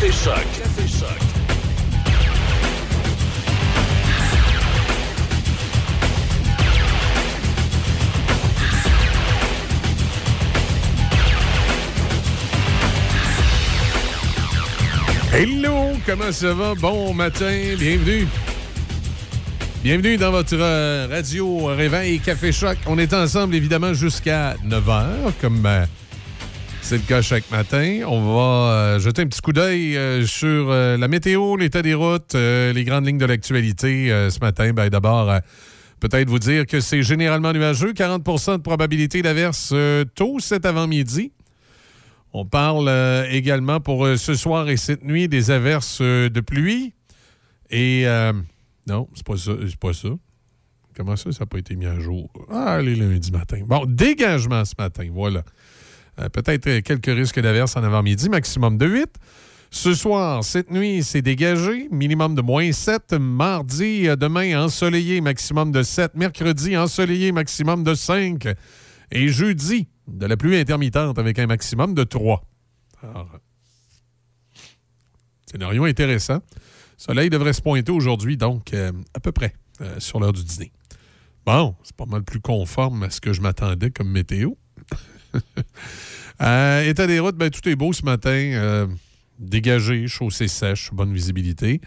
Café 0.00 0.12
Choc. 0.12 0.46
Café. 0.56 0.88
Hello, 15.34 15.90
comment 16.06 16.32
ça 16.32 16.54
va? 16.54 16.74
Bon 16.74 17.12
matin, 17.12 17.44
bienvenue. 17.78 18.26
Bienvenue 19.82 20.16
dans 20.16 20.30
votre 20.30 20.56
euh, 20.58 21.08
radio 21.10 21.66
Réveil 21.66 22.20
Café 22.20 22.52
Choc. 22.52 22.78
On 22.86 22.96
est 22.98 23.12
ensemble 23.12 23.54
évidemment 23.54 23.92
jusqu'à 23.92 24.54
9h, 24.66 25.32
comme 25.42 25.66
euh, 25.66 25.84
c'est 26.90 26.96
le 26.96 27.04
cas 27.04 27.22
chaque 27.22 27.48
matin. 27.52 28.00
On 28.08 28.34
va 28.34 28.72
euh, 28.72 28.98
jeter 28.98 29.22
un 29.22 29.26
petit 29.26 29.40
coup 29.40 29.52
d'œil 29.52 29.96
euh, 29.96 30.26
sur 30.26 30.72
euh, 30.72 30.96
la 30.96 31.06
météo, 31.06 31.54
l'état 31.54 31.82
des 31.82 31.94
routes, 31.94 32.34
les 32.34 32.84
grandes 32.84 33.06
lignes 33.06 33.16
de 33.16 33.26
l'actualité 33.26 34.08
ce 34.28 34.40
matin. 34.40 34.72
Ben, 34.72 34.88
D'abord, 34.88 35.32
peut-être 36.00 36.28
vous 36.28 36.40
dire 36.40 36.66
que 36.66 36.80
c'est 36.80 37.04
généralement 37.04 37.52
nuageux, 37.52 37.92
40% 37.92 38.56
de 38.56 38.62
probabilité 38.62 39.22
d'averse 39.22 39.72
tôt 40.16 40.40
cet 40.40 40.66
avant-midi. 40.66 41.30
On 42.32 42.44
parle 42.44 42.90
également 43.30 43.78
pour 43.78 44.08
ce 44.16 44.34
soir 44.34 44.68
et 44.68 44.76
cette 44.76 45.04
nuit 45.04 45.28
des 45.28 45.52
averses 45.52 46.00
de 46.00 46.40
pluie. 46.40 46.92
Et 47.70 48.04
non, 48.88 49.06
c'est 49.14 49.24
pas 49.24 49.36
ça. 49.36 49.52
C'est 49.64 49.78
pas 49.78 49.92
ça. 49.92 50.08
Comment 50.96 51.14
ça, 51.14 51.30
ça 51.30 51.44
n'a 51.44 51.46
pas 51.46 51.58
été 51.58 51.76
mis 51.76 51.86
à 51.86 52.00
jour? 52.00 52.28
Ah, 52.50 52.82
les 52.82 52.96
lundi 52.96 53.30
matin. 53.30 53.60
Bon, 53.64 53.86
dégagement 53.86 54.64
ce 54.64 54.74
matin, 54.76 55.08
voilà. 55.12 55.44
Euh, 56.18 56.28
Peut-être 56.28 56.66
euh, 56.66 56.80
quelques 56.80 57.06
risques 57.06 57.40
d'averses 57.40 57.76
en 57.76 57.84
avant-midi, 57.84 58.28
maximum 58.28 58.78
de 58.78 58.86
8. 58.86 59.08
Ce 59.70 59.94
soir, 59.94 60.42
cette 60.42 60.70
nuit, 60.70 61.04
c'est 61.04 61.22
dégagé, 61.22 61.88
minimum 61.90 62.34
de 62.34 62.42
moins 62.42 62.72
7. 62.72 63.14
Mardi, 63.14 64.08
euh, 64.08 64.16
demain, 64.16 64.64
ensoleillé, 64.64 65.20
maximum 65.20 65.70
de 65.70 65.82
7. 65.82 66.14
Mercredi, 66.14 66.76
ensoleillé, 66.76 67.32
maximum 67.32 67.84
de 67.84 67.94
5. 67.94 68.48
Et 69.12 69.28
jeudi, 69.28 69.88
de 70.08 70.26
la 70.26 70.36
pluie 70.36 70.56
intermittente 70.56 71.18
avec 71.18 71.38
un 71.38 71.46
maximum 71.46 71.94
de 71.94 72.04
3. 72.04 72.42
Alors, 73.02 73.38
scénario 75.50 75.84
intéressant. 75.84 76.40
Soleil 76.96 77.30
devrait 77.30 77.52
se 77.52 77.62
pointer 77.62 77.92
aujourd'hui, 77.92 78.36
donc 78.36 78.74
à 78.74 79.20
peu 79.20 79.32
près 79.32 79.54
sur 79.98 80.20
l'heure 80.20 80.34
du 80.34 80.44
dîner. 80.44 80.70
Bon, 81.46 81.74
c'est 81.82 81.96
pas 81.96 82.04
mal 82.04 82.22
plus 82.22 82.40
conforme 82.40 83.04
à 83.04 83.10
ce 83.10 83.20
que 83.20 83.32
je 83.32 83.40
m'attendais 83.40 83.90
comme 83.90 84.10
météo. 84.10 84.52
Euh, 86.42 86.88
état 86.88 87.06
des 87.06 87.18
routes, 87.20 87.36
ben, 87.36 87.50
tout 87.50 87.66
est 87.68 87.76
beau 87.76 87.92
ce 87.92 88.04
matin. 88.04 88.30
Euh, 88.30 88.86
dégagé, 89.38 90.06
chaussée 90.06 90.48
sèche, 90.48 90.90
bonne 90.92 91.12
visibilité. 91.12 91.80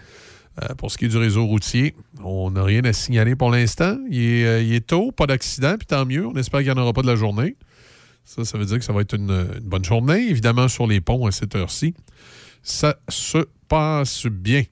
Euh, 0.61 0.75
pour 0.75 0.91
ce 0.91 0.97
qui 0.97 1.05
est 1.05 1.09
du 1.09 1.17
réseau 1.17 1.45
routier, 1.45 1.95
on 2.23 2.52
n'a 2.52 2.63
rien 2.63 2.83
à 2.83 2.94
signaler 2.94 3.35
pour 3.35 3.50
l'instant. 3.50 3.97
Il, 4.09 4.22
est, 4.22 4.85
tôt, 4.85 5.11
pas 5.11 5.25
d'accident, 5.25 5.75
puis 5.77 5.88
tant 5.88 6.05
mieux. 6.05 6.27
On 6.27 6.35
espère 6.35 6.59
qu'il 6.59 6.72
n'y 6.72 6.80
en 6.80 6.81
aura 6.81 6.94
pas 6.94 7.02
de 7.02 7.08
la 7.08 7.16
journée. 7.16 7.55
Ça, 8.23 8.45
ça 8.45 8.58
veut 8.58 8.66
dire 8.66 8.77
que 8.77 8.85
ça 8.85 8.94
va 8.94 9.02
être 9.02 9.16
une, 9.16 9.59
bonne 9.63 9.83
journée. 9.83 10.30
Évidemment, 10.30 10.67
sur 10.67 10.85
les 10.85 11.02
ponts 11.02 11.25
à 11.25 11.31
cette 11.31 11.55
heure-ci, 11.55 11.95
ça 12.61 12.95
se 13.09 13.39
passe 13.67 14.28
bien. 14.28 14.63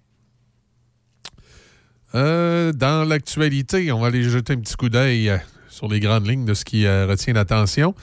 Dans 2.13 3.07
l'actualité, 3.07 3.91
on 3.91 3.99
va 3.99 4.07
aller 4.07 4.23
jeter 4.23 4.53
un 4.53 4.57
petit 4.57 4.75
coup 4.75 4.89
d'œil 4.89 5.31
sur 5.69 5.87
les 5.87 5.99
grandes 5.99 6.27
lignes 6.27 6.45
de 6.45 6.53
ce 6.53 6.65
qui 6.65 6.87
retient 6.87 7.33
l'attention. 7.33 7.95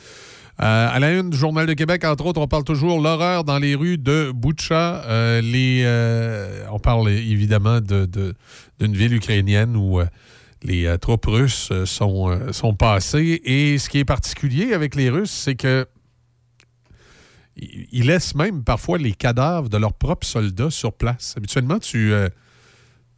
Euh, 0.60 0.88
à 0.90 0.98
la 0.98 1.12
une 1.12 1.30
du 1.30 1.36
Journal 1.36 1.66
de 1.66 1.72
Québec, 1.74 2.04
entre 2.04 2.26
autres, 2.26 2.40
on 2.40 2.48
parle 2.48 2.64
toujours 2.64 3.00
l'horreur 3.00 3.44
dans 3.44 3.60
les 3.60 3.76
rues 3.76 3.96
de 3.96 4.32
Boucha. 4.34 5.04
Euh, 5.04 5.40
euh, 5.44 6.66
on 6.72 6.80
parle 6.80 7.10
évidemment 7.10 7.80
de- 7.80 8.06
de- 8.06 8.34
d'une 8.80 8.94
ville 8.96 9.14
ukrainienne 9.14 9.76
où 9.76 10.00
les 10.64 10.96
troupes 11.00 11.26
russes 11.26 11.72
sont, 11.84 12.74
passées. 12.76 13.40
Et 13.44 13.78
ce 13.78 13.88
qui 13.88 13.98
est 13.98 14.04
particulier 14.04 14.72
avec 14.72 14.96
les 14.96 15.10
Russes, 15.10 15.30
c'est 15.30 15.54
que 15.54 15.86
ils 17.56 18.06
laissent 18.06 18.34
même 18.34 18.64
parfois 18.64 18.98
les 18.98 19.12
cadavres 19.12 19.68
de 19.68 19.76
leurs 19.76 19.92
propres 19.92 20.26
soldats 20.26 20.70
sur 20.70 20.92
place. 20.92 21.34
Habituellement, 21.36 21.78
tu, 21.78 22.12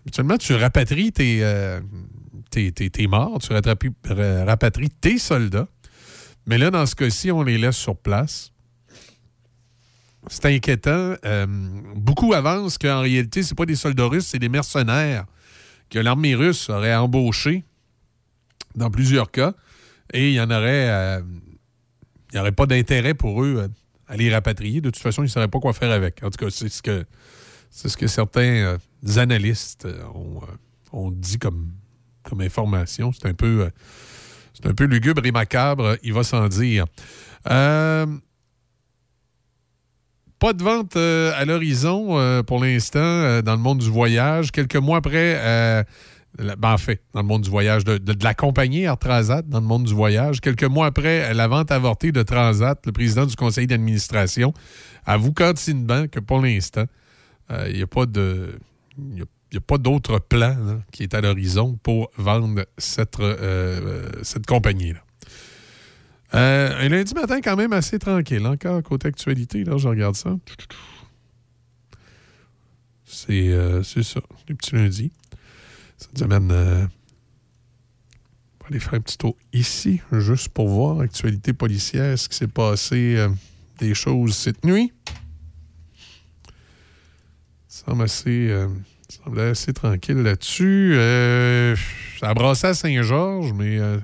habituellement, 0.05 0.37
tu 0.37 0.55
rapatries 0.55 1.13
tes, 1.13 1.43
morts, 3.09 3.39
tu 3.41 3.53
rapatries 3.55 4.91
tes 4.91 5.17
soldats. 5.19 5.69
Mais 6.47 6.59
là, 6.59 6.71
dans 6.71 6.87
ce 6.87 6.95
cas-ci, 6.95 7.31
on 7.31 7.43
les 7.43 7.59
laisse 7.59 7.77
sur 7.77 7.97
place. 7.97 8.53
C'est 10.29 10.47
inquiétant. 10.47 11.15
Euh, 11.25 11.47
beaucoup 11.95 12.35
avancent 12.35 12.79
qu'en 12.79 13.01
réalité, 13.01 13.43
ce 13.43 13.55
pas 13.55 13.67
des 13.67 13.77
soldats 13.77 14.07
russes, 14.07 14.27
c'est 14.27 14.39
des 14.39 14.49
mercenaires 14.49 15.27
que 15.89 15.99
l'armée 15.99 16.35
russe 16.35 16.69
aurait 16.69 16.95
embauchés 16.95 17.65
dans 18.75 18.91
plusieurs 18.91 19.31
cas. 19.31 19.55
Et 20.13 20.29
il 20.31 20.35
y 20.35 20.41
en 20.41 20.51
aurait. 20.51 20.89
euh, 20.91 21.23
n'y 22.33 22.39
aurait 22.41 22.53
pas 22.53 22.67
d'intérêt 22.67 23.15
pour 23.15 23.43
eux 23.43 23.57
euh, 23.59 23.69
à 24.07 24.17
les 24.17 24.33
rapatrier. 24.33 24.81
De 24.81 24.91
toute 24.91 25.03
façon, 25.03 25.23
ils 25.23 25.27
ne 25.27 25.31
sauraient 25.31 25.49
pas 25.49 25.61
quoi 25.61 25.73
faire 25.73 25.91
avec. 25.91 26.23
En 26.23 26.31
tout 26.31 26.45
cas, 26.45 26.51
c'est 26.51 26.69
ce 26.69 26.83
que, 26.83 27.05
c'est 27.71 27.89
ce 27.89 27.97
que 27.97 28.07
certains 28.07 28.41
euh, 28.41 28.79
analystes 29.17 29.87
euh, 29.87 30.03
ont, 30.15 30.43
euh, 30.43 30.47
ont 30.93 31.11
dit 31.11 31.39
comme, 31.39 31.73
comme 32.23 32.41
information. 32.41 33.13
C'est 33.13 33.27
un 33.27 33.35
peu. 33.35 33.71
C'est 34.63 34.69
un 34.71 34.75
peu 34.75 34.85
lugubre 34.85 35.25
et 35.25 35.33
macabre, 35.33 35.97
il 36.03 36.13
va 36.13 36.23
s'en 36.23 36.49
dire. 36.49 36.85
Euh, 37.51 38.07
pas 40.39 40.53
de 40.53 40.63
vente 40.63 40.97
euh, 40.97 41.33
à 41.37 41.45
l'horizon 41.45 42.19
euh, 42.19 42.43
pour 42.43 42.63
l'instant 42.65 43.43
dans 43.43 43.53
le 43.53 43.59
monde 43.61 43.79
du 43.79 43.91
voyage. 43.91 44.51
Quelques 44.53 44.77
mois 44.77 44.99
après, 44.99 45.85
ben, 46.39 46.73
en 46.73 46.79
fait, 46.79 47.03
dans 47.13 47.21
le 47.23 47.27
monde 47.27 47.43
du 47.43 47.51
voyage, 47.51 47.85
de, 47.85 47.99
de- 47.99 48.13
de 48.15 48.25
la 48.25 48.35
compagnie 48.35 48.87
Transat, 49.01 49.47
dans 49.49 49.61
le 49.61 49.67
monde 49.67 49.85
du 49.85 49.95
voyage, 49.95 50.41
quelques 50.41 50.65
mois 50.65 50.87
après 50.87 51.35
la 51.35 51.47
vente 51.49 51.71
avortée 51.71 52.13
de 52.13 52.23
Transat, 52.23 52.79
le 52.87 52.93
président 52.93 53.27
du 53.27 53.37
conseil 53.37 53.67
d'administration 53.67 54.55
avoue 55.05 55.33
cantinement 55.33 56.07
que 56.09 56.21
pour 56.21 56.41
l'instant, 56.41 56.85
il 57.67 57.75
n'y 57.77 57.83
a 57.83 57.87
pas 57.87 58.07
de. 58.07 58.59
N'y 59.53 59.59
a 59.59 59.61
pas 59.61 59.79
d'autre 59.79 60.19
plan 60.19 60.57
là, 60.65 60.81
qui 60.93 61.03
est 61.03 61.15
à 61.15 61.21
l'horizon 61.21 61.79
pour 61.83 62.11
vendre 62.17 62.65
cette, 62.79 63.19
euh, 63.19 63.37
euh, 63.41 64.11
cette 64.23 64.47
compagnie-là. 64.47 65.01
Euh, 66.35 66.87
un 66.87 66.89
lundi 66.89 67.13
matin 67.15 67.41
quand 67.41 67.57
même 67.57 67.73
assez 67.73 67.99
tranquille. 67.99 68.47
Encore 68.47 68.83
côté 68.85 69.09
actualité, 69.09 69.65
là, 69.65 69.77
je 69.77 69.89
regarde 69.89 70.15
ça. 70.15 70.37
C'est 73.05 73.53
ça, 74.05 74.21
les 74.49 74.55
petits 74.55 74.77
lundis. 74.77 75.11
Cette 75.99 76.17
semaine, 76.17 76.51
euh, 76.53 76.87
on 78.61 78.65
va 78.65 78.69
aller 78.69 78.79
faire 78.79 78.95
un 78.95 79.01
petit 79.01 79.19
tour 79.19 79.37
ici, 79.53 80.01
juste 80.13 80.51
pour 80.51 80.69
voir 80.69 81.01
actualité 81.01 81.53
policière, 81.53 82.17
ce 82.17 82.29
qui 82.29 82.37
s'est 82.37 82.47
passé, 82.47 83.27
des 83.79 83.95
choses 83.95 84.37
cette 84.37 84.65
nuit. 84.65 84.93
Ça 87.67 87.87
semble 87.87 88.05
assez, 88.05 88.67
ça 89.11 89.25
semblait 89.25 89.51
assez 89.51 89.73
tranquille 89.73 90.23
là-dessus. 90.23 90.93
Euh, 90.95 91.75
ça 92.21 92.29
a 92.31 92.35
brassé 92.35 92.69
à 92.69 92.75
Saint-Georges, 92.75 93.53
mais 93.53 93.79
euh, 93.79 93.99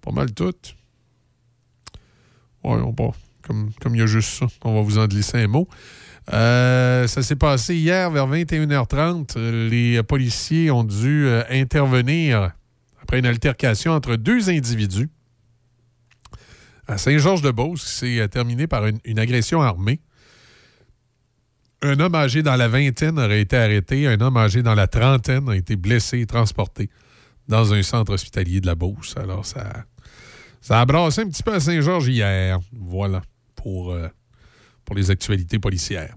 pas 0.00 0.12
mal 0.12 0.32
tout. 0.32 0.54
Ouais, 2.62 2.78
on 2.80 2.92
va. 2.92 3.12
Comme, 3.42 3.70
comme 3.80 3.96
il 3.96 3.98
y 3.98 4.02
a 4.02 4.06
juste 4.06 4.30
ça, 4.30 4.46
on 4.64 4.74
va 4.74 4.82
vous 4.82 4.98
en 4.98 5.06
glisser 5.06 5.38
un 5.38 5.48
mot. 5.48 5.66
Euh, 6.32 7.08
ça 7.08 7.22
s'est 7.22 7.36
passé 7.36 7.74
hier 7.74 8.10
vers 8.10 8.28
21h30. 8.28 9.32
Euh, 9.36 9.68
Les 9.68 10.02
policiers 10.02 10.70
ont 10.70 10.84
dû 10.84 11.26
euh, 11.26 11.42
intervenir 11.50 12.52
après 13.02 13.18
une 13.18 13.26
altercation 13.26 13.92
entre 13.92 14.14
deux 14.16 14.50
individus 14.50 15.08
à 16.86 16.98
Saint-Georges-de-Beauce 16.98 17.84
qui 17.84 17.90
s'est 17.90 18.28
terminée 18.28 18.66
par 18.66 18.84
une 18.86 19.18
agression 19.18 19.62
armée. 19.62 20.00
Un 21.82 21.98
homme 21.98 22.14
âgé 22.14 22.42
dans 22.42 22.56
la 22.56 22.68
vingtaine 22.68 23.18
aurait 23.18 23.40
été 23.40 23.56
arrêté. 23.56 24.06
Un 24.06 24.20
homme 24.20 24.36
âgé 24.36 24.62
dans 24.62 24.74
la 24.74 24.86
trentaine 24.86 25.48
a 25.48 25.56
été 25.56 25.76
blessé 25.76 26.20
et 26.20 26.26
transporté 26.26 26.90
dans 27.48 27.72
un 27.72 27.82
centre 27.82 28.12
hospitalier 28.12 28.60
de 28.60 28.66
la 28.66 28.74
Beauce. 28.74 29.14
Alors, 29.16 29.46
ça, 29.46 29.84
ça 30.60 30.80
a 30.80 30.84
brassé 30.84 31.22
un 31.22 31.28
petit 31.28 31.42
peu 31.42 31.54
à 31.54 31.60
Saint-Georges 31.60 32.08
hier. 32.08 32.58
Voilà 32.72 33.22
pour, 33.56 33.92
euh, 33.92 34.08
pour 34.84 34.94
les 34.94 35.10
actualités 35.10 35.58
policières. 35.58 36.14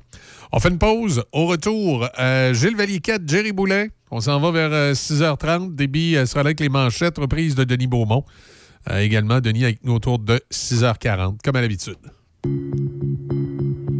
On 0.55 0.59
fait 0.59 0.69
une 0.69 0.77
pause. 0.77 1.23
Au 1.31 1.47
retour, 1.47 2.07
euh, 2.19 2.53
Gilles 2.53 2.75
Valiquette, 2.75 3.27
Jerry 3.27 3.51
Boulet. 3.51 3.89
On 4.11 4.21
s'en 4.21 4.39
va 4.39 4.51
vers 4.51 4.71
euh, 4.71 4.93
6h30. 4.93 5.73
Débit 5.73 6.15
euh, 6.15 6.27
sera 6.27 6.43
là 6.43 6.49
avec 6.49 6.59
les 6.59 6.69
manchettes. 6.69 7.17
Reprise 7.17 7.55
de 7.55 7.63
Denis 7.63 7.87
Beaumont. 7.87 8.23
Également, 8.91 9.39
Denis 9.39 9.63
avec 9.63 9.83
nous 9.83 9.93
autour 9.93 10.19
de 10.19 10.41
6h40, 10.51 11.37
comme 11.43 11.55
à 11.55 11.61
l'habitude. 11.61 11.95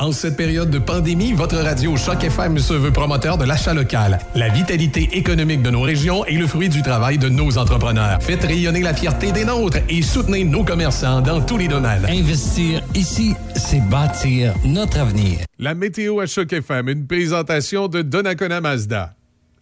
En 0.00 0.10
cette 0.10 0.36
période 0.36 0.70
de 0.70 0.80
pandémie, 0.80 1.34
votre 1.34 1.56
radio 1.56 1.96
Choc 1.96 2.24
FM 2.24 2.58
se 2.58 2.74
veut 2.74 2.90
promoteur 2.90 3.38
de 3.38 3.44
l'achat 3.44 3.72
local. 3.72 4.18
La 4.34 4.48
vitalité 4.48 5.08
économique 5.12 5.62
de 5.62 5.70
nos 5.70 5.82
régions 5.82 6.24
est 6.24 6.36
le 6.36 6.48
fruit 6.48 6.68
du 6.68 6.82
travail 6.82 7.16
de 7.16 7.28
nos 7.28 7.58
entrepreneurs. 7.58 8.20
Faites 8.20 8.42
rayonner 8.42 8.82
la 8.82 8.92
fierté 8.92 9.30
des 9.30 9.44
nôtres 9.44 9.78
et 9.88 10.02
soutenez 10.02 10.42
nos 10.42 10.64
commerçants 10.64 11.20
dans 11.20 11.40
tous 11.40 11.58
les 11.58 11.68
domaines. 11.68 12.04
Investir 12.06 12.82
ici, 12.96 13.36
c'est 13.54 13.88
bâtir 13.88 14.52
notre 14.64 14.98
avenir. 14.98 15.38
La 15.60 15.76
météo 15.76 16.18
à 16.18 16.26
Choc 16.26 16.52
FM, 16.52 16.88
une 16.88 17.06
présentation 17.06 17.86
de 17.86 18.02
Donnacona 18.02 18.60
Mazda. 18.60 19.14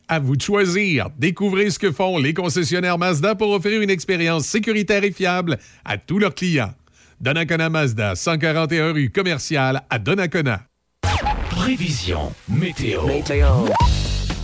À 0.09 0.19
vous 0.19 0.37
de 0.37 0.43
choisir. 0.43 1.11
Découvrez 1.19 1.69
ce 1.69 1.79
que 1.79 1.93
font 1.93 2.17
les 2.17 2.33
concessionnaires 2.33 2.97
Mazda 2.97 3.35
pour 3.35 3.51
offrir 3.51 3.83
une 3.83 3.91
expérience 3.91 4.47
sécuritaire 4.47 5.05
et 5.05 5.13
fiable 5.13 5.59
à 5.85 5.99
tous 5.99 6.19
leurs 6.19 6.35
clients. 6.35 6.73
Donnacona 7.23 7.71
Mazda, 7.71 8.17
141 8.17 8.93
rue 8.95 9.09
commerciale 9.11 9.83
à 9.89 10.01
Donnacona. 10.01 10.63
Prévision 11.51 12.33
météo. 12.49 13.03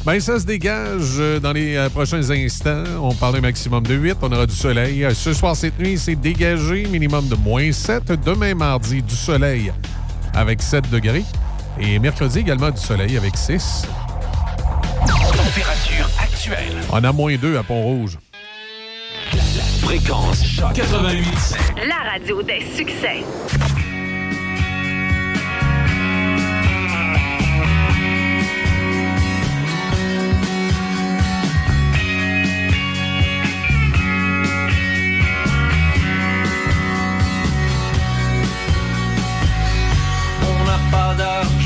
Ben, 0.07 0.21
ça 0.21 0.39
se 0.39 0.47
dégage 0.47 1.17
euh, 1.19 1.41
dans 1.41 1.53
les 1.53 1.75
euh, 1.75 1.89
prochains 1.89 2.31
instants. 2.31 2.85
On 3.03 3.13
parle 3.17 3.35
d'un 3.35 3.41
maximum 3.41 3.85
de 3.85 3.95
8. 3.97 4.19
On 4.23 4.31
aura 4.31 4.47
du 4.47 4.55
soleil. 4.55 5.05
Euh, 5.05 5.13
ce 5.13 5.33
soir, 5.33 5.57
cette 5.57 5.77
nuit, 5.81 5.99
c'est 5.99 6.15
dégagé. 6.15 6.87
Minimum 6.87 7.27
de 7.27 7.35
moins 7.35 7.73
7. 7.73 8.13
Demain, 8.25 8.55
mardi, 8.55 9.03
du 9.03 9.17
soleil 9.17 9.73
avec 10.33 10.63
7 10.63 10.89
degrés. 10.89 11.25
Et 11.81 11.99
mercredi, 11.99 12.39
également 12.39 12.71
du 12.71 12.81
soleil 12.81 13.17
avec 13.17 13.37
6. 13.37 13.87
Température 15.05 16.09
actuelle. 16.23 16.77
On 16.93 17.03
a 17.03 17.11
moins 17.11 17.35
2 17.35 17.59
à 17.59 17.65
Pont-Rouge. 17.65 18.19
Fréquence 19.88 20.44
Choc 20.44 20.75
88. 20.75 21.56
La 21.88 22.11
radio 22.11 22.43
des 22.43 22.61
succès. 22.76 23.25
On 40.43 40.64
n'a 40.64 40.79
pas 40.90 41.14
d'argent, 41.14 41.58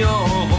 la 0.00 0.51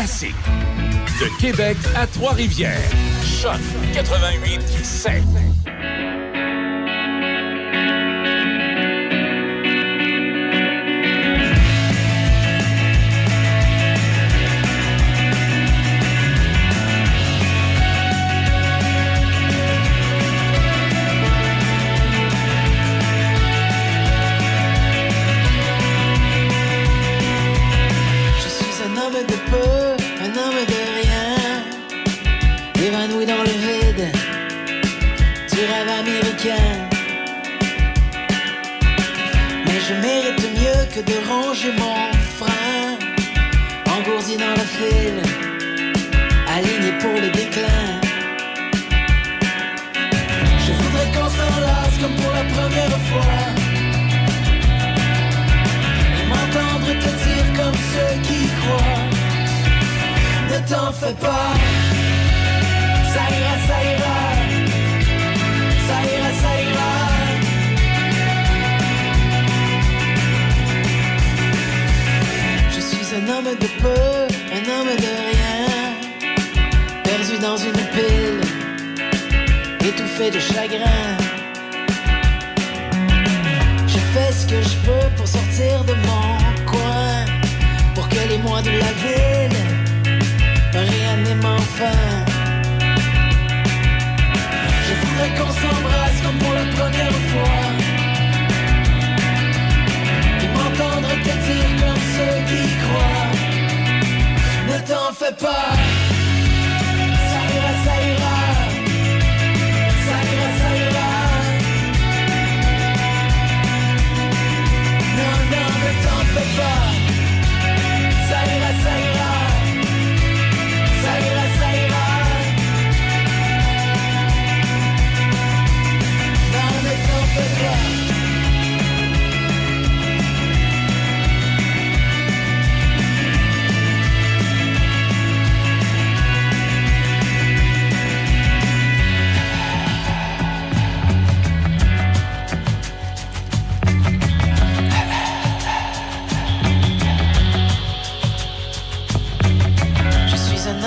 classiques. 0.00 0.34
De 1.20 1.28
Québec 1.38 1.76
à 1.94 2.06
Trois-Rivières. 2.06 2.90
Choc 3.22 3.60
88 3.92 4.62
7. 4.82 5.22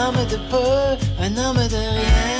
Homme 0.04 0.26
de 0.26 0.38
peu, 0.50 1.24
un 1.24 1.38
homme 1.38 1.68
de 1.68 1.76
rien. 1.76 2.33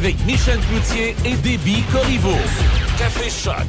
Avec 0.00 0.16
Michel 0.24 0.58
Cloutier 0.60 1.14
et 1.26 1.34
Déby 1.36 1.82
Corriveau. 1.92 2.38
Café 2.96 3.28
Choc. 3.28 3.66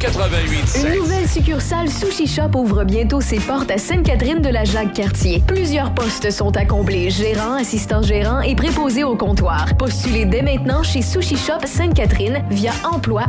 88 0.00 0.84
Une 0.84 0.94
nouvelle 0.96 1.28
succursale 1.28 1.88
Sushi 1.88 2.26
Shop 2.26 2.50
ouvre 2.56 2.82
bientôt 2.82 3.20
ses 3.20 3.38
portes 3.38 3.70
à 3.70 3.78
Sainte-Catherine 3.78 4.40
de 4.40 4.48
la 4.48 4.64
Jacques-Cartier. 4.64 5.40
Plusieurs 5.46 5.94
postes 5.94 6.32
sont 6.32 6.56
à 6.56 6.64
combler, 6.64 7.10
gérant, 7.10 7.54
assistant 7.54 8.02
gérant 8.02 8.40
et 8.40 8.56
préposé 8.56 9.04
au 9.04 9.14
comptoir. 9.14 9.76
Postulez 9.76 10.24
dès 10.24 10.42
maintenant 10.42 10.82
chez 10.82 11.00
Sushi 11.00 11.36
Shop 11.36 11.64
Sainte-Catherine 11.64 12.42
via 12.50 12.72
emploi 12.82 13.26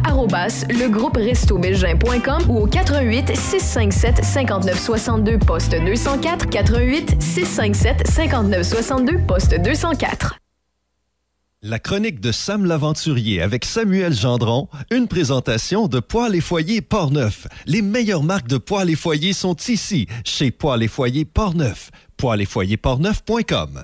ou 2.47 2.57
au 2.57 2.65
88 2.65 3.37
657 3.37 4.25
59 4.25 4.79
62 4.79 5.37
poste 5.37 5.75
204 5.75 6.49
88 6.49 7.21
657 7.21 8.07
59 8.07 8.63
62 8.63 9.17
poste 9.27 9.53
204. 9.53 10.39
La 11.61 11.77
chronique 11.77 12.21
de 12.21 12.31
Sam 12.31 12.63
l'Aventurier 12.63 13.41
avec 13.41 13.65
Samuel 13.65 14.13
Gendron, 14.13 14.69
une 14.91 15.09
présentation 15.09 15.89
de 15.89 15.99
Poils 15.99 16.33
et 16.33 16.39
Foyers 16.39 16.79
Portneuf. 16.79 17.49
Les 17.65 17.81
meilleures 17.81 18.23
marques 18.23 18.47
de 18.47 18.57
poils 18.57 18.89
et 18.89 18.95
foyers 18.95 19.33
sont 19.33 19.57
ici, 19.67 20.07
chez 20.23 20.51
Poils 20.51 20.83
et 20.83 20.87
Foyers 20.87 21.25
Portneuf. 21.25 21.91
Poils 22.15 22.39
et 22.39 22.45
Foyers 22.45 22.77
Portneuf.com. 22.77 23.83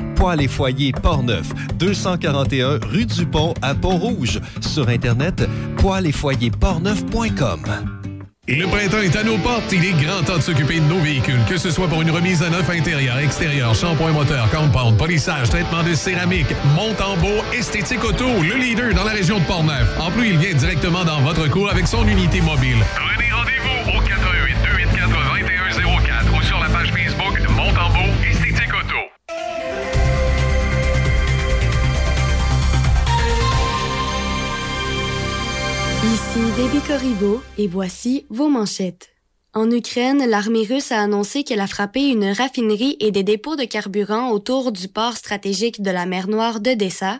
Poils 0.21 0.43
et 0.43 0.47
foyers 0.47 0.91
Portneuf, 0.91 1.51
241 1.79 2.77
rue 2.87 3.07
du 3.07 3.25
Pont 3.25 3.55
à 3.63 3.73
Pont-Rouge. 3.73 4.39
Sur 4.59 4.87
Internet, 4.87 5.49
poils 5.77 6.05
et 6.05 6.11
foyers 6.11 6.51
portneuf.com. 6.51 7.61
Le 8.47 8.67
printemps 8.67 9.01
est 9.01 9.15
à 9.15 9.23
nos 9.23 9.39
portes. 9.39 9.71
Il 9.71 9.83
est 9.83 9.93
grand 9.93 10.21
temps 10.21 10.37
de 10.37 10.43
s'occuper 10.43 10.79
de 10.79 10.85
nos 10.85 10.99
véhicules, 10.99 11.43
que 11.49 11.57
ce 11.57 11.71
soit 11.71 11.87
pour 11.87 12.03
une 12.03 12.11
remise 12.11 12.43
à 12.43 12.51
neuf 12.51 12.69
intérieur, 12.69 13.17
extérieur, 13.17 13.73
shampoing 13.73 14.11
moteur, 14.11 14.47
compound, 14.51 14.95
polissage, 14.95 15.49
traitement 15.49 15.81
de 15.81 15.95
céramique, 15.95 16.53
monte 16.75 17.01
en 17.01 17.17
beau, 17.17 17.41
esthétique 17.51 18.03
auto, 18.03 18.27
le 18.43 18.57
leader 18.57 18.93
dans 18.93 19.05
la 19.05 19.13
région 19.13 19.39
de 19.39 19.45
Portneuf. 19.45 19.99
En 19.99 20.11
plus, 20.11 20.29
il 20.29 20.37
vient 20.37 20.53
directement 20.53 21.03
dans 21.03 21.21
votre 21.21 21.49
cour 21.49 21.67
avec 21.71 21.87
son 21.87 22.07
unité 22.07 22.41
mobile. 22.41 22.77
Prenez 22.93 23.31
rendez-vous 23.31 23.97
au 23.97 24.01
88 24.01 24.20
Ici 36.33 36.51
Déby 36.55 36.79
Corriveau 36.87 37.41
et 37.57 37.67
voici 37.67 38.25
vos 38.29 38.47
manchettes. 38.47 39.09
En 39.53 39.69
Ukraine, 39.69 40.25
l'armée 40.29 40.63
russe 40.63 40.93
a 40.93 41.01
annoncé 41.01 41.43
qu'elle 41.43 41.59
a 41.59 41.67
frappé 41.67 42.07
une 42.07 42.31
raffinerie 42.31 42.95
et 43.01 43.11
des 43.11 43.23
dépôts 43.23 43.57
de 43.57 43.65
carburant 43.65 44.31
autour 44.31 44.71
du 44.71 44.87
port 44.87 45.17
stratégique 45.17 45.81
de 45.81 45.91
la 45.91 46.05
mer 46.05 46.29
Noire 46.29 46.61
d'Odessa. 46.61 47.19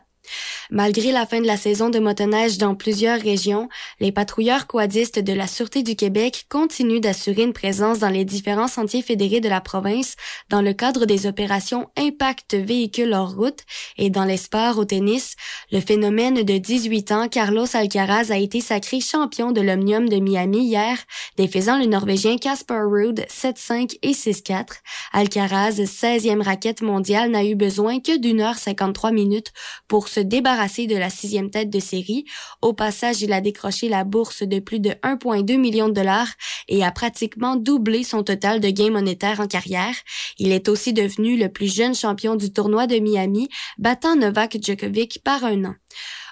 Malgré 0.70 1.12
la 1.12 1.26
fin 1.26 1.41
de 1.41 1.48
la 1.48 1.58
saison 1.58 1.89
de 1.89 2.00
motoneige 2.00 2.58
dans 2.58 2.76
plusieurs 2.76 3.20
régions, 3.20 3.70
les 4.00 4.12
patrouilleurs 4.12 4.67
quadistes 4.67 5.20
de 5.20 5.34
la 5.34 5.48
Sûreté 5.48 5.84
du 5.84 5.96
Québec 5.96 6.46
continuent 6.50 7.02
d'assurer 7.02 7.44
une 7.44 7.54
présence 7.54 8.00
dans 8.00 8.10
les 8.10 8.26
différents 8.26 8.67
sentiers 8.67 9.02
fédérés 9.02 9.41
de 9.41 9.50
la 9.50 9.62
province 9.62 10.15
dans 10.50 10.62
le 10.62 10.74
cadre 10.74 11.06
des 11.06 11.28
opérations 11.28 11.89
Impact 11.98 12.56
véhicules 12.56 13.13
hors 13.13 13.36
route 13.36 13.60
et 13.98 14.10
dans 14.10 14.26
l'espoir 14.26 14.78
au 14.78 14.86
tennis. 14.86 15.36
Le 15.72 15.80
phénomène 15.80 16.44
de 16.44 16.58
18 16.58 17.12
ans, 17.12 17.28
Carlos 17.28 17.65
Alcaraz 17.74 18.32
a 18.32 18.38
été 18.38 18.62
sacré 18.62 19.00
champion 19.00 19.52
de 19.52 19.62
l'Omnium 19.62 20.08
de 20.08 20.17
Miami 20.17 20.65
hier, 20.65 20.98
défaisant 21.38 21.78
le 21.78 21.86
Norvégien 21.86 22.38
Casper 22.38 22.82
Ruud 22.86 23.26
7-5 23.28 23.98
et 24.02 24.12
6-4. 24.12 24.65
Alcaraz, 25.13 25.72
16e 25.72 26.41
raquette 26.41 26.82
mondiale, 26.82 27.32
n'a 27.32 27.44
eu 27.44 27.56
besoin 27.56 28.00
que 28.00 28.17
d'une 28.17 28.41
heure 28.41 28.58
53 28.58 29.12
minutes 29.12 29.52
pour 29.88 30.08
se 30.08 30.20
débarrasser 30.23 30.88
de 30.88 30.95
la 30.95 31.10
sixième 31.10 31.49
tête 31.49 31.69
de 31.69 31.79
série. 31.79 32.25
Au 32.62 32.73
passage, 32.73 33.21
il 33.21 33.34
a 33.34 33.41
décroché 33.41 33.89
la 33.89 34.03
bourse 34.03 34.43
de 34.43 34.60
plus 34.60 34.79
de 34.79 34.91
1,2 35.03 35.57
million 35.57 35.89
de 35.89 35.93
dollars 35.93 36.29
et 36.67 36.84
a 36.84 36.91
pratiquement 36.91 37.55
doublé 37.55 38.03
son 38.03 38.23
total 38.23 38.60
de 38.60 38.69
gains 38.69 38.91
monétaires 38.91 39.39
en 39.39 39.47
carrière. 39.47 39.95
Il 40.38 40.51
est 40.51 40.69
aussi 40.69 40.93
devenu 40.93 41.38
le 41.38 41.49
plus 41.49 41.73
jeune 41.73 41.95
champion 41.95 42.36
du 42.36 42.51
tournoi 42.51 42.88
de 42.88 42.99
Miami, 42.99 43.49
battant 43.77 44.15
Novak 44.15 44.57
Djokovic 44.62 45.21
par 45.23 45.43
un 45.43 45.65
an. 45.65 45.75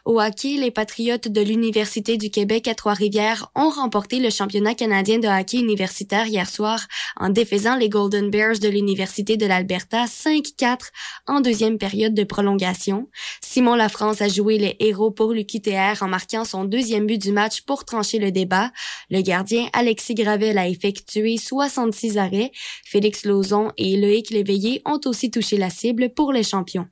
Au 0.10 0.20
hockey, 0.20 0.58
les 0.58 0.72
Patriotes 0.72 1.28
de 1.28 1.40
l'Université 1.40 2.18
du 2.18 2.32
Québec 2.32 2.68
à 2.68 2.74
Trois-Rivières 2.74 3.52
ont 3.54 3.70
remporté 3.70 4.20
le 4.20 4.32
championnat 4.32 4.74
canadien 4.74 5.20
de 5.20 5.28
hockey 5.28 5.60
universitaire 5.60 6.26
hier 6.26 6.50
soir 6.50 6.80
en 7.16 7.30
défaisant 7.30 7.76
les 7.76 7.90
Golden 7.90 8.32
Bears 8.32 8.58
de 8.58 8.70
l'Université 8.70 9.38
de 9.38 9.46
l'Alberta 9.46 10.06
5-4 10.06 10.88
en 11.28 11.42
deuxième 11.42 11.78
période 11.78 12.16
de 12.16 12.24
prolongation. 12.24 13.08
Simon 13.40 13.76
Lafrance 13.76 14.24
a 14.24 14.30
joué 14.30 14.58
les 14.58 14.78
héros 14.80 15.12
pour 15.12 15.32
l'UQTR 15.32 16.02
en 16.02 16.08
marquant 16.08 16.44
son 16.44 16.64
deuxième 16.64 17.06
but 17.06 17.22
du 17.22 17.32
match 17.32 17.62
pour 17.62 17.86
trancher 17.86 18.18
le 18.18 18.32
débat. 18.32 18.72
Le 19.12 19.22
gardien 19.22 19.70
Alexis 19.74 20.16
Gravel 20.16 20.58
a 20.58 20.68
effectué 20.68 21.38
66 21.38 22.18
arrêts. 22.18 22.52
Félix 22.84 23.26
Lauzon 23.26 23.74
et 23.78 23.96
Loïc 23.96 24.32
Léveillé 24.32 24.82
ont 24.86 25.02
aussi 25.06 25.30
touché 25.30 25.58
la 25.58 25.70
cible 25.70 26.10
pour 26.10 26.34
les 26.34 26.42
champions. 26.42 26.88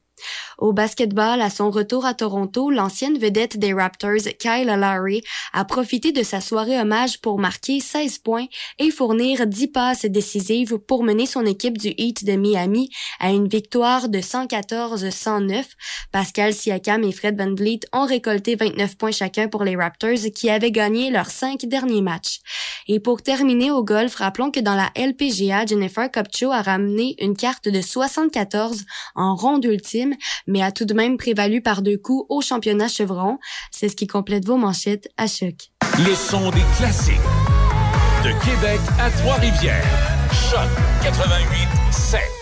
Au 0.57 0.73
basketball, 0.73 1.39
à 1.41 1.51
son 1.51 1.69
retour 1.69 2.05
à 2.05 2.15
Toronto, 2.15 2.71
l'ancienne 2.71 3.19
vedette 3.19 3.57
des 3.57 3.73
Raptors, 3.73 4.27
Kyle 4.39 4.65
Lowry, 4.65 5.21
a 5.53 5.65
profité 5.65 6.11
de 6.11 6.23
sa 6.23 6.41
soirée 6.41 6.79
hommage 6.79 7.21
pour 7.21 7.37
marquer 7.37 7.79
16 7.79 8.17
points 8.19 8.47
et 8.79 8.89
fournir 8.89 9.45
10 9.45 9.67
passes 9.67 10.05
décisives 10.05 10.79
pour 10.79 11.03
mener 11.03 11.27
son 11.27 11.45
équipe 11.45 11.77
du 11.77 11.93
Heat 11.97 12.25
de 12.25 12.33
Miami 12.33 12.89
à 13.19 13.29
une 13.29 13.47
victoire 13.47 14.09
de 14.09 14.17
114-109. 14.17 15.63
Pascal 16.11 16.55
Siakam 16.55 17.03
et 17.03 17.11
Fred 17.11 17.37
Van 17.37 17.53
Vliet 17.53 17.81
ont 17.93 18.05
récolté 18.05 18.55
29 18.55 18.97
points 18.97 19.11
chacun 19.11 19.47
pour 19.47 19.63
les 19.63 19.75
Raptors 19.75 20.31
qui 20.33 20.49
avaient 20.49 20.71
gagné 20.71 21.11
leurs 21.11 21.29
cinq 21.29 21.65
derniers 21.65 22.01
matchs. 22.01 22.39
Et 22.87 22.99
pour 22.99 23.21
terminer 23.21 23.69
au 23.69 23.83
golf, 23.83 24.15
rappelons 24.15 24.49
que 24.49 24.59
dans 24.59 24.75
la 24.75 24.89
LPGA, 24.95 25.67
Jennifer 25.67 26.09
Kupcho 26.09 26.51
a 26.51 26.63
ramené 26.63 27.15
une 27.19 27.35
carte 27.35 27.67
de 27.67 27.81
74 27.81 28.85
en 29.13 29.35
ronde 29.35 29.65
ultime 29.65 30.15
mais 30.47 30.61
a 30.61 30.71
tout 30.71 30.85
de 30.85 30.93
même 30.93 31.17
prévalu 31.17 31.61
par 31.61 31.81
deux 31.81 31.97
coups 31.97 32.25
au 32.29 32.41
championnat 32.41 32.87
Chevron. 32.87 33.37
C'est 33.71 33.89
ce 33.89 33.95
qui 33.95 34.07
complète 34.07 34.45
vos 34.45 34.57
manchettes 34.57 35.09
à 35.17 35.27
choc. 35.27 35.71
Le 35.99 36.15
son 36.15 36.49
des 36.51 36.63
classiques. 36.77 37.15
De 38.23 38.29
Québec 38.43 38.79
à 38.99 39.09
Trois-Rivières. 39.11 39.85
Choc 40.31 40.69
88 41.03 41.47
7. 41.91 42.36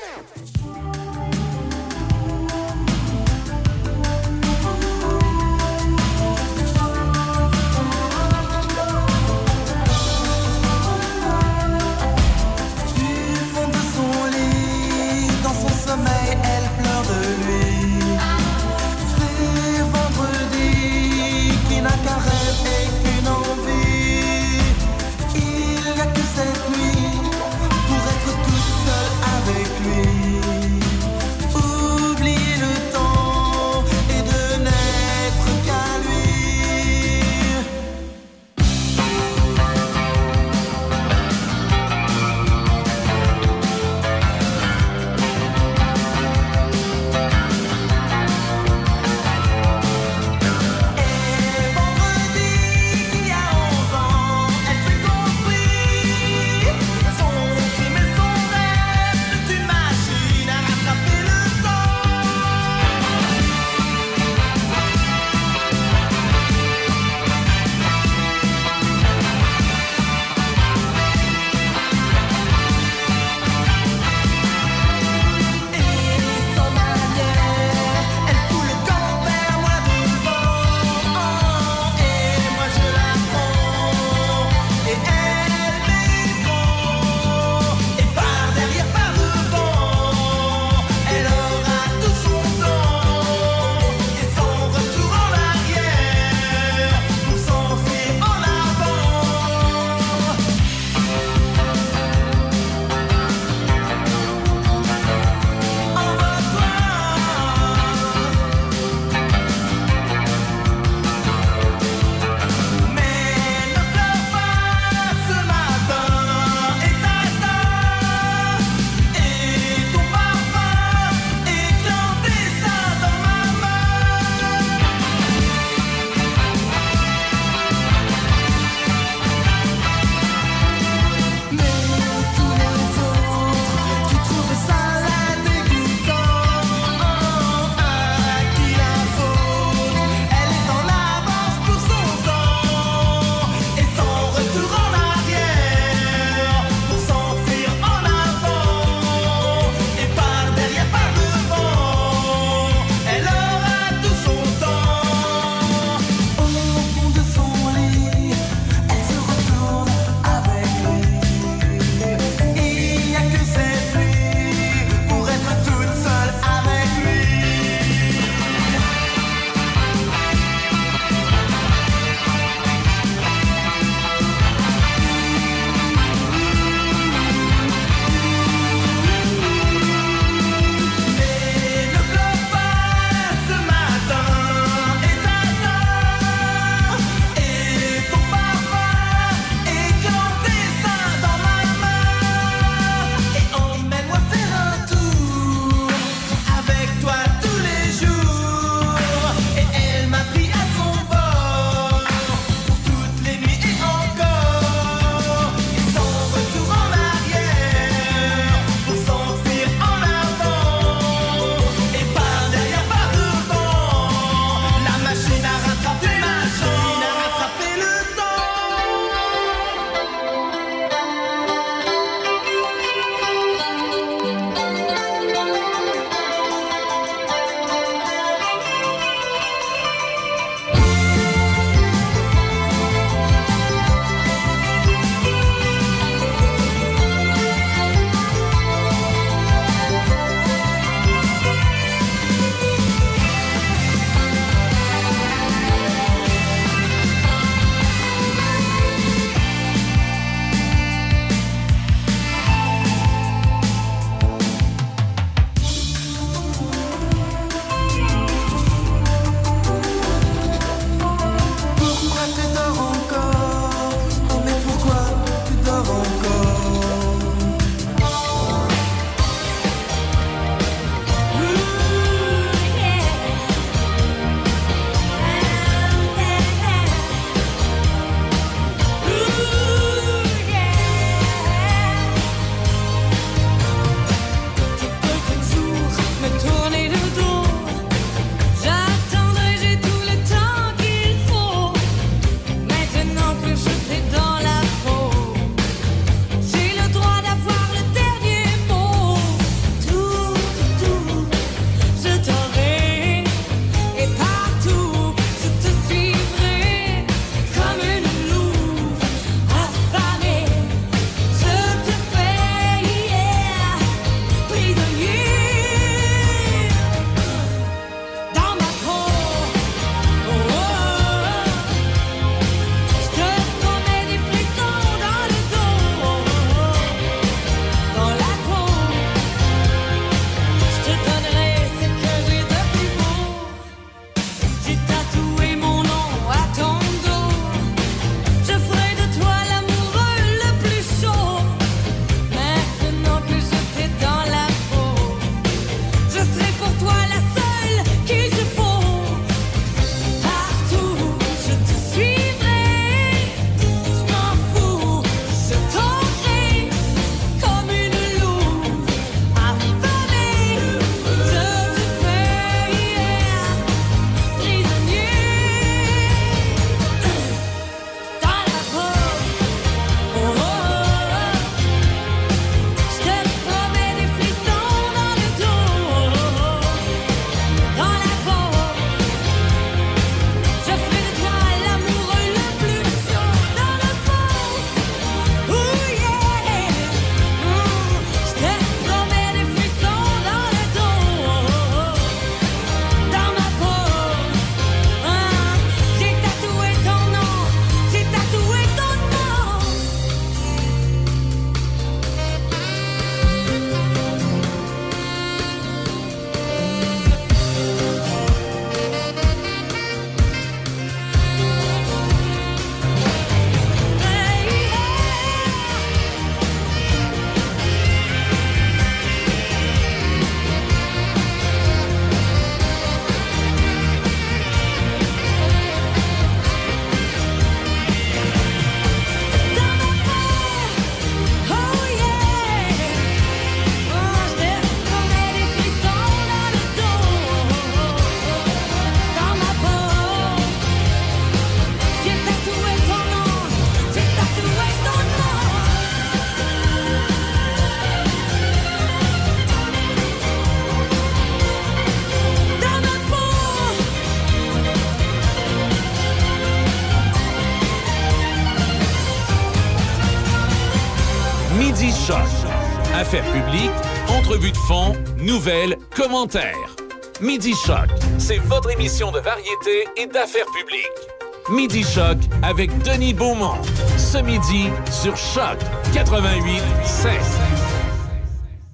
Commentaires. 465.95 466.75
Midi 467.21 467.53
Choc, 467.65 467.88
c'est 468.17 468.39
votre 468.39 468.71
émission 468.71 469.12
de 469.12 469.19
variété 469.19 469.86
et 469.95 470.08
d'affaires 470.08 470.47
publiques. 470.47 471.51
Midi 471.51 471.84
Choc 471.84 472.17
avec 472.41 472.75
Denis 472.81 473.13
Beaumont. 473.13 473.62
Ce 473.95 474.17
midi 474.17 474.71
sur 474.91 475.15
Choc 475.15 475.60
88 475.93 476.62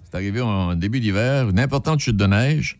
C'est 0.05 0.15
arrivé 0.15 0.39
en 0.39 0.75
début 0.75 1.01
d'hiver, 1.01 1.49
une 1.49 1.59
importante 1.59 1.99
chute 1.99 2.15
de 2.15 2.25
neige, 2.25 2.79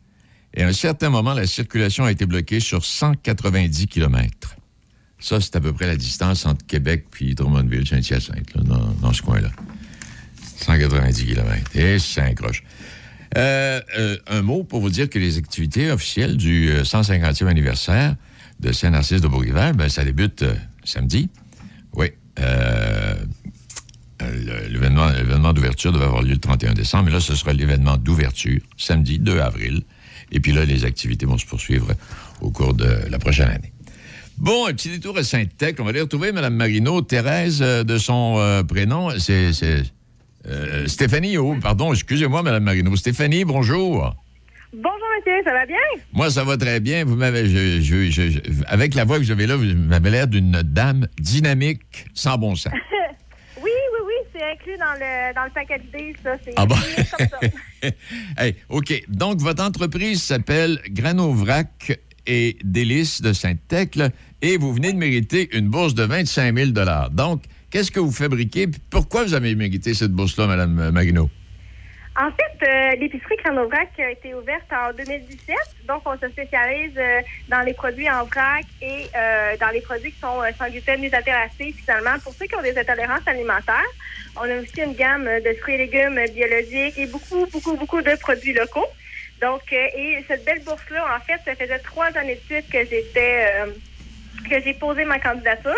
et 0.53 0.63
à 0.63 0.67
un 0.67 0.73
certain 0.73 1.09
moment, 1.09 1.33
la 1.33 1.45
circulation 1.45 2.05
a 2.05 2.11
été 2.11 2.25
bloquée 2.25 2.61
sur 2.61 2.85
190 2.85 3.87
km. 3.87 4.55
Ça, 5.19 5.41
c'est 5.41 5.57
à 5.57 5.59
peu 5.59 5.73
près 5.73 5.87
la 5.87 5.97
distance 5.97 6.45
entre 6.45 6.65
Québec 6.65 7.07
puis 7.11 7.35
Drummondville, 7.35 7.85
Saint-Hyacinthe, 7.85 8.55
dans, 8.55 8.93
dans 9.01 9.11
ce 9.11 9.21
coin-là. 9.21 9.49
190 10.57 11.25
km. 11.25 11.75
Et 11.75 11.99
ça 11.99 12.23
accroche. 12.23 12.63
Euh, 13.37 13.79
euh, 13.97 14.17
un 14.27 14.41
mot 14.41 14.63
pour 14.63 14.81
vous 14.81 14.89
dire 14.89 15.09
que 15.09 15.17
les 15.17 15.37
activités 15.37 15.89
officielles 15.91 16.35
du 16.37 16.69
euh, 16.69 16.83
150e 16.83 17.47
anniversaire 17.47 18.15
de 18.59 18.71
Saint-Narcisse 18.71 19.21
de 19.21 19.27
Bourg-Hiver, 19.27 19.73
ben, 19.73 19.89
ça 19.89 20.03
débute 20.03 20.43
euh, 20.43 20.53
samedi. 20.83 21.29
Oui. 21.93 22.07
Euh, 22.39 23.15
L'événement 24.69 25.51
d'ouverture 25.53 25.91
devait 25.91 26.05
avoir 26.05 26.21
lieu 26.21 26.33
le 26.33 26.37
31 26.37 26.73
décembre, 26.73 27.05
mais 27.05 27.11
là, 27.11 27.19
ce 27.19 27.33
sera 27.33 27.53
l'événement 27.53 27.97
d'ouverture, 27.97 28.59
samedi 28.77 29.17
2 29.17 29.39
avril. 29.39 29.81
Et 30.31 30.39
puis 30.39 30.51
là, 30.51 30.63
les 30.63 30.85
activités 30.85 31.25
vont 31.25 31.39
se 31.39 31.45
poursuivre 31.45 31.87
au 32.39 32.51
cours 32.51 32.75
de 32.75 32.87
la 33.09 33.17
prochaine 33.17 33.49
année. 33.49 33.73
Bon, 34.37 34.65
un 34.65 34.73
petit 34.73 34.89
détour 34.89 35.17
à 35.17 35.23
Sainte-Tech. 35.23 35.75
On 35.79 35.83
va 35.83 35.89
aller 35.89 36.01
retrouver 36.01 36.31
Mme 36.31 36.55
Marino, 36.55 37.01
Thérèse 37.01 37.61
euh, 37.61 37.83
de 37.83 37.97
son 37.97 38.37
euh, 38.37 38.63
prénom. 38.63 39.11
C'est, 39.19 39.51
euh, 40.47 40.87
Stéphanie. 40.87 41.37
Oh, 41.37 41.55
pardon, 41.61 41.93
excusez-moi, 41.93 42.41
Mme 42.43 42.63
Marino. 42.63 42.95
Stéphanie, 42.95 43.45
bonjour. 43.45 44.15
Bonjour, 44.73 45.07
monsieur, 45.19 45.43
ça 45.43 45.51
va 45.51 45.65
bien? 45.65 45.75
Moi, 46.13 46.29
ça 46.31 46.43
va 46.45 46.55
très 46.57 46.79
bien. 46.79 47.03
Vous 47.03 47.15
m'avez, 47.15 47.45
je- 47.49 47.81
je- 47.81 48.09
je- 48.09 48.29
je- 48.31 48.39
avec 48.67 48.95
la 48.95 49.03
voix 49.03 49.17
que 49.19 49.23
avez 49.31 49.45
là, 49.45 49.57
vous 49.57 49.65
m'avez 49.65 50.09
l'air 50.09 50.27
d'une 50.27 50.61
dame 50.63 51.07
dynamique, 51.19 52.05
sans 52.13 52.37
bon 52.37 52.55
sens. 52.55 52.71
oui, 53.57 53.63
oui, 53.69 53.99
oui, 54.07 54.13
c'est 54.33 54.43
inclus 54.43 54.77
dans 54.77 54.93
le, 54.93 55.35
dans 55.35 55.43
le 55.43 55.51
package 55.53 55.81
D, 55.91 56.15
ça. 56.23 56.31
C'est 56.43 56.53
Ah 56.55 56.65
bon? 56.65 56.75
c'est 56.95 57.09
comme 57.17 57.27
ça. 57.27 57.89
Hey, 58.37 58.55
OK. 58.69 59.03
Donc, 59.09 59.39
votre 59.39 59.63
entreprise 59.63 60.21
s'appelle 60.23 60.79
Granovrac 60.89 61.99
et 62.27 62.57
Délices 62.63 63.21
de 63.21 63.33
Sainte-Thècle 63.33 64.11
et 64.41 64.55
vous 64.57 64.71
venez 64.73 64.93
de 64.93 64.97
mériter 64.97 65.49
une 65.57 65.67
bourse 65.67 65.95
de 65.95 66.03
25 66.03 66.55
000 66.55 66.71
Donc, 67.11 67.43
qu'est-ce 67.71 67.89
que 67.89 67.99
vous 67.99 68.11
fabriquez? 68.11 68.67
Pourquoi 68.89 69.23
vous 69.23 69.33
avez 69.33 69.55
mérité 69.55 69.93
cette 69.93 70.11
bourse-là, 70.11 70.45
Mme 70.47 70.91
Marino? 70.91 71.29
En 72.19 72.29
fait, 72.31 72.67
euh, 72.67 72.95
l'épicerie 72.99 73.37
Cranovac 73.37 73.97
a 73.97 74.11
été 74.11 74.35
ouverte 74.35 74.67
en 74.73 74.91
2017. 74.91 75.55
Donc, 75.87 76.01
on 76.05 76.17
se 76.17 76.27
spécialise 76.27 76.91
euh, 76.97 77.21
dans 77.47 77.61
les 77.61 77.73
produits 77.73 78.09
en 78.11 78.25
vrac 78.25 78.65
et 78.81 79.05
euh, 79.15 79.55
dans 79.61 79.69
les 79.69 79.79
produits 79.79 80.11
qui 80.11 80.19
sont 80.19 80.41
euh, 80.41 80.51
sans 80.59 80.69
gluten, 80.69 80.99
nutratéracés, 80.99 81.73
finalement, 81.77 82.19
pour 82.21 82.33
ceux 82.33 82.47
qui 82.47 82.55
ont 82.55 82.61
des 82.61 82.77
intolérances 82.77 83.25
alimentaires. 83.25 83.91
On 84.35 84.41
a 84.41 84.55
aussi 84.61 84.81
une 84.85 84.93
gamme 84.93 85.23
de 85.23 85.53
fruits 85.61 85.75
et 85.75 85.77
légumes 85.77 86.19
biologiques 86.35 86.97
et 86.97 87.07
beaucoup, 87.07 87.47
beaucoup, 87.49 87.77
beaucoup 87.77 88.01
de 88.01 88.15
produits 88.19 88.53
locaux. 88.53 88.87
Donc, 89.41 89.71
et 89.71 90.23
cette 90.27 90.43
belle 90.43 90.63
bourse-là, 90.63 91.05
en 91.15 91.19
fait, 91.21 91.39
ça 91.45 91.55
faisait 91.55 91.79
trois 91.79 92.15
années 92.17 92.35
de 92.35 92.41
suite 92.41 92.69
que 92.69 92.79
j'étais... 92.79 93.47
que 94.49 94.61
j'ai 94.61 94.73
posé 94.73 95.05
ma 95.05 95.17
candidature. 95.17 95.73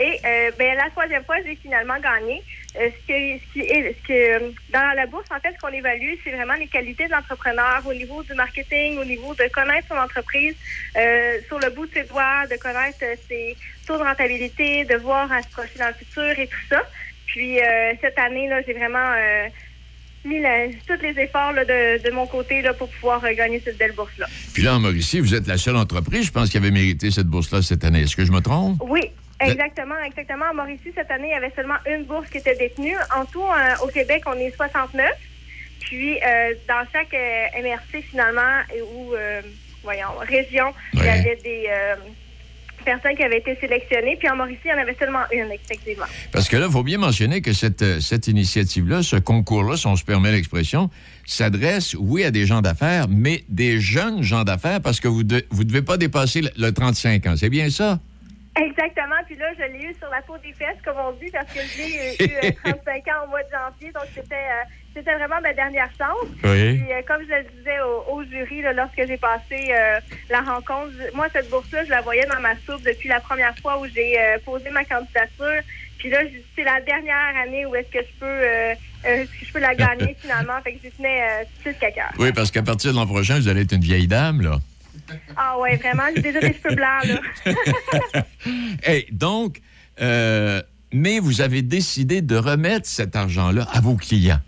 Et 0.00 0.18
euh, 0.24 0.50
ben, 0.58 0.76
la 0.76 0.88
troisième 0.90 1.24
fois, 1.24 1.36
j'ai 1.44 1.56
finalement 1.56 1.98
gagné. 2.00 2.42
Euh, 2.80 2.88
ce, 2.88 3.06
que, 3.06 3.38
ce 3.44 3.52
qui 3.52 3.60
est- 3.60 3.94
ce 4.02 4.08
que, 4.08 4.52
dans 4.72 4.94
la 4.96 5.06
bourse, 5.06 5.26
en 5.30 5.38
fait, 5.40 5.52
ce 5.54 5.60
qu'on 5.60 5.72
évalue, 5.74 6.14
c'est 6.24 6.30
vraiment 6.30 6.54
les 6.54 6.66
qualités 6.66 7.04
de 7.06 7.10
l'entrepreneur 7.10 7.82
au 7.86 7.92
niveau 7.92 8.22
du 8.22 8.32
marketing, 8.34 8.98
au 8.98 9.04
niveau 9.04 9.34
de 9.34 9.44
connaître 9.52 9.88
son 9.88 9.96
entreprise 9.96 10.54
euh, 10.96 11.38
sur 11.46 11.58
le 11.58 11.68
bout 11.70 11.86
de 11.86 11.92
ses 11.92 12.04
doigts, 12.04 12.46
de 12.50 12.56
connaître 12.56 12.98
euh, 13.02 13.14
ses 13.28 13.56
taux 13.86 13.98
de 13.98 14.02
rentabilité, 14.02 14.84
de 14.86 14.96
voir 14.96 15.30
à 15.30 15.42
se 15.42 15.48
projeter 15.48 15.78
dans 15.78 15.88
le 15.88 15.94
futur 15.94 16.38
et 16.38 16.46
tout 16.46 16.66
ça. 16.70 16.82
Puis 17.26 17.60
euh, 17.60 17.92
cette 18.00 18.18
année, 18.18 18.48
là, 18.48 18.60
j'ai 18.66 18.72
vraiment 18.72 19.12
euh, 19.16 19.48
mis 20.24 20.40
la- 20.40 20.68
tous 20.86 21.02
les 21.02 21.18
efforts 21.20 21.52
là, 21.52 21.64
de, 21.66 22.02
de 22.02 22.10
mon 22.10 22.26
côté 22.26 22.62
là, 22.62 22.72
pour 22.72 22.88
pouvoir 22.88 23.22
euh, 23.24 23.34
gagner 23.34 23.60
cette 23.64 23.76
belle 23.76 23.92
bourse-là. 23.92 24.26
Puis 24.54 24.62
là, 24.62 24.74
en 24.76 24.80
Mauricie, 24.80 25.20
vous 25.20 25.34
êtes 25.34 25.46
la 25.46 25.58
seule 25.58 25.76
entreprise, 25.76 26.26
je 26.26 26.30
pense, 26.32 26.48
qui 26.48 26.56
avait 26.56 26.70
mérité 26.70 27.10
cette 27.10 27.26
bourse-là 27.26 27.60
cette 27.60 27.84
année. 27.84 28.02
Est-ce 28.02 28.16
que 28.16 28.24
je 28.24 28.32
me 28.32 28.40
trompe? 28.40 28.78
Oui, 28.86 29.10
exactement, 29.50 29.98
exactement. 30.04 30.46
À 30.50 30.52
Mauricie, 30.52 30.92
cette 30.94 31.10
année, 31.10 31.28
il 31.28 31.32
y 31.32 31.34
avait 31.34 31.52
seulement 31.54 31.78
une 31.86 32.04
bourse 32.04 32.28
qui 32.30 32.38
était 32.38 32.56
détenue. 32.56 32.96
En 33.16 33.24
tout, 33.24 33.42
euh, 33.42 33.84
au 33.84 33.88
Québec, 33.88 34.22
on 34.26 34.34
est 34.34 34.54
69. 34.54 35.10
Puis, 35.80 36.16
euh, 36.16 36.54
dans 36.68 36.84
chaque 36.92 37.12
euh, 37.14 37.62
MRC, 37.62 38.02
finalement, 38.10 38.60
ou, 38.94 39.14
voyons, 39.82 40.08
région, 40.20 40.72
il 40.94 41.04
y 41.04 41.08
avait 41.08 41.38
des 41.42 41.68
personnes 42.84 43.14
qui 43.14 43.22
avaient 43.22 43.38
été 43.38 43.56
sélectionnées. 43.60 44.16
Puis, 44.16 44.28
en 44.28 44.36
Mauricie, 44.36 44.58
il 44.64 44.70
y 44.70 44.74
en 44.74 44.78
avait 44.78 44.96
seulement 44.98 45.22
une, 45.32 45.52
effectivement. 45.52 46.06
Parce 46.32 46.48
que 46.48 46.56
là, 46.56 46.66
il 46.66 46.72
faut 46.72 46.82
bien 46.82 46.98
mentionner 46.98 47.40
que 47.40 47.52
cette, 47.52 48.00
cette 48.00 48.26
initiative-là, 48.26 49.02
ce 49.02 49.16
concours-là, 49.16 49.76
si 49.76 49.86
on 49.86 49.96
se 49.96 50.04
permet 50.04 50.32
l'expression, 50.32 50.90
s'adresse, 51.24 51.94
oui, 51.98 52.24
à 52.24 52.30
des 52.30 52.46
gens 52.46 52.60
d'affaires, 52.60 53.06
mais 53.08 53.44
des 53.48 53.80
jeunes 53.80 54.22
gens 54.22 54.44
d'affaires, 54.44 54.80
parce 54.80 54.98
que 55.00 55.08
vous 55.08 55.22
ne 55.22 55.40
vous 55.50 55.64
devez 55.64 55.82
pas 55.82 55.96
dépasser 55.96 56.42
le, 56.42 56.50
le 56.56 56.72
35 56.72 57.26
ans. 57.26 57.34
C'est 57.36 57.50
bien 57.50 57.70
ça? 57.70 58.00
Exactement. 58.56 59.16
Puis 59.26 59.36
là, 59.36 59.46
je 59.58 59.64
l'ai 59.72 59.84
eu 59.90 59.94
sur 59.94 60.10
la 60.10 60.20
peau 60.22 60.36
des 60.38 60.52
fesses, 60.52 60.76
comme 60.84 60.96
on 60.98 61.12
dit, 61.12 61.30
parce 61.32 61.50
que 61.52 61.60
j'ai 61.74 62.14
eu 62.24 62.30
euh, 62.44 62.50
35 62.64 63.08
ans 63.08 63.24
au 63.24 63.28
mois 63.30 63.42
de 63.42 63.48
janvier. 63.50 63.92
Donc, 63.92 64.04
c'était 64.14 64.34
euh, 64.34 64.64
c'était 64.94 65.14
vraiment 65.14 65.40
ma 65.40 65.54
dernière 65.54 65.88
chance. 65.96 66.28
Oui. 66.44 66.78
Puis, 66.78 66.92
euh, 66.92 67.00
comme 67.06 67.22
je 67.22 67.34
le 67.34 67.44
disais 67.56 67.80
au, 67.80 68.12
au 68.12 68.24
jury, 68.24 68.60
là, 68.62 68.72
lorsque 68.74 69.06
j'ai 69.06 69.16
passé 69.16 69.72
euh, 69.72 70.00
la 70.28 70.40
rencontre, 70.40 70.92
moi, 71.14 71.28
cette 71.32 71.48
bourse-là, 71.48 71.84
je 71.84 71.90
la 71.90 72.02
voyais 72.02 72.26
dans 72.26 72.40
ma 72.40 72.54
soupe 72.66 72.82
depuis 72.82 73.08
la 73.08 73.20
première 73.20 73.56
fois 73.58 73.78
où 73.80 73.86
j'ai 73.86 74.20
euh, 74.20 74.36
posé 74.44 74.68
ma 74.70 74.84
candidature. 74.84 75.62
Puis 75.98 76.10
là, 76.10 76.18
c'est 76.54 76.64
la 76.64 76.80
dernière 76.80 77.36
année 77.42 77.64
où 77.64 77.74
est-ce 77.74 77.88
que 77.90 78.00
je 78.04 78.18
peux, 78.20 78.26
euh, 78.26 78.74
euh, 79.06 79.24
je 79.40 79.52
peux 79.52 79.60
la 79.60 79.74
gagner 79.74 80.14
finalement. 80.20 80.60
Fait 80.62 80.74
que 80.74 80.80
j'y 80.84 80.90
tenais 80.90 81.22
euh, 81.22 81.44
plus 81.62 81.72
qu'à 81.74 81.90
cœur. 81.90 82.10
Oui, 82.18 82.32
parce 82.32 82.50
qu'à 82.50 82.62
partir 82.62 82.92
de 82.92 82.96
l'an 82.96 83.06
prochain, 83.06 83.36
vous 83.36 83.48
allez 83.48 83.62
être 83.62 83.72
une 83.72 83.82
vieille 83.82 84.08
dame, 84.08 84.42
là. 84.42 84.56
Ah 85.36 85.58
ouais, 85.58 85.76
vraiment, 85.76 86.04
j'ai 86.14 86.22
déjà 86.22 86.40
des 86.40 86.54
cheveux 86.54 86.74
blancs, 86.74 87.04
là. 87.04 87.20
Hey, 88.82 89.06
donc, 89.12 89.58
euh, 90.00 90.60
mais 90.92 91.18
vous 91.20 91.40
avez 91.40 91.62
décidé 91.62 92.22
de 92.22 92.36
remettre 92.36 92.86
cet 92.86 93.14
argent-là 93.16 93.66
à 93.72 93.80
vos 93.80 93.96
clients. 93.96 94.40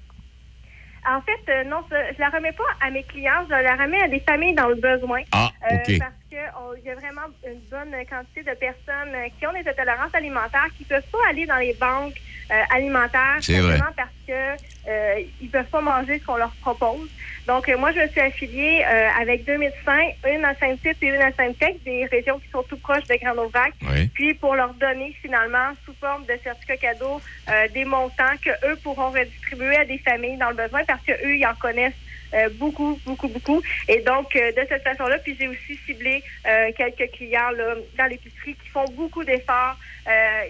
En 1.06 1.20
fait, 1.20 1.52
euh, 1.52 1.64
non, 1.64 1.82
je 1.90 2.18
la 2.18 2.30
remets 2.30 2.52
pas 2.52 2.64
à 2.80 2.90
mes 2.90 3.02
clients, 3.04 3.44
je 3.46 3.50
la 3.50 3.76
remets 3.76 4.00
à 4.02 4.08
des 4.08 4.20
familles 4.20 4.54
dans 4.54 4.68
le 4.68 4.76
besoin. 4.76 5.20
Ah, 5.32 5.50
Euh, 5.70 5.74
OK. 5.76 5.98
parce 5.98 6.12
qu'il 6.30 6.38
y 6.84 6.90
a 6.90 6.94
vraiment 6.94 7.28
une 7.46 7.60
bonne 7.70 7.92
quantité 8.08 8.42
de 8.42 8.56
personnes 8.58 9.14
qui 9.38 9.46
ont 9.46 9.52
des 9.52 9.68
intolérances 9.68 10.14
alimentaires 10.14 10.66
qui 10.78 10.84
peuvent 10.84 11.04
pas 11.12 11.18
aller 11.30 11.44
dans 11.46 11.58
les 11.58 11.74
banques 11.74 12.14
euh, 12.50 12.62
alimentaires 12.70 13.38
C'est 13.40 13.58
vrai. 13.60 13.78
simplement 13.78 13.94
parce 13.96 14.08
que 14.26 14.64
euh, 14.88 15.22
ils 15.40 15.50
peuvent 15.50 15.64
pas 15.66 15.80
manger 15.80 16.18
ce 16.18 16.24
qu'on 16.24 16.36
leur 16.36 16.52
propose. 16.60 17.08
Donc, 17.46 17.68
euh, 17.68 17.76
moi, 17.76 17.92
je 17.92 18.00
me 18.00 18.08
suis 18.08 18.20
affiliée 18.20 18.84
euh, 18.86 19.08
avec 19.20 19.44
deux 19.44 19.58
médecins, 19.58 20.08
une 20.26 20.44
à 20.44 20.54
Saint-Tite 20.54 20.96
et 21.02 21.06
une 21.08 21.20
à 21.20 21.32
Sainte-Tech, 21.32 21.76
des 21.84 22.06
régions 22.06 22.38
qui 22.38 22.48
sont 22.50 22.62
tout 22.62 22.78
proches 22.78 23.06
de 23.06 23.16
Grand-Aubrac. 23.16 23.72
Oui. 23.82 24.08
Puis, 24.14 24.34
pour 24.34 24.54
leur 24.54 24.72
donner 24.74 25.14
finalement, 25.20 25.72
sous 25.84 25.94
forme 26.00 26.24
de 26.24 26.34
certificat 26.42 26.76
cadeau, 26.76 27.20
euh, 27.50 27.68
des 27.68 27.84
montants 27.84 28.36
que 28.42 28.50
eux 28.66 28.76
pourront 28.82 29.10
redistribuer 29.10 29.76
à 29.76 29.84
des 29.84 29.98
familles 29.98 30.38
dans 30.38 30.50
le 30.50 30.56
besoin 30.56 30.84
parce 30.84 31.02
que 31.02 31.12
eux, 31.12 31.36
ils 31.36 31.46
en 31.46 31.54
connaissent 31.54 31.92
euh, 32.34 32.48
beaucoup, 32.54 32.98
beaucoup, 33.06 33.28
beaucoup. 33.28 33.62
Et 33.88 34.00
donc, 34.00 34.34
euh, 34.34 34.50
de 34.52 34.66
cette 34.68 34.82
façon-là, 34.82 35.18
puis 35.18 35.36
j'ai 35.38 35.46
aussi 35.46 35.78
ciblé 35.86 36.22
euh, 36.48 36.70
quelques 36.76 37.12
clients 37.12 37.50
là, 37.56 37.74
dans 37.96 38.06
l'épicerie 38.06 38.54
qui 38.54 38.68
font 38.70 38.86
beaucoup 38.92 39.22
d'efforts, 39.22 39.76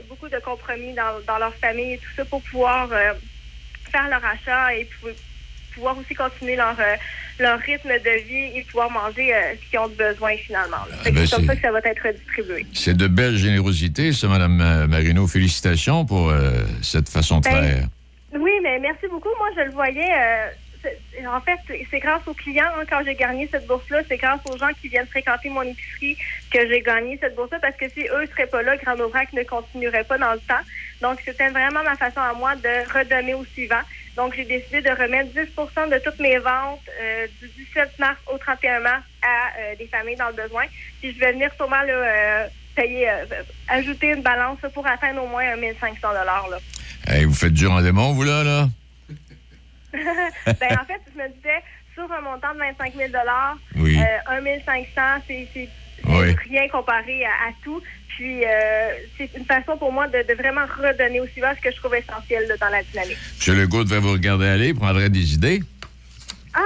beaucoup 0.08 0.28
de 0.28 0.38
compromis 0.44 0.92
dans, 0.94 1.20
dans 1.26 1.38
leur 1.38 1.54
famille 1.54 1.94
et 1.94 1.98
tout 1.98 2.10
ça 2.16 2.24
pour 2.24 2.42
pouvoir 2.42 2.88
euh, 2.92 3.12
faire 3.90 4.08
leur 4.08 4.24
achat 4.24 4.74
et 4.74 4.84
pou- 5.00 5.08
pouvoir 5.74 5.96
aussi 5.98 6.14
continuer 6.14 6.56
leur, 6.56 6.78
euh, 6.78 6.94
leur 7.38 7.58
rythme 7.60 7.88
de 7.90 8.24
vie 8.26 8.58
et 8.58 8.62
pouvoir 8.70 8.90
manger 8.90 9.34
euh, 9.34 9.54
ce 9.64 9.70
qu'ils 9.70 9.78
ont 9.78 9.88
besoin 9.88 10.36
finalement. 10.36 10.76
que 11.04 11.10
ben, 11.10 11.26
c'est 11.26 11.36
comme 11.36 11.46
ça 11.46 11.56
que 11.56 11.62
ça 11.62 11.72
va 11.72 11.78
être 11.84 12.08
distribué. 12.16 12.66
C'est 12.72 12.96
de 12.96 13.06
belles 13.06 13.36
générosités, 13.36 14.12
ça, 14.12 14.28
Mme 14.28 14.60
euh, 14.60 14.86
Marino. 14.86 15.26
Félicitations 15.26 16.04
pour 16.04 16.30
euh, 16.30 16.50
cette 16.82 17.08
façon 17.08 17.38
de 17.40 17.44
Ben, 17.44 17.50
faire. 17.50 17.86
Oui, 18.38 18.52
mais 18.62 18.78
merci 18.80 19.06
beaucoup. 19.10 19.28
Moi, 19.38 19.48
je 19.56 19.62
le 19.62 19.70
voyais. 19.72 20.10
En 21.26 21.40
fait, 21.40 21.58
c'est- 21.90 21.98
grâce 22.00 22.22
aux 22.26 22.34
clients 22.34 22.70
hein, 22.78 22.84
quand 22.88 23.02
j'ai 23.04 23.14
gagné 23.14 23.48
cette 23.50 23.66
bourse-là. 23.66 24.00
C'est 24.08 24.16
grâce 24.16 24.40
aux 24.50 24.56
gens 24.58 24.70
qui 24.80 24.88
viennent 24.88 25.06
fréquenter 25.06 25.48
mon 25.48 25.62
épicerie 25.62 26.16
que 26.52 26.66
j'ai 26.68 26.80
gagné 26.80 27.18
cette 27.20 27.34
bourse-là. 27.36 27.58
Parce 27.60 27.76
que 27.76 27.88
si 27.88 28.00
eux 28.02 28.26
seraient 28.30 28.46
pas 28.46 28.62
là, 28.62 28.76
Grand 28.76 28.98
Aubrac 29.00 29.32
ne 29.32 29.42
continuerait 29.42 30.04
pas 30.04 30.18
dans 30.18 30.32
le 30.32 30.40
temps. 30.40 30.62
Donc, 31.00 31.20
c'était 31.24 31.48
vraiment 31.50 31.82
ma 31.82 31.96
façon 31.96 32.20
à 32.20 32.32
moi 32.34 32.54
de 32.56 32.98
redonner 32.98 33.34
au 33.34 33.44
suivant. 33.44 33.80
Donc, 34.16 34.34
j'ai 34.36 34.44
décidé 34.44 34.80
de 34.80 34.90
remettre 34.90 35.30
10% 35.34 35.86
de 35.90 35.98
toutes 35.98 36.20
mes 36.20 36.38
ventes 36.38 36.80
euh, 37.00 37.26
du 37.40 37.48
17 37.48 37.98
mars 37.98 38.18
au 38.32 38.38
31 38.38 38.80
mars 38.80 39.02
à 39.22 39.48
euh, 39.60 39.74
des 39.76 39.86
familles 39.86 40.16
dans 40.16 40.28
le 40.28 40.34
besoin. 40.34 40.64
Puis, 41.00 41.12
je 41.14 41.18
vais 41.20 41.32
venir 41.32 41.50
sûrement 41.56 41.82
euh, 41.88 42.46
payer, 42.76 43.08
ajouter 43.68 44.08
une 44.08 44.22
balance 44.22 44.58
pour 44.72 44.86
atteindre 44.86 45.22
au 45.22 45.26
moins 45.26 45.52
un 45.52 45.56
1500 45.56 46.12
là. 46.12 46.58
Hey, 47.06 47.24
vous 47.24 47.34
faites 47.34 47.52
du 47.52 47.66
rendement, 47.66 48.12
vous, 48.12 48.22
là, 48.22 48.42
là? 48.44 48.68
ben, 50.46 50.78
en 50.80 50.84
fait, 50.84 51.00
je 51.12 51.18
me 51.22 51.28
disais, 51.28 51.62
sur 51.94 52.10
un 52.12 52.20
montant 52.20 52.52
de 52.54 52.58
25 52.58 52.94
000 52.96 53.10
Oui. 53.76 53.96
euh, 53.98 54.32
1 54.32 54.64
500, 54.64 55.24
c'est 55.28 55.68
Oui. 56.06 56.34
rien 56.48 56.68
comparé 56.68 57.24
à, 57.24 57.48
à 57.48 57.52
tout. 57.62 57.80
Puis, 58.08 58.44
euh, 58.44 58.90
c'est 59.16 59.30
une 59.36 59.44
façon 59.44 59.76
pour 59.78 59.92
moi 59.92 60.06
de, 60.08 60.18
de 60.28 60.34
vraiment 60.34 60.66
redonner 60.66 61.20
au 61.20 61.26
suivant 61.28 61.52
ce 61.56 61.60
que 61.60 61.72
je 61.72 61.76
trouve 61.78 61.94
essentiel 61.94 62.46
là, 62.48 62.56
dans 62.60 62.68
la 62.68 62.82
dynamique. 62.82 63.18
M. 63.46 63.56
Legault 63.58 63.84
devrait 63.84 64.00
vous 64.00 64.12
regarder 64.12 64.46
aller, 64.46 64.74
prendrait 64.74 65.10
des 65.10 65.34
idées. 65.34 65.60
Ah, 66.54 66.60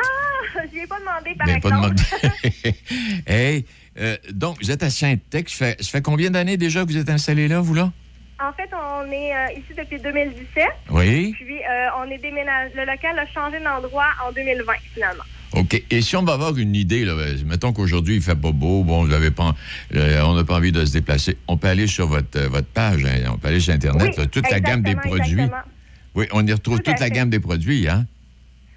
j'y 0.72 0.80
ai 0.80 0.86
pas 0.86 0.98
demandé, 1.00 1.34
par 1.38 1.46
Mais 1.46 1.60
pas 1.60 1.68
exemple. 1.68 1.94
demandé. 1.94 2.76
hey, 3.26 3.64
euh, 3.98 4.16
donc, 4.30 4.58
vous 4.62 4.70
êtes 4.70 4.82
à 4.82 4.90
Saint-Tech. 4.90 5.44
Ça 5.48 5.66
fait, 5.66 5.82
ça 5.82 5.90
fait 5.90 6.02
combien 6.02 6.30
d'années 6.30 6.56
déjà 6.56 6.80
que 6.84 6.86
vous 6.90 6.98
êtes 6.98 7.08
installé 7.10 7.48
là, 7.48 7.60
vous, 7.60 7.74
là? 7.74 7.92
En 8.40 8.52
fait, 8.52 8.70
on 8.72 9.10
est 9.10 9.34
euh, 9.34 9.52
ici 9.58 9.74
depuis 9.76 9.98
2017. 10.00 10.64
Oui. 10.90 11.32
Puis, 11.36 11.56
euh, 11.58 11.88
on 11.98 12.10
est 12.10 12.18
déménagé. 12.18 12.72
Le 12.76 12.84
local 12.84 13.18
a 13.18 13.26
changé 13.26 13.58
d'endroit 13.62 14.06
en 14.26 14.30
2020, 14.32 14.72
finalement. 14.94 15.24
OK. 15.54 15.82
Et 15.90 16.00
si 16.02 16.14
on 16.16 16.22
va 16.22 16.34
avoir 16.34 16.56
une 16.56 16.76
idée, 16.76 17.04
là, 17.04 17.14
ben, 17.16 17.36
mettons 17.46 17.72
qu'aujourd'hui, 17.72 18.16
il 18.16 18.22
fait 18.22 18.36
pas 18.36 18.52
beau, 18.52 18.84
bon, 18.84 19.04
vous 19.04 19.12
avez 19.12 19.30
pas, 19.32 19.54
euh, 19.96 20.20
on 20.22 20.34
n'a 20.34 20.44
pas 20.44 20.54
envie 20.56 20.70
de 20.72 20.84
se 20.84 20.92
déplacer, 20.92 21.36
on 21.48 21.56
peut 21.56 21.68
aller 21.68 21.86
sur 21.86 22.06
votre, 22.06 22.38
votre 22.48 22.68
page, 22.68 23.04
hein, 23.04 23.30
on 23.32 23.38
peut 23.38 23.48
aller 23.48 23.58
sur 23.60 23.72
Internet, 23.74 24.10
Oui, 24.16 24.22
là, 24.22 24.26
toute 24.26 24.48
la 24.50 24.60
gamme 24.60 24.82
des 24.82 24.94
produits. 24.94 25.32
exactement. 25.32 25.62
Oui, 26.14 26.26
on 26.32 26.46
y 26.46 26.52
retrouve 26.52 26.76
Tout 26.78 26.90
toute 26.90 27.00
la 27.00 27.06
fait. 27.06 27.12
gamme 27.12 27.30
des 27.30 27.40
produits, 27.40 27.88
hein? 27.88 28.04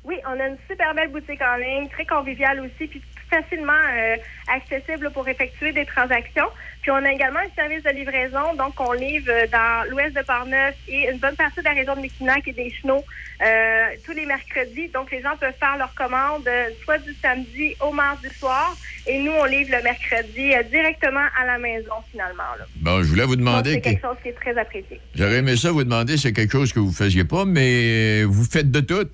Oui, 0.05 0.15
on 0.25 0.39
a 0.39 0.47
une 0.47 0.57
super 0.69 0.95
belle 0.95 1.11
boutique 1.11 1.41
en 1.41 1.57
ligne, 1.57 1.87
très 1.89 2.05
conviviale 2.05 2.61
aussi, 2.61 2.87
puis 2.87 3.01
facilement 3.35 3.71
euh, 3.73 4.15
accessible 4.53 5.09
pour 5.13 5.27
effectuer 5.27 5.71
des 5.71 5.85
transactions. 5.85 6.49
Puis 6.81 6.91
on 6.91 6.95
a 6.95 7.11
également 7.11 7.39
un 7.39 7.55
service 7.55 7.83
de 7.83 7.91
livraison, 7.91 8.55
donc 8.57 8.73
on 8.79 8.91
livre 8.91 9.29
euh, 9.31 9.45
dans 9.51 9.89
l'ouest 9.89 10.15
de 10.15 10.21
Parneuf 10.23 10.75
et 10.87 11.09
une 11.11 11.19
bonne 11.19 11.35
partie 11.35 11.59
de 11.59 11.63
la 11.65 11.71
région 11.73 11.95
de 11.95 12.01
Mekinac 12.01 12.47
et 12.47 12.53
des 12.53 12.71
Chenaux 12.71 13.03
euh, 13.41 13.83
tous 14.05 14.11
les 14.13 14.25
mercredis. 14.25 14.89
Donc 14.89 15.11
les 15.11 15.21
gens 15.21 15.35
peuvent 15.39 15.53
faire 15.59 15.77
leurs 15.77 15.93
commandes 15.95 16.49
soit 16.83 16.97
du 16.99 17.13
samedi 17.21 17.75
au 17.79 17.91
mardi 17.91 18.27
soir, 18.39 18.75
et 19.07 19.19
nous 19.19 19.31
on 19.31 19.45
livre 19.45 19.71
le 19.77 19.83
mercredi 19.83 20.53
euh, 20.53 20.63
directement 20.63 21.25
à 21.39 21.45
la 21.45 21.57
maison 21.57 21.93
finalement. 22.11 22.51
Là. 22.59 22.65
Bon, 22.77 23.01
je 23.03 23.07
voulais 23.07 23.25
vous 23.25 23.35
demander, 23.35 23.73
c'est 23.73 23.81
que- 23.81 23.89
quelque 23.89 24.01
chose 24.01 24.17
qui 24.23 24.29
est 24.29 24.33
très 24.33 24.57
apprécié. 24.57 24.99
j'aurais 25.15 25.37
aimé 25.37 25.55
ça 25.55 25.71
vous 25.71 25.83
demander, 25.83 26.17
c'est 26.17 26.33
quelque 26.33 26.51
chose 26.51 26.73
que 26.73 26.79
vous 26.79 26.91
faisiez 26.91 27.23
pas, 27.23 27.45
mais 27.45 28.23
vous 28.23 28.43
faites 28.43 28.69
de 28.71 28.79
tout. 28.81 29.07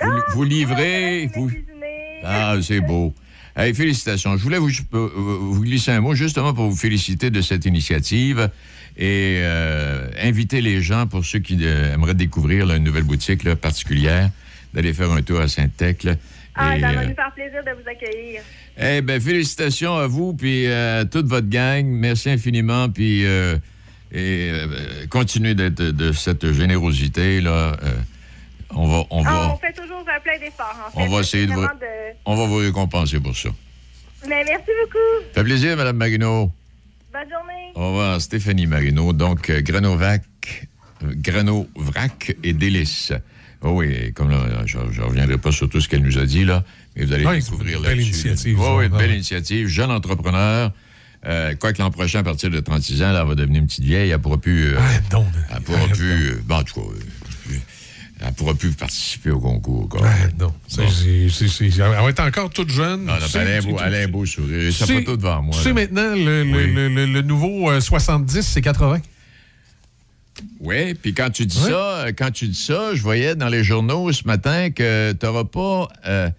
Vous, 0.00 0.12
vous 0.34 0.44
livrez, 0.44 1.28
vous... 1.34 1.50
Ah, 2.24 2.56
c'est 2.62 2.80
beau. 2.80 3.12
Hey, 3.56 3.72
félicitations. 3.72 4.36
Je 4.36 4.42
voulais 4.42 4.58
vous, 4.58 4.70
euh, 4.94 5.08
vous 5.14 5.60
glisser 5.62 5.92
un 5.92 6.00
mot 6.00 6.14
justement 6.14 6.52
pour 6.54 6.68
vous 6.68 6.76
féliciter 6.76 7.30
de 7.30 7.40
cette 7.40 7.64
initiative 7.66 8.50
et 8.96 9.38
euh, 9.42 10.08
inviter 10.20 10.60
les 10.60 10.82
gens, 10.82 11.06
pour 11.06 11.24
ceux 11.24 11.38
qui 11.38 11.58
euh, 11.62 11.94
aimeraient 11.94 12.14
découvrir 12.14 12.66
là, 12.66 12.76
une 12.76 12.82
nouvelle 12.82 13.04
boutique 13.04 13.44
là, 13.44 13.54
particulière, 13.54 14.30
d'aller 14.72 14.92
faire 14.92 15.12
un 15.12 15.22
tour 15.22 15.40
à 15.40 15.46
Saint-Tech. 15.46 16.02
là. 16.02 16.14
Ah, 16.56 16.74
ça 16.80 16.92
va 16.92 17.06
nous 17.06 17.14
faire 17.14 17.32
plaisir 17.32 17.62
de 17.64 17.70
vous 17.70 17.88
accueillir. 17.88 18.42
eh 18.80 19.00
bien, 19.02 19.20
félicitations 19.20 19.96
à 19.98 20.08
vous 20.08 20.34
puis 20.34 20.66
à 20.66 21.04
toute 21.04 21.26
votre 21.26 21.48
gang. 21.48 21.84
Merci 21.86 22.30
infiniment. 22.30 22.88
Puis 22.88 23.24
euh, 23.24 23.56
et 24.12 24.50
continuez 25.10 25.54
d'être 25.54 25.82
de 25.82 26.12
cette 26.12 26.52
générosité 26.52 27.40
là. 27.40 27.76
Euh, 28.74 28.80
on 28.80 28.86
va, 28.88 29.04
on 29.10 29.24
Ah, 29.24 29.30
va, 29.32 29.54
on 29.54 29.58
fait 29.58 29.72
toujours 29.72 30.00
euh, 30.00 30.20
plein 30.22 30.38
d'efforts. 30.38 30.76
En 30.86 30.90
fait. 30.90 30.98
on 31.06 31.08
va 31.08 31.20
essayer 31.20 31.46
de 31.46 31.52
vous, 31.52 31.62
de- 31.62 32.16
on 32.26 32.36
va 32.36 32.46
vous 32.46 32.56
récompenser 32.56 33.20
pour 33.20 33.36
ça. 33.36 33.48
Mais 34.28 34.42
merci 34.44 34.70
beaucoup. 34.82 34.98
Ça 35.34 35.40
fait 35.40 35.44
plaisir, 35.44 35.76
Madame 35.76 35.96
Marino. 35.96 36.50
Bonne 37.12 37.22
journée. 37.22 37.72
Au 37.74 37.88
revoir, 37.88 38.20
Stéphanie 38.20 38.66
Marino. 38.66 39.12
Donc, 39.12 39.50
euh, 39.50 39.60
Granovac, 39.62 40.22
euh, 41.04 41.12
Granovrac 41.16 42.36
et 42.42 42.52
Délice. 42.52 43.12
Oh 43.62 43.70
oui, 43.70 44.12
comme 44.12 44.30
là, 44.30 44.38
je 44.66 44.76
ne 44.78 45.00
reviendrai 45.02 45.38
pas 45.38 45.52
sur 45.52 45.68
tout 45.68 45.80
ce 45.80 45.88
qu'elle 45.88 46.02
nous 46.02 46.18
a 46.18 46.26
dit, 46.26 46.44
là, 46.44 46.64
mais 46.96 47.04
vous 47.04 47.12
allez 47.12 47.26
Oui, 47.26 47.40
découvrir 47.40 47.78
une 47.78 47.82
belle 47.84 47.96
là-dessus. 47.98 48.10
initiative, 48.28 48.58
Oui, 48.58 48.64
ça. 48.66 48.74
oui, 48.76 48.86
une 48.86 48.94
Ah 48.94 48.98
belle 48.98 49.12
initiative. 49.12 49.66
Jeune 49.68 49.90
entrepreneur. 49.90 50.72
Euh, 51.26 51.54
quoi 51.54 51.72
que 51.72 51.80
l'an 51.80 51.90
prochain, 51.90 52.18
à 52.18 52.22
partir 52.22 52.50
de 52.50 52.60
36 52.60 53.02
ans, 53.02 53.12
là, 53.12 53.20
elle 53.22 53.28
va 53.28 53.34
devenir 53.34 53.60
une 53.62 53.66
petite 53.66 53.84
vieille. 53.84 54.10
Elle 54.10 54.18
pourra 54.18 54.36
plus. 54.38 54.74
euh, 54.74 54.78
elle 55.54 55.62
pourra 55.62 55.88
plus. 55.88 56.28
euh, 56.32 56.42
bon, 56.44 56.56
en 56.56 56.62
tout 56.64 56.74
cas, 56.80 56.86
euh, 58.24 58.28
elle 58.28 58.34
pourra 58.34 58.54
plus 58.54 58.72
participer 58.72 59.30
au 59.30 59.40
concours. 59.40 59.88
quoi. 59.88 60.08
non. 60.38 60.52
C'est- 60.66 60.88
c'est- 61.30 61.64
Elle 61.66 61.78
va 61.78 62.08
être 62.10 62.20
encore 62.20 62.50
toute 62.50 62.70
jeune. 62.70 63.04
Non, 63.04 63.12
elle 63.16 63.48
a 63.48 63.60
beau, 63.62 63.76
elle 63.84 63.94
a 63.94 63.98
un 63.98 64.08
beau 64.08 64.26
sourire. 64.26 64.72
Sa 64.72 64.86
photo 64.86 65.16
devant 65.16 65.42
moi. 65.42 65.54
Tu 65.54 65.62
sais, 65.62 65.72
maintenant, 65.72 66.14
le, 66.14 66.44
le- 66.44 66.56
Oui. 66.56 66.72
le- 66.72 66.88
le- 66.88 67.06
le 67.06 67.22
nouveau 67.22 67.70
euh, 67.70 67.80
70, 67.80 68.42
c'est 68.42 68.62
80. 68.62 69.00
Oui, 70.60 70.94
puis 70.94 71.14
quand 71.14 71.30
tu 71.30 71.46
dis 71.46 71.56
ça, 71.58 71.68
euh, 72.06 72.12
quand 72.16 72.30
tu 72.32 72.48
dis 72.48 72.60
ça, 72.60 72.94
je 72.94 73.02
voyais 73.02 73.36
dans 73.36 73.48
les 73.48 73.62
journaux 73.62 74.10
ce 74.12 74.26
matin 74.26 74.70
que 74.70 75.12
tu 75.12 75.24
n'auras 75.26 75.44
pas 75.44 75.88
euh, 76.06 76.30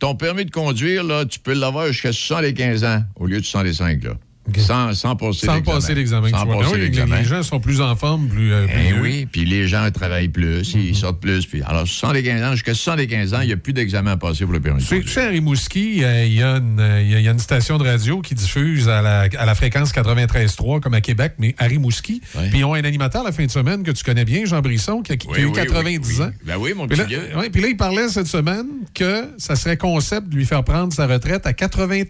ton 0.00 0.14
permis 0.16 0.44
de 0.44 0.50
conduire, 0.50 1.04
là, 1.04 1.24
tu 1.24 1.38
peux 1.38 1.52
l'avoir 1.54 1.88
jusqu'à 1.92 2.12
75 2.12 2.84
ans 2.84 3.02
au 3.16 3.26
lieu 3.26 3.40
de 3.40 3.44
65, 3.44 4.02
là. 4.04 4.14
Sans, 4.56 4.94
sans 4.94 5.16
passer 5.16 5.46
Sans 5.46 5.54
l'examen. 5.56 5.76
passer 5.78 5.94
l'examen. 5.94 6.28
Sans 6.30 6.44
vois. 6.46 6.58
passer 6.60 6.70
oui, 6.74 6.78
les, 6.78 6.84
l'examen. 6.86 7.18
les 7.18 7.24
gens 7.24 7.42
sont 7.42 7.60
plus 7.60 7.80
en 7.80 7.94
forme, 7.96 8.28
plus. 8.28 8.52
euh, 8.52 8.66
plus 8.66 8.74
Eh 8.90 9.00
oui, 9.00 9.26
puis 9.30 9.44
les 9.44 9.68
gens 9.68 9.88
travaillent 9.90 10.28
plus, 10.28 10.74
ils 10.74 10.96
sortent 10.96 11.20
plus. 11.20 11.46
Puis, 11.46 11.62
alors, 11.66 11.86
75 11.86 12.42
ans, 12.42 12.52
jusqu'à 12.52 12.74
75 12.74 13.34
ans, 13.34 13.40
il 13.42 13.46
n'y 13.48 13.52
a 13.52 13.56
plus 13.56 13.72
d'examen 13.72 14.12
à 14.12 14.16
passer 14.16 14.44
pour 14.44 14.52
le 14.52 14.60
permis 14.60 14.80
de 14.82 14.86
Tu 14.86 14.88
sais, 14.88 15.00
conduire. 15.02 15.24
à 15.24 15.28
Rimouski, 15.28 16.04
euh, 16.04 16.24
il 16.24 16.34
y, 16.34 16.42
a 16.42 16.56
une- 16.56 16.80
euh, 16.80 17.02
il 17.02 17.10
y 17.10 17.14
a- 17.14 17.18
il 17.18 17.24
y 17.24 17.28
a 17.28 17.32
une 17.32 17.38
station 17.38 17.78
de 17.78 17.84
radio 17.84 18.20
qui 18.20 18.34
diffuse 18.34 18.88
à 18.88 19.02
la, 19.02 19.28
à 19.38 19.46
la 19.46 19.54
fréquence 19.54 19.92
93.3, 19.92 20.80
comme 20.80 20.94
à 20.94 21.00
Québec, 21.00 21.34
mais 21.38 21.54
à 21.58 21.64
Rimouski. 21.66 22.20
Puis 22.50 22.58
ils 22.60 22.64
ont 22.64 22.74
un 22.74 22.84
animateur 22.84 23.22
la 23.24 23.32
fin 23.32 23.44
de 23.46 23.50
semaine 23.50 23.82
que 23.82 23.90
tu 23.90 24.04
connais 24.04 24.24
bien, 24.24 24.44
Jean 24.44 24.60
Brisson, 24.60 25.02
qui 25.02 25.12
a, 25.12 25.16
qui 25.16 25.26
a 25.28 25.30
Oui, 25.32 25.40
eu 25.40 25.46
oui, 25.46 25.52
90 25.52 26.18
oui, 26.18 26.24
ans. 26.24 26.30
Ben 26.44 26.56
oui, 26.58 26.72
mon 26.74 26.86
Puis 26.86 26.98
petit 26.98 27.14
là, 27.14 27.38
ouais, 27.38 27.50
puis 27.50 27.60
là, 27.62 27.68
il 27.68 27.76
parlait 27.76 28.08
cette 28.08 28.26
semaine 28.26 28.66
que 28.94 29.28
ça 29.38 29.56
serait 29.56 29.76
concept 29.76 30.28
de 30.28 30.36
lui 30.36 30.44
faire 30.46 30.64
prendre 30.64 30.92
sa 30.92 31.06
retraite 31.06 31.46
à 31.46 31.52
93 31.52 32.06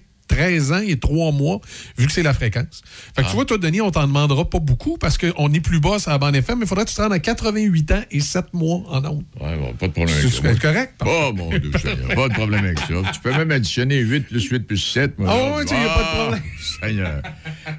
ans 0.72 0.80
et 0.86 0.98
3 0.98 1.32
mois, 1.32 1.60
vu 1.96 2.06
que 2.06 2.12
c'est 2.12 2.22
la 2.22 2.34
fréquence. 2.34 2.82
Fait 3.14 3.22
que 3.22 3.26
Ah. 3.26 3.30
tu 3.30 3.34
vois, 3.36 3.44
toi, 3.44 3.58
Denis, 3.58 3.80
on 3.80 3.90
t'en 3.90 4.06
demandera 4.06 4.48
pas 4.48 4.58
beaucoup 4.60 4.96
parce 4.98 5.18
qu'on 5.18 5.52
est 5.52 5.60
plus 5.60 5.80
bas 5.80 5.98
sur 5.98 6.10
la 6.10 6.18
bande 6.18 6.36
FM, 6.36 6.58
mais 6.58 6.64
il 6.64 6.68
faudrait 6.68 6.84
que 6.84 6.90
tu 6.90 6.96
te 6.96 7.02
rendes 7.02 7.12
à 7.12 7.18
88 7.18 7.92
ans 7.92 8.02
et 8.10 8.20
7 8.20 8.52
mois 8.54 8.82
en 8.88 9.04
ondes. 9.04 9.24
Ouais, 9.40 9.56
bon, 9.56 9.72
pas 9.74 9.88
de 9.88 9.92
problème 9.92 10.16
avec 10.18 10.30
ça. 10.32 10.40
c'est 10.42 10.60
correct? 10.60 10.94
Oh, 11.04 11.32
mon 11.34 11.50
Dieu, 11.50 11.70
Seigneur, 11.80 12.14
pas 12.14 12.28
de 12.28 12.34
problème 12.34 12.64
avec 12.64 12.78
ça. 12.78 12.86
Tu 13.12 13.20
peux 13.20 13.30
même 13.32 13.50
additionner 13.50 13.98
8 13.98 14.20
plus 14.28 14.44
8 14.48 14.60
plus 14.60 14.78
7. 14.78 15.18
Moi, 15.18 15.28
Ah 15.30 15.36
là. 15.36 15.56
ouais, 15.56 15.64
tu 15.64 15.74
sais, 15.74 15.80
y 15.80 15.84
a 15.84 15.88
pas 15.94 16.02
de 16.02 16.18
problème. 16.22 16.42
Seigneur. 16.80 17.22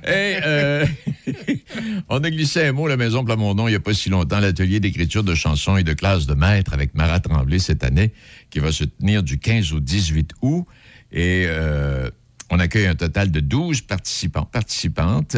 Euh, 0.08 0.86
on 2.10 2.24
a 2.24 2.30
glissé 2.30 2.66
un 2.66 2.72
mot 2.74 2.86
à 2.86 2.90
la 2.90 2.98
Maison 2.98 3.24
Plamondon 3.24 3.68
il 3.68 3.72
n'y 3.72 3.76
a 3.78 3.80
pas 3.80 3.94
si 3.94 4.10
longtemps, 4.10 4.40
l'atelier 4.40 4.80
d'écriture 4.80 5.24
de 5.24 5.36
chansons 5.36 5.78
et 5.78 5.84
de 5.84 5.94
classe 5.94 6.26
de 6.26 6.34
maître 6.34 6.74
avec 6.74 6.96
Marat 6.96 7.20
Tremblay 7.20 7.60
cette 7.60 7.84
année, 7.84 8.12
qui 8.50 8.60
va 8.60 8.72
se 8.72 8.84
tenir 8.84 9.24
du 9.24 9.40
15 9.40 9.74
au 9.74 9.80
18 9.80 10.32
août. 10.42 10.66
Et 11.12 11.46
euh, 11.48 12.10
on 12.50 12.60
accueille 12.60 12.88
un 12.88 12.96
total 12.96 13.32
de 13.32 13.40
12 13.40 13.82
participants, 13.82 14.46
participantes. 14.46 15.38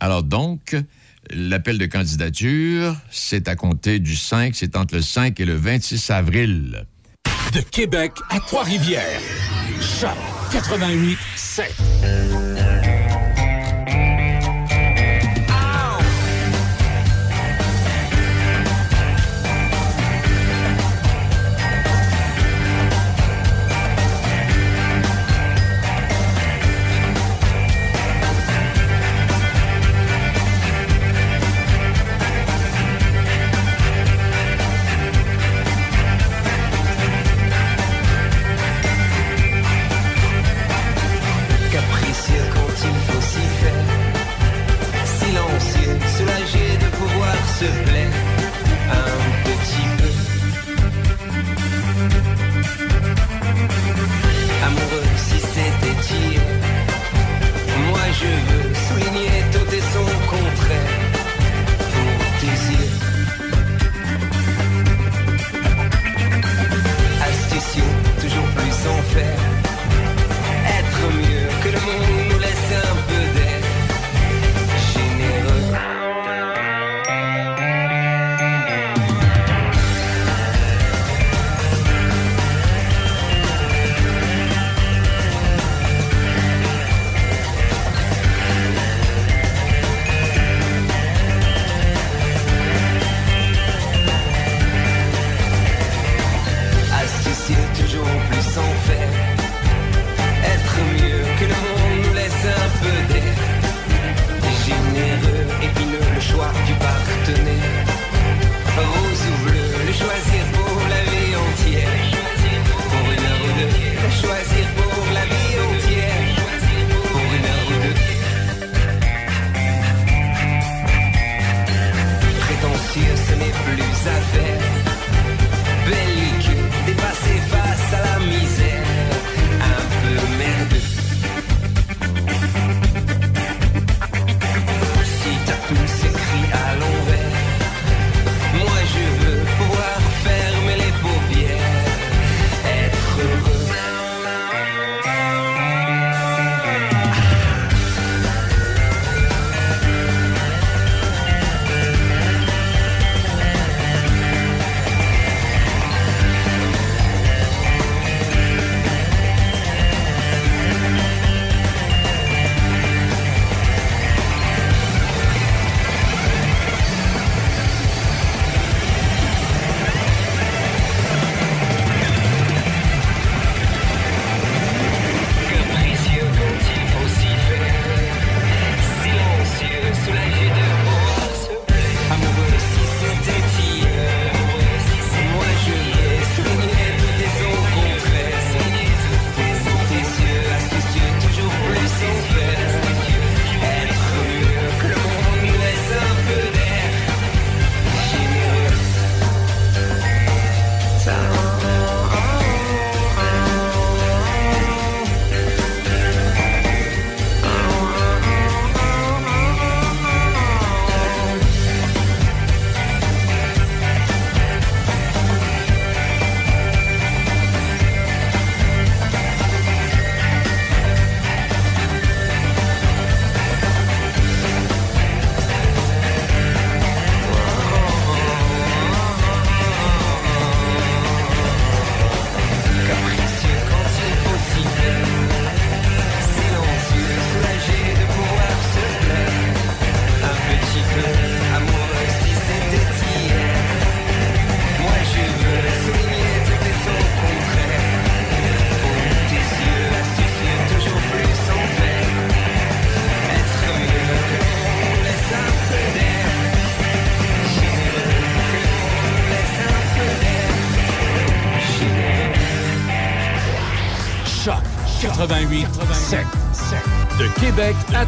Alors 0.00 0.22
donc, 0.22 0.76
l'appel 1.30 1.78
de 1.78 1.86
candidature, 1.86 2.96
c'est 3.10 3.48
à 3.48 3.56
compter 3.56 3.98
du 3.98 4.16
5, 4.16 4.54
c'est 4.54 4.76
entre 4.76 4.96
le 4.96 5.02
5 5.02 5.38
et 5.40 5.44
le 5.44 5.54
26 5.54 6.10
avril. 6.10 6.86
De 7.52 7.60
Québec 7.60 8.12
à 8.30 8.40
Trois-Rivières. 8.40 9.20
Choc 9.80 10.16
88 10.52 11.18
7. 11.36 11.74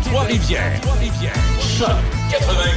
Trois-Rivières. 0.03 0.81
Choc. 1.61 1.89
88 2.31 2.74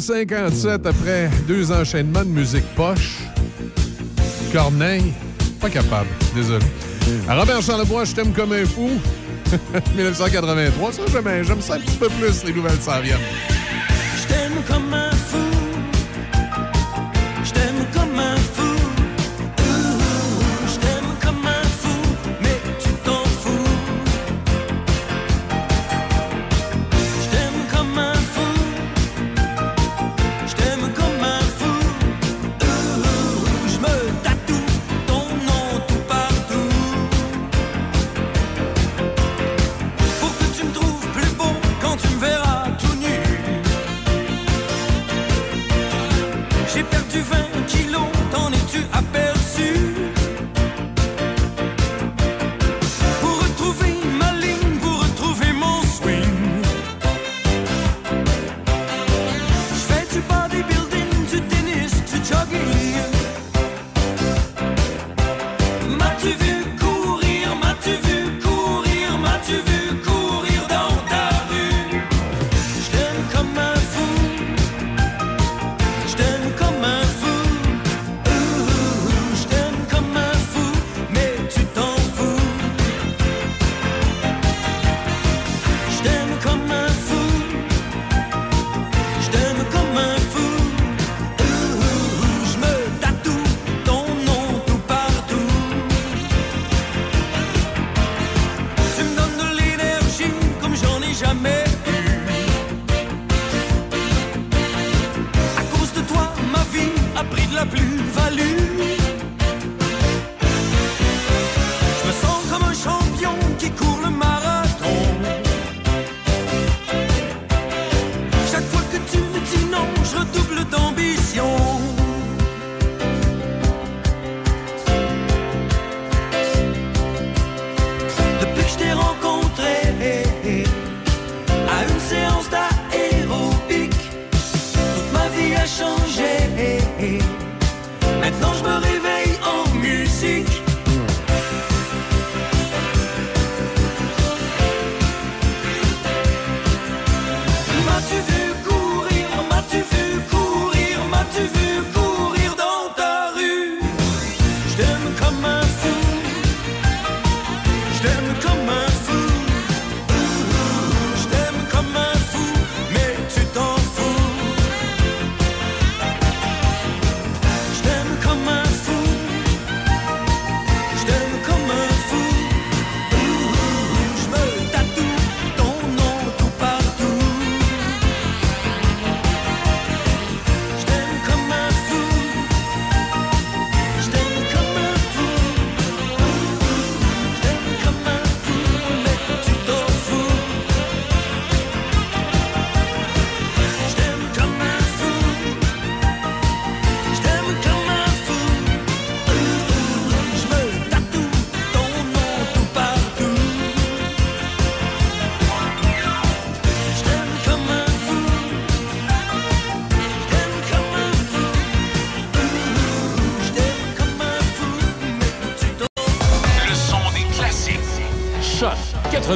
1957 0.00 0.86
après 0.86 1.30
deux 1.46 1.70
enchaînements 1.70 2.24
de 2.24 2.28
musique 2.28 2.64
poche. 2.74 3.20
Corneille, 4.52 5.12
pas 5.60 5.70
capable, 5.70 6.08
désolé. 6.34 6.64
Robert 7.28 7.62
Charlebois, 7.62 8.04
je 8.04 8.12
t'aime 8.12 8.32
comme 8.32 8.52
un 8.52 8.64
fou. 8.64 8.90
1983, 9.96 10.92
ça 10.92 11.02
j'aime, 11.12 11.44
j'aime 11.44 11.60
ça 11.60 11.74
un 11.74 11.78
petit 11.78 11.96
peu 11.96 12.08
plus, 12.08 12.42
les 12.44 12.52
nouvelles 12.52 12.80
s'en. 12.80 13.02
Je 13.04 14.26
t'aime 14.26 14.62
comme 14.66 14.92
un 14.94 15.13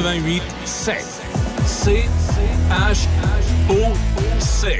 88 0.01 0.41
7. 0.65 0.95
C 1.65 2.05
H 2.71 3.07
O 3.69 3.93
C. 4.39 4.79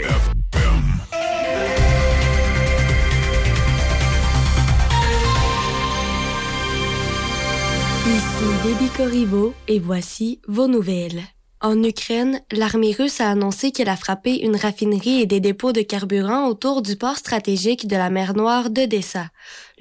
Ici 8.08 8.24
Déby 8.64 8.90
Corriveau 8.96 9.54
et 9.68 9.80
voici 9.80 10.40
vos 10.48 10.68
nouvelles. 10.68 11.24
En 11.62 11.84
Ukraine, 11.84 12.40
l'armée 12.54 12.96
russe 12.98 13.20
a 13.20 13.30
annoncé 13.30 13.72
qu'elle 13.72 13.90
a 13.90 13.98
frappé 13.98 14.38
une 14.38 14.56
raffinerie 14.56 15.20
et 15.20 15.26
des 15.26 15.42
dépôts 15.42 15.74
de 15.74 15.82
carburant 15.82 16.48
autour 16.48 16.82
du 16.82 16.96
port 16.96 17.18
stratégique 17.18 17.86
de 17.88 17.98
la 17.98 18.10
mer 18.10 18.34
Noire 18.34 18.70
d'Odessa. 18.70 19.28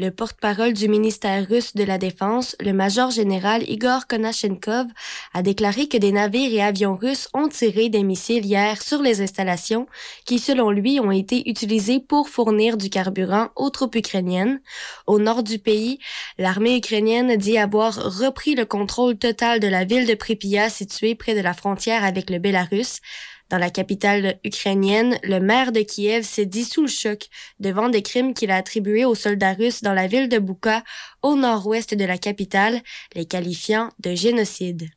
Le 0.01 0.13
porte-parole 0.13 0.75
du 0.75 0.89
ministère 0.89 1.49
russe 1.49 1.75
de 1.75 1.83
la 1.83 1.99
Défense, 1.99 2.55
le 2.61 2.73
major 2.73 3.11
général 3.11 3.69
Igor 3.69 4.07
Konashenkov, 4.07 4.87
a 5.35 5.43
déclaré 5.43 5.89
que 5.89 5.97
des 5.97 6.13
navires 6.13 6.53
et 6.53 6.63
avions 6.63 6.95
russes 6.95 7.29
ont 7.35 7.49
tiré 7.49 7.89
des 7.89 8.05
missiles 8.05 8.47
hier 8.47 8.81
sur 8.81 9.03
les 9.03 9.21
installations 9.23 9.89
qui, 10.25 10.39
selon 10.39 10.71
lui, 10.71 11.01
ont 11.01 11.11
été 11.11 11.51
utilisées 11.51 11.99
pour 11.99 12.29
fournir 12.29 12.77
du 12.77 12.91
carburant 12.91 13.49
aux 13.57 13.71
troupes 13.71 13.97
ukrainiennes. 13.97 14.61
Au 15.09 15.19
nord 15.19 15.43
du 15.43 15.59
pays, 15.59 15.99
l'armée 16.39 16.77
ukrainienne 16.77 17.37
dit 17.37 17.59
avoir 17.59 17.97
repris 17.97 18.55
le 18.55 18.67
contrôle 18.67 19.19
total 19.19 19.59
de 19.59 19.67
la 19.67 19.85
ville 19.85 20.07
de 20.07 20.15
Pripyat 20.15 20.71
située 20.71 21.17
près 21.17 21.35
de 21.35 21.41
la 21.41 21.55
frontière 21.55 22.05
avec 22.05 22.31
le 22.31 22.39
Bélarus. 22.39 23.01
Dans 23.51 23.59
la 23.59 23.71
capitale 23.71 24.39
ukrainienne, 24.45 25.19
le 25.23 25.41
maire 25.41 25.73
de 25.73 25.81
Kiev 25.81 26.25
s'est 26.25 26.45
dit 26.45 26.65
sous 26.65 26.83
le 26.83 26.89
choc 26.89 27.29
devant 27.61 27.89
des 27.89 28.03
crimes 28.03 28.35
qu'il 28.35 28.51
a 28.51 28.57
attribués 28.57 29.07
aux 29.07 29.15
soldats 29.15 29.55
russes 29.55 29.83
dans 29.83 29.95
la 29.95 30.07
ville 30.07 30.29
de 30.29 30.39
Bouka, 30.39 30.85
au 31.23 31.35
nord-ouest 31.35 31.95
de 31.95 32.05
la 32.05 32.19
capitale, 32.19 32.83
les 33.15 33.25
qualifiant 33.25 33.91
de 34.01 34.15
génocide. 34.15 34.89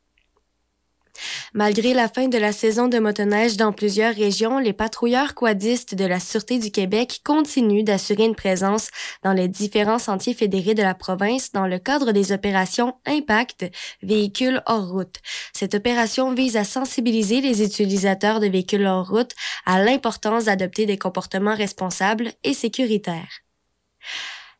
Malgré 1.53 1.93
la 1.93 2.07
fin 2.07 2.27
de 2.27 2.37
la 2.37 2.51
saison 2.51 2.87
de 2.87 2.99
motoneige 2.99 3.57
dans 3.57 3.73
plusieurs 3.73 4.15
régions, 4.15 4.59
les 4.59 4.73
patrouilleurs 4.73 5.35
quadistes 5.35 5.95
de 5.95 6.05
la 6.05 6.19
Sûreté 6.19 6.59
du 6.59 6.71
Québec 6.71 7.21
continuent 7.23 7.83
d'assurer 7.83 8.25
une 8.25 8.35
présence 8.35 8.89
dans 9.23 9.33
les 9.33 9.47
différents 9.47 9.99
sentiers 9.99 10.33
fédérés 10.33 10.73
de 10.73 10.83
la 10.83 10.95
province 10.95 11.51
dans 11.51 11.67
le 11.67 11.79
cadre 11.79 12.11
des 12.11 12.31
opérations 12.31 12.95
Impact 13.05 13.65
véhicules 14.01 14.61
hors 14.65 14.89
route. 14.89 15.17
Cette 15.53 15.75
opération 15.75 16.33
vise 16.33 16.57
à 16.57 16.63
sensibiliser 16.63 17.41
les 17.41 17.63
utilisateurs 17.63 18.39
de 18.39 18.47
véhicules 18.47 18.85
hors 18.85 19.07
route 19.07 19.31
à 19.65 19.83
l'importance 19.83 20.45
d'adopter 20.45 20.85
des 20.85 20.97
comportements 20.97 21.55
responsables 21.55 22.31
et 22.43 22.53
sécuritaires. 22.53 23.41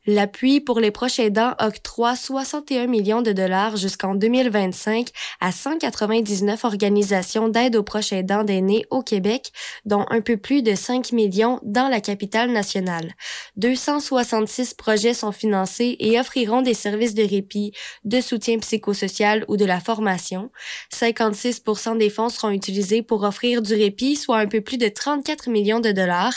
L'appui 0.08 0.62
pour 0.62 0.80
les 0.80 0.90
proches 0.90 1.20
aidants 1.20 1.54
octroie 1.60 2.16
61 2.16 2.88
millions 2.88 3.22
de 3.22 3.34
dollars 3.34 3.78
jusqu'en 3.78 4.16
2025 4.16 5.10
à 5.40 5.52
199 5.52 6.66
organisations 6.66 7.50
d'aide 7.50 7.76
aux 7.76 7.84
proches 7.84 8.12
aidants 8.12 8.44
d'aînés 8.44 8.84
au 8.90 9.04
Québec, 9.04 9.52
dont 9.86 10.08
un 10.10 10.22
peu 10.22 10.38
plus 10.38 10.64
de 10.64 10.74
5 10.74 11.12
millions 11.12 11.60
dans 11.62 11.88
la 11.88 12.02
capitale 12.02 12.50
nationale. 12.50 13.14
266 13.58 14.74
projets 14.74 15.14
sont 15.14 15.32
financés 15.32 15.98
et 16.00 16.20
offriront 16.20 16.64
des 16.64 16.74
services 16.74 17.14
de 17.14 17.24
répit, 17.24 17.72
de 18.04 18.22
soutien 18.22 18.58
psychosocial 18.58 19.46
ou 19.50 19.56
de 19.56 19.66
la 19.66 19.80
formation. 19.80 20.50
56 20.90 21.62
des 22.00 22.10
fonds 22.10 22.30
seront 22.30 22.50
utilisés 22.50 23.04
pour 23.04 23.22
offrir 23.22 23.62
du 23.62 23.76
répit, 23.76 24.16
soit 24.16 24.40
un 24.40 24.48
peu 24.48 24.62
plus 24.62 24.80
de 24.80 24.88
34 24.88 25.52
millions 25.52 25.80
de 25.80 25.92
dollars. 25.92 26.34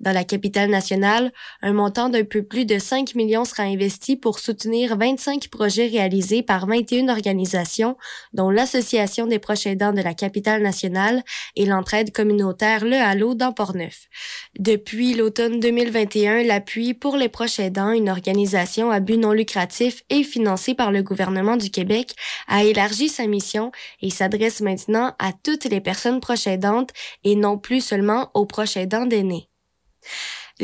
Dans 0.00 0.12
la 0.12 0.24
capitale 0.24 0.70
nationale, 0.70 1.30
un 1.60 1.74
montant 1.74 2.08
d'un 2.08 2.24
peu 2.24 2.42
plus 2.42 2.64
de 2.64 2.78
5 2.78 3.01
millions 3.14 3.44
sera 3.44 3.64
investi 3.64 4.16
pour 4.16 4.38
soutenir 4.38 4.96
25 4.96 5.48
projets 5.48 5.86
réalisés 5.86 6.42
par 6.42 6.66
21 6.66 7.08
organisations, 7.08 7.96
dont 8.32 8.50
l'Association 8.50 9.26
des 9.26 9.38
proches 9.38 9.66
aidants 9.66 9.92
de 9.92 10.00
la 10.00 10.14
capitale 10.14 10.62
nationale 10.62 11.22
et 11.56 11.66
l'entraide 11.66 12.12
communautaire 12.12 12.84
Le 12.84 12.96
Halo 12.96 13.34
dans 13.34 13.52
Portneuf. 13.52 14.08
Depuis 14.58 15.14
l'automne 15.14 15.60
2021, 15.60 16.44
l'appui 16.44 16.94
pour 16.94 17.16
les 17.16 17.28
proches 17.28 17.58
aidants, 17.58 17.92
une 17.92 18.08
organisation 18.08 18.90
à 18.90 19.00
but 19.00 19.18
non 19.18 19.32
lucratif 19.32 20.02
et 20.10 20.22
financée 20.22 20.74
par 20.74 20.92
le 20.92 21.02
gouvernement 21.02 21.56
du 21.56 21.70
Québec, 21.70 22.14
a 22.48 22.64
élargi 22.64 23.08
sa 23.08 23.26
mission 23.26 23.72
et 24.00 24.10
s'adresse 24.10 24.60
maintenant 24.60 25.14
à 25.18 25.32
toutes 25.32 25.64
les 25.64 25.80
personnes 25.80 26.20
proches 26.20 26.46
aidantes 26.46 26.90
et 27.24 27.36
non 27.36 27.58
plus 27.58 27.80
seulement 27.80 28.30
aux 28.34 28.46
proches 28.46 28.76
aidants 28.76 29.06
d'aînés. 29.06 29.48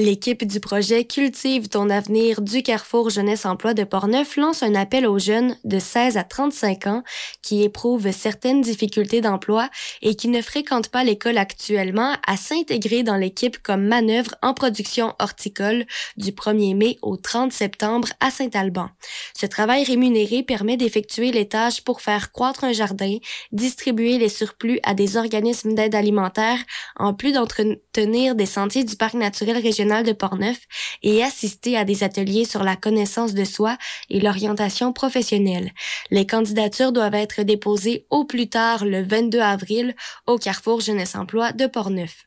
L'équipe 0.01 0.47
du 0.47 0.61
projet 0.61 1.03
Cultive 1.03 1.69
ton 1.69 1.91
avenir 1.91 2.41
du 2.41 2.63
Carrefour 2.63 3.11
Jeunesse 3.11 3.45
Emploi 3.45 3.75
de 3.75 3.83
Portneuf 3.83 4.37
lance 4.37 4.63
un 4.63 4.77
appel 4.77 5.09
aux 5.09 5.19
jeunes 5.19 5.57
de 5.65 5.81
16 5.81 6.17
à 6.17 6.23
35 6.23 6.87
ans 6.87 7.03
qui 7.43 7.65
éprouvent 7.65 8.13
certaines 8.13 8.61
difficultés 8.61 9.21
d'emploi 9.21 9.69
et 10.01 10.15
qui 10.15 10.29
ne 10.29 10.41
fréquentent 10.41 10.91
pas 10.91 11.03
l'école 11.03 11.37
actuellement 11.37 12.15
à 12.25 12.37
s'intégrer 12.37 13.03
dans 13.03 13.17
l'équipe 13.17 13.59
comme 13.61 13.89
manœuvre 13.89 14.37
en 14.41 14.55
production 14.55 15.17
horticole 15.19 15.85
du 16.17 16.31
1er 16.31 16.77
mai 16.77 16.97
au 17.03 17.17
30 17.17 17.53
septembre 17.53 18.07
à 18.21 18.31
Saint-Alban. 18.31 18.91
Ce 19.35 19.47
travail 19.47 19.83
rémunéré 19.83 20.45
permet 20.45 20.77
d'effectuer 20.77 21.33
les 21.33 21.49
tâches 21.49 21.81
pour 21.81 22.03
faire 22.03 22.31
croître 22.31 22.63
un 22.63 22.73
jardin, 22.73 23.17
distribuer 23.51 24.19
les 24.19 24.29
surplus 24.29 24.79
à 24.85 24.95
des 24.95 25.17
organismes 25.17 25.75
d'aide 25.75 25.97
alimentaire, 25.97 26.61
en 26.95 27.15
plus 27.15 27.33
d'entretenir 27.33 28.37
des 28.37 28.47
sentiers 28.47 28.85
du 28.85 28.95
parc 28.95 29.15
naturel 29.15 29.57
régional 29.57 29.88
de 29.89 30.13
Portneuf 30.13 30.59
et 31.03 31.23
assister 31.23 31.77
à 31.77 31.85
des 31.85 32.05
ateliers 32.05 32.45
sur 32.45 32.63
la 32.63 32.77
connaissance 32.77 33.35
de 33.35 33.45
soi 33.45 33.77
et 34.11 34.21
l'orientation 34.21 34.93
professionnelle. 34.93 35.73
Les 36.11 36.27
candidatures 36.27 36.93
doivent 36.93 37.15
être 37.15 37.43
déposées 37.43 38.07
au 38.11 38.25
plus 38.25 38.49
tard 38.49 38.85
le 38.85 39.03
22 39.03 39.41
avril 39.41 39.95
au 40.27 40.39
Carrefour 40.39 40.81
Jeunesse 40.81 41.15
Emploi 41.15 41.53
de 41.53 41.67
Portneuf. 41.67 42.27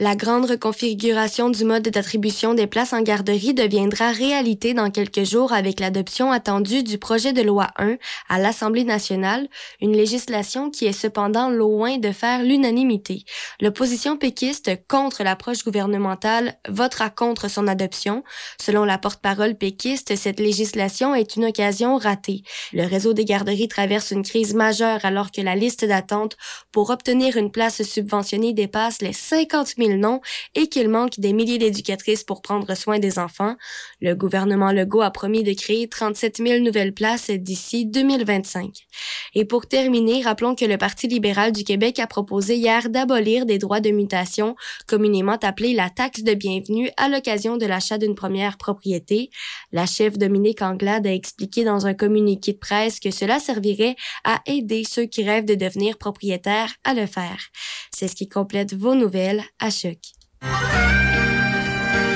La 0.00 0.16
grande 0.16 0.50
reconfiguration 0.50 1.50
du 1.50 1.64
mode 1.64 1.84
d'attribution 1.84 2.52
des 2.54 2.66
places 2.66 2.92
en 2.92 3.00
garderie 3.00 3.54
deviendra 3.54 4.10
réalité 4.10 4.74
dans 4.74 4.90
quelques 4.90 5.22
jours 5.22 5.52
avec 5.52 5.78
l'adoption 5.78 6.32
attendue 6.32 6.82
du 6.82 6.98
projet 6.98 7.32
de 7.32 7.42
loi 7.42 7.68
1 7.78 7.98
à 8.28 8.40
l'Assemblée 8.40 8.82
nationale, 8.82 9.46
une 9.80 9.92
législation 9.92 10.68
qui 10.72 10.86
est 10.86 10.92
cependant 10.92 11.48
loin 11.48 11.98
de 11.98 12.10
faire 12.10 12.42
l'unanimité. 12.42 13.22
L'opposition 13.60 14.16
péquiste 14.16 14.68
contre 14.88 15.22
l'approche 15.22 15.62
gouvernementale 15.62 16.54
votera 16.68 17.08
contre 17.08 17.48
son 17.48 17.68
adoption. 17.68 18.24
Selon 18.60 18.82
la 18.82 18.98
porte-parole 18.98 19.54
péquiste, 19.54 20.16
cette 20.16 20.40
législation 20.40 21.14
est 21.14 21.36
une 21.36 21.44
occasion 21.44 21.98
ratée. 21.98 22.42
Le 22.72 22.84
réseau 22.84 23.12
des 23.12 23.24
garderies 23.24 23.68
traverse 23.68 24.10
une 24.10 24.24
crise 24.24 24.54
majeure 24.54 25.04
alors 25.04 25.30
que 25.30 25.40
la 25.40 25.54
liste 25.54 25.84
d'attente 25.84 26.36
pour 26.72 26.90
obtenir 26.90 27.36
une 27.36 27.52
place 27.52 27.84
subventionnée 27.84 28.54
dépasse 28.54 29.00
les 29.00 29.12
50 29.12 29.74
000 29.78 29.83
noms 29.88 30.20
et 30.54 30.68
qu'il 30.68 30.88
manque 30.88 31.20
des 31.20 31.32
milliers 31.32 31.58
d'éducatrices 31.58 32.24
pour 32.24 32.42
prendre 32.42 32.74
soin 32.74 32.98
des 32.98 33.18
enfants. 33.18 33.56
Le 34.00 34.14
gouvernement 34.14 34.72
Legault 34.72 35.02
a 35.02 35.10
promis 35.10 35.42
de 35.42 35.52
créer 35.52 35.88
37 35.88 36.38
000 36.38 36.64
nouvelles 36.64 36.94
places 36.94 37.30
d'ici 37.30 37.86
2025. 37.86 38.70
Et 39.34 39.44
pour 39.44 39.66
terminer, 39.66 40.22
rappelons 40.22 40.54
que 40.54 40.64
le 40.64 40.78
Parti 40.78 41.08
libéral 41.08 41.52
du 41.52 41.64
Québec 41.64 41.98
a 41.98 42.06
proposé 42.06 42.56
hier 42.56 42.88
d'abolir 42.88 43.46
des 43.46 43.58
droits 43.58 43.80
de 43.80 43.90
mutation, 43.90 44.56
communément 44.86 45.38
appelés 45.42 45.74
la 45.74 45.90
taxe 45.90 46.22
de 46.22 46.34
bienvenue 46.34 46.90
à 46.96 47.08
l'occasion 47.08 47.56
de 47.56 47.66
l'achat 47.66 47.98
d'une 47.98 48.14
première 48.14 48.56
propriété. 48.56 49.30
La 49.72 49.86
chef 49.86 50.18
Dominique 50.18 50.62
Anglade 50.62 51.06
a 51.06 51.12
expliqué 51.12 51.64
dans 51.64 51.86
un 51.86 51.94
communiqué 51.94 52.52
de 52.52 52.58
presse 52.58 53.00
que 53.00 53.10
cela 53.10 53.38
servirait 53.38 53.96
à 54.24 54.40
aider 54.46 54.84
ceux 54.88 55.06
qui 55.06 55.24
rêvent 55.24 55.44
de 55.44 55.54
devenir 55.54 55.98
propriétaires 55.98 56.74
à 56.84 56.94
le 56.94 57.06
faire. 57.06 57.38
C'est 57.94 58.08
ce 58.08 58.16
qui 58.16 58.28
complète 58.28 58.74
vos 58.74 58.94
nouvelles 58.94 59.42
à 59.60 59.70
Choc. 59.74 59.98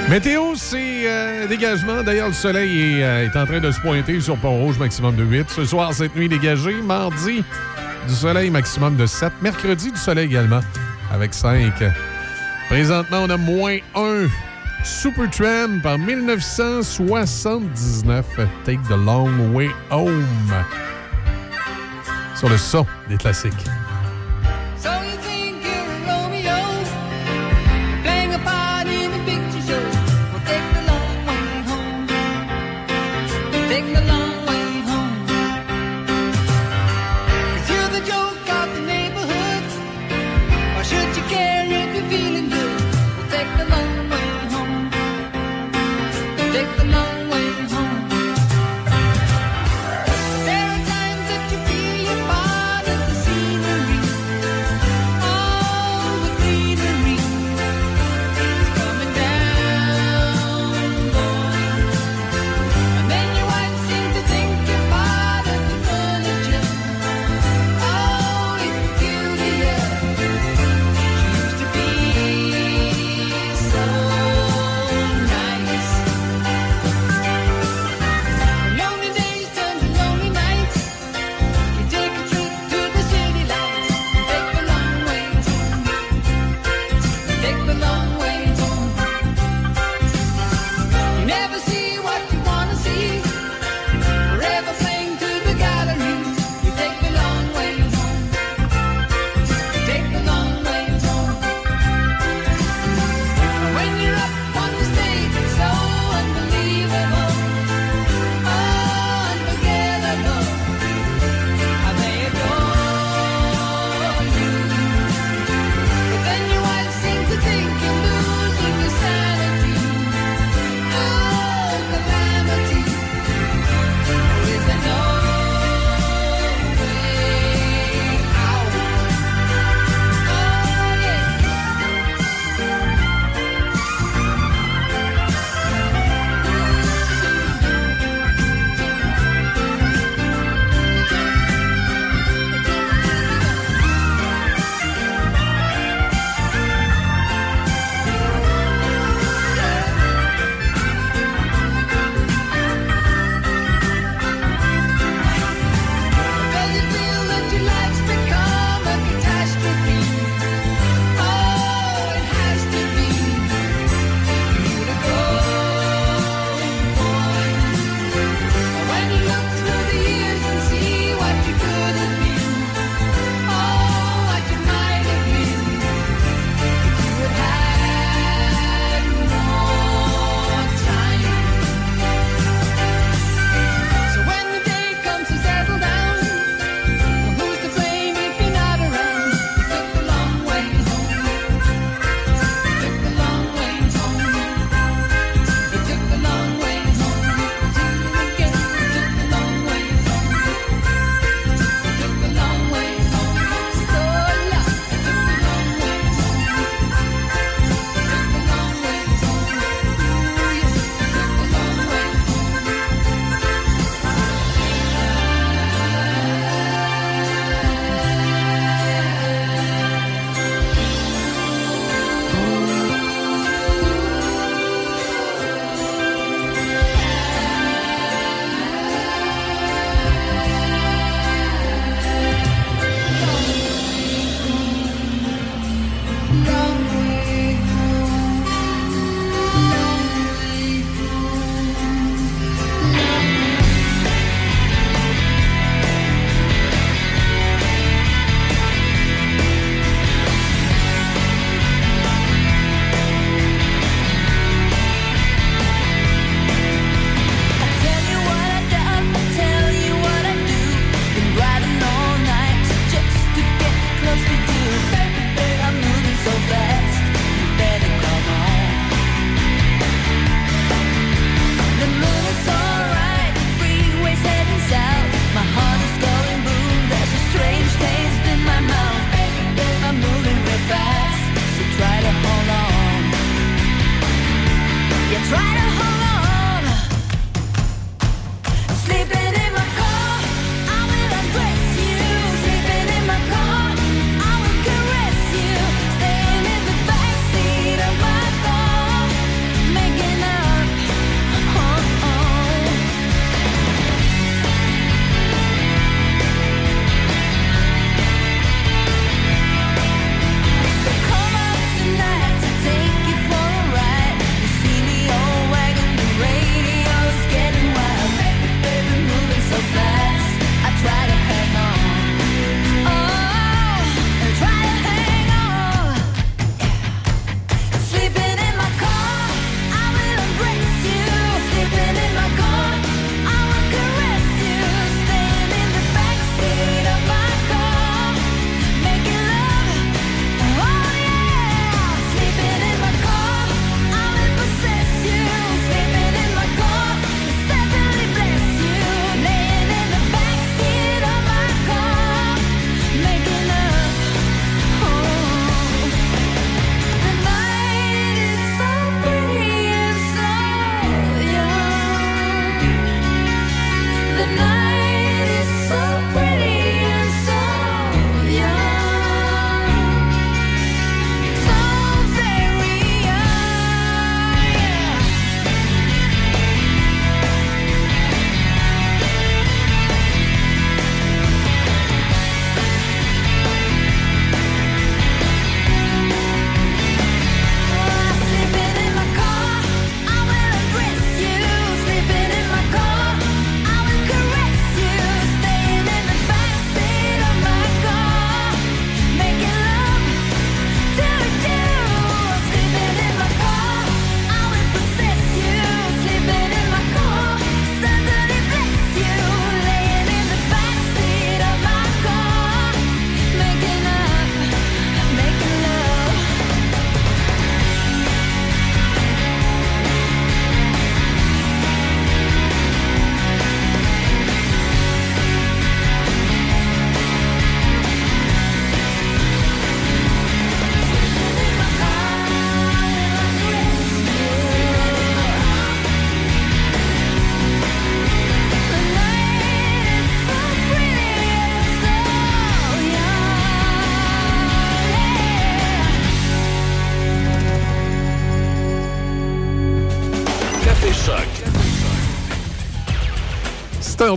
Météo, 0.09 0.55
c'est 0.55 1.07
euh, 1.07 1.47
dégagement. 1.47 2.03
D'ailleurs, 2.03 2.29
le 2.29 2.33
soleil 2.33 2.81
est, 2.81 3.05
euh, 3.05 3.27
est 3.27 3.37
en 3.37 3.45
train 3.45 3.61
de 3.61 3.71
se 3.71 3.79
pointer 3.81 4.19
sur 4.21 4.39
Pont-Rouge, 4.39 4.79
maximum 4.79 5.15
de 5.17 5.25
8. 5.25 5.51
Ce 5.51 5.67
soir, 5.67 5.93
cette 5.93 6.17
nuit 6.17 6.31
dégagée. 6.31 6.81
Mardi, 6.81 7.45
du 8.07 8.15
soleil, 8.15 8.49
maximum 8.49 8.97
de 8.97 9.05
7. 9.05 9.31
Mercredi, 9.43 9.93
du 9.93 9.99
soleil 9.99 10.25
également, 10.27 10.61
avec 11.13 11.35
5. 11.35 11.75
Présentement, 12.69 13.25
on 13.25 13.31
a 13.31 13.37
moins 13.37 13.77
1. 13.95 14.29
Supertram 14.85 15.83
par 15.83 15.99
1979. 15.99 18.25
Take 18.65 18.81
the 18.89 18.97
long 18.97 19.53
way 19.53 19.69
home. 19.91 20.25
Sur 22.35 22.49
le 22.49 22.57
son 22.57 22.87
des 23.09 23.19
classiques. 23.19 23.67
So 24.81 24.89
Take 33.79 33.95
the 33.95 34.08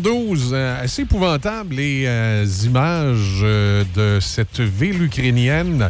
7h12, 0.01 0.49
euh, 0.53 0.83
assez 0.83 1.03
épouvantable 1.03 1.75
les 1.75 2.05
euh, 2.05 2.45
images 2.65 3.41
euh, 3.43 3.83
de 3.95 4.19
cette 4.19 4.59
ville 4.59 5.03
ukrainienne 5.03 5.89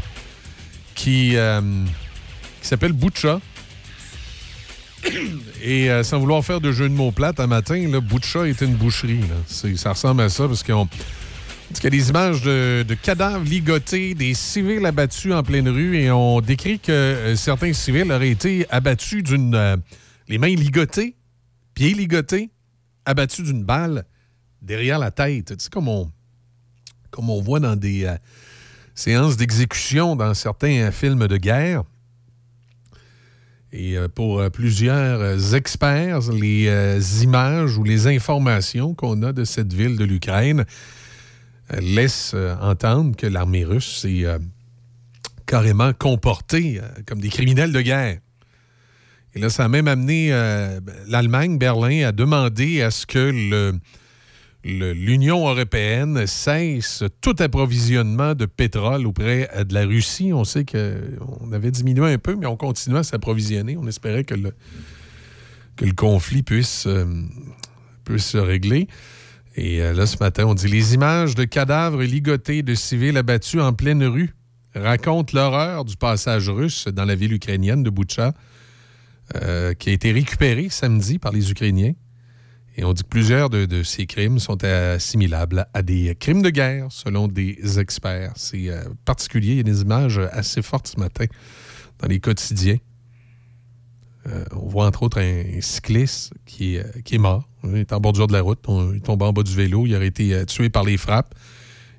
qui, 0.96 1.36
qui 2.62 2.68
s'appelle 2.68 2.94
Butcha. 2.94 3.40
Et 5.64 5.90
sans 6.04 6.20
vouloir 6.20 6.44
faire 6.44 6.62
de 6.62 6.72
jeu 6.72 6.88
de 6.88 6.94
mots 6.94 7.12
plates, 7.12 7.40
un 7.40 7.48
matin, 7.48 7.88
là, 7.88 8.00
Butcha 8.00 8.48
était 8.48 8.66
une 8.66 8.76
boucherie. 8.76 9.22
Ça 9.48 9.94
ressemble 9.94 10.22
à 10.22 10.30
ça 10.30 10.48
parce 10.48 10.62
qu'on 10.64 10.88
qu'il 11.74 11.86
y 11.86 11.88
a 11.88 11.90
des 11.90 12.10
images 12.10 12.42
de, 12.42 12.96
cadavres 13.02 13.46
ligotés, 13.46 14.14
des 14.14 14.34
civils 14.34 14.86
abattus 14.86 15.32
en 15.34 15.42
pleine 15.42 15.70
rue 15.70 15.98
et 15.98 16.12
on 16.12 16.42
décrit 16.42 16.80
que 16.80 17.34
certains 17.38 17.72
civils 17.74 18.12
auraient 18.12 18.30
été 18.30 18.68
abattus 18.70 19.24
d'une... 19.24 19.80
les 20.28 20.38
mains 20.38 20.54
ligotées, 20.54 21.16
pieds 21.74 21.94
ligotés, 21.94 22.50
abattus 23.06 23.46
d'une 23.46 23.64
balle 23.64 24.06
derrière 24.62 25.00
la 25.00 25.12
tête. 25.12 25.58
Tu 25.58 25.70
comme 25.70 25.88
on, 27.30 27.42
voit 27.42 27.60
dans 27.60 27.76
des 27.76 28.06
euh, 28.06 28.16
séances 28.96 29.38
d'exécution 29.38 30.16
dans 30.16 30.34
certains 30.34 30.88
euh, 30.88 30.92
films 30.92 31.28
de 31.28 31.38
guerre. 31.38 31.84
Et 33.74 33.98
euh, 33.98 34.08
pour 34.08 34.50
plusieurs 34.52 35.56
experts, 35.56 36.32
les 36.32 37.24
images 37.24 37.78
ou 37.78 37.84
les 37.84 38.08
informations 38.08 38.94
qu'on 38.94 39.24
a 39.24 39.34
de 39.34 39.46
cette 39.46 39.74
ville 39.74 39.98
de 39.98 40.04
l'Ukraine 40.04 40.66
laissent 41.80 42.36
entendre 42.60 43.16
que 43.16 43.28
l'armée 43.28 43.64
russe 43.64 44.02
s'est 44.02 44.26
carrément 45.46 45.94
comportée 45.94 46.82
comme 47.06 47.22
des 47.22 47.30
criminels 47.30 47.72
de 47.72 47.80
guerre. 47.80 48.20
Et 49.34 49.40
là, 49.40 49.50
ça 49.50 49.66
a 49.66 49.68
même 49.68 49.88
amené 49.88 50.30
euh, 50.32 50.80
l'Allemagne, 51.08 51.58
Berlin, 51.58 52.08
à 52.08 52.12
demander 52.12 52.82
à 52.82 52.92
ce 52.92 53.06
que 53.06 53.72
l'Union 54.64 55.48
européenne 55.48 56.28
cesse 56.28 57.04
tout 57.22 57.36
approvisionnement 57.40 58.36
de 58.36 58.46
pétrole 58.46 59.08
auprès 59.08 59.50
euh, 59.56 59.64
de 59.64 59.74
la 59.74 59.86
Russie. 59.86 60.32
On 60.34 60.44
sait 60.44 60.66
qu'on 60.66 61.52
avait 61.54 61.72
diminué 61.72 62.12
un 62.12 62.18
peu, 62.18 62.36
mais 62.36 62.46
on 62.46 62.58
continue 62.58 62.98
à 62.98 63.04
s'approvisionner. 63.04 63.78
On 63.78 63.88
espérait 63.88 64.26
que 64.26 64.36
le, 64.36 64.54
que 65.78 65.86
le 65.86 65.94
conflit 65.94 66.44
puisse, 66.44 66.86
euh, 66.88 67.06
puisse 68.04 68.26
se 68.26 68.38
régler. 68.38 68.88
Et 69.56 69.80
là, 69.80 70.06
ce 70.06 70.16
matin, 70.18 70.46
on 70.46 70.54
dit 70.54 70.70
les 70.70 70.94
images 70.94 71.36
de 71.36 71.44
cadavres 71.44 72.02
ligotés 72.04 72.64
de 72.64 72.74
civils 72.74 73.18
abattus 73.18 73.60
en 73.60 73.74
pleine 73.74 74.02
rue 74.06 74.34
racontent 74.74 75.34
l'horreur 75.36 75.84
du 75.84 75.98
passage 75.98 76.50
russe 76.50 76.88
dans 76.88 77.04
la 77.04 77.16
ville 77.16 77.34
ukrainienne 77.34 77.84
de 77.84 77.90
Boutcha, 77.90 78.34
euh, 79.36 79.74
qui 79.74 79.90
a 79.90 79.94
été 79.94 80.12
récupérée 80.12 80.70
samedi 80.70 81.20
par 81.20 81.32
les 81.32 81.52
Ukrainiens. 81.52 81.94
Et 82.78 82.86
on 82.86 82.94
dit 82.94 83.04
que 83.04 83.08
plusieurs 83.10 83.50
de, 83.50 83.84
ces 83.84 84.06
crimes 84.06 84.40
sont 84.40 84.64
assimilables 84.64 85.68
à 85.74 85.82
des 85.82 86.16
crimes 86.18 86.42
de 86.42 86.50
guerre, 86.50 86.88
selon 86.90 87.28
des 87.28 87.80
experts. 87.80 88.32
C'est 88.38 88.70
euh, 88.70 88.84
particulier. 89.04 89.52
Il 89.52 89.58
y 89.58 89.60
a 89.60 89.64
des 89.64 89.82
images 89.82 90.20
assez 90.32 90.62
fortes 90.62 90.88
ce 90.88 91.00
matin 91.00 91.26
dans 92.00 92.08
les 92.08 92.20
quotidiens. 92.22 92.78
Euh, 94.28 94.46
on 94.54 94.68
voit 94.70 94.86
entre 94.86 95.04
autres 95.04 95.20
un, 95.20 95.60
cycliste 95.62 96.34
qui 96.46 96.76
est, 96.76 97.04
qui 97.04 97.16
est 97.16 97.18
mort. 97.18 97.50
Il 97.66 97.76
est 97.78 97.92
en 97.92 98.00
bordure 98.00 98.28
de 98.28 98.34
la 98.34 98.42
route. 98.42 98.60
On- 98.68 98.92
il 98.94 98.98
est 98.98 99.02
tombé 99.02 99.26
en 99.26 99.34
bas 99.34 99.44
du 99.44 99.54
vélo. 99.54 99.86
Il 99.86 99.94
aurait 99.96 100.08
été 100.08 100.46
tué 100.46 100.70
par 100.70 100.84
les 100.86 100.98
frappes. 100.98 101.36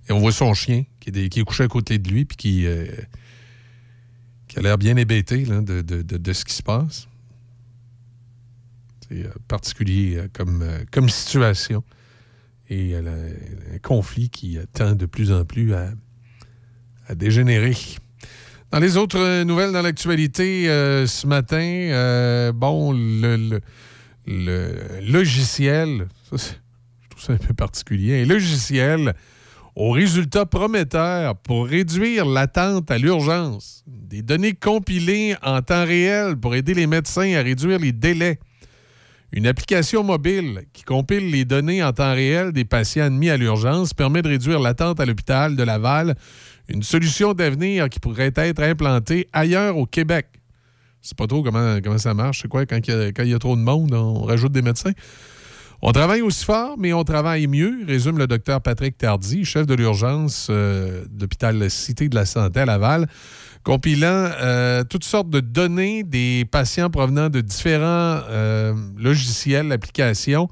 Et 0.08 0.12
on 0.12 0.20
voit 0.20 0.32
son 0.32 0.54
chien 0.54 0.84
qui 1.00 1.10
est, 1.10 1.28
qui 1.28 1.44
couché 1.44 1.64
à 1.64 1.68
côté 1.68 1.98
de 1.98 2.08
lui 2.08 2.24
puis 2.24 2.36
qui, 2.36 2.66
qui 4.48 4.58
a 4.58 4.62
l'air 4.62 4.78
bien 4.78 4.96
hébété 4.96 5.42
de- 5.44 5.82
de- 5.82 6.02
de 6.02 6.32
ce 6.32 6.44
qui 6.44 6.54
se 6.54 6.62
passe. 6.62 7.08
Euh, 9.12 9.28
particulier 9.48 10.16
euh, 10.16 10.28
comme, 10.32 10.62
euh, 10.62 10.84
comme 10.90 11.08
situation. 11.08 11.84
Et 12.70 12.94
un 12.94 13.78
conflit 13.82 14.30
qui 14.30 14.58
tend 14.72 14.92
de 14.94 15.04
plus 15.04 15.30
en 15.30 15.44
plus 15.44 15.74
à, 15.74 15.90
dégénérer. 17.14 17.76
Dans 18.70 18.78
les 18.78 18.96
autres 18.96 19.42
nouvelles 19.42 19.72
dans 19.72 19.82
l'actualité 19.82 20.64
ce 20.64 21.26
matin, 21.26 22.50
bon, 22.54 22.92
le, 22.94 23.60
logiciel, 25.02 26.08
je 26.30 26.36
trouve 27.10 27.22
ça 27.22 27.32
un 27.34 27.36
peu 27.36 27.52
particulier, 27.52 28.22
un 28.22 28.26
logiciel 28.26 29.12
aux 29.76 29.90
résultats 29.90 30.46
prometteurs 30.46 31.36
pour 31.36 31.66
réduire 31.66 32.24
l'attente 32.24 32.90
à 32.90 32.96
l'urgence, 32.96 33.84
des 33.86 34.22
données 34.22 34.54
compilées 34.54 35.36
en 35.42 35.60
temps 35.60 35.84
réel 35.84 36.36
pour 36.36 36.54
aider 36.54 36.72
les 36.72 36.86
médecins 36.86 37.34
à 37.34 37.42
réduire 37.42 37.80
les 37.80 37.92
délais. 37.92 38.38
Une 39.34 39.46
application 39.46 40.04
mobile 40.04 40.64
qui 40.74 40.82
compile 40.82 41.30
les 41.30 41.46
données 41.46 41.82
en 41.82 41.94
temps 41.94 42.12
réel 42.12 42.52
des 42.52 42.66
patients 42.66 43.04
admis 43.04 43.30
à 43.30 43.38
l'urgence 43.38 43.94
permet 43.94 44.20
de 44.20 44.28
réduire 44.28 44.60
l'attente 44.60 45.00
à 45.00 45.06
l'hôpital 45.06 45.56
de 45.56 45.62
Laval, 45.62 46.16
une 46.68 46.82
solution 46.82 47.32
d'avenir 47.32 47.88
qui 47.88 47.98
pourrait 47.98 48.32
être 48.36 48.62
implantée 48.62 49.28
ailleurs 49.32 49.78
au 49.78 49.86
Québec. 49.86 50.26
Sais 51.00 51.14
pas 51.14 51.26
trop 51.26 51.42
comment, 51.42 51.78
ça 51.96 52.12
marche. 52.12 52.42
C'est 52.42 52.48
quoi, 52.48 52.66
quand 52.66 52.86
il, 52.86 53.28
y 53.28 53.34
a, 53.34 53.38
trop 53.38 53.56
de 53.56 53.62
monde, 53.62 53.94
on 53.94 54.22
rajoute 54.22 54.52
des 54.52 54.62
médecins? 54.62 54.92
On 55.80 55.92
travaille 55.92 56.20
aussi 56.20 56.44
fort, 56.44 56.76
mais 56.78 56.92
on 56.92 57.02
travaille 57.02 57.46
mieux, 57.46 57.84
résume 57.88 58.18
le 58.18 58.26
docteur 58.26 58.60
Patrick 58.60 58.98
Tardy, 58.98 59.44
chef 59.44 59.66
de 59.66 59.74
l'urgence 59.74 60.46
euh, 60.50 61.04
de 61.10 61.22
l'hôpital 61.22 61.70
Cité 61.70 62.08
de 62.08 62.14
la 62.14 62.26
Santé 62.26 62.60
à 62.60 62.66
Laval, 62.66 63.08
compilant 63.64 64.06
euh, 64.40 64.84
toutes 64.84 65.04
sortes 65.04 65.30
de 65.30 65.40
données 65.40 66.02
des 66.02 66.44
patients 66.50 66.90
provenant 66.90 67.28
de 67.28 67.40
différents 67.40 68.20
euh, 68.28 68.74
logiciels, 68.98 69.70
applications, 69.72 70.48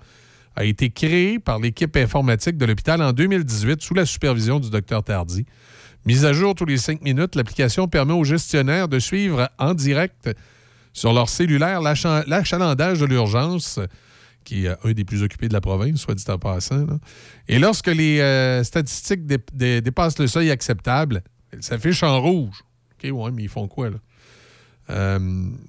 a 0.57 0.65
été 0.65 0.91
créé 0.91 1.39
par 1.39 1.59
l'équipe 1.59 1.97
informatique 1.97 2.57
de 2.57 2.67
l'hôpital 2.67 3.01
en 3.03 3.13
2018 3.13 3.81
sous 3.83 3.95
la 3.95 4.05
supervision 4.07 4.61
du 4.61 4.71
docteur 4.71 5.03
Tardy. 5.03 5.47
Mise 6.07 6.25
à 6.25 6.33
jour 6.33 6.55
tous 6.55 6.65
les 6.65 6.77
cinq 6.79 7.03
minutes, 7.03 7.35
l'application 7.35 7.87
permet 7.89 8.13
aux 8.15 8.25
gestionnaires 8.25 8.89
de 8.89 8.99
suivre 8.99 9.49
en 9.59 9.75
direct 9.75 10.31
sur 10.93 11.13
leur 11.13 11.29
cellulaire 11.29 11.81
l'acha- 11.81 12.25
l'achalandage 12.27 13.01
de 13.01 13.07
l'urgence, 13.07 13.79
qui 14.45 14.67
est 14.67 14.71
un 14.85 14.93
des 14.93 15.05
plus 15.05 15.23
occupés 15.23 15.49
de 15.49 15.53
la 15.53 15.61
province, 15.61 16.01
soit 16.01 16.15
dit 16.15 16.25
en 16.29 16.39
passant. 16.39 16.87
Et 17.49 17.59
lorsque 17.59 17.87
les 17.89 18.21
euh, 18.21 18.65
statistiques 18.65 19.27
dé- 19.27 19.39
dé- 19.53 19.81
dépassent 19.81 20.19
le 20.19 20.27
seuil 20.27 20.51
acceptable, 20.51 21.23
elles 21.53 21.63
s'affichent 21.63 22.03
en 22.03 22.21
rouge. 22.21 22.63
OK, 23.09 23.33
mais 23.33 23.43
ils 23.43 23.49
font 23.49 23.69
quoi, 23.69 23.91
là? 23.91 23.97
Euh, 24.91 25.19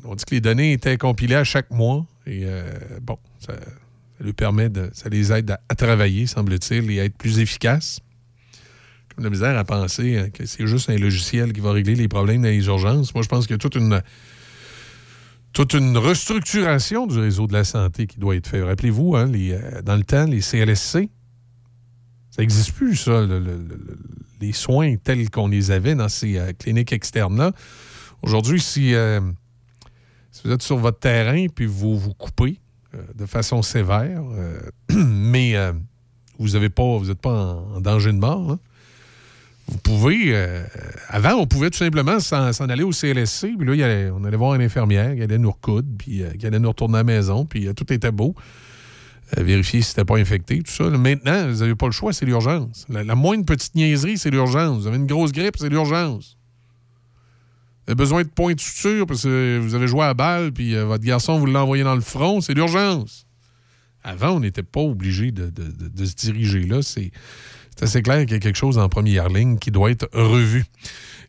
on 0.04 0.16
dit 0.16 0.26
que 0.26 0.36
les 0.36 0.42
données 0.42 0.74
étaient 0.74 0.98
compilées 0.98 1.36
à 1.36 1.44
chaque 1.44 1.70
mois. 1.70 2.06
Et 2.26 2.42
euh, 2.46 2.64
bon, 3.02 3.18
ça, 3.40 3.54
lui 4.20 4.34
permet 4.34 4.70
de. 4.70 4.90
Ça 4.94 5.10
les 5.10 5.32
aide 5.32 5.58
à, 5.70 5.76
travailler, 5.76 6.28
semble-t-il, 6.28 6.90
et 6.92 7.00
à 7.00 7.06
être 7.06 7.18
plus 7.18 7.40
efficaces. 7.40 8.00
Comme 9.16 9.26
la 9.26 9.30
misère 9.30 9.58
à 9.58 9.64
penser 9.64 10.18
hein, 10.18 10.30
que 10.30 10.46
c'est 10.46 10.66
juste 10.66 10.90
un 10.90 10.98
logiciel 10.98 11.54
qui 11.54 11.60
va 11.60 11.72
régler 11.72 11.96
les 11.96 12.08
problèmes 12.08 12.42
dans 12.42 12.48
les 12.48 12.66
urgences. 12.66 13.14
Moi, 13.14 13.24
je 13.24 13.28
pense 13.28 13.46
qu'il 13.46 13.54
y 13.54 13.56
a 13.56 13.60
toute 13.60 13.76
une 13.76 14.02
toute 15.54 15.74
une 15.74 15.98
restructuration 15.98 17.08
du 17.08 17.20
réseau 17.20 17.46
de 17.46 17.52
la 17.52 17.66
santé 17.66 18.08
qui 18.08 18.20
doit 18.20 18.38
être 18.38 18.48
faite. 18.48 18.64
Rappelez-vous, 18.64 19.18
hein, 19.18 19.30
euh, 19.34 19.82
dans 19.82 19.98
le 19.98 20.04
temps, 20.04 20.26
les 20.26 20.40
CLSC, 20.40 21.10
ça 22.32 22.42
n'existe 22.42 22.72
plus, 22.72 22.96
ça, 22.96 23.22
le- 23.22 23.40
le- 23.40 23.58
le- 23.58 24.00
les 24.40 24.54
soins 24.54 24.96
tels 24.96 25.30
qu'on 25.30 25.48
les 25.50 25.70
avait 25.70 25.96
dans 25.96 26.10
ces 26.10 26.38
euh, 26.38 26.52
cliniques 26.58 26.94
externes-là. 26.94 27.52
Aujourd'hui, 28.24 28.60
si, 28.60 28.96
euh, 28.96 29.20
si 30.32 30.42
vous 30.46 30.52
êtes 30.52 30.62
sur 30.62 30.78
votre 30.78 31.00
terrain 31.00 31.48
puis 31.54 31.66
vous 31.66 31.98
vous 32.00 32.14
coupez 32.14 32.60
euh, 32.96 33.02
de 33.16 33.26
façon 33.26 33.62
sévère, 33.62 34.22
mais 34.90 35.56
vous 36.40 36.58
n'êtes 36.58 36.74
pas, 36.74 36.98
vous 36.98 37.16
pas 37.16 37.30
en, 37.32 37.82
danger 37.82 38.12
de 38.14 38.18
mort, 38.18 38.52
là, 38.52 38.58
vous 39.68 39.78
pouvez. 39.78 40.36
avant, 41.08 41.36
on 41.36 41.48
pouvait 41.48 41.70
tout 41.70 41.78
simplement 41.78 42.20
s'en 42.20 42.52
aller 42.70 42.84
au 42.84 42.92
CLSC, 42.92 43.56
puis 43.58 43.78
là, 43.78 44.12
on 44.14 44.24
allait 44.26 44.38
voir 44.38 44.56
une 44.56 44.62
infirmière 44.62 45.16
qui 45.16 45.22
allait 45.22 45.38
nous 45.38 45.52
recoudre, 45.52 45.88
puis 45.98 46.24
euh, 46.24 46.32
qui 46.32 46.46
allait 46.48 46.60
nous 46.60 46.70
retourner 46.70 46.96
à 46.96 46.98
la 47.00 47.04
maison, 47.04 47.46
puis 47.46 47.74
tout 47.76 47.92
était 47.94 48.12
beau. 48.12 48.36
Euh, 49.38 49.44
vérifier 49.44 49.82
si 49.82 49.90
c'était 49.90 50.06
pas 50.06 50.18
infecté, 50.18 50.62
tout 50.62 50.72
ça. 50.72 50.90
Maintenant, 50.90 51.48
vous 51.48 51.60
n'avez 51.60 51.76
pas 51.76 51.86
le 51.86 51.92
choix, 51.92 52.12
c'est 52.12 52.26
l'urgence. 52.26 52.86
La, 52.90 53.16
moindre 53.16 53.46
petite 53.46 53.76
niaiserie, 53.76 54.18
c'est 54.18 54.30
l'urgence. 54.30 54.82
Vous 54.82 54.88
avez 54.88 54.98
une 54.98 55.08
grosse 55.08 55.32
grippe, 55.32 55.56
c'est 55.58 55.70
l'urgence. 55.70 56.38
Vous 57.86 57.92
avez 57.92 57.96
besoin 57.96 58.24
de 58.24 58.30
points 58.30 58.54
de 58.54 58.60
suture 58.60 59.06
parce 59.06 59.24
que 59.24 59.60
vous 59.62 59.74
avez 59.74 59.88
joué 59.88 60.04
à 60.04 60.14
balle, 60.14 60.52
puis 60.52 60.76
euh, 60.76 60.86
votre 60.86 61.04
garçon 61.04 61.40
vous 61.40 61.46
l'a 61.46 61.64
envoyé 61.64 61.84
dans 61.84 61.96
le 61.96 62.02
front, 62.02 62.42
c'est 62.42 62.54
l'urgence. 62.54 63.26
Avant, 64.04 64.32
on 64.32 64.40
n'était 64.40 64.64
pas 64.64 64.82
obligé 64.82 65.32
de, 65.32 65.52
se 66.06 66.16
diriger 66.16 66.64
là. 66.64 66.82
C'est 66.82 67.12
assez 67.82 68.02
clair 68.02 68.22
qu'il 68.22 68.32
y 68.32 68.36
a 68.36 68.40
quelque 68.40 68.58
chose 68.58 68.78
en 68.78 68.90
première 68.90 69.30
ligne 69.30 69.58
qui 69.58 69.72
doit 69.72 69.92
être 69.92 70.10
revu. 70.14 70.66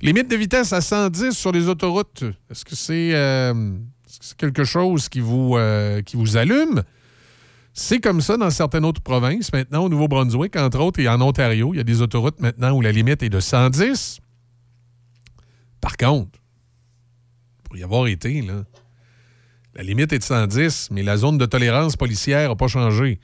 Limite 0.00 0.28
de 0.28 0.36
vitesse 0.36 0.72
à 0.72 0.80
110 0.80 1.32
sur 1.32 1.52
les 1.52 1.68
autoroutes, 1.68 2.24
est-ce 2.50 2.64
que 2.64 2.74
c'est 2.74 3.14
euh, 3.14 3.74
est-ce 4.06 4.18
que 4.18 4.24
c'est 4.24 4.36
quelque 4.36 4.64
chose 4.64 5.08
qui 5.08 5.20
vous, 5.20 5.56
qui 6.04 6.16
vous 6.16 6.36
allume? 6.36 6.82
C'est 7.74 8.00
comme 8.00 8.20
ça 8.20 8.36
dans 8.36 8.50
certaines 8.50 8.84
autres 8.84 9.00
provinces. 9.00 9.52
Maintenant, 9.52 9.84
au 9.84 9.88
Nouveau-Brunswick, 9.88 10.56
entre 10.56 10.80
autres, 10.80 11.00
et 11.00 11.08
en 11.08 11.20
Ontario, 11.20 11.72
il 11.72 11.78
y 11.78 11.80
a 11.80 11.84
des 11.84 12.02
autoroutes 12.02 12.40
maintenant 12.40 12.72
où 12.72 12.80
la 12.80 12.92
limite 12.92 13.22
est 13.22 13.30
de 13.30 13.40
110. 13.40 14.20
Par 15.80 15.96
contre, 15.96 16.38
pour 17.64 17.76
y 17.76 17.82
avoir 17.82 18.06
été, 18.06 18.42
là, 18.42 18.64
la 19.74 19.82
limite 19.82 20.12
est 20.12 20.18
de 20.18 20.24
110, 20.24 20.90
mais 20.90 21.02
la 21.02 21.16
zone 21.16 21.38
de 21.38 21.46
tolérance 21.46 21.96
policière 21.96 22.50
n'a 22.50 22.56
pas 22.56 22.68
changé. 22.68 23.18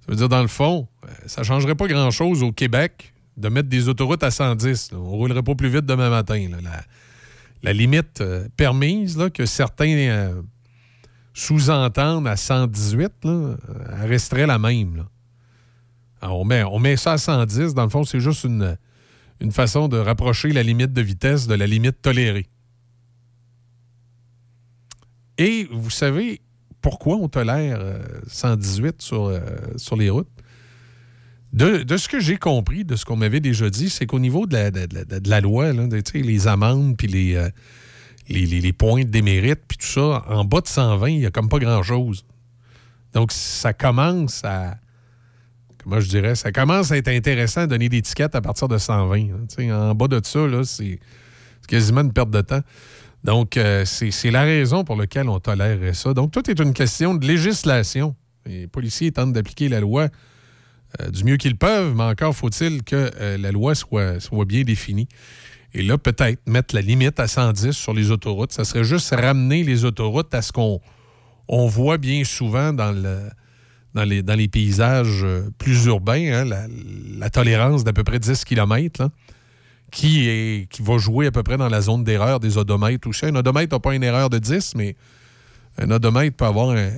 Ça 0.00 0.12
veut 0.12 0.16
dire, 0.16 0.30
dans 0.30 0.42
le 0.42 0.48
fond, 0.48 0.88
euh, 1.04 1.08
ça 1.26 1.42
ne 1.42 1.46
changerait 1.46 1.74
pas 1.74 1.86
grand-chose 1.86 2.42
au 2.42 2.52
Québec 2.52 3.12
de 3.36 3.48
mettre 3.50 3.68
des 3.68 3.88
autoroutes 3.88 4.22
à 4.22 4.30
110. 4.30 4.92
là. 4.92 4.98
On 4.98 5.02
ne 5.02 5.08
roulerait 5.08 5.42
pas 5.42 5.54
plus 5.54 5.68
vite 5.68 5.84
demain 5.84 6.08
matin. 6.08 6.48
la 7.62 7.72
limite 7.74 8.22
euh, 8.22 8.48
permise 8.56 9.18
là, 9.18 9.28
que 9.28 9.44
certains 9.44 9.94
euh, 9.94 10.42
sous-entendent 11.34 12.28
à 12.28 12.36
118, 12.36 13.12
là, 13.24 13.30
euh, 13.30 13.56
elle 14.00 14.08
resterait 14.08 14.46
la 14.46 14.58
même. 14.58 15.04
on, 16.22 16.44
met, 16.44 16.62
on 16.62 16.78
met 16.78 16.96
ça 16.96 17.12
à 17.12 17.18
110. 17.18 17.74
Dans 17.74 17.82
le 17.82 17.90
fond, 17.90 18.04
c'est 18.04 18.20
juste 18.20 18.44
une, 18.44 18.78
une 19.40 19.52
façon 19.52 19.88
de 19.88 19.98
rapprocher 19.98 20.52
la 20.52 20.62
limite 20.62 20.92
de 20.92 21.02
vitesse 21.02 21.46
de 21.46 21.54
la 21.54 21.66
limite 21.66 22.00
tolérée. 22.00 22.46
Et 25.36 25.68
vous 25.70 25.90
savez 25.90 26.40
pourquoi 26.80 27.16
on 27.16 27.28
tolère 27.28 27.78
euh, 27.80 27.98
118 28.28 29.02
sur, 29.02 29.24
euh, 29.24 29.40
sur 29.76 29.96
les 29.96 30.10
routes? 30.10 30.28
De, 31.52 31.82
de 31.82 31.96
ce 31.96 32.08
que 32.08 32.20
j'ai 32.20 32.36
compris, 32.36 32.84
de 32.84 32.96
ce 32.96 33.04
qu'on 33.04 33.16
m'avait 33.16 33.40
déjà 33.40 33.70
dit, 33.70 33.88
c'est 33.88 34.06
qu'au 34.06 34.18
niveau 34.18 34.46
de 34.46 34.54
la, 34.54 34.70
de, 34.70 35.30
la 35.30 35.40
loi, 35.40 35.72
les 36.14 36.48
amendes, 36.48 36.96
puis 36.96 37.06
les, 37.06 37.36
euh, 37.36 37.48
les, 38.28 38.72
points 38.72 39.04
de 39.04 39.08
démérite, 39.08 39.60
puis 39.68 39.78
tout 39.78 39.86
ça, 39.86 40.24
en 40.28 40.44
bas 40.44 40.60
de 40.60 40.68
120, 40.68 41.08
il 41.08 41.18
n'y 41.20 41.26
a 41.26 41.30
comme 41.30 41.48
pas 41.48 41.58
grand-chose. 41.58 42.24
Donc, 43.12 43.32
ça 43.32 43.72
commence 43.72 44.44
à... 44.44 44.76
Comment 45.82 46.00
je 46.00 46.08
dirais? 46.08 46.34
Ça 46.34 46.50
commence 46.50 46.90
à 46.92 46.96
être 46.96 47.08
intéressant 47.08 47.62
de 47.62 47.66
donner 47.66 47.88
tickets 47.88 48.34
à 48.34 48.40
partir 48.40 48.68
de 48.68 48.78
120. 48.78 49.16
hein. 49.18 49.90
En 49.90 49.94
bas 49.94 50.08
de 50.08 50.20
ça, 50.24 50.40
c'est 50.64 50.98
quasiment 51.68 52.00
une 52.00 52.12
perte 52.12 52.30
de 52.30 52.40
temps. 52.40 52.62
Donc, 53.22 53.56
euh, 53.56 53.84
c'est 53.86 54.30
la 54.30 54.42
raison 54.42 54.84
pour 54.84 54.96
laquelle 54.96 55.28
on 55.28 55.40
tolérerait 55.40 55.94
ça. 55.94 56.12
Donc, 56.12 56.30
tout 56.30 56.50
est 56.50 56.58
une 56.58 56.74
question 56.74 57.14
de 57.14 57.26
législation. 57.26 58.14
Les 58.46 58.66
policiers 58.66 59.12
tentent 59.12 59.32
d'appliquer 59.32 59.68
la 59.68 59.80
loi 59.80 60.08
euh, 61.00 61.10
du 61.10 61.24
mieux 61.24 61.38
qu'ils 61.38 61.56
peuvent, 61.56 61.94
mais 61.94 62.04
encore 62.04 62.36
faut-il 62.36 62.82
que 62.82 63.10
euh, 63.18 63.38
la 63.38 63.50
loi 63.50 63.74
soit 63.74 64.18
bien 64.46 64.62
définie. 64.62 65.08
Et 65.74 65.82
là, 65.82 65.98
peut-être 65.98 66.40
mettre 66.46 66.74
la 66.74 66.80
limite 66.80 67.18
à 67.18 67.26
110 67.26 67.72
sur 67.72 67.92
les 67.92 68.10
autoroutes. 68.12 68.52
Ça 68.52 68.64
serait 68.64 68.84
juste 68.84 69.12
ramener 69.14 69.64
les 69.64 69.84
autoroutes 69.84 70.32
à 70.34 70.40
ce 70.40 70.52
qu'on 70.52 70.80
on 71.48 71.66
voit 71.66 71.98
bien 71.98 72.24
souvent 72.24 72.72
dans, 72.72 72.92
le, 72.92 73.28
dans, 73.92 74.34
les, 74.34 74.48
paysages 74.48 75.24
euh, 75.24 75.50
plus 75.58 75.84
urbains, 75.86 76.32
hein, 76.32 76.66
la, 77.18 77.30
tolérance 77.30 77.84
d'à 77.84 77.92
peu 77.92 78.04
près 78.04 78.18
10 78.18 78.44
km, 78.44 79.10
qui, 79.90 80.28
est, 80.28 80.80
va 80.80 80.96
jouer 80.96 81.26
à 81.26 81.32
peu 81.32 81.42
près 81.42 81.56
dans 81.56 81.68
la 81.68 81.80
zone 81.80 82.04
d'erreur 82.04 82.40
des 82.40 82.56
odomètres 82.56 83.08
aussi. 83.08 83.26
Un 83.26 83.34
odomètre 83.34 83.74
n'a 83.74 83.80
pas 83.80 83.94
une 83.94 84.04
erreur 84.04 84.30
de 84.30 84.38
10, 84.38 84.74
mais 84.76 84.96
un 85.76 85.90
odomètre 85.90 86.36
peut 86.36 86.46
avoir 86.46 86.70
un- 86.70 86.90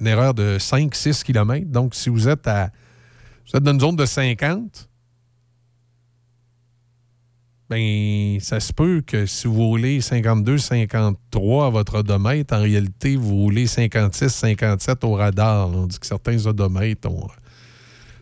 une 0.00 0.06
erreur 0.06 0.34
de 0.34 0.56
5-6 0.58 1.22
km. 1.22 1.66
Donc, 1.66 1.94
si 1.94 2.08
vous 2.08 2.26
êtes 2.28 2.48
à 2.48 2.70
vous 3.46 3.58
êtes 3.58 3.62
dans 3.62 3.72
une 3.72 3.80
zone 3.80 3.96
de 3.96 4.06
50, 4.06 4.88
ben 7.70 8.38
ça 8.40 8.60
se 8.60 8.72
peut 8.72 9.02
que 9.06 9.26
si 9.26 9.46
vous 9.46 9.66
roulez 9.66 10.00
52, 10.00 10.58
53 10.58 11.66
à 11.66 11.70
votre 11.70 11.96
odomètre, 11.96 12.54
en 12.54 12.60
réalité, 12.60 13.16
vous 13.16 13.36
roulez 13.36 13.66
56, 13.66 14.28
57 14.28 15.04
au 15.04 15.14
radar. 15.14 15.68
On 15.70 15.86
dit 15.86 15.98
que 15.98 16.06
certains 16.06 16.46
odomètres 16.46 17.08
ont. 17.08 17.28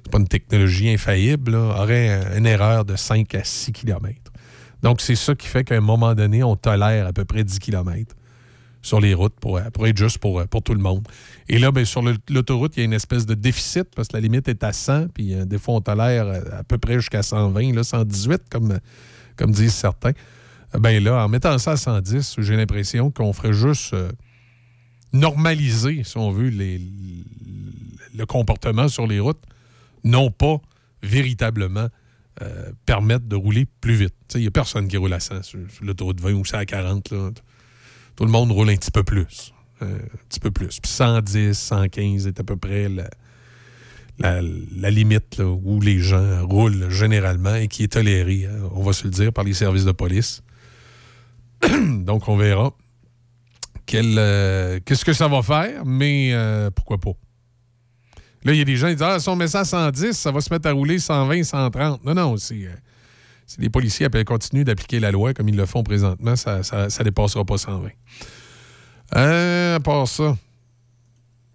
C'est 0.04 0.10
pas 0.10 0.18
une 0.18 0.28
technologie 0.28 0.90
infaillible, 0.90 1.52
là, 1.52 1.76
auraient 1.80 2.36
une 2.36 2.46
erreur 2.46 2.84
de 2.84 2.96
5 2.96 3.34
à 3.36 3.44
6 3.44 3.72
km. 3.72 4.32
Donc, 4.82 5.00
c'est 5.00 5.14
ça 5.14 5.34
qui 5.34 5.46
fait 5.46 5.64
qu'à 5.64 5.76
un 5.76 5.80
moment 5.80 6.14
donné, 6.14 6.42
on 6.42 6.56
tolère 6.56 7.06
à 7.06 7.12
peu 7.12 7.24
près 7.24 7.44
10 7.44 7.60
km 7.60 8.16
sur 8.82 9.00
les 9.00 9.14
routes 9.14 9.38
pour, 9.40 9.60
pour 9.72 9.86
être 9.86 9.96
juste 9.96 10.18
pour, 10.18 10.44
pour 10.48 10.62
tout 10.62 10.74
le 10.74 10.80
monde. 10.80 11.06
Et 11.48 11.58
là, 11.58 11.70
ben, 11.70 11.84
sur 11.84 12.02
l'autoroute, 12.28 12.76
il 12.76 12.80
y 12.80 12.82
a 12.82 12.84
une 12.84 12.92
espèce 12.92 13.26
de 13.26 13.34
déficit 13.34 13.84
parce 13.94 14.08
que 14.08 14.16
la 14.16 14.20
limite 14.20 14.48
est 14.48 14.64
à 14.64 14.72
100, 14.72 15.08
puis 15.14 15.34
euh, 15.34 15.44
des 15.44 15.58
fois, 15.58 15.74
on 15.74 15.80
tolère 15.80 16.26
euh, 16.26 16.40
à 16.58 16.64
peu 16.64 16.78
près 16.78 16.94
jusqu'à 16.94 17.22
120, 17.22 17.74
là, 17.74 17.84
118, 17.84 18.42
comme, 18.50 18.78
comme 19.36 19.52
disent 19.52 19.74
certains. 19.74 20.12
Euh, 20.74 20.78
Ben 20.78 21.02
là, 21.02 21.24
en 21.24 21.28
mettant 21.28 21.56
ça 21.58 21.72
à 21.72 21.76
110, 21.76 22.36
j'ai 22.38 22.56
l'impression 22.56 23.10
qu'on 23.10 23.32
ferait 23.32 23.52
juste 23.52 23.94
euh, 23.94 24.10
normaliser, 25.12 26.02
si 26.04 26.16
on 26.16 26.30
veut, 26.30 26.48
les- 26.48 26.80
le 28.14 28.26
comportement 28.26 28.88
sur 28.88 29.06
les 29.06 29.20
routes, 29.20 29.42
non 30.04 30.30
pas 30.30 30.60
véritablement 31.02 31.88
euh, 32.40 32.72
permettre 32.86 33.26
de 33.26 33.36
rouler 33.36 33.66
plus 33.80 33.94
vite. 33.94 34.14
Il 34.34 34.40
n'y 34.40 34.46
a 34.46 34.50
personne 34.50 34.88
qui 34.88 34.96
roule 34.96 35.12
à 35.12 35.20
100 35.20 35.42
sur, 35.42 35.58
sur 35.70 35.84
l'autoroute 35.84 36.18
20 36.20 36.32
ou 36.32 36.44
c'est 36.46 36.56
à 36.56 36.64
40. 36.64 37.10
Là. 37.10 37.30
Tout 38.16 38.24
le 38.24 38.30
monde 38.30 38.50
roule 38.52 38.70
un 38.70 38.76
petit 38.76 38.90
peu 38.90 39.02
plus. 39.02 39.52
un 39.82 39.86
petit 40.28 40.40
peu 40.40 40.50
plus. 40.50 40.80
Puis 40.80 40.90
110, 40.90 41.52
115 41.58 42.26
est 42.26 42.40
à 42.40 42.44
peu 42.44 42.56
près 42.56 42.88
la, 42.88 43.10
la- 44.18 44.90
limite 44.90 45.40
où 45.40 45.80
les 45.80 45.98
gens 45.98 46.46
roulent 46.46 46.90
généralement 46.90 47.54
et 47.54 47.68
qui 47.68 47.84
est 47.84 47.92
tolérée, 47.92 48.46
hein, 48.46 48.68
on 48.74 48.82
va 48.82 48.92
se 48.92 49.04
le 49.04 49.10
dire, 49.10 49.32
par 49.32 49.44
les 49.44 49.54
services 49.54 49.84
de 49.84 49.92
police. 49.92 50.42
Donc, 52.04 52.28
on 52.28 52.36
verra 52.36 52.72
euh, 53.94 54.80
qu'est-ce 54.84 55.04
que 55.04 55.12
ça 55.12 55.28
va 55.28 55.42
faire, 55.42 55.84
mais 55.84 56.30
euh, 56.32 56.70
pourquoi 56.70 56.98
pas. 56.98 57.12
Là, 58.44 58.52
il 58.52 58.58
y 58.58 58.62
a 58.62 58.64
des 58.64 58.76
gens 58.76 58.88
qui 58.88 58.94
disent 58.94 59.02
Ah, 59.02 59.18
si 59.18 59.28
on 59.28 59.36
met 59.36 59.48
ça 59.48 59.60
à 59.60 59.64
110, 59.64 60.12
ça 60.12 60.30
va 60.30 60.40
se 60.40 60.52
mettre 60.52 60.68
à 60.68 60.72
rouler 60.72 60.98
120, 60.98 61.42
130. 61.44 62.04
Non, 62.04 62.14
non, 62.14 62.34
euh, 62.34 62.36
si 62.38 62.66
les 63.58 63.70
policiers 63.70 64.08
continuent 64.24 64.64
d'appliquer 64.64 64.98
la 64.98 65.10
loi 65.10 65.34
comme 65.34 65.48
ils 65.48 65.56
le 65.56 65.66
font 65.66 65.82
présentement, 65.82 66.36
ça 66.36 66.58
ne 66.60 67.04
dépassera 67.04 67.44
pas 67.44 67.58
120. 67.58 67.90
Euh, 69.14 69.76
à 69.76 69.80
part 69.80 70.08
ça, 70.08 70.36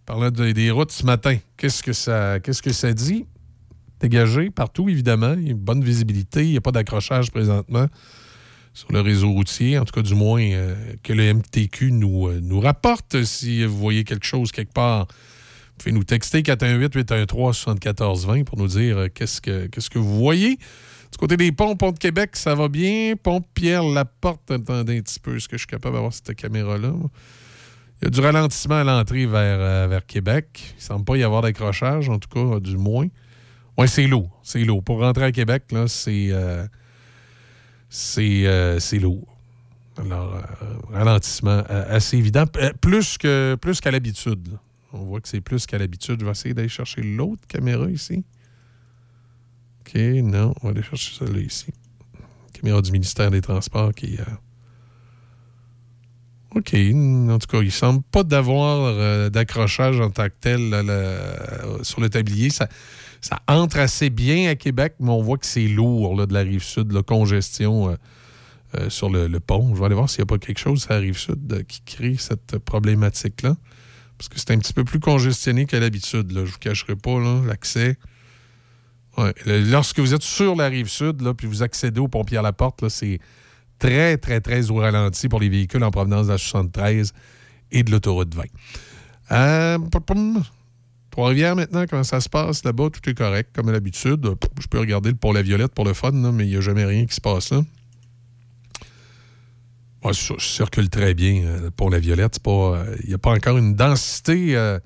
parlant 0.07 0.31
de- 0.31 0.51
des 0.53 0.71
routes 0.71 0.91
ce 0.91 1.05
matin, 1.05 1.37
qu'est-ce 1.57 1.83
que 1.83 1.93
ça, 1.93 2.39
qu'est-ce 2.39 2.63
que 2.63 2.73
ça 2.73 2.91
dit? 2.93 3.27
Dégagé 3.99 4.49
partout, 4.49 4.89
évidemment. 4.89 5.35
Bonne 5.55 5.83
visibilité. 5.83 6.43
Il 6.45 6.49
n'y 6.51 6.57
a 6.57 6.61
pas 6.61 6.71
d'accrochage 6.71 7.29
présentement 7.29 7.85
sur 8.73 8.91
le 8.91 9.01
réseau 9.01 9.31
routier, 9.31 9.77
en 9.79 9.85
tout 9.85 9.93
cas 9.93 10.01
du 10.03 10.13
moins 10.15 10.41
euh, 10.41 10.75
que 11.03 11.13
le 11.13 11.31
MTQ 11.33 11.91
nous, 11.91 12.27
euh, 12.27 12.39
nous 12.41 12.59
rapporte. 12.59 13.23
Si 13.23 13.63
vous 13.65 13.77
voyez 13.77 14.03
quelque 14.03 14.25
chose 14.25 14.51
quelque 14.51 14.73
part, 14.73 15.07
vous 15.07 15.75
pouvez 15.79 15.91
nous 15.91 16.03
texter 16.03 16.41
418-813-7420 16.43 18.43
pour 18.45 18.57
nous 18.59 18.67
dire 18.67 18.97
euh, 18.97 19.07
qu'est-ce 19.13 19.41
que, 19.41 19.99
vous 19.99 20.17
voyez. 20.19 20.57
Du 21.11 21.17
côté 21.17 21.37
des 21.37 21.51
ponts, 21.51 21.75
pont 21.75 21.91
de 21.91 21.97
Québec, 21.99 22.35
ça 22.35 22.53
va 22.55 22.67
bien. 22.67 23.13
Pont 23.21 23.41
Pierre-Laporte, 23.55 24.51
attendez 24.51 24.97
un 24.99 25.01
petit 25.01 25.19
peu, 25.19 25.37
est-ce 25.37 25.47
que 25.47 25.55
je 25.57 25.61
suis 25.61 25.67
capable 25.67 25.95
d'avoir 25.95 26.13
cette 26.13 26.35
caméra-là? 26.35 26.93
Il 28.01 28.05
y 28.05 28.07
a 28.07 28.09
du 28.11 28.19
ralentissement 28.19 28.75
à 28.75 28.83
l'entrée 28.83 29.25
vers, 29.25 29.57
euh, 29.59 29.99
Québec. 30.05 30.73
Il 30.73 30.75
ne 30.75 30.81
semble 30.81 31.05
pas 31.05 31.17
y 31.17 31.23
avoir 31.23 31.41
d'accrochage, 31.41 32.09
en 32.09 32.19
tout 32.19 32.29
cas, 32.29 32.59
du 32.59 32.77
moins. 32.77 33.07
Oui, 33.77 33.87
c'est 33.87 34.05
lourd. 34.05 34.39
C'est 34.43 34.63
lourd. 34.63 34.83
Pour 34.83 34.99
rentrer 34.99 35.25
à 35.25 35.31
Québec, 35.31 35.63
là, 35.71 35.87
c'est. 35.87 36.27
euh, 36.31 36.67
c'est 37.89 38.45
euh, 38.45 38.79
c'est 38.79 38.99
lourd. 38.99 39.25
Alors, 39.97 40.39
ralentissement 40.91 41.63
assez 41.69 42.17
évident. 42.17 42.43
Plus 42.81 43.17
qu'à 43.17 43.91
l'habitude. 43.91 44.59
On 44.93 44.99
voit 44.99 45.21
que 45.21 45.27
c'est 45.27 45.41
plus 45.41 45.65
qu'à 45.65 45.79
l'habitude. 45.79 46.19
Je 46.19 46.25
vais 46.25 46.31
essayer 46.31 46.53
d'aller 46.53 46.69
chercher 46.69 47.01
l'autre 47.01 47.47
caméra 47.47 47.89
ici. 47.89 48.23
OK, 49.81 49.95
non, 49.95 50.53
on 50.61 50.67
va 50.67 50.71
aller 50.73 50.83
chercher 50.83 51.15
celle-là 51.17 51.39
ici. 51.39 51.73
Caméra 52.53 52.79
du 52.81 52.91
ministère 52.91 53.31
des 53.31 53.41
Transports 53.41 53.93
qui. 53.95 54.19
OK. 56.55 56.73
En 56.73 57.39
tout 57.39 57.47
cas, 57.47 57.61
il 57.61 57.71
semble 57.71 58.01
pas 58.11 58.23
d'avoir 58.23 58.85
euh, 58.85 59.29
d'accrochage 59.29 59.99
en 59.99 60.09
tant 60.09 60.27
que 60.27 60.33
tel 60.39 60.71
sur 61.83 62.01
le 62.01 62.09
tablier. 62.09 62.49
Ça, 62.49 62.67
ça 63.21 63.39
entre 63.47 63.79
assez 63.79 64.09
bien 64.09 64.49
à 64.49 64.55
Québec, 64.55 64.95
mais 64.99 65.09
on 65.09 65.21
voit 65.21 65.37
que 65.37 65.45
c'est 65.45 65.67
lourd 65.67 66.15
là, 66.15 66.25
de 66.25 66.33
la 66.33 66.41
rive 66.41 66.63
sud, 66.63 66.91
la 66.91 67.03
congestion 67.03 67.89
euh, 67.89 67.95
euh, 68.75 68.89
sur 68.89 69.09
le, 69.09 69.27
pont. 69.39 69.73
Je 69.73 69.79
vais 69.79 69.85
aller 69.85 69.95
voir 69.95 70.09
s'il 70.09 70.19
n'y 70.21 70.23
a 70.23 70.25
pas 70.27 70.37
quelque 70.37 70.59
chose 70.59 70.87
à 70.89 70.95
la 70.95 70.99
rive 70.99 71.17
sud 71.17 71.65
qui 71.67 71.81
crée 71.85 72.15
cette 72.17 72.57
problématique-là. 72.59 73.55
Parce 74.17 74.29
que 74.29 74.39
c'est 74.39 74.51
un 74.51 74.57
petit 74.57 74.73
peu 74.73 74.83
plus 74.83 74.99
congestionné 74.99 75.65
qu'à 75.65 75.79
l'habitude. 75.79 76.31
Je 76.31 76.39
ne 76.39 76.45
vous 76.45 76.57
cacherai 76.57 76.95
pas 76.95 77.19
l'accès. 77.45 77.97
Lorsque 79.45 79.99
vous 79.99 80.13
êtes 80.13 80.23
sur 80.23 80.55
la 80.55 80.67
rive 80.67 80.87
sud, 80.87 81.17
puis 81.37 81.47
vous 81.47 81.63
accédez 81.63 81.99
au 81.99 82.09
à 82.09 82.41
la 82.41 82.53
porte, 82.53 82.87
c'est 82.89 83.19
très, 83.79 84.17
très, 84.17 84.41
très 84.41 84.69
au 84.71 84.75
ralenti 84.75 85.29
pour 85.29 85.39
les 85.39 85.49
véhicules 85.49 85.83
en 85.83 85.91
provenance 85.91 86.27
de 86.27 86.31
la 86.31 86.37
73 86.37 87.13
et 87.71 87.83
de 87.83 87.91
l'autoroute 87.91 88.33
20. 88.33 88.43
Euh. 89.31 89.77
Trois-Rivières 91.11 91.55
maintenant, 91.55 91.85
comment 91.89 92.03
ça 92.03 92.21
se 92.21 92.29
passe 92.29 92.63
là-bas? 92.63 92.89
Tout 92.91 93.09
est 93.09 93.15
correct, 93.15 93.49
comme 93.55 93.69
à 93.69 93.71
l'habitude. 93.71 94.23
Euh, 94.25 94.35
Je 94.61 94.67
peux 94.67 94.79
regarder 94.79 95.09
le 95.09 95.15
pont 95.15 95.31
La 95.31 95.41
Violette 95.41 95.73
pour 95.73 95.85
le 95.85 95.93
fun, 95.93 96.11
mais 96.11 96.45
il 96.45 96.51
n'y 96.51 96.57
a 96.57 96.61
jamais 96.61 96.85
rien 96.85 97.05
qui 97.05 97.15
se 97.15 97.21
passe 97.21 97.51
là. 97.51 97.61
Ouais, 100.03 100.13
ça 100.13 100.35
circule 100.37 100.89
très 100.89 101.15
bien, 101.15 101.43
euh, 101.43 101.61
le 101.63 101.71
pont 101.71 101.89
La 101.89 101.99
Violette. 101.99 102.39
Il 102.45 103.07
n'y 103.07 103.13
a 103.15 103.17
pas 103.17 103.31
encore 103.31 103.57
une 103.57 103.73
densité 103.73 104.77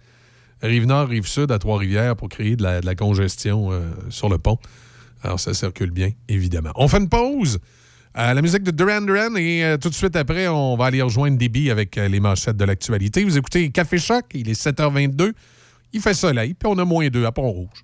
Rive-Nord, 0.62 1.10
Rive-Sud 1.10 1.52
à 1.52 1.60
Trois-Rivières 1.60 2.16
pour 2.16 2.30
créer 2.30 2.56
de 2.56 2.64
la, 2.64 2.96
congestion 2.96 3.72
sur 4.10 4.30
le 4.30 4.38
pont. 4.38 4.58
Alors, 5.24 5.40
ça 5.40 5.54
circule 5.54 5.92
bien, 5.92 6.12
évidemment. 6.30 6.72
On 6.76 6.88
fait 6.88 6.98
une 6.98 7.10
pause. 7.10 7.60
À 8.14 8.34
la 8.34 8.42
musique 8.42 8.64
de 8.64 8.72
Duran 8.72 9.02
Duran 9.02 9.36
et 9.36 9.64
euh, 9.64 9.78
tout 9.78 9.90
de 9.90 9.94
suite 9.94 10.16
après, 10.16 10.48
on 10.48 10.76
va 10.76 10.86
aller 10.86 11.02
rejoindre 11.02 11.38
Déby 11.38 11.72
avec 11.72 11.98
euh, 11.98 12.08
les 12.08 12.20
manchettes 12.20 12.58
de 12.58 12.66
l'actualité. 12.66 13.24
Vous 13.24 13.38
écoutez 13.38 13.70
Café 13.70 13.98
Choc, 13.98 14.26
il 14.34 14.50
est 14.50 14.62
7h22. 14.62 15.32
Il 15.94 16.02
fait 16.02 16.14
soleil, 16.14 16.54
puis 16.54 16.70
on 16.72 16.78
a 16.78 16.86
moins 16.86 17.08
2 17.08 17.26
à 17.26 17.32
Pont-Rouge. 17.32 17.84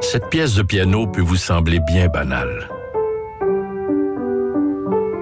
Cette 0.00 0.28
pièce 0.28 0.54
de 0.54 0.62
piano 0.62 1.06
peut 1.06 1.22
vous 1.22 1.36
sembler 1.36 1.80
bien 1.80 2.08
banale. 2.08 2.68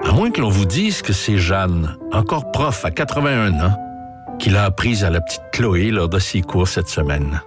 À 0.03 0.11
moins 0.11 0.29
que 0.31 0.41
l'on 0.41 0.49
vous 0.49 0.65
dise 0.65 1.01
que 1.01 1.13
c'est 1.13 1.37
Jeanne, 1.37 1.97
encore 2.11 2.51
prof 2.51 2.85
à 2.85 2.91
81 2.91 3.53
ans, 3.59 3.77
qui 4.39 4.49
l'a 4.49 4.65
apprise 4.65 5.03
à 5.03 5.09
la 5.09 5.21
petite 5.21 5.41
Chloé 5.51 5.89
lors 5.89 6.09
de 6.09 6.19
ses 6.19 6.41
cours 6.41 6.67
cette 6.67 6.89
semaine. 6.89 7.41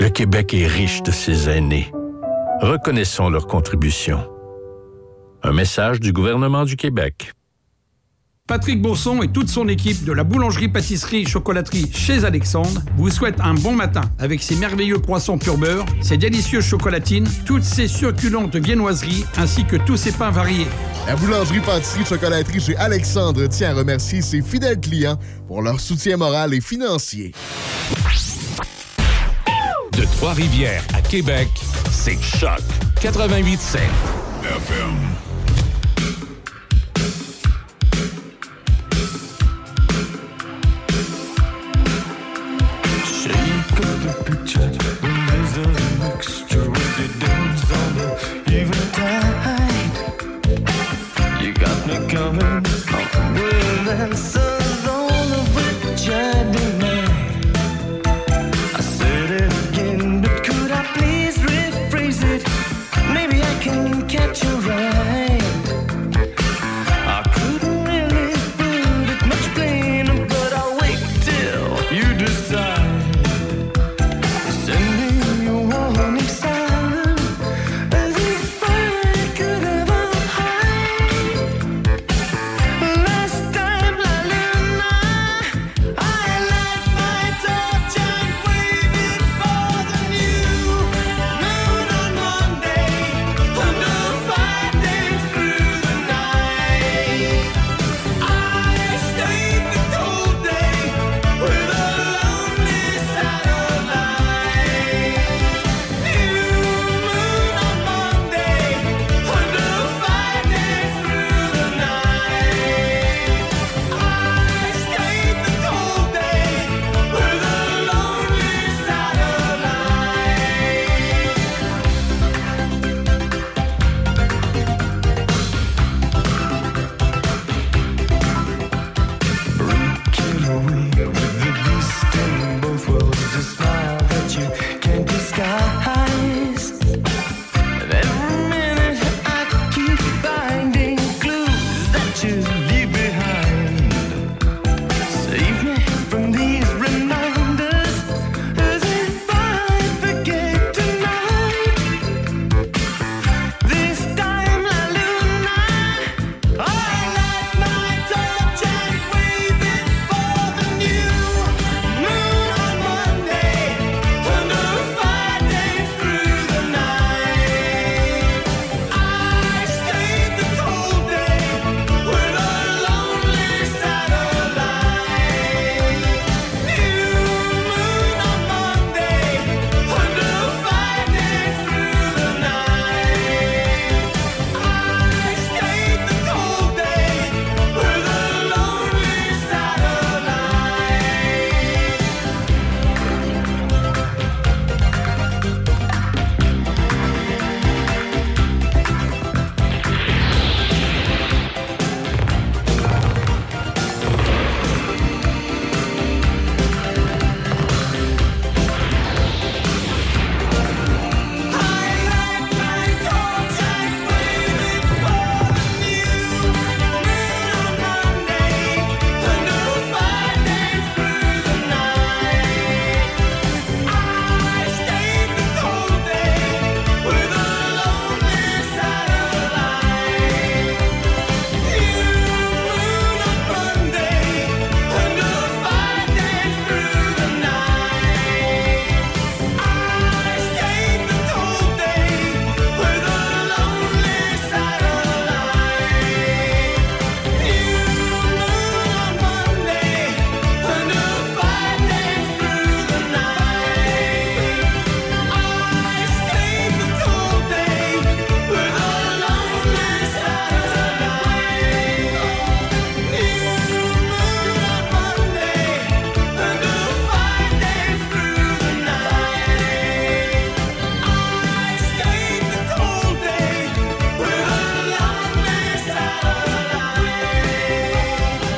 Le 0.00 0.08
Québec 0.08 0.52
est 0.54 0.66
riche 0.66 1.02
de 1.02 1.10
ses 1.10 1.48
aînés. 1.48 1.90
Reconnaissons 2.60 3.30
leur 3.30 3.46
contribution. 3.46 4.28
Un 5.42 5.52
message 5.52 6.00
du 6.00 6.12
gouvernement 6.12 6.64
du 6.64 6.76
Québec. 6.76 7.32
Patrick 8.46 8.82
Bourson 8.82 9.22
et 9.22 9.28
toute 9.28 9.48
son 9.48 9.68
équipe 9.68 10.04
de 10.04 10.12
la 10.12 10.22
boulangerie-pâtisserie-chocolaterie 10.24 11.90
chez 11.92 12.24
Alexandre 12.24 12.82
vous 12.96 13.08
souhaitent 13.08 13.40
un 13.40 13.54
bon 13.54 13.72
matin 13.72 14.02
avec 14.18 14.42
ses 14.42 14.56
merveilleux 14.56 14.98
croissants 14.98 15.38
pur 15.38 15.56
beurre, 15.56 15.86
ses 16.02 16.18
délicieuses 16.18 16.66
chocolatines, 16.66 17.28
toutes 17.46 17.64
ses 17.64 17.88
succulentes 17.88 18.56
viennoiseries 18.56 19.24
ainsi 19.38 19.64
que 19.64 19.76
tous 19.76 19.96
ses 19.96 20.12
pains 20.12 20.30
variés. 20.30 20.66
La 21.06 21.16
boulangerie-pâtisserie-chocolaterie 21.16 22.60
chez 22.60 22.76
Alexandre 22.76 23.46
tient 23.46 23.70
à 23.70 23.74
remercier 23.74 24.20
ses 24.20 24.42
fidèles 24.42 24.80
clients 24.80 25.18
pour 25.46 25.62
leur 25.62 25.80
soutien 25.80 26.16
moral 26.18 26.52
et 26.52 26.60
financier. 26.60 27.32
De 30.04 30.08
Trois-Rivières 30.16 30.82
à 30.92 31.00
Québec, 31.00 31.48
c'est 31.90 32.22
Choc 32.22 32.60
88.7 33.00 33.78
FM. 34.42 35.14
Shake 43.06 44.33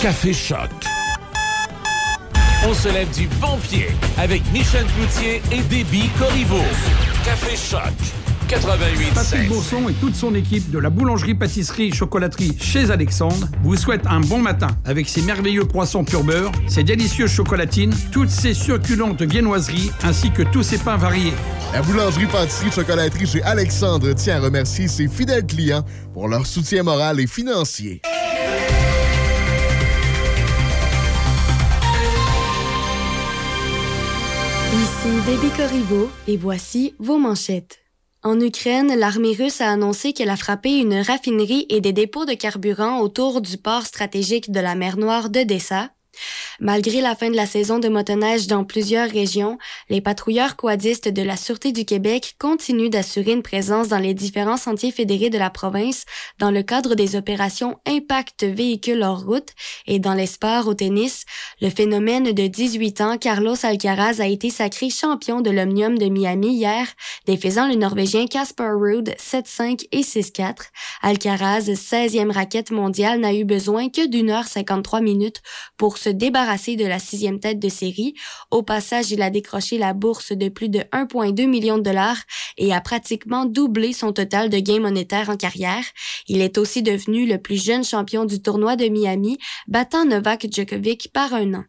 Café 0.07 0.33
Choc. 0.33 0.71
On 2.65 2.73
se 2.73 2.89
lève 2.89 3.11
du 3.11 3.27
bon 3.41 3.57
pied 3.57 3.89
avec 4.19 4.41
Michel 4.53 4.85
Cloutier 4.97 5.43
et 5.51 5.63
Déby 5.63 6.09
Corriveau. 6.17 6.63
Café 7.25 7.57
Choc. 7.57 7.93
88 8.47 9.15
Patrick 9.15 9.49
Bourson 9.49 9.89
et 9.89 9.95
toute 9.95 10.15
son 10.15 10.37
équipe 10.37 10.71
de 10.71 10.79
la 10.79 10.91
boulangerie-pâtisserie 10.91 11.93
chocolaterie 11.93 12.57
chez 12.61 12.93
Alexandre 12.93 13.49
vous 13.65 13.75
souhaitent 13.75 14.07
un 14.07 14.21
bon 14.21 14.39
matin 14.39 14.69
avec 14.85 15.09
ses 15.09 15.23
merveilleux 15.23 15.65
croissants 15.65 16.05
pur 16.05 16.23
beurre, 16.23 16.53
ses 16.69 16.85
délicieuses 16.85 17.33
chocolatines, 17.33 17.93
toutes 18.13 18.31
ses 18.31 18.55
succulentes 18.55 19.23
viennoiseries 19.23 19.91
ainsi 20.05 20.31
que 20.31 20.43
tous 20.43 20.63
ses 20.63 20.79
pains 20.79 20.99
variés. 20.99 21.33
La 21.73 21.83
boulangerie-pâtisserie 21.83 22.71
chocolaterie 22.71 23.27
chez 23.27 23.43
Alexandre 23.43 24.13
tient 24.13 24.37
à 24.37 24.41
remercier 24.41 24.87
ses 24.87 25.09
fidèles 25.09 25.47
clients 25.47 25.85
pour 26.15 26.29
leur 26.29 26.47
soutien 26.47 26.85
moral 26.85 27.19
et 27.19 27.27
financier. 27.27 28.03
Ici 35.07 35.21
Debbie 35.25 36.09
et 36.27 36.37
voici 36.37 36.95
vos 36.99 37.19
manchettes. 37.19 37.79
En 38.25 38.41
Ukraine, 38.41 38.93
l'armée 38.99 39.35
russe 39.35 39.61
a 39.61 39.71
annoncé 39.71 40.13
qu'elle 40.13 40.31
a 40.31 40.37
frappé 40.37 40.79
une 40.79 40.97
raffinerie 40.97 41.65
et 41.69 41.81
des 41.81 41.93
dépôts 41.93 42.25
de 42.25 42.35
carburant 42.35 43.01
autour 43.01 43.41
du 43.41 43.57
port 43.57 43.87
stratégique 43.87 44.51
de 44.51 44.59
la 44.59 44.75
mer 44.75 44.97
Noire 44.97 45.31
d'Odessa. 45.31 45.91
Malgré 46.61 47.01
la 47.01 47.15
fin 47.15 47.31
de 47.31 47.37
la 47.37 47.47
saison 47.47 47.79
de 47.79 47.89
motoneige 47.89 48.47
dans 48.47 48.65
plusieurs 48.65 49.11
régions, 49.11 49.59
les 49.91 50.01
patrouilleurs 50.01 50.57
quadistes 50.57 51.09
de 51.09 51.23
la 51.23 51.37
Sûreté 51.37 51.73
du 51.73 51.85
Québec 51.85 52.35
continuent 52.39 52.91
d'assurer 52.91 53.33
une 53.33 53.43
présence 53.43 53.89
dans 53.89 53.99
les 53.99 54.15
différents 54.15 54.57
sentiers 54.57 54.93
fédérés 54.93 55.31
de 55.31 55.39
la 55.39 55.51
province 55.51 56.05
dans 56.39 56.51
le 56.51 56.63
cadre 56.63 56.95
des 56.95 57.17
opérations 57.17 57.79
Impact 57.87 58.45
véhicules 58.45 59.03
hors 59.03 59.25
route 59.25 59.51
et 59.87 59.99
dans 59.99 60.15
les 60.15 60.27
sports 60.27 60.67
au 60.67 60.75
tennis. 60.75 61.25
Le 61.61 61.71
phénomène 61.71 62.33
de 62.33 62.47
18 62.47 63.01
ans, 63.01 63.19
Carlos 63.19 63.57
Alcaraz, 63.63 64.21
a 64.21 64.27
été 64.27 64.51
sacré 64.51 64.91
champion 64.91 65.41
de 65.41 65.51
l'Omnium 65.51 65.99
de 65.99 66.07
Miami 66.07 66.55
hier, 66.55 66.87
défaisant 67.27 67.69
le 67.69 67.75
Norvégien 67.75 68.27
Casper 68.27 68.71
Ruud 68.75 69.15
7-5 69.19 69.87
et 69.93 70.03
6-4. 70.03 70.71
Alcaraz, 71.03 71.71
16e 71.71 72.33
raquette 72.33 72.71
mondiale, 72.71 73.21
n'a 73.21 73.35
eu 73.35 73.45
besoin 73.45 73.89
que 73.89 74.07
d'une 74.07 74.31
heure 74.31 74.47
53 74.47 75.01
minutes 75.01 75.43
pour 75.77 75.99
se 76.07 76.11
débarrasser 76.11 76.77
de 76.77 76.87
la 76.87 77.01
sixième 77.01 77.41
tête 77.41 77.59
de 77.59 77.69
série. 77.69 78.15
Au 78.53 78.63
passage, 78.63 79.11
il 79.11 79.23
a 79.23 79.31
décroché 79.31 79.77
la 79.77 79.93
bourse 79.93 80.31
de 80.31 80.49
plus 80.49 80.69
de 80.69 80.79
1,2 80.93 81.49
million 81.49 81.79
de 81.79 81.83
dollars 81.83 82.23
et 82.59 82.73
a 82.73 82.81
pratiquement 82.81 83.45
doublé 83.45 83.93
son 83.93 84.13
total 84.13 84.49
de 84.49 84.59
gains 84.59 84.79
monétaires 84.79 85.31
en 85.31 85.37
carrière. 85.37 85.85
Il 86.29 86.43
est 86.43 86.59
aussi 86.59 86.83
devenu 86.83 87.27
le 87.27 87.39
plus 87.39 87.61
jeune 87.61 87.83
champion 87.83 88.25
du 88.25 88.41
tournoi 88.41 88.77
de 88.77 88.87
Miami, 88.87 89.39
battant 89.67 90.05
Novak 90.05 90.47
Djokovic 90.49 91.11
par 91.13 91.35
un 91.35 91.55
an. 91.55 91.65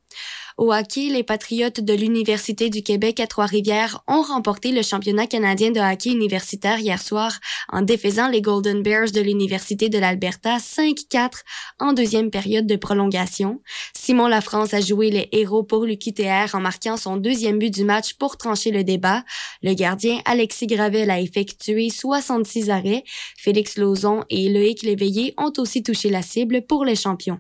Au 0.58 0.74
hockey, 0.74 1.10
les 1.10 1.22
Patriotes 1.22 1.82
de 1.82 1.94
l'Université 1.94 2.72
du 2.72 2.82
Québec 2.82 3.20
à 3.20 3.28
Trois-Rivières 3.28 4.04
ont 4.08 4.24
remporté 4.24 4.72
le 4.72 4.82
championnat 4.82 5.28
canadien 5.28 5.70
de 5.70 5.80
hockey 5.80 6.10
universitaire 6.10 6.80
hier 6.80 7.00
soir 7.00 7.40
en 7.70 7.84
défaisant 7.84 8.28
les 8.28 8.42
Golden 8.42 8.82
Bears 8.82 9.12
de 9.12 9.22
l'Université 9.22 9.88
de 9.88 10.00
l'Alberta 10.00 10.58
5-4 10.58 11.44
en 11.80 11.94
deuxième 11.94 12.32
période 12.32 12.66
de 12.66 12.76
prolongation. 12.76 13.62
Simon 13.94 14.28
Lafrance 14.28 14.74
a 14.74 14.82
joué 14.82 15.12
les 15.12 15.30
héros 15.32 15.62
pour 15.62 15.86
l'UQTR 15.86 16.56
en 16.56 16.60
marquant 16.60 16.98
son 16.98 17.18
deuxième 17.18 17.60
but 17.60 17.72
du 17.72 17.84
match 17.84 18.16
pour 18.16 18.36
trancher 18.36 18.72
le 18.72 18.84
débat. 18.84 19.24
Le 19.62 19.76
gardien 19.76 20.22
Alexis 20.26 20.66
Gravel 20.66 21.12
a 21.12 21.22
effectué 21.22 21.92
66 21.92 22.72
arrêts. 22.72 23.04
Félix 23.38 23.78
Lauzon 23.78 24.24
et 24.32 24.50
Loïc 24.50 24.82
Léveillé 24.82 25.36
ont 25.38 25.54
aussi 25.60 25.84
touché 25.84 26.10
la 26.10 26.24
cible 26.24 26.64
pour 26.66 26.84
les 26.84 26.96
champions. 26.96 27.40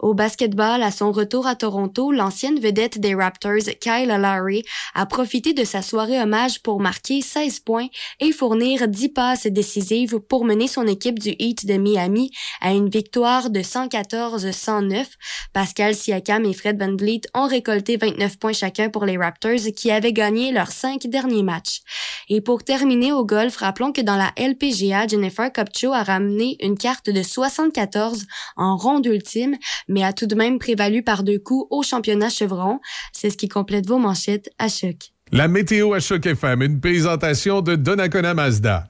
Au 0.00 0.14
basketball, 0.14 0.82
à 0.82 0.90
son 0.90 1.12
retour 1.12 1.46
à 1.46 1.54
Toronto, 1.54 2.12
l'ancienne 2.12 2.60
vedette 2.60 2.98
des 2.98 3.14
Raptors, 3.14 3.64
Kyle 3.80 4.08
Lowry, 4.08 4.64
a 4.94 5.06
profité 5.06 5.52
de 5.52 5.64
sa 5.64 5.82
soirée 5.82 6.20
hommage 6.20 6.62
pour 6.62 6.80
marquer 6.80 7.20
16 7.20 7.60
points 7.60 7.88
et 8.20 8.32
fournir 8.32 8.88
10 8.88 9.08
passes 9.10 9.46
décisives 9.46 10.18
pour 10.20 10.44
mener 10.44 10.68
son 10.68 10.86
équipe 10.86 11.18
du 11.18 11.34
Heat 11.38 11.66
de 11.66 11.74
Miami 11.74 12.30
à 12.60 12.72
une 12.72 12.88
victoire 12.88 13.50
de 13.50 13.60
114-109. 13.60 15.06
Pascal 15.52 15.94
Siakam 15.94 16.44
et 16.44 16.52
Fred 16.52 16.78
VanVleet 16.78 17.22
ont 17.34 17.46
récolté 17.46 17.96
29 17.96 18.38
points 18.38 18.52
chacun 18.52 18.90
pour 18.90 19.04
les 19.04 19.16
Raptors 19.16 19.72
qui 19.76 19.90
avaient 19.90 20.12
gagné 20.12 20.52
leurs 20.52 20.72
cinq 20.72 21.06
derniers 21.06 21.42
matchs. 21.42 21.80
Et 22.28 22.40
pour 22.40 22.64
terminer 22.64 23.12
au 23.12 23.24
golf, 23.24 23.56
rappelons 23.56 23.92
que 23.92 24.00
dans 24.00 24.16
la 24.16 24.32
LPGA, 24.36 25.06
Jennifer 25.06 25.52
Kupcho 25.52 25.92
a 25.92 26.02
ramené 26.02 26.56
une 26.60 26.76
carte 26.76 27.10
de 27.10 27.22
74 27.22 28.26
en 28.56 28.76
ronde 28.76 29.06
ultime, 29.06 29.53
mais 29.88 30.02
a 30.02 30.12
tout 30.12 30.26
de 30.26 30.34
même 30.34 30.58
prévalu 30.58 31.02
par 31.02 31.22
deux 31.22 31.38
coups 31.38 31.66
au 31.70 31.82
championnat 31.82 32.28
Chevron. 32.28 32.80
C'est 33.12 33.30
ce 33.30 33.36
qui 33.36 33.48
complète 33.48 33.86
vos 33.86 33.98
manchettes 33.98 34.50
à 34.58 34.68
choc. 34.68 35.12
La 35.32 35.48
météo 35.48 35.94
à 35.94 36.00
Choc 36.00 36.26
FM, 36.26 36.62
une 36.62 36.80
présentation 36.80 37.60
de 37.60 37.74
Donnacona 37.74 38.34
Mazda. 38.34 38.88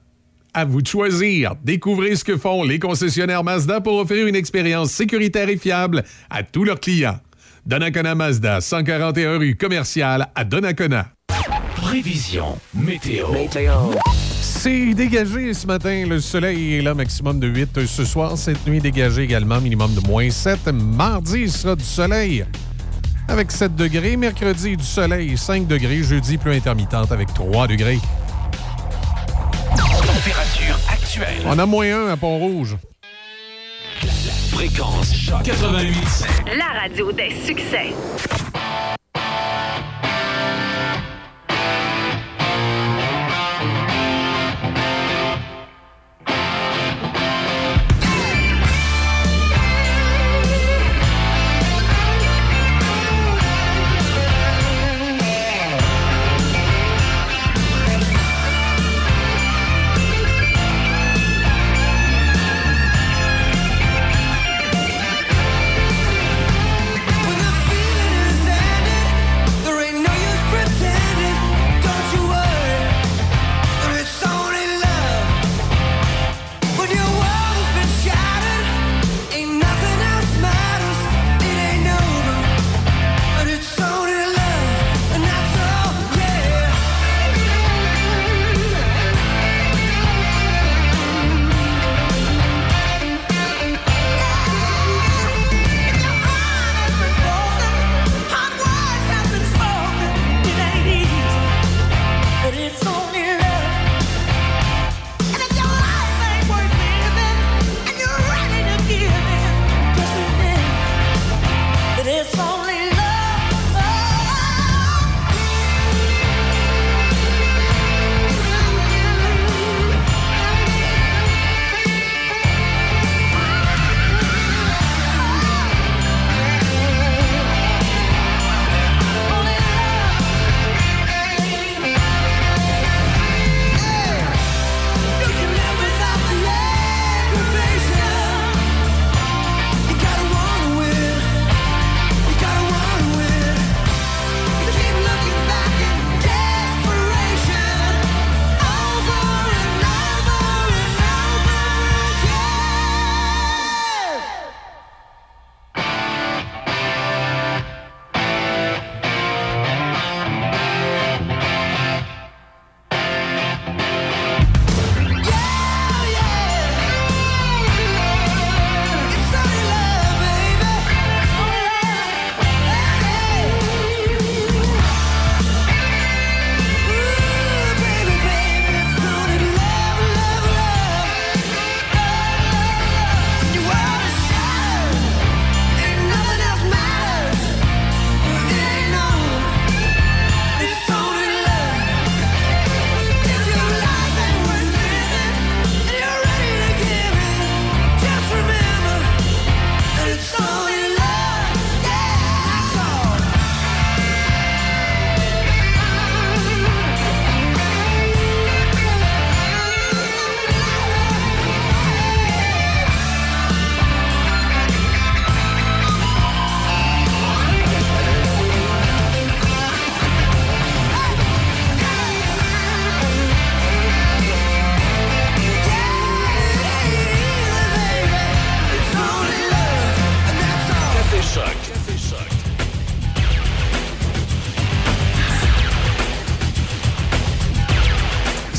À 0.52 0.64
vous 0.64 0.82
de 0.82 0.86
choisir. 0.86 1.54
Découvrez 1.64 2.16
ce 2.16 2.24
que 2.24 2.36
font 2.36 2.62
les 2.62 2.78
concessionnaires 2.78 3.44
Mazda 3.44 3.80
pour 3.80 3.98
offrir 3.98 4.26
une 4.26 4.36
expérience 4.36 4.90
sécuritaire 4.90 5.48
et 5.48 5.56
fiable 5.56 6.04
à 6.30 6.42
tous 6.42 6.64
leurs 6.64 6.80
clients. 6.80 7.18
Donnacona 7.66 8.14
Mazda, 8.14 8.60
141 8.60 9.38
rue 9.38 9.56
commerciale 9.56 10.28
à 10.34 10.44
Donnacona. 10.44 11.08
Prévision 11.76 12.58
météo. 12.74 13.26
C'est 14.64 14.94
dégagé 14.94 15.52
ce 15.52 15.66
matin. 15.66 16.06
Le 16.08 16.22
soleil 16.22 16.76
est 16.76 16.80
là, 16.80 16.94
maximum 16.94 17.38
de 17.38 17.46
8 17.48 17.84
ce 17.84 18.02
soir. 18.02 18.38
Cette 18.38 18.66
nuit, 18.66 18.80
dégagé 18.80 19.24
également, 19.24 19.60
minimum 19.60 19.94
de 19.94 20.00
moins 20.08 20.30
7. 20.30 20.68
Mardi, 20.72 21.40
il 21.40 21.52
sera 21.52 21.76
du 21.76 21.84
soleil 21.84 22.46
avec 23.28 23.52
7 23.52 23.76
degrés. 23.76 24.16
Mercredi, 24.16 24.78
du 24.78 24.82
soleil, 24.82 25.36
5 25.36 25.66
degrés. 25.66 26.02
Jeudi, 26.02 26.38
pluie 26.38 26.56
intermittente 26.56 27.12
avec 27.12 27.34
3 27.34 27.66
degrés. 27.66 27.98
Température 29.76 30.78
actuelle. 30.90 31.42
On 31.44 31.58
a 31.58 31.66
moins 31.66 32.06
1 32.06 32.12
à 32.12 32.16
Pont-Rouge. 32.16 32.78
Fréquence 34.50 35.14
Choc 35.14 35.42
88. 35.42 35.94
La 36.56 36.80
radio 36.80 37.12
des 37.12 37.34
succès. 37.44 37.92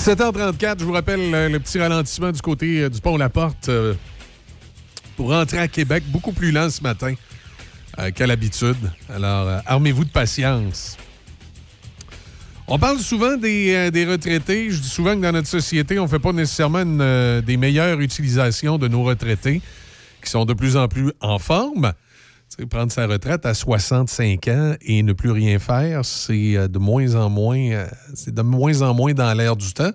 17h34, 0.06 0.82
je 0.82 0.86
vous 0.86 0.91
rappelle 0.91 1.32
le 1.52 1.57
petit 1.57 1.80
ralentissement 1.80 2.32
du 2.32 2.40
côté 2.40 2.84
euh, 2.84 2.90
du 2.90 3.02
pont 3.02 3.18
La 3.18 3.27
Porte 3.27 3.69
euh, 3.69 3.95
pour 5.18 5.32
rentrer 5.32 5.57
à 5.57 5.68
Québec, 5.68 6.03
beaucoup 6.10 6.32
plus 6.32 6.52
lent 6.52 6.69
ce 6.69 6.84
matin 6.84 7.15
euh, 7.98 8.11
qu'à 8.11 8.27
l'habitude. 8.27 8.77
Alors, 9.10 9.64
armez-vous 9.65 10.06
de 10.06 10.11
patience. 10.11 10.95
On 12.68 12.77
parle 12.77 12.99
souvent 12.99 13.36
des, 13.36 13.90
des 13.90 14.06
retraités. 14.06 14.69
Je 14.69 14.80
dis 14.80 14.88
souvent 14.88 15.15
que 15.15 15.22
dans 15.22 15.32
notre 15.32 15.48
société, 15.48 15.98
on 15.98 16.03
ne 16.03 16.07
fait 16.07 16.19
pas 16.19 16.34
nécessairement 16.34 16.84
une, 16.84 17.41
des 17.41 17.57
meilleures 17.57 17.99
utilisations 17.99 18.77
de 18.77 18.88
nos 18.88 19.02
retraités 19.02 19.60
qui 20.23 20.30
sont 20.30 20.45
de 20.45 20.53
plus 20.53 20.77
en 20.77 20.88
plus 20.88 21.14
en 21.19 21.40
forme. 21.40 21.94
Prendre 22.70 22.92
sa 22.92 23.06
retraite 23.06 23.46
à 23.46 23.54
65 23.54 24.48
ans 24.48 24.76
et 24.82 25.04
ne 25.04 25.12
plus 25.12 25.32
rien 25.32 25.60
faire, 25.60 26.06
c'est 26.06 26.56
euh, 26.56 26.68
de 26.70 26.80
moins 26.80 27.16
en 27.16 27.30
moins, 27.30 27.58
euh, 27.60 27.86
c'est 28.14 28.34
de 28.34 28.42
moins 28.42 28.82
en 28.82 28.94
moins 28.94 29.14
dans 29.14 29.34
l'air 29.34 29.58
du 29.58 29.74
temps. 29.74 29.92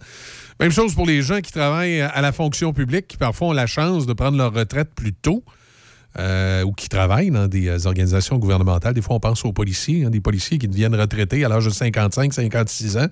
Même 0.59 0.70
chose 0.70 0.94
pour 0.94 1.06
les 1.06 1.22
gens 1.22 1.40
qui 1.40 1.52
travaillent 1.52 2.02
à 2.02 2.20
la 2.20 2.32
fonction 2.32 2.74
publique, 2.74 3.09
qui 3.09 3.16
parfois 3.16 3.48
ont 3.48 3.52
la 3.52 3.66
chance 3.66 4.05
de 4.05 4.12
prendre 4.12 4.36
leur 4.36 4.52
retraite 4.52 4.90
plus 4.94 5.14
tôt. 5.14 5.43
euh, 6.18 6.64
ou 6.64 6.72
qui 6.72 6.89
travaillent 6.89 7.31
dans 7.31 7.47
des 7.47 7.68
euh, 7.68 7.86
organisations 7.86 8.36
gouvernementales. 8.39 8.94
Des 8.94 9.01
fois, 9.01 9.14
on 9.16 9.20
pense 9.20 9.44
aux 9.44 9.52
policiers, 9.52 10.05
hein, 10.05 10.10
des 10.10 10.20
policiers 10.20 10.59
qui 10.59 10.66
deviennent 10.66 10.94
retraités 10.97 11.44
à 11.44 11.48
l'âge 11.48 11.66
de 11.66 11.70
55, 11.70 12.32
56 12.35 12.97
ans. 12.97 13.06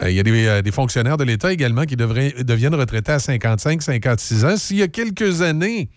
Euh, 0.00 0.08
Il 0.08 0.14
y 0.16 0.20
a 0.20 0.22
des, 0.22 0.46
euh, 0.46 0.62
des 0.62 0.70
fonctionnaires 0.70 1.16
de 1.16 1.24
l'État 1.24 1.52
également 1.52 1.82
qui 1.84 1.96
devraient, 1.96 2.32
deviennent 2.44 2.76
retraités 2.76 3.10
à 3.12 3.18
55, 3.18 3.82
56 3.82 4.44
ans. 4.44 4.56
S'il 4.56 4.76
y 4.76 4.82
a 4.82 4.88
quelques 4.88 5.42
années, 5.42 5.90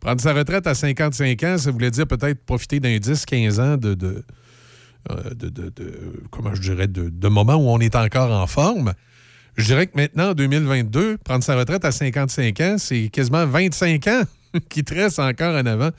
prendre 0.00 0.20
sa 0.20 0.32
retraite 0.32 0.66
à 0.66 0.74
55 0.74 1.42
ans, 1.44 1.58
ça 1.58 1.70
voulait 1.70 1.90
dire 1.90 2.06
peut-être 2.06 2.44
profiter 2.44 2.80
d'un 2.80 2.98
10, 2.98 3.24
15 3.26 3.60
ans 3.60 3.76
de, 3.76 3.94
de, 3.94 4.24
euh, 5.10 5.30
de- 5.34 5.48
de- 5.48 5.68
de- 5.70 6.22
comment 6.30 6.54
je 6.54 6.62
dirais, 6.62 6.88
de, 6.88 7.08
moments 7.28 7.56
où 7.56 7.68
on 7.68 7.78
est 7.80 7.94
encore 7.94 8.30
en 8.32 8.46
forme. 8.46 8.94
Je 9.56 9.64
dirais 9.64 9.86
que 9.86 9.96
maintenant, 9.96 10.30
en 10.30 10.34
2022, 10.34 11.18
prendre 11.18 11.44
sa 11.44 11.56
retraite 11.56 11.84
à 11.84 11.92
55 11.92 12.60
ans, 12.60 12.76
c'est 12.78 13.08
quasiment 13.08 13.46
25 13.46 14.06
ans 14.08 14.22
qui 14.68 14.84
te 14.84 14.94
encore 15.20 15.54
en 15.54 15.66
avant 15.66 15.90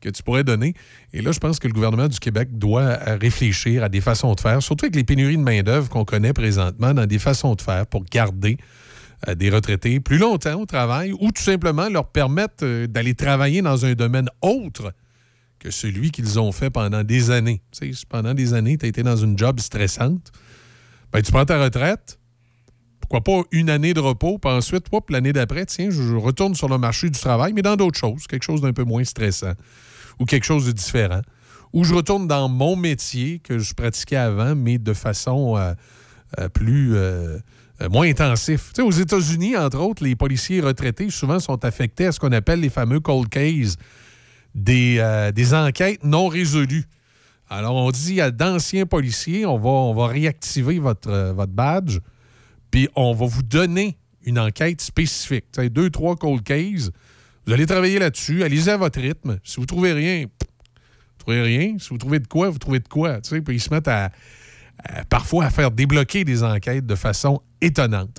que 0.00 0.08
tu 0.10 0.22
pourrais 0.22 0.44
donner. 0.44 0.74
Et 1.12 1.22
là, 1.22 1.32
je 1.32 1.38
pense 1.38 1.58
que 1.58 1.68
le 1.68 1.72
gouvernement 1.72 2.08
du 2.08 2.18
Québec 2.18 2.48
doit 2.58 2.96
réfléchir 3.20 3.84
à 3.84 3.88
des 3.88 4.00
façons 4.00 4.34
de 4.34 4.40
faire, 4.40 4.62
surtout 4.62 4.84
avec 4.86 4.96
les 4.96 5.04
pénuries 5.04 5.36
de 5.36 5.42
main-d'œuvre 5.42 5.88
qu'on 5.88 6.04
connaît 6.04 6.32
présentement, 6.32 6.92
dans 6.92 7.06
des 7.06 7.20
façons 7.20 7.54
de 7.54 7.62
faire 7.62 7.86
pour 7.86 8.04
garder 8.04 8.58
des 9.28 9.50
retraités 9.50 10.00
plus 10.00 10.18
longtemps 10.18 10.60
au 10.60 10.66
travail 10.66 11.12
ou 11.12 11.30
tout 11.30 11.42
simplement 11.42 11.88
leur 11.88 12.08
permettre 12.08 12.64
euh, 12.64 12.86
d'aller 12.86 13.14
travailler 13.14 13.62
dans 13.62 13.84
un 13.84 13.94
domaine 13.94 14.28
autre 14.40 14.92
que 15.58 15.70
celui 15.70 16.10
qu'ils 16.10 16.40
ont 16.40 16.50
fait 16.50 16.70
pendant 16.70 17.04
des 17.04 17.30
années. 17.30 17.62
Tu 17.70 17.94
sais, 17.94 18.06
pendant 18.08 18.34
des 18.34 18.52
années, 18.52 18.76
tu 18.76 18.84
as 18.84 18.88
été 18.88 19.02
dans 19.02 19.16
une 19.16 19.38
job 19.38 19.60
stressante. 19.60 20.32
Ben, 21.12 21.22
tu 21.22 21.30
prends 21.30 21.44
ta 21.44 21.62
retraite, 21.62 22.18
pourquoi 23.00 23.20
pas 23.20 23.48
une 23.52 23.70
année 23.70 23.94
de 23.94 24.00
repos, 24.00 24.38
puis 24.38 24.50
ensuite, 24.50 24.86
l'année 25.10 25.32
d'après, 25.32 25.66
tiens, 25.66 25.90
je, 25.90 26.14
retourne 26.14 26.54
sur 26.54 26.68
le 26.68 26.78
marché 26.78 27.10
du 27.10 27.20
travail, 27.20 27.52
mais 27.52 27.62
dans 27.62 27.76
d'autres 27.76 27.98
choses, 27.98 28.26
quelque 28.26 28.42
chose 28.42 28.60
d'un 28.60 28.72
peu 28.72 28.84
moins 28.84 29.04
stressant 29.04 29.52
ou 30.18 30.24
quelque 30.24 30.44
chose 30.44 30.66
de 30.66 30.72
différent. 30.72 31.20
Ou 31.72 31.84
je 31.84 31.94
retourne 31.94 32.26
dans 32.26 32.48
mon 32.48 32.74
métier 32.74 33.38
que 33.38 33.58
je 33.58 33.74
pratiquais 33.74 34.16
avant, 34.16 34.54
mais 34.54 34.78
de 34.78 34.94
façon 34.94 35.56
euh, 35.56 35.74
euh, 36.38 36.48
plus 36.48 36.94
euh, 37.82 37.88
moins 37.88 38.08
intensif. 38.08 38.72
Aux 38.78 38.90
États-Unis, 38.90 39.56
entre 39.56 39.78
autres, 39.78 40.04
les 40.04 40.16
policiers 40.16 40.60
retraités 40.60 41.10
souvent 41.10 41.38
sont 41.38 41.64
affectés 41.64 42.06
à 42.06 42.12
ce 42.12 42.20
qu'on 42.20 42.32
appelle 42.32 42.60
les 42.60 42.70
fameux 42.70 43.00
cold 43.00 43.28
cases, 43.28 43.76
des, 44.54 44.96
euh, 44.98 45.32
des 45.32 45.54
enquêtes 45.54 46.04
non 46.04 46.28
résolues. 46.28 46.84
Alors, 47.48 47.74
on 47.74 47.90
dit 47.90 48.20
à 48.20 48.30
d'anciens 48.30 48.86
policiers, 48.86 49.44
on 49.46 49.58
va, 49.58 49.68
on 49.68 49.94
va 49.94 50.06
réactiver 50.06 50.78
votre, 50.78 51.10
euh, 51.10 51.32
votre 51.32 51.52
badge, 51.52 51.98
puis 52.70 52.88
on 52.96 53.12
va 53.12 53.26
vous 53.26 53.42
donner 53.42 53.96
une 54.24 54.38
enquête 54.38 54.80
spécifique. 54.80 55.46
Deux, 55.58 55.90
trois 55.90 56.16
cold 56.16 56.42
cases. 56.42 56.90
Vous 57.46 57.52
allez 57.52 57.66
travailler 57.66 57.98
là-dessus, 57.98 58.44
allez-y 58.44 58.70
à 58.70 58.76
votre 58.76 59.00
rythme. 59.00 59.38
Si 59.42 59.58
vous 59.58 59.66
trouvez 59.66 59.92
rien, 59.92 60.26
pff, 60.26 60.48
vous 60.48 61.18
trouvez 61.18 61.42
rien. 61.42 61.76
Si 61.78 61.88
vous 61.88 61.98
trouvez 61.98 62.20
de 62.20 62.28
quoi, 62.28 62.48
vous 62.48 62.58
trouvez 62.58 62.78
de 62.78 62.88
quoi. 62.88 63.18
Puis 63.20 63.42
ils 63.48 63.60
se 63.60 63.70
mettent 63.70 63.88
à, 63.88 64.10
à- 64.84 65.04
parfois 65.04 65.44
à 65.46 65.50
faire 65.50 65.70
débloquer 65.70 66.24
des 66.24 66.42
enquêtes 66.42 66.86
de 66.86 66.94
façon 66.94 67.40
étonnante. 67.60 68.16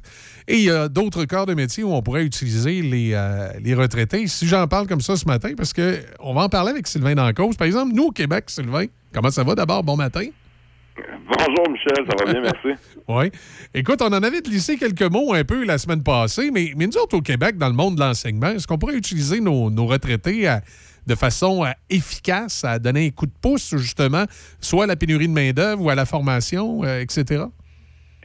Et 0.47 0.55
il 0.57 0.63
y 0.63 0.69
a 0.71 0.89
d'autres 0.89 1.25
corps 1.25 1.45
de 1.45 1.53
métier 1.53 1.83
où 1.83 1.93
on 1.93 2.01
pourrait 2.01 2.25
utiliser 2.25 2.81
les, 2.81 3.11
euh, 3.13 3.49
les 3.61 3.73
retraités. 3.73 4.27
Si 4.27 4.47
j'en 4.47 4.67
parle 4.67 4.87
comme 4.87 5.01
ça 5.01 5.15
ce 5.15 5.25
matin, 5.25 5.51
parce 5.55 5.73
que 5.73 5.99
on 6.19 6.33
va 6.33 6.41
en 6.43 6.49
parler 6.49 6.71
avec 6.71 6.87
Sylvain 6.87 7.15
Dancause. 7.15 7.55
Par 7.55 7.67
exemple, 7.67 7.93
nous 7.93 8.05
au 8.05 8.11
Québec, 8.11 8.45
Sylvain, 8.47 8.85
comment 9.13 9.31
ça 9.31 9.43
va? 9.43 9.55
D'abord? 9.55 9.83
Bon 9.83 9.95
matin. 9.95 10.25
Bonjour 11.25 11.69
Michel, 11.71 12.05
ça 12.07 12.23
va 12.25 12.31
bien, 12.31 12.41
merci. 12.63 12.79
Oui. 13.07 13.31
Écoute, 13.73 14.01
on 14.01 14.07
en 14.13 14.21
avait 14.23 14.41
glissé 14.41 14.77
quelques 14.77 15.01
mots 15.11 15.33
un 15.33 15.43
peu 15.43 15.65
la 15.65 15.77
semaine 15.77 16.03
passée, 16.03 16.51
mais, 16.51 16.73
mais 16.75 16.85
nous 16.87 16.97
autres 16.97 17.17
au 17.17 17.21
Québec, 17.21 17.57
dans 17.57 17.67
le 17.67 17.73
monde 17.73 17.95
de 17.95 18.01
l'enseignement, 18.01 18.49
est-ce 18.51 18.67
qu'on 18.67 18.77
pourrait 18.77 18.95
utiliser 18.95 19.39
nos, 19.39 19.69
nos 19.71 19.87
retraités 19.87 20.47
à- 20.47 20.61
de 21.07 21.15
façon 21.15 21.63
euh, 21.65 21.69
efficace 21.89 22.63
à 22.63 22.79
donner 22.79 23.07
un 23.07 23.09
coup 23.11 23.25
de 23.25 23.33
pouce, 23.41 23.75
justement, 23.77 24.25
soit 24.59 24.83
à 24.85 24.87
la 24.87 24.95
pénurie 24.95 25.27
de 25.27 25.33
main-d'œuvre 25.33 25.81
ou 25.83 25.89
à 25.89 25.95
la 25.95 26.05
formation, 26.05 26.83
euh, 26.83 26.99
etc.? 27.01 27.43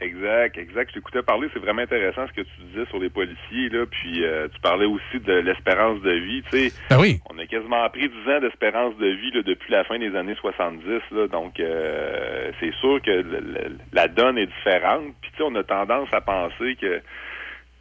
Exact, 0.01 0.57
exact. 0.57 0.89
Je 0.91 0.93
t'écoutais 0.95 1.21
parler, 1.23 1.49
c'est 1.53 1.59
vraiment 1.59 1.81
intéressant 1.81 2.25
ce 2.27 2.31
que 2.31 2.47
tu 2.47 2.61
disais 2.71 2.85
sur 2.85 2.99
les 2.99 3.09
policiers, 3.09 3.67
là, 3.67 3.85
puis 3.85 4.23
euh, 4.23 4.47
tu 4.47 4.57
parlais 4.61 4.85
aussi 4.85 5.19
de 5.19 5.33
l'espérance 5.33 5.99
de 6.01 6.11
vie, 6.11 6.41
tu 6.49 6.69
sais. 6.69 6.73
Ben 6.89 6.97
oui. 7.01 7.19
On 7.29 7.37
a 7.37 7.45
quasiment 7.45 7.89
pris 7.89 8.07
10 8.07 8.31
ans 8.31 8.39
d'espérance 8.39 8.95
de 8.97 9.07
vie 9.07 9.31
là, 9.31 9.41
depuis 9.43 9.73
la 9.73 9.83
fin 9.83 9.99
des 9.99 10.15
années 10.15 10.35
70, 10.39 10.85
là, 11.11 11.27
donc 11.27 11.59
euh, 11.59 12.49
c'est 12.61 12.73
sûr 12.75 13.01
que 13.01 13.11
le- 13.11 13.41
le- 13.41 13.77
la 13.91 14.07
donne 14.07 14.37
est 14.37 14.47
différente, 14.47 15.03
puis 15.21 15.31
tu 15.31 15.37
sais, 15.37 15.43
on 15.45 15.55
a 15.55 15.63
tendance 15.65 16.07
à 16.13 16.21
penser 16.21 16.77
que 16.79 17.01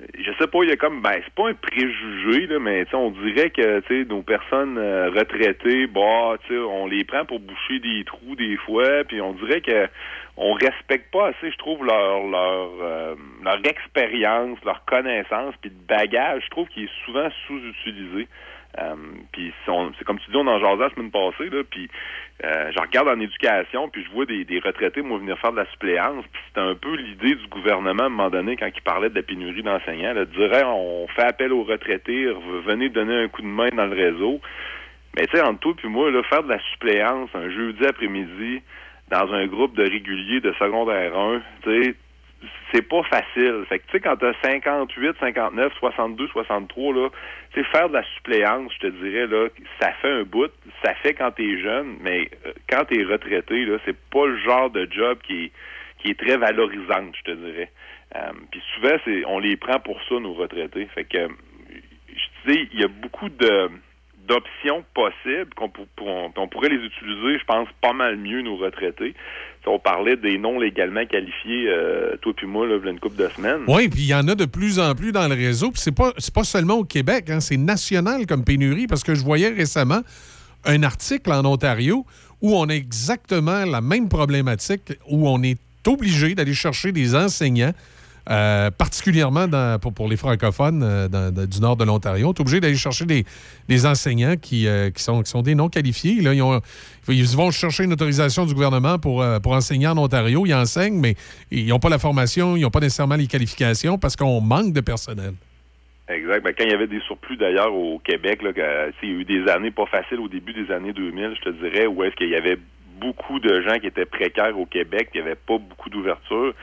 je 0.01 0.31
sais 0.39 0.47
pas, 0.47 0.59
il 0.63 0.69
y 0.69 0.73
a 0.73 0.77
comme 0.77 1.03
ben 1.03 1.21
c'est 1.25 1.35
pas 1.35 1.49
un 1.49 1.55
préjugé 1.55 2.47
là, 2.47 2.61
mais 2.61 2.87
on 2.93 3.11
dirait 3.11 3.51
que 3.51 4.05
nos 4.05 4.23
personnes 4.23 4.79
euh, 4.79 5.11
retraitées, 5.11 5.89
bah 5.89 6.37
on 6.51 6.87
les 6.87 7.03
prend 7.05 7.25
pour 7.25 7.41
boucher 7.41 7.81
des 7.81 8.05
trous 8.05 8.37
des 8.37 8.57
fois, 8.59 9.03
puis 9.05 9.21
on 9.21 9.33
dirait 9.33 9.61
que 9.61 9.89
on 10.37 10.53
respecte 10.53 11.11
pas 11.11 11.29
assez, 11.29 11.51
je 11.51 11.59
trouve 11.59 11.85
leur 11.85 12.29
leur 12.29 12.71
euh, 12.81 13.15
leur 13.43 13.59
expérience, 13.67 14.59
leur 14.65 14.85
connaissance, 14.85 15.55
puis 15.61 15.71
le 15.71 15.97
bagage, 15.97 16.45
je 16.45 16.51
trouve 16.51 16.69
qu'il 16.69 16.85
est 16.85 17.05
souvent 17.05 17.29
sous-utilisé. 17.47 18.29
Euh, 18.81 18.95
puis 19.33 19.53
c'est 19.67 20.05
comme 20.05 20.19
tu 20.21 20.31
dis, 20.31 20.37
on 20.37 20.47
en 20.47 20.59
jasait 20.61 20.83
la 20.85 20.91
semaine 20.91 21.11
passée, 21.11 21.49
là, 21.51 21.63
puis 21.69 21.89
euh, 22.45 22.71
je 22.73 22.81
regarde 22.81 23.09
en 23.09 23.19
éducation, 23.19 23.89
puis 23.89 24.05
je 24.05 24.11
vois 24.11 24.27
des, 24.27 24.45
des 24.45 24.61
retraités, 24.61 25.03
moi, 25.03 25.19
venir 25.19 25.39
faire 25.39 25.53
de 25.53 25.57
la 25.57 25.67
suppléance, 25.73 26.25
puis 26.33 26.43
c'était 26.49 26.61
un 26.61 26.75
peu 26.75 26.95
l'idée 26.95 27.35
du 27.35 27.47
gouvernement, 27.49 28.05
à 28.05 28.07
un 28.07 28.11
moment 28.11 28.31
donné, 28.31 28.57
quand 28.57 28.69
il 28.75 28.83
parlait 28.83 29.11
de 29.11 29.15
la 29.17 29.23
pénurie 29.23 29.63
d'enseignants, 29.63 30.15
de 30.15 30.25
dire, 30.25 30.51
on 30.69 31.07
fait 31.09 31.23
appel 31.25 31.53
aux 31.53 31.65
retraités, 31.65 32.27
re- 32.27 32.61
venez 32.67 32.89
donner 32.89 33.15
un 33.25 33.29
coup 33.29 33.43
de 33.43 33.47
main 33.49 33.69
dans 33.73 33.87
le 33.87 33.97
réseau. 33.97 34.41
Mais 35.17 35.27
tu 35.27 35.37
sais, 35.37 35.43
entre 35.43 35.61
toi 35.61 35.75
puis 35.77 35.89
moi, 35.89 36.11
là, 36.11 36.23
faire 36.25 36.43
de 36.45 36.49
la 36.51 36.61
suppléance 36.73 37.31
un 37.35 37.51
jeudi 37.51 37.85
après-midi 37.87 38.63
dans 39.11 39.33
un 39.33 39.47
groupe 39.47 39.75
de 39.75 39.83
réguliers 39.83 40.41
de 40.41 40.53
secondaire 40.59 41.19
1, 41.19 41.41
tu 41.63 41.83
sais, 41.83 41.95
c'est 42.73 42.83
pas 42.83 43.03
facile. 43.05 43.65
Fait 43.69 43.79
que, 43.79 43.85
tu 43.87 43.93
sais, 43.93 44.01
quand 44.01 44.17
t'as 44.17 44.33
58, 44.43 45.17
59, 45.19 45.73
62, 45.79 46.29
63, 46.29 46.95
là, 46.95 47.09
tu 47.53 47.61
sais, 47.61 47.67
faire 47.71 47.89
de 47.89 47.95
la 47.95 48.05
suppléance, 48.15 48.73
je 48.75 48.89
te 48.89 48.93
dirais, 48.93 49.27
là, 49.27 49.49
ça 49.81 49.93
fait 50.01 50.11
un 50.11 50.23
bout. 50.23 50.51
Ça 50.85 50.95
fait 50.95 51.15
quand 51.15 51.33
t'es 51.33 51.59
jeune, 51.61 51.97
mais 52.01 52.29
euh, 52.47 52.53
quand 52.69 52.85
t'es 52.85 53.03
retraité, 53.03 53.65
là, 53.65 53.79
c'est 53.85 53.97
pas 54.11 54.27
le 54.27 54.39
genre 54.39 54.71
de 54.71 54.89
job 54.91 55.19
qui 55.27 55.47
est, 55.47 55.53
qui 55.99 56.11
est 56.11 56.19
très 56.19 56.37
valorisante, 56.37 57.15
je 57.17 57.33
te 57.33 57.37
dirais. 57.37 57.71
Euh, 58.17 58.33
Puis 58.51 58.63
souvent, 58.75 58.97
c'est, 59.05 59.25
on 59.27 59.39
les 59.39 59.57
prend 59.57 59.81
pour 59.81 60.01
ça, 60.09 60.19
nos 60.21 60.35
retraités. 60.35 60.87
Fait 60.95 61.05
que, 61.05 61.29
je 62.09 62.53
dis, 62.53 62.69
il 62.73 62.81
y 62.81 62.85
a 62.85 62.89
beaucoup 62.89 63.29
de 63.29 63.71
d'options 64.29 64.85
possibles 64.95 65.53
qu'on 65.57 65.69
pour- 65.71 65.87
pour- 65.97 66.31
on 66.37 66.49
pourrait 66.49 66.69
les 66.69 66.77
utiliser, 66.85 67.39
je 67.39 67.45
pense, 67.47 67.69
pas 67.81 67.93
mal 67.93 68.17
mieux 68.17 68.43
nos 68.43 68.57
retraités. 68.57 69.15
Si 69.63 69.69
on 69.69 69.79
parlait 69.79 70.17
des 70.17 70.39
non 70.39 70.59
légalement 70.61 71.05
qualifiés, 71.07 71.67
euh, 71.69 72.17
toi 72.23 72.33
puis 72.37 72.47
moi, 72.47 72.67
là, 72.67 72.77
une 72.85 73.01
couple 73.01 73.17
de 73.17 73.29
semaines. 73.29 73.63
Oui, 73.67 73.89
puis 73.89 74.01
il 74.03 74.09
y 74.09 74.15
en 74.15 74.29
a 74.29 74.35
de 74.35 74.45
plus 74.45 74.79
en 74.79 74.95
plus 74.95 75.13
dans 75.13 75.27
le 75.29 75.35
réseau. 75.35 75.71
Puis 75.71 75.81
c'est 75.81 75.95
pas, 75.95 76.13
pas 76.35 76.45
seulement 76.45 76.75
au 76.75 76.85
Québec, 76.85 77.31
hein, 77.31 77.41
c'est 77.41 77.57
national 77.57 78.27
comme 78.27 78.45
pénurie, 78.45 78.87
parce 78.87 79.03
que 79.03 79.15
je 79.15 79.25
voyais 79.25 79.49
récemment 79.49 80.01
un 80.65 80.83
article 80.83 81.33
en 81.33 81.45
Ontario 81.45 82.05
où 82.41 82.55
on 82.55 82.69
a 82.69 82.75
exactement 82.75 83.65
la 83.65 83.81
même 83.81 84.09
problématique, 84.09 84.93
où 85.09 85.29
on 85.29 85.43
est 85.43 85.59
obligé 85.87 86.35
d'aller 86.35 86.55
chercher 86.55 86.93
des 86.93 87.15
enseignants, 87.17 87.73
euh, 88.29 88.71
particulièrement 88.71 89.47
dans- 89.49 89.79
pour, 89.79 90.09
les 90.09 90.17
francophones 90.17 90.83
euh, 90.83 91.09
dans- 91.09 91.47
du 91.47 91.61
nord 91.61 91.77
de 91.77 91.85
l'Ontario. 91.85 92.29
On 92.29 92.33
est 92.33 92.41
obligé 92.41 92.61
d'aller 92.61 92.77
chercher 92.77 93.05
des, 93.07 93.87
enseignants 93.87 94.37
qui, 94.37 94.67
euh, 94.67 94.91
qui, 94.91 95.03
sont, 95.03 95.23
qui 95.23 95.43
des 95.43 95.55
non 95.55 95.69
qualifiés. 95.69 96.13
Ils, 96.19 96.43
ont- 96.43 96.61
ils 97.09 97.25
vont 97.37 97.51
chercher 97.51 97.85
une 97.85 97.93
autorisation 97.93 98.45
du 98.47 98.55
gouvernement 98.55 98.99
pour, 98.99 99.25
enseigner 99.47 99.87
en 99.87 99.97
Ontario. 99.99 100.45
Ils 100.47 100.55
enseignent, 100.55 101.01
mais 101.01 101.15
ils 101.51 101.69
n'ont 101.69 101.79
pas 101.79 101.89
la 101.89 101.99
formation, 101.99 102.57
ils 102.57 102.63
n'ont 102.63 102.71
pas 102.71 102.81
nécessairement 102.81 103.17
les 103.17 103.27
qualifications 103.27 103.99
parce 103.99 104.17
qu'on 104.17 104.41
manque 104.41 104.73
de 104.73 104.81
personnel. 104.81 105.33
Exact. 106.09 106.43
Ben, 106.43 106.55
quand 106.57 106.65
il 106.65 106.71
y 106.71 106.75
avait 106.75 106.87
des 106.87 107.01
surplus 107.01 107.37
d'ailleurs 107.37 107.75
au 107.75 107.99
Québec, 107.99 108.41
il 108.43 109.09
y 109.09 109.13
a 109.13 109.15
eu 109.15 109.25
des 109.25 109.47
années 109.51 109.71
pas 109.71 109.87
faciles 109.87 110.21
au 110.21 110.29
début 110.29 110.55
des 110.55 110.73
années 110.73 110.93
2000, 110.93 111.35
je 111.37 111.51
te 111.51 111.57
dirais, 111.63 111.87
où 111.87 112.03
est-ce 112.03 112.17
qu'il 112.17 112.31
y 112.31 112.35
avait 112.35 112.59
beaucoup 112.99 113.39
de 113.39 113.61
gens 113.63 113.79
qui 113.79 113.87
étaient 113.87 114.07
précaires 114.07 114.59
au 114.59 114.67
Québec, 114.67 115.11
n'y 115.15 115.21
avait 115.21 115.35
pas 115.35 115.59
beaucoup 115.59 115.91
d'ouverture. 115.91 116.55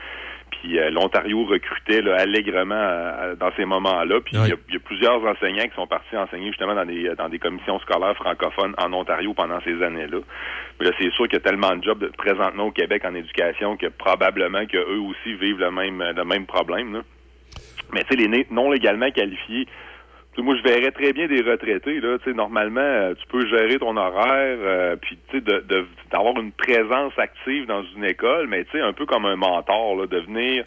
Puis 0.66 0.80
euh, 0.80 0.90
l'Ontario 0.90 1.44
recrutait 1.44 2.02
là, 2.02 2.16
allègrement 2.16 2.74
euh, 2.74 3.36
dans 3.36 3.50
ces 3.56 3.64
moments-là. 3.64 4.20
Puis 4.20 4.34
il 4.34 4.48
y 4.48 4.52
a- 4.52 4.56
il 4.68 4.74
y, 4.74 4.76
a 4.76 4.80
plusieurs 4.80 5.24
enseignants 5.24 5.62
qui 5.68 5.74
sont 5.76 5.86
partis 5.86 6.16
enseigner 6.16 6.48
justement 6.48 6.74
dans 6.74 6.84
des 6.84 7.08
dans 7.16 7.28
des 7.28 7.38
commissions 7.38 7.78
scolaires 7.80 8.16
francophones 8.16 8.74
en 8.78 8.92
Ontario 8.92 9.32
pendant 9.32 9.60
ces 9.60 9.80
années-là. 9.80 10.18
Là, 10.80 10.90
c'est 10.98 11.10
sûr 11.12 11.24
qu'il 11.28 11.34
y 11.34 11.36
a 11.36 11.40
tellement 11.40 11.76
de 11.76 11.84
jobs 11.84 12.10
présentement 12.18 12.64
au 12.64 12.70
Québec 12.72 13.04
en 13.04 13.14
éducation 13.14 13.76
que 13.76 13.86
probablement 13.86 14.66
qu'eux 14.66 14.98
aussi 14.98 15.34
vivent 15.34 15.60
le 15.60 15.70
même 15.70 16.02
le 16.16 16.24
même 16.24 16.46
problème. 16.46 16.94
Là. 16.94 17.00
Mais 17.92 18.02
tu 18.02 18.16
sais, 18.18 18.28
les 18.28 18.46
non 18.50 18.70
légalement 18.72 19.10
qualifiés, 19.12 19.66
moi, 20.42 20.54
je 20.56 20.62
verrais 20.62 20.90
très 20.90 21.12
bien 21.12 21.26
des 21.28 21.40
retraités. 21.40 22.00
Là, 22.00 22.18
tu 22.18 22.30
sais, 22.30 22.36
normalement, 22.36 22.80
euh, 22.80 23.14
tu 23.14 23.26
peux 23.28 23.46
gérer 23.46 23.78
ton 23.78 23.96
horaire, 23.96 24.58
euh, 24.60 24.96
puis 24.96 25.18
tu 25.30 25.38
sais, 25.38 25.44
de, 25.44 25.64
d'avoir 26.10 26.38
une 26.40 26.52
présence 26.52 27.12
active 27.18 27.66
dans 27.66 27.82
une 27.96 28.04
école, 28.04 28.46
mais 28.48 28.64
tu 28.64 28.72
sais, 28.72 28.80
un 28.80 28.92
peu 28.92 29.06
comme 29.06 29.24
un 29.26 29.36
mentor, 29.36 29.96
là, 29.96 30.06
de 30.06 30.18
venir 30.18 30.64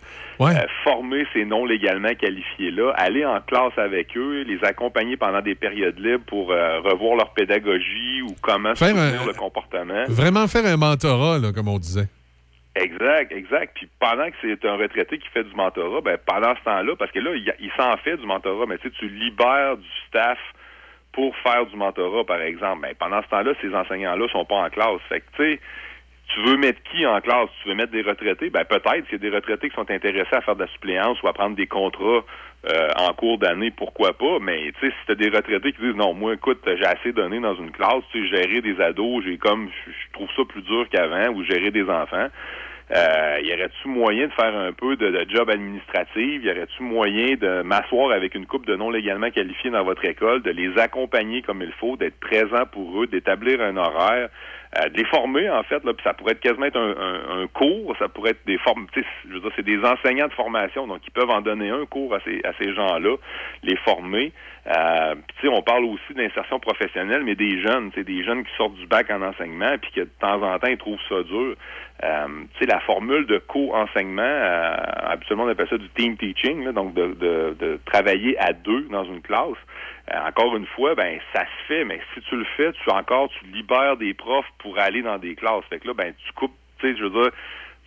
euh, 0.56 0.68
former 0.84 1.26
ces 1.34 1.46
non 1.46 1.66
légalement 1.66 2.14
qualifiés-là, 2.16 2.91
aller 2.96 3.26
en 3.26 3.40
classe 3.41 3.78
avec 3.78 4.16
eux, 4.18 4.44
les 4.48 4.64
accompagner 4.64 5.18
pendant 5.18 5.41
des 5.41 5.56
périodes 5.56 6.00
libres 6.00 6.24
pour 6.28 6.52
euh, 6.52 6.80
revoir 6.80 7.16
leur 7.18 7.34
pédagogie 7.34 8.22
ou 8.22 8.34
comment 8.41 8.76
Faire 8.76 8.90
soutenir 8.90 9.22
un- 9.24 9.28
le 9.28 9.34
comportement. 9.34 10.04
Vraiment 10.08 10.48
faire 10.48 10.66
un 10.66 10.78
mentorat, 10.78 11.38
là, 11.40 11.52
comme 11.54 11.68
on 11.68 11.78
disait. 11.80 12.08
Exact, 12.76 13.32
exact. 13.32 13.74
Puis 13.76 13.90
pendant 14.00 14.30
que 14.30 14.36
c'est 14.41 14.64
un 14.66 14.76
retraité 14.78 15.18
qui 15.18 15.28
fait 15.30 15.44
du 15.44 15.56
mentorat, 15.56 16.02
ben 16.02 16.18
pendant 16.26 16.56
ce 16.56 16.64
temps-là, 16.64 16.96
parce 16.96 17.12
que 17.12 17.20
là, 17.20 17.32
il, 17.36 17.54
il 17.60 17.72
s'en 17.72 17.98
fait 17.98 18.18
du 18.18 18.26
mentorat, 18.26 18.66
mais 18.68 18.78
tu 18.78 19.10
libères 19.10 19.78
du 19.78 19.88
staff 20.08 20.38
pour 21.12 21.36
faire 21.38 21.66
du 21.66 21.76
mentorat, 21.76 22.24
par 22.26 22.41
exemple. 22.41 22.82
Ben 22.84 22.94
pendant 22.98 23.22
ce 23.24 23.28
temps-là, 23.30 23.54
ces 23.62 23.74
enseignants-là 23.74 24.28
sont 24.30 24.46
pas 24.46 24.56
en 24.56 24.70
classe. 24.70 25.02
Fait 25.10 25.22
que 25.22 25.26
tu 25.36 25.44
sais, 25.44 25.60
tu 26.30 26.42
veux 26.42 26.58
mettre 26.58 26.82
qui 26.84 27.06
en 27.06 27.20
classe? 27.22 27.50
Tu 27.62 27.70
veux 27.70 27.76
mettre 27.76 27.92
des 27.92 28.02
retraités? 28.02 28.50
Ben 28.50 28.64
peut-être 28.64 29.06
s'il 29.06 29.14
y 29.14 29.16
a 29.16 29.30
des 29.30 29.36
retraités 29.36 29.70
qui 29.70 29.76
sont 29.76 29.90
intéressés 29.90 30.34
à 30.34 30.42
faire 30.42 30.56
de 30.56 30.64
la 30.64 30.68
suppléance 30.68 31.22
ou 31.22 31.28
à 31.28 31.34
prendre 31.34 31.56
des 31.56 31.68
contrats 31.68 32.24
euh, 32.70 32.90
en 32.98 33.14
cours 33.14 33.38
d'année, 33.38 33.72
pourquoi 33.72 34.14
pas? 34.14 34.40
Mais 34.42 34.72
tu 34.80 34.88
sais, 34.88 34.92
si 34.92 35.08
t'as 35.08 35.16
des 35.16 35.30
retraités 35.30 35.72
qui 35.72 35.82
disent 35.82 35.96
non, 35.96 36.14
moi 36.14 36.34
écoute, 36.34 36.60
j'ai 36.66 36.86
assez 36.86 37.14
donné 37.14 37.40
dans 37.40 37.56
une 37.56 37.72
classe, 37.72 38.04
tu 38.12 38.28
sais, 38.28 38.38
gérer 38.38 38.62
des 38.62 38.80
ados, 38.82 39.24
j'ai 39.26 39.38
comme 39.38 39.70
je 39.88 40.14
trouve 40.14 40.30
ça 40.36 40.44
plus 40.46 40.62
dur 40.62 40.88
qu'avant, 40.92 41.30
ou 41.34 41.44
gérer 41.44 41.72
des 41.72 41.90
enfants. 41.90 42.28
Euh, 42.92 43.38
y 43.44 43.54
aurait-tu 43.54 43.88
moyen 43.88 44.26
de 44.26 44.34
faire 44.34 44.56
un 44.56 44.74
peu 44.74 44.96
de, 44.96 45.12
de 45.12 45.30
job 45.30 45.48
administratif? 45.50 46.44
Y 46.44 46.50
aurait-tu 46.50 46.82
moyen 46.82 47.36
de 47.36 47.62
m'asseoir 47.62 48.12
avec 48.12 48.34
une 48.34 48.48
couple 48.48 48.66
de 48.68 48.76
non 48.76 48.90
légalement 48.90 49.30
qualifiés 49.30 49.70
dans 49.70 49.84
votre 49.84 50.04
école, 50.06 50.42
de 50.42 50.50
les 50.50 50.76
accompagner 50.80 51.44
comme 51.44 51.62
il 51.62 51.72
faut, 51.74 51.98
d'être 51.98 52.20
présent 52.20 52.66
pour 52.72 53.04
eux, 53.04 53.06
d'établir 53.06 53.62
un 53.62 53.78
horaire, 53.78 54.30
de 54.76 54.98
les 54.98 55.06
former 55.06 55.50
en 55.50 55.64
fait, 55.64 55.84
là, 55.84 55.94
puis 55.94 56.04
ça 56.04 56.14
pourrait 56.14 56.34
être 56.34 56.41
quasiment 56.41 56.68
être 56.68 56.78
un, 56.80 56.91
un- 56.96 57.41
un 57.44 57.48
cours, 57.48 57.96
ça 57.98 58.08
pourrait 58.08 58.32
être 58.32 58.46
des 58.46 58.60
formes, 58.60 58.86
tu 58.94 59.04
je 59.28 59.34
veux 59.34 59.40
dire, 59.40 59.52
c'est 59.56 59.66
des 59.66 59.80
enseignants 59.84 60.28
de 60.28 60.34
formation, 60.34 60.86
donc 60.86 61.00
ils 61.08 61.12
peuvent 61.12 61.30
en 61.32 61.41
donner 61.41 61.70
un 61.72 61.86
cours 61.88 62.14
à 62.14 62.20
ces, 62.22 62.40
à 62.44 62.52
ces 62.60 62.74
gens-là, 62.76 63.16
les 63.64 63.76
former. 63.78 64.32
Euh, 64.68 65.16
puis, 65.40 65.48
on 65.50 65.64
parle 65.64 65.86
aussi 65.86 66.14
d'insertion 66.14 66.60
professionnelle, 66.60 67.24
mais 67.24 67.34
des 67.34 67.60
jeunes, 67.62 67.90
des 67.96 68.24
jeunes 68.24 68.44
qui 68.44 68.52
sortent 68.58 68.76
du 68.76 68.86
bac 68.86 69.10
en 69.10 69.22
enseignement, 69.24 69.76
puis 69.82 69.91
que 69.91 70.02
de 70.02 70.10
temps 70.20 70.44
en 70.44 70.60
temps 70.60 70.68
ils 70.68 70.78
trouvent 70.78 71.00
ça 71.10 71.24
dur. 71.24 71.56
Euh, 72.04 72.28
la 72.62 72.80
formule 72.82 73.26
de 73.26 73.40
co-enseignement, 73.40 74.22
euh, 74.22 74.76
habituellement 75.08 75.46
on 75.46 75.50
appelle 75.50 75.68
ça 75.70 75.78
du 75.80 75.90
team 75.90 76.16
teaching, 76.18 76.64
là, 76.66 76.72
donc 76.74 76.94
de, 76.94 77.08
de, 77.08 77.56
de 77.60 77.80
travailler 77.86 78.38
à 78.40 78.54
deux 78.54 78.82
dans 78.91 79.04
une 79.06 79.22
classe. 79.22 79.58
Euh, 80.11 80.27
encore 80.27 80.56
une 80.56 80.65
fois, 80.68 80.95
ben 80.95 81.19
ça 81.34 81.41
se 81.44 81.68
fait, 81.68 81.84
mais 81.84 81.99
si 82.14 82.22
tu 82.22 82.36
le 82.36 82.45
fais, 82.57 82.72
tu 82.72 82.90
encore 82.90 83.30
tu 83.30 83.45
libères 83.48 83.98
des 83.98 84.14
profs 84.14 84.49
pour 84.60 84.77
aller 84.80 85.02
dans 85.02 85.18
des 85.18 85.36
classes. 85.36 85.64
Fait 85.69 85.80
que 85.80 85.88
là, 85.88 85.94
ben 85.94 86.14
tu 86.26 86.31
coupes, 86.34 86.56
tu 86.80 86.88
sais, 86.88 86.98
je 86.98 87.03
veux 87.03 87.22
dire, 87.22 87.31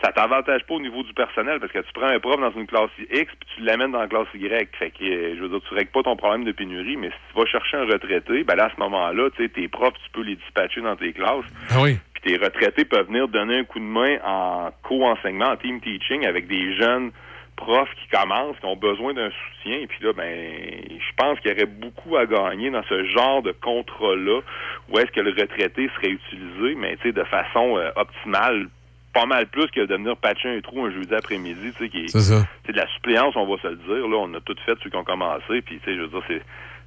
ça 0.03 0.13
t'avantage 0.13 0.65
pas 0.67 0.75
au 0.75 0.81
niveau 0.81 1.03
du 1.03 1.13
personnel 1.15 1.61
parce 1.61 1.73
que 1.73 1.79
tu 1.79 1.93
prends 1.95 2.07
un 2.07 2.19
prof 2.19 2.41
dans 2.41 2.51
une 2.53 2.67
classe 2.67 2.91
X 2.99 3.33
puis 3.39 3.49
tu 3.57 3.63
l'amènes 3.63 3.93
dans 3.93 4.01
la 4.01 4.09
classe 4.09 4.27
Y. 4.35 4.69
Fait 4.77 4.91
que 4.91 5.05
euh, 5.05 5.37
je 5.37 5.43
veux 5.43 5.49
dire, 5.49 5.61
tu 5.69 5.75
règles 5.75 5.91
pas 5.91 6.03
ton 6.03 6.17
problème 6.17 6.45
de 6.45 6.53
pénurie, 6.53 6.97
mais 6.97 7.11
si 7.11 7.17
tu 7.33 7.39
vas 7.39 7.47
chercher 7.47 7.77
un 7.77 7.85
retraité, 7.85 8.45
ben 8.45 8.57
là, 8.57 8.67
à 8.67 8.71
ce 8.71 8.81
moment-là, 8.81 9.31
tu 9.37 9.43
sais, 9.43 9.49
tes 9.49 9.69
profs, 9.69 9.95
tu 10.05 10.11
peux 10.13 10.23
les 10.23 10.37
dispatcher 10.37 10.81
dans 10.81 10.97
tes 10.97 11.13
classes. 11.13 11.47
Ah 11.71 11.81
oui. 11.81 11.99
Puis 12.15 12.23
tes 12.33 12.45
retraités 12.45 12.85
peuvent 12.85 13.07
venir 13.07 13.29
donner 13.29 13.59
un 13.59 13.65
coup 13.65 13.79
de 13.79 13.85
main 13.85 14.19
en 14.25 14.71
co-enseignement, 14.83 15.51
en 15.51 15.57
team 15.57 15.81
teaching 15.81 16.27
avec 16.27 16.47
des 16.47 16.77
jeunes 16.77 17.13
profs 17.57 17.95
qui 17.95 18.09
commencent, 18.09 18.59
qui 18.59 18.67
ont 18.67 18.77
besoin 18.77 19.15
d'un 19.15 19.31
soutien. 19.31 19.79
Et 19.79 19.87
puis 19.87 20.05
là, 20.05 20.13
ben, 20.13 20.81
je 20.89 21.15
pense 21.17 21.39
qu'il 21.41 21.51
y 21.51 21.55
aurait 21.55 21.67
beaucoup 21.67 22.17
à 22.17 22.27
gagner 22.27 22.71
dans 22.71 22.83
ce 22.85 23.05
genre 23.05 23.43
de 23.43 23.53
contrat-là, 23.53 24.41
où 24.89 24.99
est-ce 24.99 25.13
que 25.13 25.21
le 25.21 25.31
retraité 25.31 25.91
serait 25.95 26.11
utilisé, 26.11 26.75
mais 26.77 26.97
tu 26.97 27.05
sais, 27.05 27.13
de 27.13 27.25
façon 27.25 27.77
euh, 27.77 27.91
optimale, 27.97 28.69
pas 29.13 29.27
mal 29.27 29.47
plus 29.47 29.67
que 29.69 29.81
de 29.83 29.95
venir 29.95 30.17
patcher 30.17 30.49
un 30.49 30.61
trou 30.61 30.85
un 30.85 30.91
jeudi 30.91 31.15
après-midi, 31.15 31.73
tu 31.77 31.85
sais, 31.85 31.89
qui 31.91 31.99
est, 32.05 32.73
de 32.73 32.77
la 32.77 32.87
suppléance, 32.95 33.37
on 33.37 33.47
va 33.47 33.61
se 33.61 33.69
le 33.69 33.77
dire. 33.77 34.09
Là, 34.09 34.17
on 34.19 34.35
a 34.35 34.41
tout 34.41 34.57
fait 34.65 34.77
ceux 34.83 34.91
qui 34.91 34.97
ont 34.97 35.05
commencé, 35.05 35.61
puis 35.63 35.79
tu 35.79 35.85
sais, 35.85 35.97
je 35.97 36.03
veux 36.03 36.09
dire, 36.09 36.23
c'est 36.29 36.43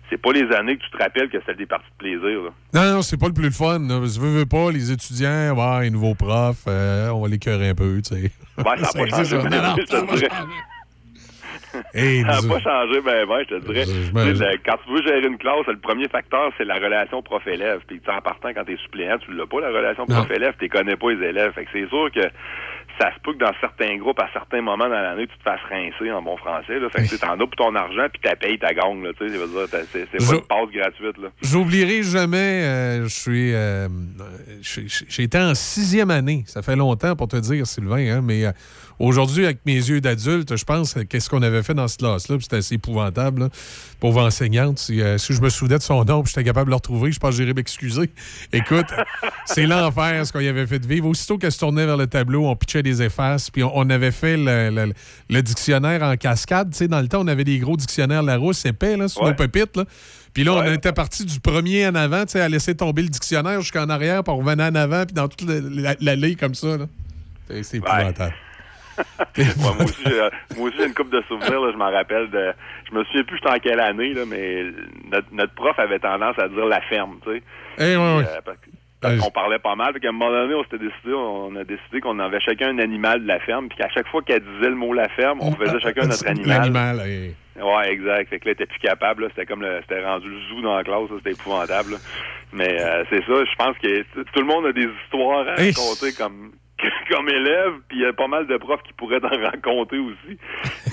c'est 0.09 0.21
pas 0.21 0.31
les 0.31 0.51
années 0.55 0.77
que 0.77 0.83
tu 0.83 0.89
te 0.91 0.97
rappelles 0.97 1.29
que 1.29 1.39
c'était 1.39 1.55
des 1.55 1.65
parties 1.65 1.89
de 1.91 1.97
plaisir. 1.97 2.41
Là. 2.43 2.49
Non, 2.73 2.93
non, 2.95 3.01
c'est 3.01 3.19
pas 3.19 3.27
le 3.27 3.33
plus 3.33 3.45
le 3.45 3.51
fun. 3.51 3.79
là. 3.79 4.01
Je 4.05 4.19
veux, 4.19 4.29
veux 4.39 4.45
pas, 4.45 4.71
les 4.71 4.91
étudiants, 4.91 5.79
les 5.81 5.89
nouveaux 5.89 6.15
profs, 6.15 6.63
euh, 6.67 7.09
on 7.09 7.21
va 7.21 7.27
les 7.27 7.39
cœurer 7.39 7.69
un 7.69 7.75
peu, 7.75 8.01
tu 8.01 8.15
sais. 8.15 8.31
Ça 8.57 8.63
n'a 8.63 8.63
pas 8.63 8.75
changé. 9.09 9.25
ça. 9.25 9.37
ben, 9.37 9.49
Non, 9.49 9.61
non, 9.63 9.75
je 9.77 9.83
te 9.83 9.89
ça 9.91 10.01
va 10.01 10.15
dirais. 10.15 10.29
Hey, 11.93 12.21
ça 12.21 12.27
n'a 12.27 12.41
nous- 12.41 12.47
pas 12.47 12.59
changé, 12.61 13.01
ben, 13.01 13.25
ben, 13.27 13.39
je 13.49 13.55
te 13.55 13.65
dirais. 13.65 13.83
Je- 13.85 14.13
le- 14.13 14.57
quand 14.65 14.77
tu 14.85 14.93
veux 14.93 15.01
gérer 15.03 15.27
une 15.27 15.37
classe, 15.37 15.65
le 15.67 15.77
premier 15.77 16.07
facteur, 16.07 16.49
c'est 16.57 16.63
la 16.63 16.75
relation 16.75 17.21
prof-élève. 17.21 17.81
Puis, 17.85 17.99
en 18.07 18.21
partant, 18.21 18.49
quand 18.53 18.63
tu 18.63 18.73
es 18.73 18.77
suppléant, 18.77 19.17
tu 19.17 19.33
l'as 19.33 19.45
pas, 19.45 19.59
la 19.59 19.67
relation 19.69 20.05
prof-élève, 20.05 20.53
tu 20.57 20.69
connais 20.69 20.95
pas 20.95 21.11
les 21.11 21.27
élèves. 21.27 21.51
Fait 21.51 21.65
que 21.65 21.71
c'est 21.73 21.89
sûr 21.89 22.09
que 22.13 22.21
ça 22.99 23.13
se 23.13 23.19
peut 23.23 23.33
que 23.33 23.39
dans 23.39 23.51
certains 23.59 23.97
groupes, 23.97 24.19
à 24.19 24.29
certains 24.33 24.61
moments 24.61 24.87
dans 24.89 25.01
l'année, 25.01 25.27
tu 25.27 25.37
te 25.37 25.43
fasses 25.43 25.59
rincer 25.69 26.11
en 26.11 26.21
bon 26.21 26.37
français. 26.37 26.79
Là. 26.79 26.89
Fait 26.89 27.07
que 27.07 27.15
t'en 27.15 27.33
as 27.33 27.37
pour 27.37 27.49
ton 27.57 27.75
argent, 27.75 28.07
puis 28.11 28.21
tu 28.23 28.35
payes 28.37 28.59
ta 28.59 28.73
gang. 28.73 29.01
Là, 29.03 29.09
t'as- 29.17 29.77
c'est 29.91 30.07
c'est 30.11 30.19
Je- 30.19 30.29
pas 30.29 30.35
une 30.35 30.41
passe 30.41 30.69
gratuite. 30.73 31.17
Là. 31.17 31.29
J'oublierai 31.41 32.03
jamais, 32.03 32.37
euh, 32.63 33.03
je 33.03 33.07
suis. 33.09 33.53
euh, 33.53 33.87
j'ai 34.61 34.85
j'ai 34.87 35.23
été 35.23 35.37
en 35.37 35.53
sixième 35.55 36.11
année. 36.11 36.43
Ça 36.47 36.61
fait 36.61 36.75
longtemps 36.75 37.15
pour 37.15 37.27
te 37.27 37.37
dire, 37.37 37.65
Sylvain, 37.67 38.17
hein, 38.17 38.21
mais 38.23 38.45
euh, 38.45 38.51
aujourd'hui, 38.99 39.45
avec 39.45 39.59
mes 39.65 39.75
yeux 39.75 40.01
d'adulte, 40.01 40.55
je 40.55 40.63
pense 40.63 40.95
qu'est-ce 41.09 41.29
qu'on 41.29 41.41
avait 41.41 41.63
fait 41.63 41.73
dans 41.73 41.87
cette 41.87 41.99
classe-là, 41.99 42.37
c'était 42.41 42.57
assez 42.57 42.75
épouvantable. 42.75 43.41
là. 43.43 43.49
Pauvre 43.99 44.21
enseignante, 44.23 44.79
si, 44.79 45.01
euh, 45.01 45.17
si 45.17 45.33
je 45.33 45.41
me 45.41 45.49
souvenais 45.49 45.77
de 45.77 45.83
son 45.83 46.03
nom, 46.05 46.21
puis 46.23 46.31
j'étais 46.35 46.43
capable 46.43 46.67
de 46.67 46.71
le 46.71 46.75
retrouver, 46.75 47.11
je 47.11 47.19
pense 47.19 47.31
que 47.31 47.37
j'irais 47.37 47.53
m'excuser. 47.53 48.09
Écoute, 48.53 48.85
c'est 49.45 49.65
l'enfer 49.65 50.25
ce 50.25 50.31
qu'on 50.33 50.39
y 50.41 50.47
avait 50.47 50.67
fait 50.67 50.79
de 50.79 50.87
vivre. 50.87 51.07
Aussitôt 51.07 51.37
qu'elle 51.37 51.51
se 51.51 51.59
tournait 51.59 51.85
vers 51.85 51.97
le 51.97 52.07
tableau, 52.07 52.47
on 52.47 52.55
pitchait 52.55 52.83
des 52.83 53.01
effaces, 53.01 53.49
puis 53.49 53.63
on, 53.63 53.71
on 53.77 53.89
avait 53.89 54.11
fait 54.11 54.37
le, 54.37 54.69
le- 54.69 54.93
le 55.29 55.41
dictionnaire 55.41 56.03
en 56.03 56.15
cascade. 56.17 56.71
Tu 56.71 56.77
sais, 56.77 56.87
dans 56.87 57.01
le 57.01 57.07
temps, 57.07 57.21
on 57.21 57.27
avait 57.27 57.43
des 57.43 57.59
gros 57.59 57.77
dictionnaires 57.77 58.23
Larousse 58.23 58.65
épais 58.65 58.97
là, 58.97 59.07
sur 59.07 59.21
Ouais. 59.23 59.29
nos 59.29 59.35
pépites. 59.35 59.75
Là. 59.77 59.85
Puis 60.33 60.43
là, 60.43 60.51
on 60.53 60.63
était 60.73 60.91
parti 60.91 61.23
du 61.23 61.39
premier 61.39 61.87
en 61.87 61.95
avant, 61.95 62.25
tu 62.25 62.33
sais, 62.33 62.41
à 62.41 62.49
laisser 62.49 62.75
tomber 62.75 63.01
le 63.03 63.07
dictionnaire 63.09 63.61
jusqu'en 63.61 63.87
arrière, 63.89 64.21
puis 64.23 64.33
on 64.33 64.37
revenait 64.37 64.63
en 64.65 64.75
avant, 64.75 65.05
puis 65.05 65.13
dans 65.13 65.27
toute 65.29 65.47
la- 65.49 65.61
la- 65.61 65.95
l'allée 66.01 66.35
comme 66.35 66.53
ça. 66.55 66.77
C'est- 67.49 67.63
C'est 67.63 67.77
épouvantable. 67.77 68.33
Ouais, 68.33 68.33
moi 69.59 69.71
aussi, 69.83 70.03
j'ai, 70.05 70.19
moi 70.57 70.67
aussi, 70.69 70.77
j'ai 70.77 70.85
une 70.87 70.93
couple 70.93 71.15
de 71.15 71.21
souvenirs. 71.27 71.59
Là, 71.61 71.71
je 71.71 71.77
m'en 71.77 71.91
rappelle 71.91 72.29
de. 72.29 72.53
Je 72.89 72.95
me 72.95 73.03
souviens 73.05 73.23
plus 73.23 73.37
j'étais 73.37 73.49
en 73.49 73.59
quelle 73.59 73.79
année, 73.79 74.13
là, 74.13 74.21
mais 74.27 74.65
notre, 75.11 75.27
notre 75.31 75.53
prof 75.53 75.77
avait 75.79 75.99
tendance 75.99 76.37
à 76.39 76.47
dire 76.47 76.65
la 76.65 76.81
ferme, 76.81 77.17
tu 77.25 77.31
sais. 77.31 77.43
Eh, 77.79 77.97
ouais, 77.97 78.17
ouais. 78.17 78.23
Euh, 78.23 78.41
parce 78.45 78.57
que- 78.57 78.69
parce 79.01 79.17
qu'on 79.17 79.29
parlait 79.29 79.59
pas 79.59 79.75
mal. 79.75 79.93
Qu'à 79.99 80.09
un 80.09 80.11
moment 80.13 80.31
donné, 80.31 80.55
on 80.55 80.63
s'était 80.63 80.79
décidé, 80.79 81.13
on 81.13 81.55
a 81.57 81.63
décidé 81.63 82.01
qu'on 82.01 82.17
avait 82.17 82.39
chacun 82.39 82.69
un 82.69 82.79
animal 82.79 83.21
de 83.21 83.27
la 83.27 83.39
ferme, 83.39 83.67
puis 83.67 83.77
qu'à 83.77 83.89
chaque 83.89 84.07
fois 84.07 84.21
qu'elle 84.23 84.41
disait 84.41 84.69
le 84.69 84.75
mot 84.75 84.93
la 84.93 85.09
ferme, 85.09 85.39
on 85.41 85.51
faisait 85.53 85.79
chacun 85.79 86.07
notre 86.07 86.27
animal. 86.27 86.59
L'animal, 86.73 87.01
eh. 87.05 87.33
Ouais, 87.61 87.91
exact. 87.91 88.29
Fait 88.29 88.39
que 88.39 88.49
là, 88.49 88.55
plus 88.55 88.79
capable. 88.79 89.27
C'était 89.29 89.45
comme 89.45 89.61
le, 89.61 89.79
c'était 89.81 90.03
rendu 90.03 90.27
le 90.27 90.39
zoo 90.49 90.61
dans 90.61 90.75
la 90.75 90.83
classe. 90.83 91.01
C'était 91.17 91.31
épouvantable. 91.31 91.91
là. 91.91 91.97
Mais 92.51 92.81
euh, 92.81 93.03
c'est 93.09 93.19
ça. 93.25 93.33
Je 93.45 93.55
pense 93.57 93.77
que 93.77 94.01
tout 94.01 94.39
le 94.39 94.45
monde 94.45 94.65
a 94.65 94.71
des 94.73 94.89
histoires 95.03 95.47
à 95.47 95.61
Hey. 95.61 95.71
raconter 95.71 96.11
comme 96.17 96.51
comme 97.09 97.29
élève. 97.29 97.73
Puis 97.87 97.97
il 97.99 98.01
y 98.03 98.05
a 98.05 98.13
pas 98.13 98.27
mal 98.27 98.47
de 98.47 98.57
profs 98.57 98.83
qui 98.83 98.93
pourraient 98.93 99.19
t'en 99.19 99.29
raconter 99.29 99.97
aussi. 99.97 100.37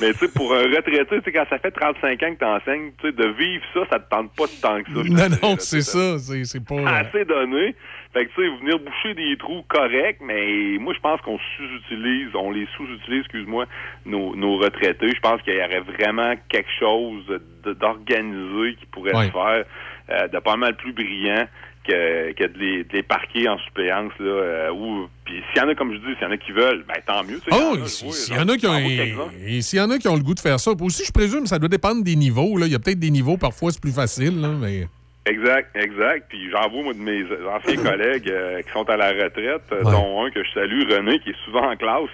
Mais 0.00 0.12
tu 0.12 0.18
sais, 0.20 0.28
pour 0.32 0.52
un 0.54 0.62
retraité, 0.62 1.04
tu 1.18 1.22
sais, 1.24 1.32
quand 1.32 1.44
ça 1.50 1.58
fait 1.58 1.70
35 1.70 2.22
ans 2.22 2.34
que 2.34 2.38
t'enseignes, 2.38 2.92
tu 3.00 3.06
sais, 3.06 3.12
de 3.12 3.26
vivre 3.28 3.64
ça, 3.74 3.80
ça 3.90 3.98
te 3.98 4.08
tente 4.10 4.34
pas 4.36 4.44
tant 4.60 4.82
que 4.82 4.90
ça. 4.90 5.28
Non, 5.28 5.36
non, 5.42 5.56
c'est 5.58 5.82
ça. 5.82 6.18
C'est 6.18 6.64
pas. 6.64 6.74
euh, 6.74 6.86
assez 6.86 7.24
donné. 7.24 7.74
Fait 8.12 8.26
que, 8.26 8.30
tu 8.34 8.42
sais, 8.42 8.56
venir 8.60 8.78
boucher 8.78 9.14
des 9.14 9.36
trous 9.38 9.62
corrects, 9.68 10.18
mais 10.20 10.76
moi, 10.78 10.92
je 10.94 11.00
pense 11.00 11.18
qu'on 11.22 11.38
sous-utilise, 11.56 12.28
on 12.34 12.50
les 12.50 12.66
sous-utilise, 12.76 13.20
excuse-moi, 13.20 13.64
nos, 14.04 14.36
nos 14.36 14.58
retraités. 14.58 15.08
Je 15.14 15.20
pense 15.20 15.40
qu'il 15.42 15.54
y 15.54 15.58
aurait 15.64 15.80
vraiment 15.80 16.34
quelque 16.50 16.68
chose 16.78 17.24
de- 17.64 17.72
d'organisé 17.72 18.74
qui 18.76 18.86
pourrait 18.86 19.14
Ouais. 19.16 19.26
se 19.26 19.30
faire 19.32 19.64
euh, 20.10 20.28
de 20.28 20.38
pas 20.40 20.56
mal 20.56 20.76
plus 20.76 20.92
brillant 20.92 21.46
que, 21.86 22.32
que 22.32 22.44
de, 22.44 22.58
les, 22.58 22.84
de 22.84 22.92
les 22.92 23.02
parquer 23.02 23.48
en 23.48 23.58
suppléance, 23.58 24.12
là, 24.18 24.26
euh, 24.26 24.70
ou, 24.72 25.08
puis 25.24 25.42
s'il 25.52 25.62
y 25.62 25.64
en 25.64 25.68
a, 25.68 25.74
comme 25.74 25.92
je 25.92 25.98
dis, 25.98 26.14
s'il 26.18 26.22
y 26.22 26.26
en 26.26 26.30
a 26.32 26.36
qui 26.36 26.52
veulent, 26.52 26.84
ben, 26.86 27.00
tant 27.06 27.24
mieux, 27.24 27.40
Oh, 27.50 27.76
s'il 27.86 28.34
y 28.36 28.38
en 28.38 28.48
a 28.48 28.56
qui 28.56 28.66
ont, 28.66 28.72
j'en 28.72 28.80
vois 28.80 28.90
quelques-uns. 28.90 29.30
et 29.46 29.62
s'il 29.62 29.78
y 29.78 29.82
en 29.82 29.90
a 29.90 29.98
qui 29.98 30.08
ont 30.08 30.16
le 30.16 30.22
goût 30.22 30.34
de 30.34 30.40
faire 30.40 30.60
ça, 30.60 30.74
puis 30.74 30.86
aussi, 30.86 31.04
je 31.04 31.12
présume, 31.12 31.46
ça 31.46 31.58
doit 31.58 31.68
dépendre 31.68 32.02
des 32.04 32.16
niveaux. 32.16 32.56
Là. 32.56 32.66
Il 32.66 32.72
y 32.72 32.74
a 32.74 32.78
peut-être 32.78 32.98
des 33.00 33.10
niveaux, 33.10 33.36
parfois, 33.36 33.70
c'est 33.70 33.80
plus 33.80 33.94
facile, 33.94 34.40
là, 34.40 34.48
mais. 34.48 34.86
Exact, 35.24 35.68
exact. 35.76 36.26
Puis 36.28 36.50
j'en 36.50 36.68
vois, 36.68 36.82
moi, 36.82 36.94
de 36.94 36.98
mes 36.98 37.24
anciens 37.46 37.76
collègues 37.90 38.28
euh, 38.28 38.60
qui 38.62 38.70
sont 38.72 38.88
à 38.90 38.96
la 38.96 39.10
retraite, 39.12 39.62
euh, 39.72 39.82
dont 39.84 40.24
un 40.24 40.30
que 40.30 40.42
je 40.42 40.50
salue, 40.52 40.82
René, 40.90 41.20
qui 41.20 41.30
est 41.30 41.44
souvent 41.44 41.70
en 41.70 41.76
classe, 41.76 42.10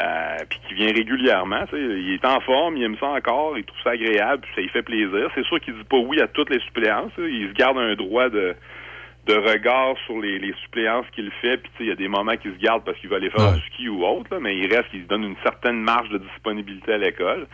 euh, 0.00 0.36
puis 0.48 0.58
qui 0.66 0.74
vient 0.74 0.92
régulièrement. 0.92 1.64
tu 1.66 1.76
sais. 1.76 1.82
Il 1.82 2.14
est 2.14 2.24
en 2.24 2.40
forme, 2.40 2.76
il 2.76 2.82
aime 2.84 2.96
ça 2.98 3.06
encore, 3.06 3.56
il 3.56 3.64
trouve 3.64 3.78
ça 3.84 3.90
agréable, 3.90 4.42
puis 4.42 4.50
ça 4.56 4.60
lui 4.62 4.68
fait 4.68 4.82
plaisir. 4.82 5.30
C'est 5.36 5.44
sûr 5.44 5.60
qu'il 5.60 5.74
dit 5.74 5.84
pas 5.88 5.98
oui 5.98 6.20
à 6.20 6.26
toutes 6.26 6.50
les 6.50 6.60
suppléances. 6.60 7.12
Il 7.18 7.48
se 7.50 7.54
garde 7.54 7.78
un 7.78 7.94
droit 7.94 8.28
de 8.28 8.56
de 9.26 9.34
regard 9.34 9.96
sur 10.06 10.18
les, 10.18 10.38
les 10.38 10.54
suppléances 10.64 11.06
qu'il 11.14 11.30
fait, 11.42 11.58
puis 11.58 11.70
tu 11.72 11.78
sais, 11.78 11.84
il 11.84 11.88
y 11.88 11.92
a 11.92 11.96
des 11.96 12.08
moments 12.08 12.36
qu'il 12.36 12.52
se 12.54 12.58
garde 12.58 12.84
parce 12.84 12.98
qu'il 12.98 13.10
va 13.10 13.16
aller 13.16 13.30
faire 13.30 13.52
du 13.54 13.60
ski 13.66 13.88
ou 13.88 14.04
autre, 14.04 14.28
là, 14.34 14.40
mais 14.40 14.56
il 14.56 14.66
reste 14.74 14.88
qu'il 14.90 15.02
se 15.02 15.06
donne 15.08 15.24
une 15.24 15.36
certaine 15.42 15.80
marge 15.80 16.08
de 16.08 16.18
disponibilité 16.18 16.94
à 16.94 16.98
l'école, 16.98 17.46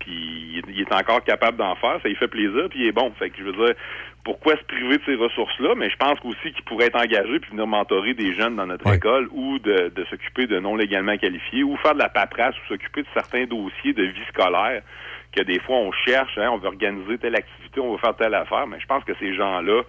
puis 0.00 0.12
il, 0.12 0.58
est- 0.58 0.72
il 0.72 0.80
est 0.82 0.92
encore 0.92 1.24
capable 1.24 1.56
d'en 1.56 1.74
faire, 1.76 1.98
ça 2.02 2.08
lui 2.08 2.14
fait 2.16 2.28
plaisir, 2.28 2.66
puis 2.68 2.80
il 2.80 2.86
est 2.88 2.92
bon. 2.92 3.10
Fait 3.18 3.30
que 3.30 3.38
je 3.38 3.42
veux 3.44 3.52
dire, 3.52 3.74
pourquoi 4.22 4.56
se 4.56 4.64
priver 4.64 4.98
de 4.98 5.02
ces 5.06 5.14
ressources-là? 5.16 5.74
Mais 5.76 5.88
je 5.90 5.96
pense 5.96 6.18
aussi 6.24 6.52
qu'il 6.52 6.64
pourrait 6.64 6.86
être 6.86 7.00
engagé 7.02 7.40
puis 7.40 7.50
venir 7.50 7.66
mentorer 7.66 8.14
des 8.14 8.34
jeunes 8.34 8.56
dans 8.56 8.66
notre 8.66 8.86
école 8.94 9.28
ou 9.32 9.58
de, 9.58 9.88
de 9.94 10.04
s'occuper 10.04 10.46
de 10.46 10.60
non 10.60 10.76
légalement 10.76 11.16
qualifiés 11.16 11.62
ou 11.62 11.76
faire 11.78 11.94
de 11.94 11.98
la 12.00 12.08
paperasse 12.10 12.54
ou 12.64 12.68
s'occuper 12.68 13.02
de 13.02 13.08
certains 13.14 13.44
dossiers 13.46 13.92
de 13.92 14.02
vie 14.04 14.24
scolaire 14.28 14.82
que 15.36 15.42
des 15.42 15.58
fois 15.58 15.76
on 15.76 15.90
cherche, 15.92 16.38
hein, 16.38 16.48
on 16.52 16.58
veut 16.58 16.68
organiser 16.68 17.18
telle 17.18 17.34
activité, 17.34 17.80
on 17.80 17.92
veut 17.92 17.98
faire 17.98 18.14
telle 18.16 18.34
affaire, 18.34 18.66
mais 18.66 18.78
je 18.78 18.86
pense 18.86 19.02
que 19.04 19.12
ces 19.18 19.34
gens-là 19.34 19.82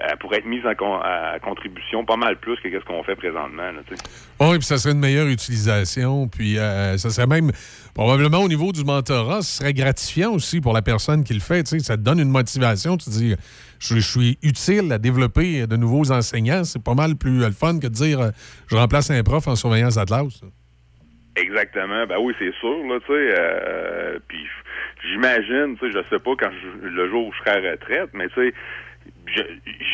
euh, 0.00 0.16
pourraient 0.20 0.38
être 0.38 0.46
mis 0.46 0.60
en 0.66 0.74
con- 0.74 1.00
à 1.02 1.38
contribution 1.40 2.04
pas 2.04 2.16
mal 2.16 2.36
plus 2.38 2.56
que 2.56 2.68
ce 2.70 2.84
qu'on 2.84 3.02
fait 3.02 3.16
présentement. 3.16 3.62
Là, 3.72 3.80
sais. 3.88 3.94
Oui, 4.40 4.58
puis 4.58 4.64
ça 4.66 4.76
serait 4.78 4.92
une 4.92 5.00
meilleure 5.00 5.26
utilisation. 5.28 6.28
Puis 6.28 6.58
euh, 6.58 6.96
ça 6.98 7.10
serait 7.10 7.26
même, 7.26 7.50
probablement 7.94 8.38
au 8.40 8.48
niveau 8.48 8.72
du 8.72 8.84
mentorat, 8.84 9.42
ce 9.42 9.58
serait 9.62 9.72
gratifiant 9.72 10.32
aussi 10.32 10.60
pour 10.60 10.72
la 10.74 10.82
personne 10.82 11.24
qui 11.24 11.32
le 11.34 11.40
fait. 11.40 11.62
tu 11.62 11.70
sais. 11.70 11.78
Ça 11.80 11.96
te 11.96 12.02
donne 12.02 12.18
une 12.20 12.30
motivation. 12.30 12.96
Tu 12.96 13.08
dis, 13.10 13.34
je, 13.80 13.94
je 13.94 14.00
suis 14.00 14.38
utile 14.42 14.92
à 14.92 14.98
développer 14.98 15.66
de 15.66 15.76
nouveaux 15.76 16.12
enseignants. 16.12 16.64
C'est 16.64 16.82
pas 16.82 16.94
mal 16.94 17.16
plus 17.16 17.42
euh, 17.42 17.46
le 17.48 17.54
fun 17.54 17.76
que 17.78 17.86
de 17.86 17.92
dire, 17.92 18.20
euh, 18.20 18.30
je 18.68 18.76
remplace 18.76 19.10
un 19.10 19.22
prof 19.22 19.48
en 19.48 19.56
surveillance 19.56 19.96
Atlas. 19.96 20.42
Exactement. 21.36 22.06
Ben 22.06 22.16
oui, 22.18 22.34
c'est 22.38 22.52
sûr, 22.60 22.78
là, 22.88 22.98
tu 23.00 23.06
sais. 23.12 23.34
euh, 23.38 24.18
puis 24.26 24.38
j'imagine, 25.10 25.76
tu 25.78 25.86
sais, 25.86 25.92
je 25.92 26.08
sais 26.08 26.18
pas 26.22 26.30
quand 26.38 26.50
je- 26.50 26.88
le 26.88 27.10
jour 27.10 27.26
où 27.26 27.32
je 27.32 27.38
serai 27.38 27.50
à 27.66 27.70
retraite, 27.72 28.10
mais 28.14 28.28
tu 28.28 28.34
sais, 28.36 28.54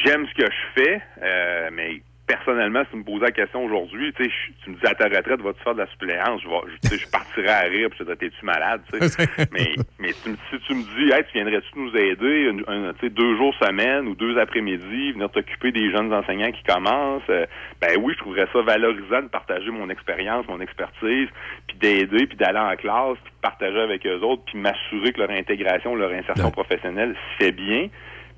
j'aime 0.04 0.26
ce 0.26 0.34
que 0.34 0.46
je 0.50 0.80
fais, 0.82 1.02
euh, 1.22 1.70
mais 1.72 2.00
personnellement, 2.26 2.82
si 2.84 2.90
tu 2.92 2.96
me 2.98 3.04
posais 3.04 3.26
la 3.26 3.30
question 3.32 3.64
aujourd'hui, 3.64 4.12
tu 4.14 4.24
sais, 4.24 4.30
tu 4.64 4.70
me 4.70 4.76
dis 4.76 4.86
à 4.86 4.94
ta 4.94 5.04
retraite, 5.06 5.40
vas-tu 5.40 5.60
faire 5.62 5.74
de 5.74 5.80
la 5.80 5.86
suppléance? 5.88 6.40
Je, 6.42 6.48
vais, 6.48 6.54
je, 6.68 6.88
tu 6.88 6.96
sais, 6.96 7.04
je 7.04 7.10
partirais 7.10 7.48
à 7.52 7.60
rire, 7.68 7.90
puis 7.90 7.98
je 8.08 8.12
t'es-tu 8.14 8.44
malade, 8.46 8.80
tu 8.90 8.98
sais? 9.06 9.26
mais 9.52 9.68
mais 9.98 10.14
tu 10.24 10.30
si 10.50 10.58
tu 10.60 10.74
me 10.74 10.82
dis, 10.84 11.12
hey, 11.12 11.24
tu 11.24 11.32
viendrais-tu 11.34 11.68
nous 11.78 11.94
aider, 11.94 12.48
une- 12.48 12.64
un- 12.68 12.92
tu 12.94 13.00
sais, 13.00 13.10
deux 13.10 13.36
jours 13.36 13.54
semaine 13.60 14.06
ou 14.06 14.14
deux 14.14 14.38
après-midi, 14.38 15.12
venir 15.12 15.28
t'occuper 15.30 15.72
des 15.72 15.90
jeunes 15.90 16.12
enseignants 16.14 16.52
qui 16.52 16.62
commencent, 16.62 17.22
euh, 17.28 17.44
ben 17.82 17.98
oui, 18.00 18.14
je 18.14 18.18
trouverais 18.20 18.46
ça 18.52 18.62
valorisant 18.62 19.22
de 19.22 19.28
partager 19.28 19.70
mon 19.70 19.90
expérience, 19.90 20.46
mon 20.48 20.60
expertise, 20.60 21.28
puis 21.66 21.76
d'aider, 21.78 22.26
puis 22.28 22.36
d'aller 22.36 22.60
en 22.60 22.76
classe, 22.76 23.18
puis 23.24 23.32
de 23.32 23.40
partager 23.42 23.80
avec 23.80 24.06
eux 24.06 24.20
autres, 24.20 24.44
puis 24.46 24.58
m'assurer 24.58 25.12
que 25.12 25.20
leur 25.20 25.30
intégration, 25.30 25.96
leur 25.96 26.12
insertion 26.12 26.50
professionnelle 26.52 27.14
se 27.38 27.44
fait 27.44 27.52
bien. 27.52 27.88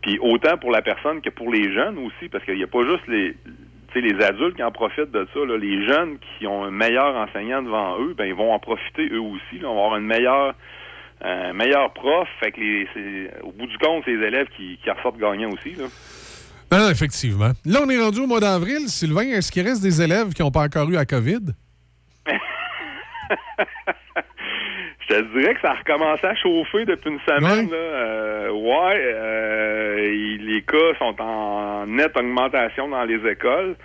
Puis 0.05 0.19
autant 0.21 0.59
pour 0.59 0.71
la 0.71 0.83
personne 0.83 1.23
que 1.23 1.31
pour 1.31 1.51
les 1.51 1.73
jeunes 1.73 1.97
aussi, 1.97 2.29
parce 2.31 2.45
qu'il 2.45 2.57
n'y 2.57 2.63
a 2.63 2.67
pas 2.67 2.83
juste 2.83 3.09
les 3.09 3.35
les 4.01 4.25
adultes 4.25 4.57
qui 4.57 4.63
en 4.65 4.73
profitent 4.73 5.13
de 5.13 5.25
ça, 5.33 5.39
là, 5.45 5.57
les 5.57 5.87
jeunes 5.87 6.19
qui 6.19 6.49
ont 6.49 6.65
un 6.65 6.71
meilleur 6.73 7.15
enseignant 7.15 7.63
devant 7.63 7.97
eux, 8.01 8.13
ben 8.13 8.25
ils 8.25 8.35
vont 8.35 8.53
en 8.53 8.59
profiter 8.59 9.09
eux 9.13 9.21
aussi. 9.21 9.61
là. 9.61 9.69
on 9.69 9.75
va 9.77 9.85
avoir 9.85 9.97
une 9.99 10.07
meilleure 10.07 10.55
un 11.23 11.53
meilleur 11.53 11.93
prof, 11.95 12.29
fait 12.41 12.51
que 12.51 12.61
les, 12.61 13.31
au 13.43 13.53
bout 13.53 13.67
du 13.67 13.79
compte, 13.79 14.03
c'est 14.05 14.17
les 14.17 14.27
élèves 14.27 14.49
qui, 14.57 14.79
qui 14.83 14.91
ressortent 14.91 15.17
gagnants 15.17 15.53
aussi. 15.53 15.75
Là. 15.77 15.85
Non, 16.73 16.79
non, 16.81 16.91
effectivement. 16.91 17.53
Là, 17.65 17.81
on 17.85 17.89
est 17.89 17.99
rendu 17.99 18.21
au 18.21 18.27
mois 18.27 18.41
d'avril. 18.41 18.89
Sylvain, 18.89 19.23
est-ce 19.23 19.53
qu'il 19.53 19.67
reste 19.67 19.81
des 19.81 20.03
élèves 20.03 20.35
qui 20.35 20.43
n'ont 20.43 20.51
pas 20.51 20.65
encore 20.65 20.91
eu 20.91 20.95
la 20.95 21.07
COVID? 21.07 21.55
Je 25.09 25.15
te 25.17 25.39
dirais 25.39 25.55
que 25.55 25.61
ça 25.61 25.73
a 25.73 25.75
recommencé 25.75 26.27
à 26.27 26.35
chauffer 26.35 26.85
depuis 26.87 27.11
une 27.11 27.21
semaine. 27.21 27.71
Là. 27.71 27.77
Euh, 27.77 28.51
ouais, 28.51 29.03
euh, 29.03 30.37
les 30.41 30.63
cas 30.63 30.95
sont 30.99 31.15
en 31.21 31.87
nette 31.87 32.17
augmentation 32.17 32.89
dans 32.89 33.05
les 33.05 33.21
écoles. 33.31 33.77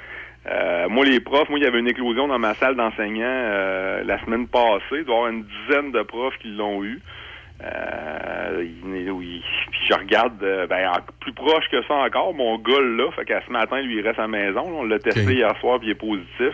Euh, 0.50 0.88
moi, 0.88 1.04
les 1.06 1.20
profs, 1.20 1.50
moi, 1.50 1.60
il 1.60 1.64
y 1.64 1.68
avait 1.68 1.80
une 1.80 1.90
éclosion 1.90 2.28
dans 2.28 2.40
ma 2.40 2.56
salle 2.56 2.76
d'enseignants 2.76 3.26
euh, 3.28 4.04
la 4.06 4.20
semaine 4.24 4.48
passée. 4.48 4.82
Il 5.00 5.04
doit 5.04 5.16
y 5.16 5.18
avoir 5.18 5.32
une 5.32 5.44
dizaine 5.44 5.92
de 5.92 6.02
profs 6.04 6.38
qui 6.38 6.48
l'ont 6.50 6.84
eu. 6.84 7.00
Euh, 7.62 8.64
il- 8.64 9.12
oui. 9.12 9.44
Puis 9.72 9.82
je 9.90 9.94
regarde, 9.94 10.42
euh, 10.44 10.66
ben, 10.68 10.88
en- 10.90 11.02
plus 11.20 11.34
proche 11.34 11.68
que 11.70 11.84
ça 11.84 11.96
encore, 11.96 12.34
mon 12.34 12.58
gars 12.58 12.80
là, 12.80 13.12
fait 13.12 13.26
qu'à 13.26 13.42
ce 13.46 13.52
matin, 13.52 13.82
lui, 13.82 13.98
il 13.98 14.02
reste 14.08 14.20
à 14.20 14.24
la 14.24 14.28
maison. 14.30 14.62
là. 14.72 14.78
on 14.78 14.84
l'a 14.86 15.00
testé 15.00 15.34
hier 15.34 15.54
soir, 15.60 15.80
puis 15.80 15.90
il 15.90 15.92
est 15.92 15.96
positif. 15.96 16.54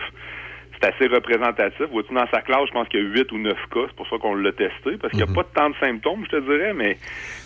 C'est 0.80 0.88
assez 0.94 1.06
représentatif. 1.06 1.86
Vois-tu, 1.90 2.12
dans 2.12 2.26
sa 2.30 2.42
classe, 2.42 2.66
je 2.68 2.72
pense 2.72 2.88
qu'il 2.88 3.00
y 3.00 3.02
a 3.02 3.06
8 3.06 3.32
ou 3.32 3.38
9 3.38 3.54
cas. 3.72 3.80
C'est 3.88 3.96
pour 3.96 4.06
ça 4.08 4.16
qu'on 4.18 4.34
l'a 4.34 4.52
testé, 4.52 4.96
parce 5.00 5.12
qu'il 5.12 5.24
n'y 5.24 5.30
a 5.30 5.34
pas 5.34 5.44
tant 5.54 5.70
de 5.70 5.74
symptômes, 5.80 6.24
je 6.30 6.36
te 6.36 6.40
dirais, 6.42 6.74
mais 6.74 6.96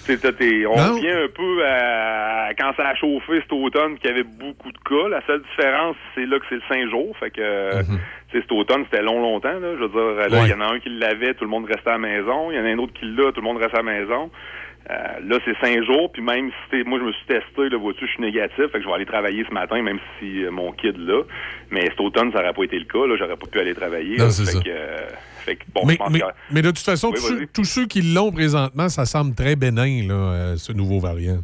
on 0.09 0.77
Non. 0.77 0.95
revient 0.95 1.11
un 1.11 1.29
peu 1.29 1.65
à 1.65 2.49
quand 2.59 2.73
ça 2.77 2.89
a 2.89 2.95
chauffé 2.97 3.41
cet 3.43 3.53
automne, 3.53 3.97
qu'il 3.99 4.11
y 4.11 4.13
avait 4.13 4.25
beaucoup 4.25 4.73
de 4.73 4.79
cas. 4.79 5.09
La 5.09 5.21
seule 5.27 5.43
différence, 5.43 5.97
c'est 6.15 6.27
là 6.27 6.39
que 6.41 6.47
c'est 6.49 6.57
le 6.57 6.63
5 6.69 6.91
jours. 6.91 7.17
Fait 7.19 7.31
que, 7.31 7.71
sais, 8.33 8.41
cet 8.41 8.51
automne, 8.53 8.85
c'était 8.91 9.03
long, 9.03 9.21
longtemps. 9.21 9.59
Là. 9.61 9.75
Je 9.79 9.85
veux 9.85 10.29
dire, 10.29 10.45
il 10.45 10.51
y 10.51 10.55
en 10.55 10.61
a 10.61 10.73
un 10.75 10.81
qui 10.81 10.89
l'avait, 10.89 11.35
tout 11.35 11.45
le 11.45 11.51
monde 11.51 11.67
restait 11.67 11.91
à 11.91 11.93
la 11.93 11.99
maison. 11.99 12.51
Il 12.51 12.57
y 12.57 12.61
en 12.61 12.65
a 12.65 12.69
un 12.69 12.79
autre 12.79 12.93
qui 12.95 13.05
l'a, 13.07 13.31
tout 13.33 13.41
le 13.41 13.47
monde 13.47 13.59
reste 13.59 13.75
à 13.75 13.83
la 13.83 13.85
maison. 13.85 14.31
Euh, 14.91 15.21
là, 15.29 15.39
c'est 15.45 15.57
cinq 15.65 15.85
jours, 15.85 16.11
puis 16.13 16.21
même 16.23 16.51
si 16.69 16.83
moi 16.85 16.99
je 16.99 17.05
me 17.05 17.13
suis 17.13 17.25
testé, 17.27 17.69
là, 17.69 17.79
vois-tu, 17.79 18.07
je 18.07 18.11
suis 18.13 18.23
négatif, 18.23 18.57
fait 18.57 18.71
que 18.79 18.83
je 18.83 18.87
vais 18.89 18.95
aller 18.95 19.07
travailler 19.07 19.45
ce 19.49 19.55
matin, 19.55 19.81
même 19.83 19.99
si 20.19 20.43
euh, 20.45 20.51
mon 20.51 20.73
kid 20.73 20.97
là. 20.99 21.23
Mais 21.71 21.83
cet 21.91 22.01
automne, 22.01 22.33
ça 22.33 22.41
n'aurait 22.41 22.55
pas 22.55 22.65
été 22.65 22.79
le 22.79 22.87
cas, 22.87 23.07
là, 23.07 23.15
j'aurais 23.17 23.37
pas 23.37 23.47
pu 23.47 23.61
aller 23.61 23.75
travailler. 23.75 24.17
Non, 24.17 24.25
là. 24.25 24.31
c'est 24.31 24.47
fait 24.47 24.51
ça. 24.53 24.61
Que, 24.61 24.69
euh, 24.69 25.07
fait 25.45 25.57
que, 25.57 25.63
bon, 25.73 25.83
mais, 25.87 25.93
je 25.93 25.99
pense 25.99 26.11
mais- 26.11 26.21
que- 26.21 26.25
mais 26.51 26.63
de 26.63 26.69
toute 26.71 26.79
façon, 26.81 27.11
Oui, 27.13 27.21
tous, 27.21 27.47
tous 27.55 27.65
ceux 27.65 27.87
qui 27.87 28.03
l'ont 28.03 28.33
présentement, 28.33 28.89
ça 28.89 29.05
semble 29.07 29.35
très 29.35 29.55
bénin, 29.55 30.09
là, 30.09 30.15
euh, 30.15 30.57
ce 30.57 30.73
nouveau 30.73 30.99
variant. 30.99 31.39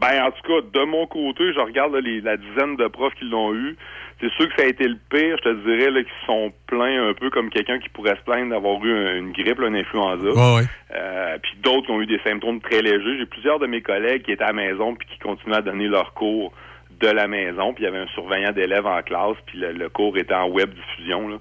Ben, 0.00 0.22
en 0.24 0.30
tout 0.30 0.42
cas, 0.46 0.66
de 0.72 0.84
mon 0.86 1.06
côté, 1.06 1.52
je 1.52 1.60
regarde 1.60 1.92
là, 1.94 2.00
les- 2.00 2.20
la 2.22 2.36
dizaine 2.36 2.76
de 2.76 2.86
profs 2.88 3.14
qui 3.14 3.26
l'ont 3.26 3.54
eu. 3.54 3.76
C'est 4.20 4.30
sûr 4.32 4.48
que 4.48 4.54
ça 4.56 4.66
a 4.66 4.68
été 4.68 4.86
le 4.86 4.96
pire, 5.10 5.36
je 5.38 5.50
te 5.50 5.54
dirais, 5.64 5.90
là, 5.90 6.02
qui 6.02 6.10
se 6.20 6.26
sont 6.26 6.52
plaints 6.66 7.08
un 7.08 7.14
peu 7.14 7.30
comme 7.30 7.48
quelqu'un 7.50 7.78
qui 7.78 7.88
pourrait 7.90 8.16
se 8.16 8.22
plaindre 8.22 8.50
d'avoir 8.50 8.82
eu 8.84 8.92
un- 8.92 9.16
une 9.16 9.32
grippe, 9.32 9.58
là, 9.58 9.68
une 9.68 9.76
influenza. 9.76 10.28
Ouais, 10.28 10.56
ouais. 10.60 10.66
Euh, 10.94 11.38
puis 11.42 11.52
d'autres 11.62 11.86
qui 11.86 11.92
ont 11.92 12.00
eu 12.02 12.06
des 12.06 12.20
symptômes 12.24 12.60
très 12.60 12.82
légers. 12.82 13.18
J'ai 13.18 13.26
plusieurs 13.26 13.58
de 13.58 13.66
mes 13.66 13.80
collègues 13.82 14.22
qui 14.22 14.32
étaient 14.32 14.44
à 14.44 14.48
la 14.48 14.52
maison 14.52 14.94
puis 14.94 15.06
qui 15.08 15.18
continuaient 15.18 15.56
à 15.58 15.62
donner 15.62 15.88
leurs 15.88 16.12
cours 16.14 16.52
de 17.00 17.08
la 17.08 17.28
maison. 17.28 17.72
Puis 17.72 17.84
il 17.84 17.86
y 17.86 17.88
avait 17.88 17.98
un 17.98 18.08
surveillant 18.08 18.52
d'élèves 18.52 18.86
en 18.86 19.00
classe, 19.02 19.36
puis 19.46 19.58
le, 19.58 19.72
le 19.72 19.88
cours 19.88 20.16
était 20.18 20.34
en 20.34 20.48
web 20.48 20.70
diffusion. 20.74 21.28
Là. 21.28 21.36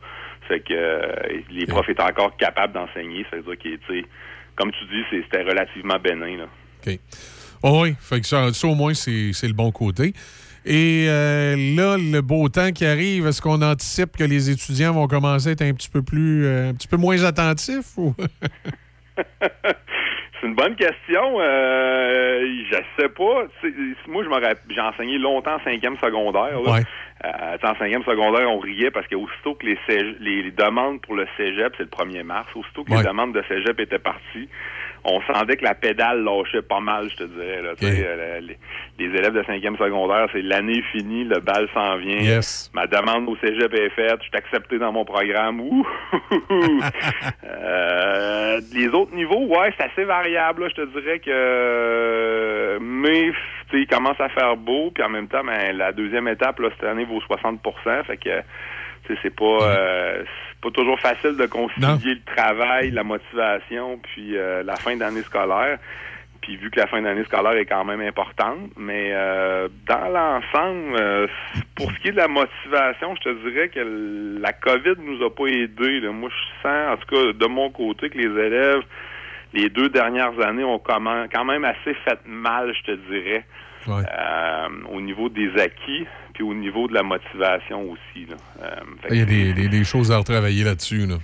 Fait 0.47 0.59
que 0.61 0.73
euh, 0.73 1.01
les 1.51 1.65
profs 1.65 1.89
étaient 1.89 2.01
encore 2.03 2.35
capables 2.37 2.73
d'enseigner. 2.73 3.25
Ça 3.29 3.37
veut 3.37 3.43
dire 3.43 3.57
que, 3.57 3.69
tu 3.93 3.99
sais, 4.01 4.05
comme 4.55 4.71
tu 4.71 4.85
dis, 4.85 5.03
c'est- 5.09 5.21
c'était 5.23 5.43
relativement 5.43 5.97
bénin. 6.01 6.37
Là. 6.37 6.45
OK. 6.87 6.93
Oh 7.63 7.81
oui, 7.83 7.95
fait 7.99 8.21
que 8.21 8.27
ça, 8.27 8.51
ça, 8.53 8.67
au 8.67 8.75
moins, 8.75 8.93
c'est 8.93 9.31
le 9.43 9.53
bon 9.53 9.71
côté. 9.71 10.13
Et 10.65 11.05
euh, 11.07 11.55
là, 11.75 11.97
le 11.97 12.21
beau 12.21 12.47
temps 12.49 12.71
qui 12.71 12.85
arrive, 12.85 13.27
est-ce 13.27 13.41
qu'on 13.41 13.61
anticipe 13.61 14.17
que 14.17 14.23
les 14.23 14.49
étudiants 14.49 14.93
vont 14.93 15.07
commencer 15.07 15.49
à 15.49 15.51
être 15.53 15.61
un 15.61 15.73
petit 15.73 15.89
peu 15.89 16.01
plus, 16.01 16.45
euh, 16.45 16.69
un 16.69 16.73
petit 16.73 16.87
peu 16.87 16.97
moins 16.97 17.23
attentifs? 17.23 17.97
Ou... 17.97 18.13
C'est 20.41 20.47
une 20.47 20.55
bonne 20.55 20.75
question. 20.75 21.39
Euh, 21.41 22.45
je 22.71 22.77
sais 22.97 23.09
pas. 23.09 23.43
Moi, 24.07 24.23
je 24.23 24.73
j'ai 24.73 24.81
enseigné 24.81 25.17
longtemps 25.17 25.55
en 25.55 25.63
cinquième 25.63 25.97
secondaire. 25.97 26.61
Là. 26.61 26.71
Ouais. 26.71 26.83
Euh, 27.25 27.57
en 27.63 27.75
cinquième 27.75 28.03
secondaire, 28.03 28.49
on 28.49 28.59
riait 28.59 28.91
parce 28.91 29.07
que 29.07 29.15
aussitôt 29.15 29.55
que 29.55 29.65
les, 29.65 29.77
les, 30.21 30.43
les 30.43 30.51
demandes 30.51 31.01
pour 31.01 31.15
le 31.15 31.27
cégep, 31.35 31.73
c'est 31.77 31.83
le 31.83 31.89
1er 31.89 32.23
mars, 32.23 32.47
aussitôt 32.55 32.85
que 32.85 32.91
Ouais. 32.91 32.99
les 32.99 33.03
demandes 33.03 33.33
de 33.33 33.43
cégep 33.49 33.77
étaient 33.81 33.99
parties, 33.99 34.47
on 35.03 35.21
sentait 35.21 35.57
que 35.57 35.63
la 35.63 35.75
pédale 35.75 36.23
lâchait 36.23 36.61
pas 36.61 36.79
mal, 36.79 37.09
je 37.09 37.15
te 37.15 37.23
dirais. 37.23 37.61
Là, 37.61 37.73
euh, 37.81 38.39
les, 38.41 38.57
les 38.97 39.17
élèves 39.17 39.33
de 39.33 39.43
cinquième 39.43 39.77
secondaire, 39.77 40.27
c'est 40.33 40.41
l'année 40.41 40.81
finie, 40.91 41.23
le 41.23 41.39
bal 41.39 41.67
s'en 41.73 41.97
vient. 41.97 42.19
Yes. 42.19 42.69
Ma 42.73 42.87
demande 42.87 43.27
au 43.29 43.37
cégep 43.37 43.73
est 43.73 43.89
faite, 43.89 44.17
je 44.21 44.27
suis 44.27 44.37
accepté 44.37 44.77
dans 44.77 44.91
mon 44.91 45.05
programme. 45.05 45.61
Ouh! 45.61 45.87
Euh, 47.43 48.59
les 48.73 48.87
autres 48.89 49.13
niveaux, 49.13 49.45
ouais, 49.47 49.73
c'est 49.77 49.85
assez 49.85 50.03
variable. 50.03 50.63
là. 50.63 50.69
Je 50.69 50.75
te 50.75 50.99
dirais 50.99 51.19
que 51.19 51.29
euh, 51.29 52.79
mais 52.81 53.31
tu 53.69 53.77
sais, 53.77 53.81
il 53.81 53.87
commence 53.87 54.19
à 54.19 54.29
faire 54.29 54.57
beau, 54.57 54.91
puis 54.91 55.03
en 55.03 55.09
même 55.09 55.27
temps, 55.27 55.43
ben, 55.43 55.75
la 55.75 55.91
deuxième 55.91 56.27
étape 56.27 56.59
là, 56.59 56.69
cette 56.75 56.87
année 56.87 57.05
vaut 57.05 57.21
60 57.21 57.59
Fait 58.07 58.17
que 58.17 58.41
c'est 59.21 59.35
pas 59.35 59.59
euh, 59.61 60.23
pas 60.61 60.71
toujours 60.71 60.99
facile 60.99 61.35
de 61.37 61.45
concilier 61.45 62.15
le 62.15 62.35
travail, 62.35 62.91
la 62.91 63.03
motivation, 63.03 63.99
puis 64.03 64.37
euh, 64.37 64.63
la 64.63 64.75
fin 64.75 64.95
d'année 64.95 65.21
scolaire. 65.23 65.79
Puis 66.41 66.55
vu 66.55 66.71
que 66.71 66.79
la 66.79 66.87
fin 66.87 67.01
d'année 67.01 67.25
scolaire 67.25 67.53
est 67.53 67.65
quand 67.65 67.83
même 67.83 67.99
importante, 67.99 68.71
mais 68.77 69.11
euh, 69.11 69.67
dans 69.87 70.07
l'ensemble, 70.07 71.29
pour 71.75 71.91
ce 71.91 71.99
qui 71.99 72.07
est 72.07 72.11
de 72.11 72.17
la 72.17 72.29
motivation, 72.29 73.13
je 73.15 73.29
te 73.29 73.49
dirais 73.49 73.67
que 73.69 74.39
la 74.41 74.53
COVID 74.53 74.95
nous 74.99 75.21
a 75.23 75.29
pas 75.29 75.47
aidés. 75.47 75.99
là. 75.99 76.11
Moi, 76.11 76.29
je 76.29 76.67
sens, 76.67 76.93
en 76.93 76.97
tout 76.97 77.13
cas, 77.13 77.33
de 77.33 77.45
mon 77.45 77.69
côté, 77.71 78.09
que 78.09 78.17
les 78.17 78.41
élèves, 78.41 78.83
les 79.53 79.69
deux 79.69 79.89
dernières 79.89 80.39
années, 80.39 80.63
ont 80.63 80.79
quand 80.79 81.01
même 81.01 81.65
assez 81.65 81.93
fait 82.05 82.19
mal, 82.25 82.73
je 82.73 82.83
te 82.83 82.97
dirais. 83.11 83.45
Ouais. 83.87 84.03
Euh, 84.07 84.67
au 84.91 85.01
niveau 85.01 85.29
des 85.29 85.51
acquis, 85.59 86.05
puis 86.39 86.47
au 86.47 86.53
niveau 86.53 86.87
de 86.87 86.93
la 86.93 87.03
motivation 87.03 87.91
aussi. 87.91 88.25
Là. 88.25 88.35
Euh, 88.63 88.75
Il 89.09 89.17
y 89.17 89.21
a 89.21 89.25
des, 89.25 89.53
des- 89.53 89.67
des 89.67 89.83
choses 89.83 90.09
à 90.09 90.17
retravailler 90.17 90.63
là-dessus. 90.63 91.05
Là. 91.05 91.15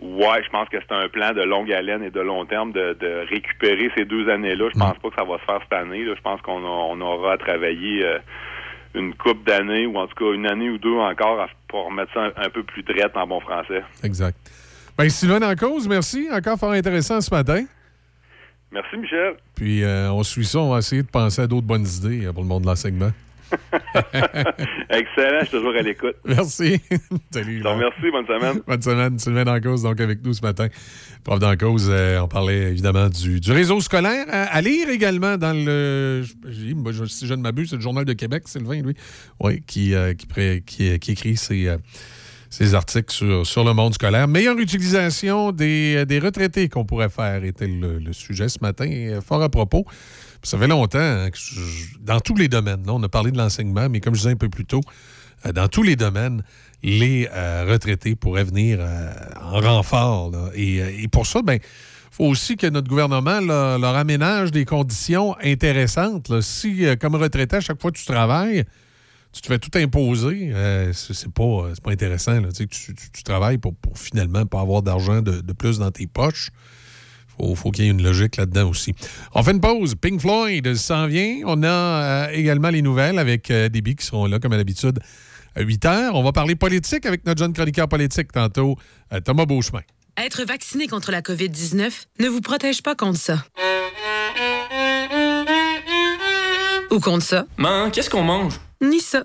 Ouais, 0.00 0.42
je 0.44 0.50
pense 0.50 0.68
que 0.68 0.76
c'est 0.80 0.92
un 0.94 1.08
plan 1.08 1.32
de 1.32 1.42
longue 1.42 1.72
haleine 1.72 2.02
et 2.02 2.10
de 2.10 2.20
long 2.20 2.44
terme 2.46 2.72
de, 2.72 2.96
de 3.00 3.24
récupérer 3.30 3.90
ces 3.96 4.04
deux 4.04 4.28
années-là. 4.28 4.68
Je 4.74 4.78
pense 4.78 4.98
pas 4.98 5.08
que 5.08 5.14
ça 5.14 5.22
va 5.24 5.38
se 5.38 5.44
faire 5.44 5.60
cette 5.62 5.72
année. 5.72 6.04
Là. 6.04 6.14
Je 6.16 6.20
pense 6.20 6.40
qu'on 6.42 6.64
on 6.64 7.00
aura 7.00 7.34
à 7.34 7.38
travailler 7.38 8.04
euh, 8.04 8.18
une 8.94 9.14
coupe 9.14 9.46
d'années 9.46 9.86
ou 9.86 9.96
en 9.98 10.08
tout 10.08 10.16
cas 10.16 10.34
une 10.34 10.46
année 10.48 10.68
ou 10.68 10.78
deux 10.78 10.96
encore 10.96 11.40
à- 11.40 11.48
pour 11.68 11.86
remettre 11.86 12.12
ça 12.12 12.24
un, 12.24 12.32
un 12.44 12.50
peu 12.50 12.64
plus 12.64 12.82
drette 12.82 13.16
en 13.16 13.26
bon 13.26 13.38
français. 13.40 13.82
Exact. 14.02 14.36
Ben, 14.98 15.08
Sylvain 15.08 15.42
en 15.48 15.54
cause, 15.54 15.86
merci. 15.88 16.28
Encore 16.32 16.58
fort 16.58 16.72
intéressant 16.72 17.20
ce 17.20 17.32
matin. 17.32 17.64
Merci, 18.72 18.96
Michel. 18.96 19.34
Puis 19.54 19.84
euh, 19.84 20.10
on 20.10 20.24
suit 20.24 20.44
ça, 20.44 20.58
on 20.58 20.72
va 20.72 20.78
essayer 20.78 21.02
de 21.02 21.08
penser 21.08 21.42
à 21.42 21.46
d'autres 21.46 21.66
bonnes 21.66 21.86
idées 21.86 22.28
pour 22.34 22.42
le 22.42 22.48
monde 22.48 22.62
de 22.62 22.66
l'enseignement. 22.66 23.12
Excellent, 24.90 25.40
je 25.40 25.46
suis 25.46 25.56
toujours 25.56 25.74
à 25.76 25.82
l'écoute. 25.82 26.16
Merci. 26.24 26.80
Salut. 27.32 27.60
Donc, 27.60 27.78
merci, 27.78 28.10
bonne 28.10 28.26
semaine. 28.26 28.60
Bonne 28.66 28.82
semaine. 28.82 29.18
Sylvain 29.18 29.44
Dancause, 29.44 29.82
donc 29.82 30.00
avec 30.00 30.24
nous 30.24 30.32
ce 30.34 30.42
matin. 30.42 30.68
Prof 31.24 31.38
Dancause, 31.38 31.88
euh, 31.90 32.20
on 32.20 32.28
parlait 32.28 32.70
évidemment 32.70 33.08
du, 33.08 33.40
du 33.40 33.52
réseau 33.52 33.80
scolaire. 33.80 34.26
À, 34.30 34.44
à 34.44 34.60
lire 34.60 34.88
également 34.88 35.36
dans 35.36 35.52
le. 35.52 36.22
je- 36.22 37.04
si 37.06 37.26
je 37.26 37.34
ne 37.34 37.42
m'abuse, 37.42 37.70
c'est 37.70 37.76
le 37.76 37.82
Journal 37.82 38.04
de 38.04 38.12
Québec, 38.12 38.44
Sylvain, 38.46 38.80
lui. 38.82 38.94
Oui, 39.40 39.62
qui, 39.66 39.94
euh, 39.94 40.14
qui, 40.14 40.26
pré- 40.26 40.62
qui, 40.66 40.98
qui 40.98 41.12
écrit 41.12 41.36
ses, 41.36 41.68
euh, 41.68 41.76
ses 42.50 42.74
articles 42.74 43.12
sur, 43.12 43.46
sur 43.46 43.64
le 43.64 43.72
monde 43.74 43.94
scolaire. 43.94 44.28
Meilleure 44.28 44.58
utilisation 44.58 45.52
des, 45.52 46.04
des 46.06 46.18
retraités 46.18 46.68
qu'on 46.68 46.84
pourrait 46.84 47.08
faire 47.10 47.44
était 47.44 47.66
le, 47.66 47.98
le 47.98 48.12
sujet 48.12 48.48
ce 48.48 48.58
matin, 48.62 48.88
euh, 48.90 49.20
fort 49.20 49.42
à 49.42 49.48
propos. 49.48 49.84
Ça 50.46 50.56
fait 50.58 50.68
longtemps 50.68 51.00
hein, 51.00 51.28
que 51.30 51.38
dans 52.02 52.20
tous 52.20 52.36
les 52.36 52.46
domaines, 52.46 52.86
là, 52.86 52.92
on 52.94 53.02
a 53.02 53.08
parlé 53.08 53.32
de 53.32 53.36
l'enseignement, 53.36 53.88
mais 53.90 53.98
comme 53.98 54.14
je 54.14 54.20
disais 54.20 54.30
un 54.30 54.36
peu 54.36 54.48
plus 54.48 54.64
tôt, 54.64 54.80
euh, 55.44 55.50
dans 55.50 55.66
tous 55.66 55.82
les 55.82 55.96
domaines, 55.96 56.44
les 56.84 57.28
euh, 57.32 57.66
retraités 57.68 58.14
pourraient 58.14 58.44
venir 58.44 58.78
euh, 58.80 59.12
en 59.42 59.60
renfort. 59.60 60.30
Et, 60.54 61.08
pour 61.10 61.26
ça, 61.26 61.42
ben, 61.42 61.58
faut 62.12 62.26
aussi 62.26 62.56
que 62.56 62.68
notre 62.68 62.88
gouvernement 62.88 63.40
leur 63.40 63.96
aménage 63.96 64.52
des 64.52 64.64
conditions 64.64 65.36
intéressantes. 65.42 66.40
Si, 66.42 66.86
comme 67.00 67.16
retraité, 67.16 67.56
à 67.56 67.60
chaque 67.60 67.82
fois 67.82 67.90
que 67.90 67.98
tu 67.98 68.06
travailles, 68.06 68.62
tu 69.32 69.40
te 69.42 69.48
fais 69.48 69.58
tout 69.58 69.76
imposer, 69.76 70.50
euh, 70.52 70.92
c'est 70.92 71.32
pas, 71.32 71.64
pas 71.82 71.90
intéressant. 71.90 72.40
Tu, 72.52 73.22
travailles 73.24 73.58
pour, 73.58 73.74
pour 73.74 73.98
finalement 73.98 74.46
pas 74.46 74.60
avoir 74.60 74.82
d'argent 74.82 75.22
de 75.22 75.52
plus 75.52 75.80
dans 75.80 75.90
tes 75.90 76.06
poches. 76.06 76.52
Faut, 77.38 77.54
faut 77.54 77.70
qu'il 77.70 77.84
y 77.84 77.88
ait 77.88 77.90
une 77.90 78.02
logique 78.02 78.36
là-dedans 78.36 78.68
aussi. 78.70 78.94
On 79.34 79.42
fait 79.42 79.52
une 79.52 79.60
pause. 79.60 79.94
Pink 79.94 80.20
Floyd 80.20 80.74
s'en 80.74 81.06
vient. 81.06 81.40
On 81.44 81.62
a 81.62 81.68
euh, 81.68 82.28
également 82.32 82.70
les 82.70 82.82
nouvelles 82.82 83.18
avec 83.18 83.50
euh, 83.50 83.68
des 83.68 83.80
billes 83.82 83.96
qui 83.96 84.06
seront 84.06 84.26
là, 84.26 84.38
comme 84.38 84.52
à 84.52 84.56
l'habitude, 84.56 84.98
à 85.54 85.62
8 85.62 85.84
heures. 85.86 86.14
On 86.14 86.22
va 86.22 86.32
parler 86.32 86.56
politique 86.56 87.06
avec 87.06 87.24
notre 87.26 87.40
jeune 87.40 87.52
chroniqueur 87.52 87.88
politique 87.88 88.32
tantôt, 88.32 88.76
euh, 89.12 89.20
Thomas 89.20 89.46
Beauchemin. 89.46 89.82
Être 90.18 90.44
vacciné 90.44 90.88
contre 90.88 91.10
la 91.10 91.20
COVID-19 91.20 92.06
ne 92.20 92.28
vous 92.28 92.40
protège 92.40 92.82
pas 92.82 92.94
contre 92.94 93.18
ça. 93.18 93.44
Ou 96.90 97.00
contre 97.00 97.24
ça. 97.24 97.44
Man, 97.58 97.90
qu'est-ce 97.90 98.08
qu'on 98.08 98.22
mange? 98.22 98.54
Ni 98.80 99.00
ça. 99.00 99.24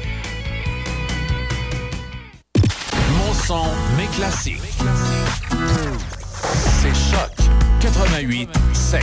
Son, 3.45 3.63
mes 3.97 4.07
classiques. 4.15 4.61
C'est 6.81 6.93
Choc 6.93 7.31
88 7.81 8.49
7. 8.73 9.01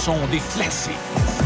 sont 0.00 0.26
des 0.30 0.40
classiques. 0.54 0.94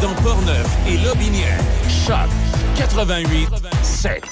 Dans 0.01 0.15
Portneuf 0.23 0.69
et 0.87 0.97
Lobinière, 0.99 1.59
Choc 1.89 2.31
88 2.77 3.49
7. 3.83 4.23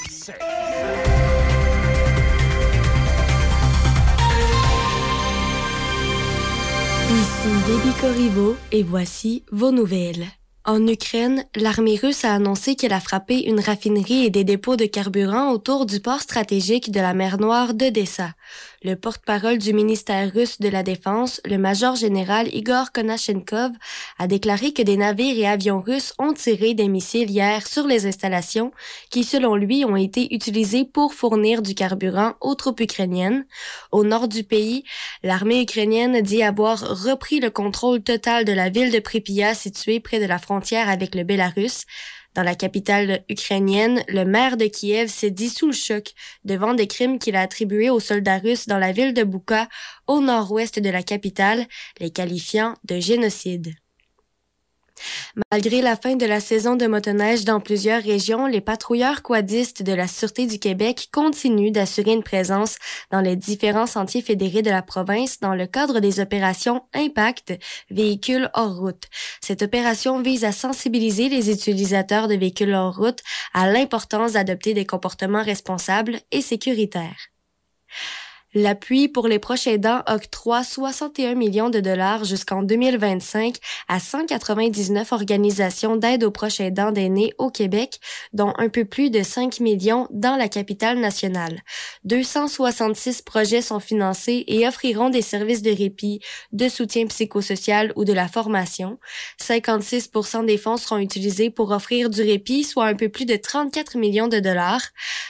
Ici 7.11 7.49
Debbie 7.67 7.93
Corriveau 7.99 8.55
et 8.71 8.83
voici 8.83 9.43
vos 9.51 9.71
nouvelles. 9.71 10.25
En 10.65 10.87
Ukraine, 10.87 11.43
l'armée 11.57 11.99
russe 12.01 12.23
a 12.23 12.33
annoncé 12.33 12.75
qu'elle 12.75 12.93
a 12.93 13.01
frappé 13.01 13.43
une 13.43 13.59
raffinerie 13.59 14.23
et 14.23 14.29
des 14.29 14.45
dépôts 14.45 14.77
de 14.77 14.85
carburant 14.85 15.51
autour 15.51 15.85
du 15.85 15.99
port 15.99 16.21
stratégique 16.21 16.89
de 16.91 17.01
la 17.01 17.13
mer 17.13 17.37
Noire 17.37 17.73
d'Odessa. 17.73 18.29
Le 18.85 18.97
porte-parole 18.97 19.59
du 19.59 19.71
ministère 19.71 20.33
russe 20.33 20.59
de 20.59 20.67
la 20.67 20.83
Défense, 20.83 21.39
le 21.45 21.57
major 21.57 21.95
général 21.95 22.53
Igor 22.53 22.91
Konashenkov, 22.91 23.71
a 24.19 24.27
déclaré 24.27 24.73
que 24.73 24.81
des 24.81 24.97
navires 24.97 25.37
et 25.37 25.47
avions 25.47 25.79
russes 25.79 26.13
ont 26.19 26.33
tiré 26.33 26.73
des 26.73 26.89
missiles 26.89 27.31
hier 27.31 27.65
sur 27.65 27.87
les 27.87 28.05
installations 28.05 28.73
qui, 29.09 29.23
selon 29.23 29.55
lui, 29.55 29.85
ont 29.85 29.95
été 29.95 30.35
utilisées 30.35 30.83
pour 30.83 31.13
fournir 31.13 31.61
du 31.61 31.75
carburant 31.75 32.33
aux 32.41 32.55
troupes 32.55 32.81
ukrainiennes. 32.81 33.45
Au 33.93 34.03
nord 34.03 34.27
du 34.27 34.43
pays, 34.43 34.83
l'armée 35.23 35.61
ukrainienne 35.61 36.19
dit 36.21 36.43
avoir 36.43 36.79
repris 36.81 37.39
le 37.39 37.51
contrôle 37.51 38.03
total 38.03 38.43
de 38.43 38.51
la 38.51 38.67
ville 38.67 38.91
de 38.91 38.99
Pripyat 38.99 39.53
située 39.53 40.01
près 40.01 40.19
de 40.19 40.25
la 40.25 40.39
frontière 40.39 40.89
avec 40.89 41.15
le 41.15 41.23
Bélarus. 41.23 41.85
Dans 42.33 42.43
la 42.43 42.55
capitale 42.55 43.23
ukrainienne, 43.29 44.03
le 44.07 44.25
maire 44.25 44.57
de 44.57 44.65
Kiev 44.65 45.07
s'est 45.09 45.29
dit 45.29 45.49
sous 45.49 45.67
le 45.67 45.73
choc 45.73 46.13
devant 46.43 46.73
des 46.73 46.87
crimes 46.87 47.19
qu'il 47.19 47.35
a 47.35 47.41
attribués 47.41 47.89
aux 47.91 47.99
soldats 47.99 48.39
russes 48.39 48.67
dans 48.67 48.79
la 48.79 48.91
ville 48.91 49.13
de 49.13 49.23
Bouka, 49.23 49.69
au 50.07 50.19
nord-ouest 50.19 50.79
de 50.79 50.89
la 50.89 51.03
capitale, 51.03 51.67
les 51.99 52.09
qualifiant 52.09 52.75
de 52.85 52.99
génocide. 52.99 53.73
Malgré 55.51 55.81
la 55.81 55.95
fin 55.95 56.15
de 56.15 56.25
la 56.25 56.39
saison 56.39 56.75
de 56.75 56.85
motoneige 56.85 57.43
dans 57.43 57.59
plusieurs 57.59 58.03
régions, 58.03 58.45
les 58.45 58.61
patrouilleurs 58.61 59.23
quadistes 59.23 59.81
de 59.81 59.93
la 59.93 60.07
Sûreté 60.07 60.45
du 60.45 60.59
Québec 60.59 61.09
continuent 61.11 61.71
d'assurer 61.71 62.13
une 62.13 62.23
présence 62.23 62.77
dans 63.11 63.21
les 63.21 63.35
différents 63.35 63.87
sentiers 63.87 64.21
fédérés 64.21 64.61
de 64.61 64.69
la 64.69 64.81
province 64.81 65.39
dans 65.39 65.55
le 65.55 65.65
cadre 65.65 65.99
des 65.99 66.19
opérations 66.19 66.83
Impact, 66.93 67.53
véhicules 67.89 68.49
hors 68.53 68.75
route. 68.75 69.05
Cette 69.41 69.63
opération 69.63 70.21
vise 70.21 70.45
à 70.45 70.51
sensibiliser 70.51 71.29
les 71.29 71.49
utilisateurs 71.49 72.27
de 72.27 72.35
véhicules 72.35 72.73
hors 72.73 72.95
route 72.95 73.19
à 73.53 73.71
l'importance 73.71 74.33
d'adopter 74.33 74.73
des 74.73 74.85
comportements 74.85 75.43
responsables 75.43 76.19
et 76.31 76.41
sécuritaires. 76.41 77.32
L'appui 78.55 79.07
pour 79.07 79.27
les 79.27 79.39
proches 79.39 79.65
aidants 79.65 80.03
octroie 80.07 80.63
61 80.63 81.33
millions 81.33 81.71
de 81.71 81.79
dollars 81.79 82.23
jusqu'en 82.23 82.61
2025 82.61 83.55
à 83.87 83.99
199 83.99 85.11
organisations 85.11 85.95
d'aide 85.95 86.23
aux 86.23 86.29
proches 86.29 86.59
aidants 86.59 86.91
d'aînés 86.91 87.33
au 87.39 87.49
Québec, 87.49 87.99
dont 88.31 88.53
un 88.59 88.69
peu 88.69 88.85
plus 88.85 89.09
de 89.09 89.23
5 89.23 89.59
millions 89.59 90.07
dans 90.11 90.35
la 90.35 90.49
capitale 90.49 90.99
nationale. 90.99 91.61
266 92.03 93.23
projets 93.23 93.63
sont 93.63 93.79
financés 93.79 94.43
et 94.47 94.67
offriront 94.67 95.09
des 95.09 95.23
services 95.23 95.63
de 95.63 95.71
répit, 95.71 96.19
de 96.51 96.69
soutien 96.69 97.07
psychosocial 97.07 97.91
ou 97.95 98.05
de 98.05 98.13
la 98.13 98.27
formation. 98.27 98.99
56 99.37 100.11
des 100.45 100.59
fonds 100.59 100.77
seront 100.77 100.99
utilisés 100.99 101.49
pour 101.49 101.71
offrir 101.71 102.11
du 102.11 102.21
répit, 102.21 102.63
soit 102.63 102.85
un 102.85 102.95
peu 102.95 103.09
plus 103.09 103.25
de 103.25 103.35
34 103.35 103.97
millions 103.97 104.27
de 104.27 104.39
dollars. 104.39 104.83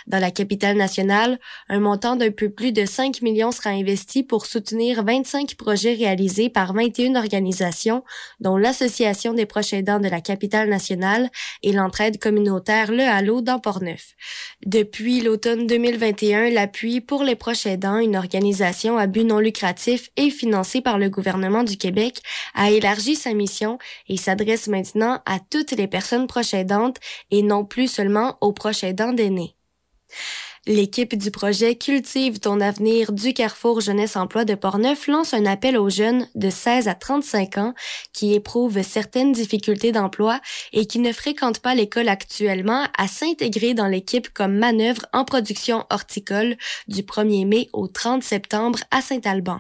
Dans 0.08 0.20
la 0.20 0.32
capitale 0.32 0.76
nationale, 0.76 1.40
un 1.70 1.80
montant 1.80 2.18
d'un 2.18 2.32
peu 2.32 2.50
plus 2.50 2.74
de 2.74 2.86
5 2.86 3.13
millions 3.22 3.52
sera 3.52 3.70
investi 3.70 4.24
pour 4.24 4.46
soutenir 4.46 5.04
25 5.04 5.56
projets 5.56 5.94
réalisés 5.94 6.50
par 6.50 6.74
21 6.74 7.16
organisations, 7.16 8.04
dont 8.40 8.58
l'Association 8.58 9.34
des 9.34 9.46
proches 9.46 9.74
aidants 9.74 10.00
de 10.00 10.08
la 10.08 10.22
capitale 10.22 10.70
nationale 10.70 11.30
et 11.62 11.72
l'entraide 11.72 12.20
communautaire 12.20 12.92
Le 12.92 13.04
Halo 13.04 13.42
dans 13.42 13.60
Portneuf. 13.60 14.14
Depuis 14.66 15.22
l'automne 15.22 15.68
2021, 15.68 16.50
l'appui 16.50 17.02
pour 17.02 17.24
les 17.24 17.36
proches 17.36 17.66
aidants, 17.66 18.00
une 18.00 18.16
organisation 18.16 18.98
à 18.98 19.08
but 19.08 19.24
non 19.24 19.40
lucratif 19.40 20.10
et 20.18 20.30
financée 20.30 20.82
par 20.82 20.98
le 20.98 21.10
gouvernement 21.10 21.64
du 21.64 21.78
Québec, 21.78 22.22
a 22.56 22.72
élargi 22.72 23.16
sa 23.16 23.34
mission 23.34 23.78
et 24.08 24.18
s'adresse 24.18 24.68
maintenant 24.68 25.22
à 25.26 25.40
toutes 25.40 25.72
les 25.72 25.88
personnes 25.88 26.28
proches 26.28 26.54
aidantes 26.54 26.98
et 27.32 27.42
non 27.42 27.66
plus 27.66 27.88
seulement 27.88 28.38
aux 28.42 28.54
proches 28.54 28.84
aidants 28.84 29.14
d'aînés. 29.14 29.56
L'équipe 30.66 31.18
du 31.18 31.30
projet 31.30 31.76
Cultive 31.76 32.40
ton 32.40 32.62
avenir 32.62 33.12
du 33.12 33.34
Carrefour 33.34 33.82
Jeunesse 33.82 34.16
Emploi 34.16 34.46
de 34.46 34.56
Portneuf 34.56 35.08
lance 35.08 35.34
un 35.34 35.46
appel 35.46 35.78
aux 35.78 35.90
jeunes 35.90 36.26
de 36.36 36.50
16 36.50 36.88
à 36.88 36.96
35 36.96 37.58
ans 37.58 37.74
qui 38.14 38.34
éprouvent 38.34 38.82
certaines 38.82 39.34
difficultés 39.34 39.92
d'emploi 39.92 40.40
et 40.72 40.86
qui 40.86 41.00
ne 41.00 41.12
fréquentent 41.12 41.60
pas 41.60 41.76
l'école 41.76 42.08
actuellement 42.08 42.88
à 42.98 43.10
s'intégrer 43.10 43.74
dans 43.74 43.88
l'équipe 43.88 44.30
comme 44.30 44.58
manœuvre 44.58 45.06
en 45.12 45.26
production 45.26 45.86
horticole 45.90 46.56
du 46.88 47.02
1er 47.02 47.46
mai 47.46 47.70
au 47.74 47.90
30 47.90 48.24
septembre 48.24 48.80
à 48.90 49.02
Saint-Alban. 49.02 49.60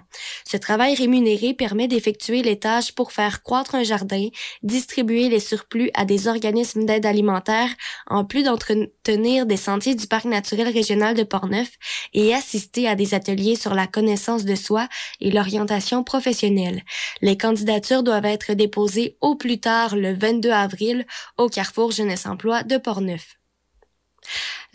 Ce 0.49 0.55
travail 0.55 0.95
rémunéré 0.95 1.53
permet 1.53 1.89
d'effectuer 1.89 2.43
les 2.43 2.59
tâches 2.59 2.93
pour 2.93 3.11
faire 3.11 3.43
croître 3.43 3.75
un 3.75 3.83
jardin, 3.83 4.29
distribuer 4.61 5.27
les 5.27 5.41
surplus 5.41 5.91
à 5.95 6.05
des 6.05 6.29
organismes 6.29 6.85
d'aide 6.85 7.05
alimentaire, 7.05 7.67
en 8.07 8.23
plus 8.23 8.43
d'entretenir 8.43 9.45
des 9.45 9.57
sentiers 9.57 9.95
du 9.95 10.07
parc 10.07 10.23
naturel 10.23 10.69
régional 10.69 10.92
de 10.95 11.23
Portneuf 11.23 11.71
et 12.13 12.33
assister 12.33 12.87
à 12.87 12.95
des 12.95 13.13
ateliers 13.13 13.55
sur 13.55 13.73
la 13.73 13.87
connaissance 13.87 14.45
de 14.45 14.55
soi 14.55 14.87
et 15.19 15.31
l'orientation 15.31 16.03
professionnelle. 16.03 16.83
Les 17.21 17.37
candidatures 17.37 18.03
doivent 18.03 18.25
être 18.25 18.53
déposées 18.53 19.17
au 19.21 19.35
plus 19.35 19.59
tard 19.59 19.95
le 19.95 20.13
22 20.13 20.51
avril 20.51 21.05
au 21.37 21.49
Carrefour 21.49 21.91
Jeunesse 21.91 22.25
Emploi 22.25 22.63
de 22.63 22.77
Portneuf. 22.77 23.37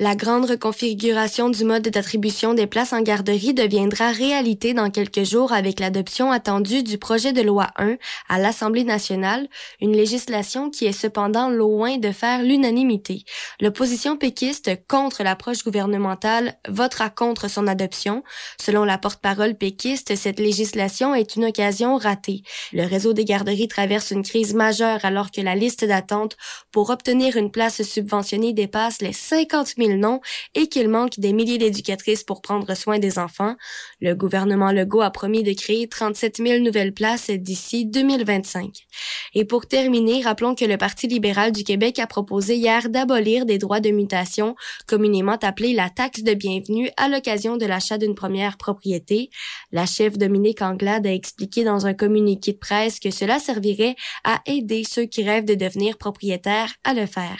La 0.00 0.14
grande 0.14 0.48
reconfiguration 0.48 1.50
du 1.50 1.64
mode 1.64 1.88
d'attribution 1.88 2.54
des 2.54 2.68
places 2.68 2.92
en 2.92 3.02
garderie 3.02 3.52
deviendra 3.52 4.12
réalité 4.12 4.72
dans 4.72 4.90
quelques 4.90 5.24
jours 5.24 5.52
avec 5.52 5.80
l'adoption 5.80 6.30
attendue 6.30 6.84
du 6.84 6.98
projet 6.98 7.32
de 7.32 7.42
loi 7.42 7.66
1 7.78 7.96
à 8.28 8.38
l'Assemblée 8.38 8.84
nationale, 8.84 9.48
une 9.80 9.96
législation 9.96 10.70
qui 10.70 10.86
est 10.86 10.92
cependant 10.92 11.50
loin 11.50 11.98
de 11.98 12.12
faire 12.12 12.44
l'unanimité. 12.44 13.24
L'opposition 13.60 14.16
péquiste 14.16 14.70
contre 14.86 15.24
l'approche 15.24 15.64
gouvernementale 15.64 16.54
votera 16.68 17.10
contre 17.10 17.50
son 17.50 17.66
adoption. 17.66 18.22
Selon 18.60 18.84
la 18.84 18.98
porte-parole 18.98 19.56
péquiste, 19.56 20.14
cette 20.14 20.38
législation 20.38 21.12
est 21.12 21.34
une 21.34 21.46
occasion 21.46 21.96
ratée. 21.96 22.44
Le 22.72 22.84
réseau 22.84 23.14
des 23.14 23.24
garderies 23.24 23.66
traverse 23.66 24.12
une 24.12 24.22
crise 24.22 24.54
majeure 24.54 25.04
alors 25.04 25.32
que 25.32 25.40
la 25.40 25.56
liste 25.56 25.84
d'attente 25.84 26.36
pour 26.70 26.90
obtenir 26.90 27.36
une 27.36 27.50
place 27.50 27.82
subventionnée 27.82 28.52
dépasse 28.52 29.02
les 29.02 29.12
50 29.12 29.74
000 29.76 29.87
noms 29.96 30.20
et 30.54 30.68
qu'il 30.68 30.88
manque 30.88 31.18
des 31.18 31.32
milliers 31.32 31.58
d'éducatrices 31.58 32.24
pour 32.24 32.42
prendre 32.42 32.74
soin 32.74 32.98
des 32.98 33.18
enfants. 33.18 33.56
Le 34.00 34.14
gouvernement 34.14 34.72
Legault 34.72 35.02
a 35.02 35.10
promis 35.10 35.42
de 35.42 35.52
créer 35.52 35.88
37 35.88 36.38
000 36.38 36.64
nouvelles 36.64 36.94
places 36.94 37.30
d'ici 37.30 37.86
2025. 37.86 38.86
Et 39.34 39.44
pour 39.44 39.66
terminer, 39.66 40.22
rappelons 40.22 40.54
que 40.54 40.64
le 40.64 40.76
Parti 40.76 41.06
libéral 41.06 41.52
du 41.52 41.64
Québec 41.64 41.98
a 41.98 42.06
proposé 42.06 42.56
hier 42.56 42.88
d'abolir 42.88 43.46
des 43.46 43.58
droits 43.58 43.80
de 43.80 43.90
mutation, 43.90 44.54
communément 44.86 45.38
appelés 45.42 45.74
la 45.74 45.90
taxe 45.90 46.22
de 46.22 46.34
bienvenue 46.34 46.90
à 46.96 47.08
l'occasion 47.08 47.56
de 47.56 47.66
l'achat 47.66 47.98
d'une 47.98 48.14
première 48.14 48.56
propriété. 48.56 49.30
La 49.72 49.86
chef 49.86 50.18
Dominique 50.18 50.62
Anglade 50.62 51.06
a 51.06 51.12
expliqué 51.12 51.64
dans 51.64 51.86
un 51.86 51.94
communiqué 51.94 52.52
de 52.52 52.58
presse 52.58 53.00
que 53.00 53.10
cela 53.10 53.38
servirait 53.38 53.96
à 54.24 54.40
aider 54.46 54.84
ceux 54.84 55.04
qui 55.04 55.22
rêvent 55.22 55.44
de 55.44 55.54
devenir 55.54 55.98
propriétaires 55.98 56.74
à 56.84 56.94
le 56.94 57.06
faire. 57.06 57.38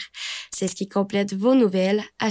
C'est 0.55 0.69
ce 0.69 0.75
qui 0.75 0.89
complète 0.89 1.35
vos 1.35 1.55
nouvelles 1.55 2.03
à 2.19 2.31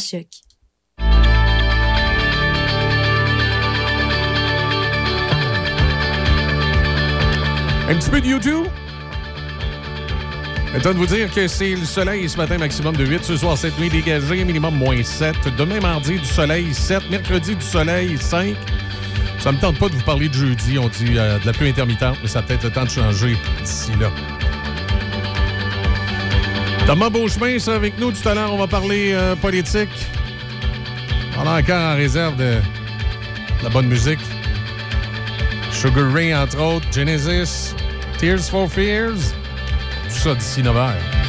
Un 7.89 7.95
petit 7.95 8.09
peu 8.09 8.21
de 8.21 8.27
YouTube. 8.27 8.65
Le 10.73 10.81
temps 10.81 10.93
de 10.93 10.97
vous 10.97 11.05
dire 11.05 11.33
que 11.33 11.47
c'est 11.47 11.71
le 11.71 11.85
soleil 11.85 12.29
ce 12.29 12.37
matin, 12.37 12.57
maximum 12.57 12.95
de 12.95 13.05
8. 13.05 13.23
Ce 13.23 13.37
soir, 13.37 13.57
cette 13.57 13.77
nuit 13.79 13.89
dégagée, 13.89 14.43
minimum 14.45 14.75
moins 14.75 15.01
7. 15.03 15.35
Demain, 15.57 15.79
mardi, 15.79 16.19
du 16.19 16.25
soleil 16.25 16.73
7. 16.73 17.09
Mercredi, 17.09 17.55
du 17.55 17.65
soleil 17.65 18.17
5. 18.17 18.55
Ça 19.39 19.51
me 19.51 19.59
tente 19.59 19.79
pas 19.79 19.89
de 19.89 19.95
vous 19.95 20.03
parler 20.03 20.29
de 20.29 20.33
jeudi. 20.33 20.77
On 20.77 20.87
dit 20.87 21.17
euh, 21.17 21.39
de 21.39 21.45
la 21.45 21.53
pluie 21.53 21.69
intermittente, 21.69 22.17
mais 22.21 22.27
ça 22.27 22.39
a 22.39 22.41
peut-être 22.43 22.63
le 22.63 22.71
temps 22.71 22.83
de 22.83 22.89
changer 22.89 23.37
d'ici 23.63 23.91
là. 23.99 24.11
Thomas 26.87 27.09
Beauchemin, 27.09 27.59
ça, 27.59 27.75
avec 27.75 27.99
nous 27.99 28.13
tout 28.13 28.29
à 28.29 28.33
l'heure. 28.33 28.53
On 28.53 28.57
va 28.57 28.65
parler 28.65 29.11
euh, 29.11 29.35
politique. 29.35 29.89
On 31.37 31.45
a 31.45 31.59
encore 31.59 31.81
en 31.81 31.95
réserve 31.97 32.37
de, 32.37 32.61
la 33.61 33.69
bonne 33.69 33.87
musique. 33.87 34.21
Sugar 35.69 36.13
Ray, 36.13 36.33
entre 36.33 36.61
autres, 36.61 36.85
Genesis, 36.89 37.75
Tears 38.17 38.39
for 38.49 38.71
Fears. 38.71 39.33
Tout 40.07 40.15
ça 40.15 40.33
d'ici 40.33 40.63
9 40.63 40.73
h. 40.73 41.26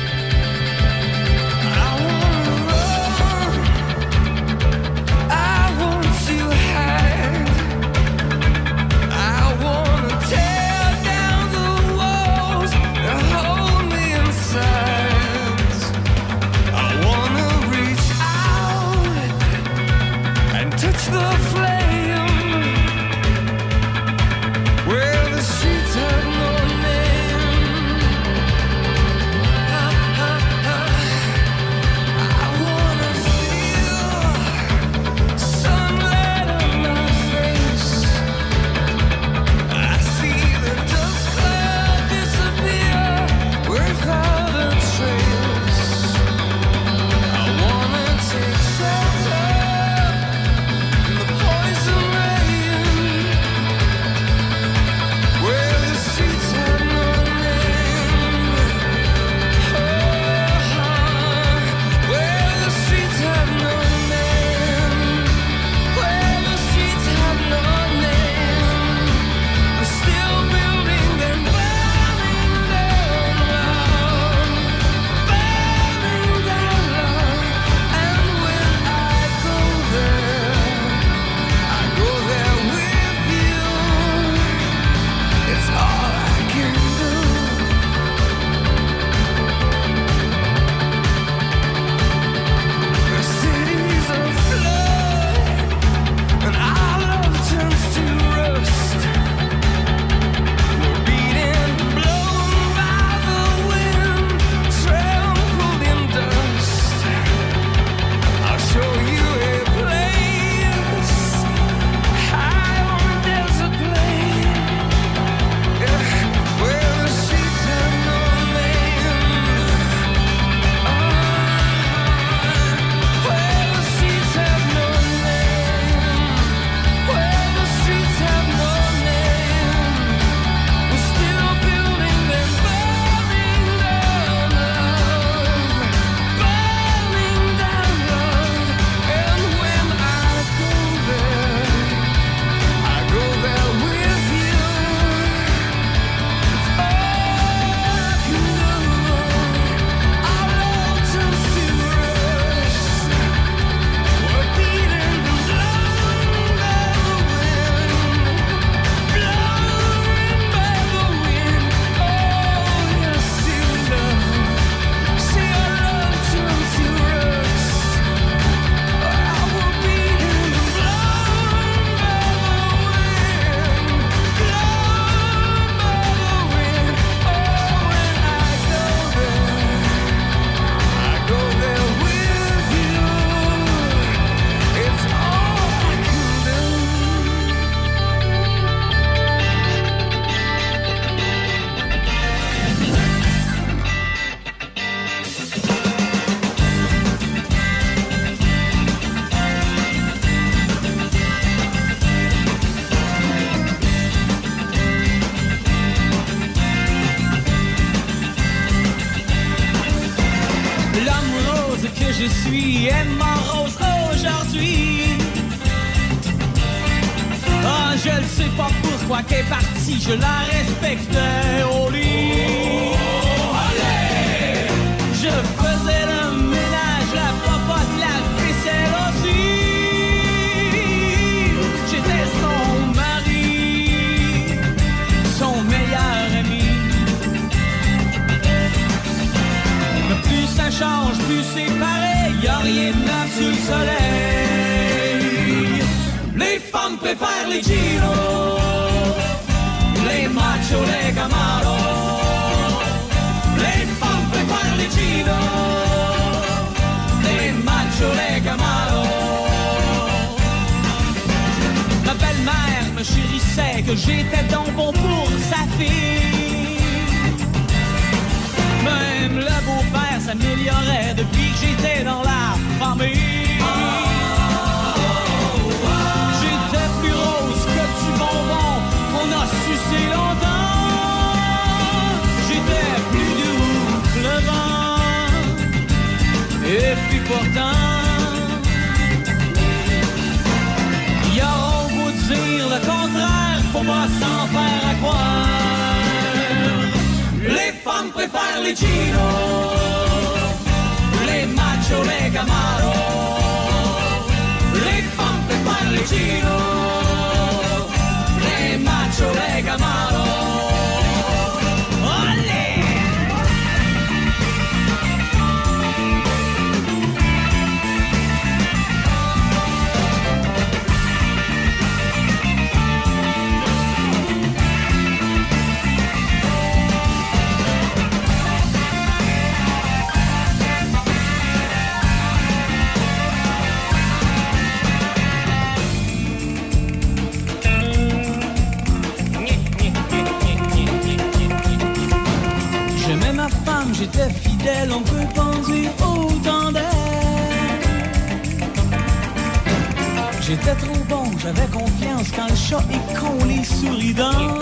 j'avais 351.49 351.69
confiance 351.69 352.29
quand 352.37 352.47
le 352.49 352.57
chat 352.57 352.85
est 352.93 353.19
con, 353.19 353.45
les 353.47 353.65
souris 353.65 354.13
dans. 354.13 354.61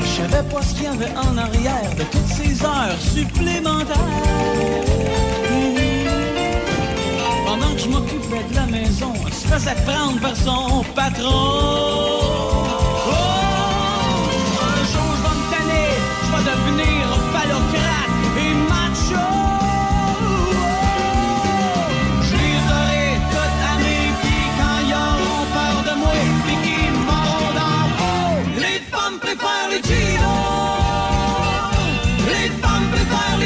Je 0.00 0.06
savais 0.06 0.48
pas 0.48 0.62
ce 0.62 0.74
qu'il 0.74 0.84
y 0.84 0.86
avait 0.86 1.16
en 1.16 1.38
arrière 1.38 1.90
de 1.96 2.02
toutes 2.04 2.26
ces 2.26 2.62
heures 2.62 3.00
supplémentaires. 3.00 3.96
Pendant 7.46 7.74
que 7.74 7.80
je 7.80 7.88
m'occupais 7.88 8.44
de 8.50 8.54
la 8.54 8.66
maison, 8.66 9.12
elle 9.26 9.32
se 9.32 9.46
faisait 9.46 9.76
prendre 9.86 10.20
par 10.20 10.36
son 10.36 10.84
patron. 10.94 12.09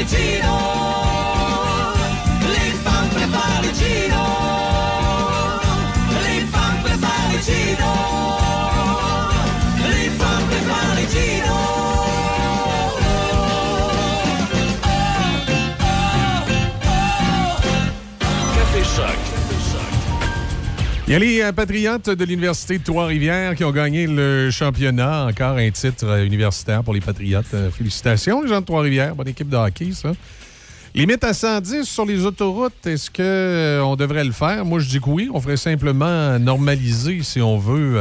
Gino. 0.07 0.74
Il 21.07 21.11
y 21.11 21.15
a 21.15 21.19
les 21.19 21.41
euh, 21.41 21.51
Patriotes 21.51 22.09
de 22.09 22.25
l'Université 22.25 22.79
de 22.79 22.83
Trois-Rivières 22.83 23.55
qui 23.55 23.63
ont 23.63 23.71
gagné 23.71 24.07
le 24.07 24.49
championnat. 24.49 25.25
Encore 25.27 25.57
un 25.57 25.69
titre 25.69 26.05
euh, 26.07 26.25
universitaire 26.25 26.83
pour 26.83 26.93
les 26.95 27.01
Patriotes. 27.01 27.45
Euh, 27.53 27.69
félicitations, 27.69 28.41
les 28.41 28.49
gens 28.49 28.59
de 28.61 28.65
Trois-Rivières. 28.65 29.15
Bonne 29.15 29.27
équipe 29.27 29.49
de 29.49 29.55
hockey, 29.55 29.91
ça. 29.93 30.13
Limite 30.95 31.23
à 31.23 31.33
110 31.33 31.83
sur 31.83 32.05
les 32.05 32.25
autoroutes, 32.25 32.87
est-ce 32.87 33.11
qu'on 33.11 33.95
devrait 33.97 34.23
le 34.23 34.31
faire? 34.31 34.63
Moi, 34.65 34.79
je 34.79 34.87
dis 34.89 34.99
que 34.99 35.09
oui. 35.09 35.29
On 35.31 35.41
ferait 35.41 35.57
simplement 35.57 36.39
normaliser, 36.39 37.21
si 37.21 37.41
on 37.41 37.57
veut, 37.59 37.99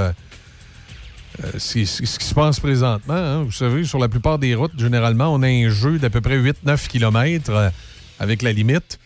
c'est- 1.59 1.85
ce 1.85 2.19
qui 2.19 2.25
se 2.25 2.33
passe 2.35 2.61
présentement. 2.61 3.15
hein. 3.15 3.43
Vous 3.43 3.51
savez, 3.51 3.83
sur 3.83 3.99
la 3.99 4.09
plupart 4.09 4.39
des 4.39 4.55
routes, 4.55 4.79
généralement, 4.79 5.35
on 5.35 5.43
a 5.43 5.49
un 5.49 5.69
jeu 5.71 5.99
d'à 5.99 6.09
peu 6.09 6.21
près 6.21 6.37
8-9 6.37 6.87
km 6.87 7.73
avec 8.21 8.43
la 8.43 8.53
limite. 8.53 9.01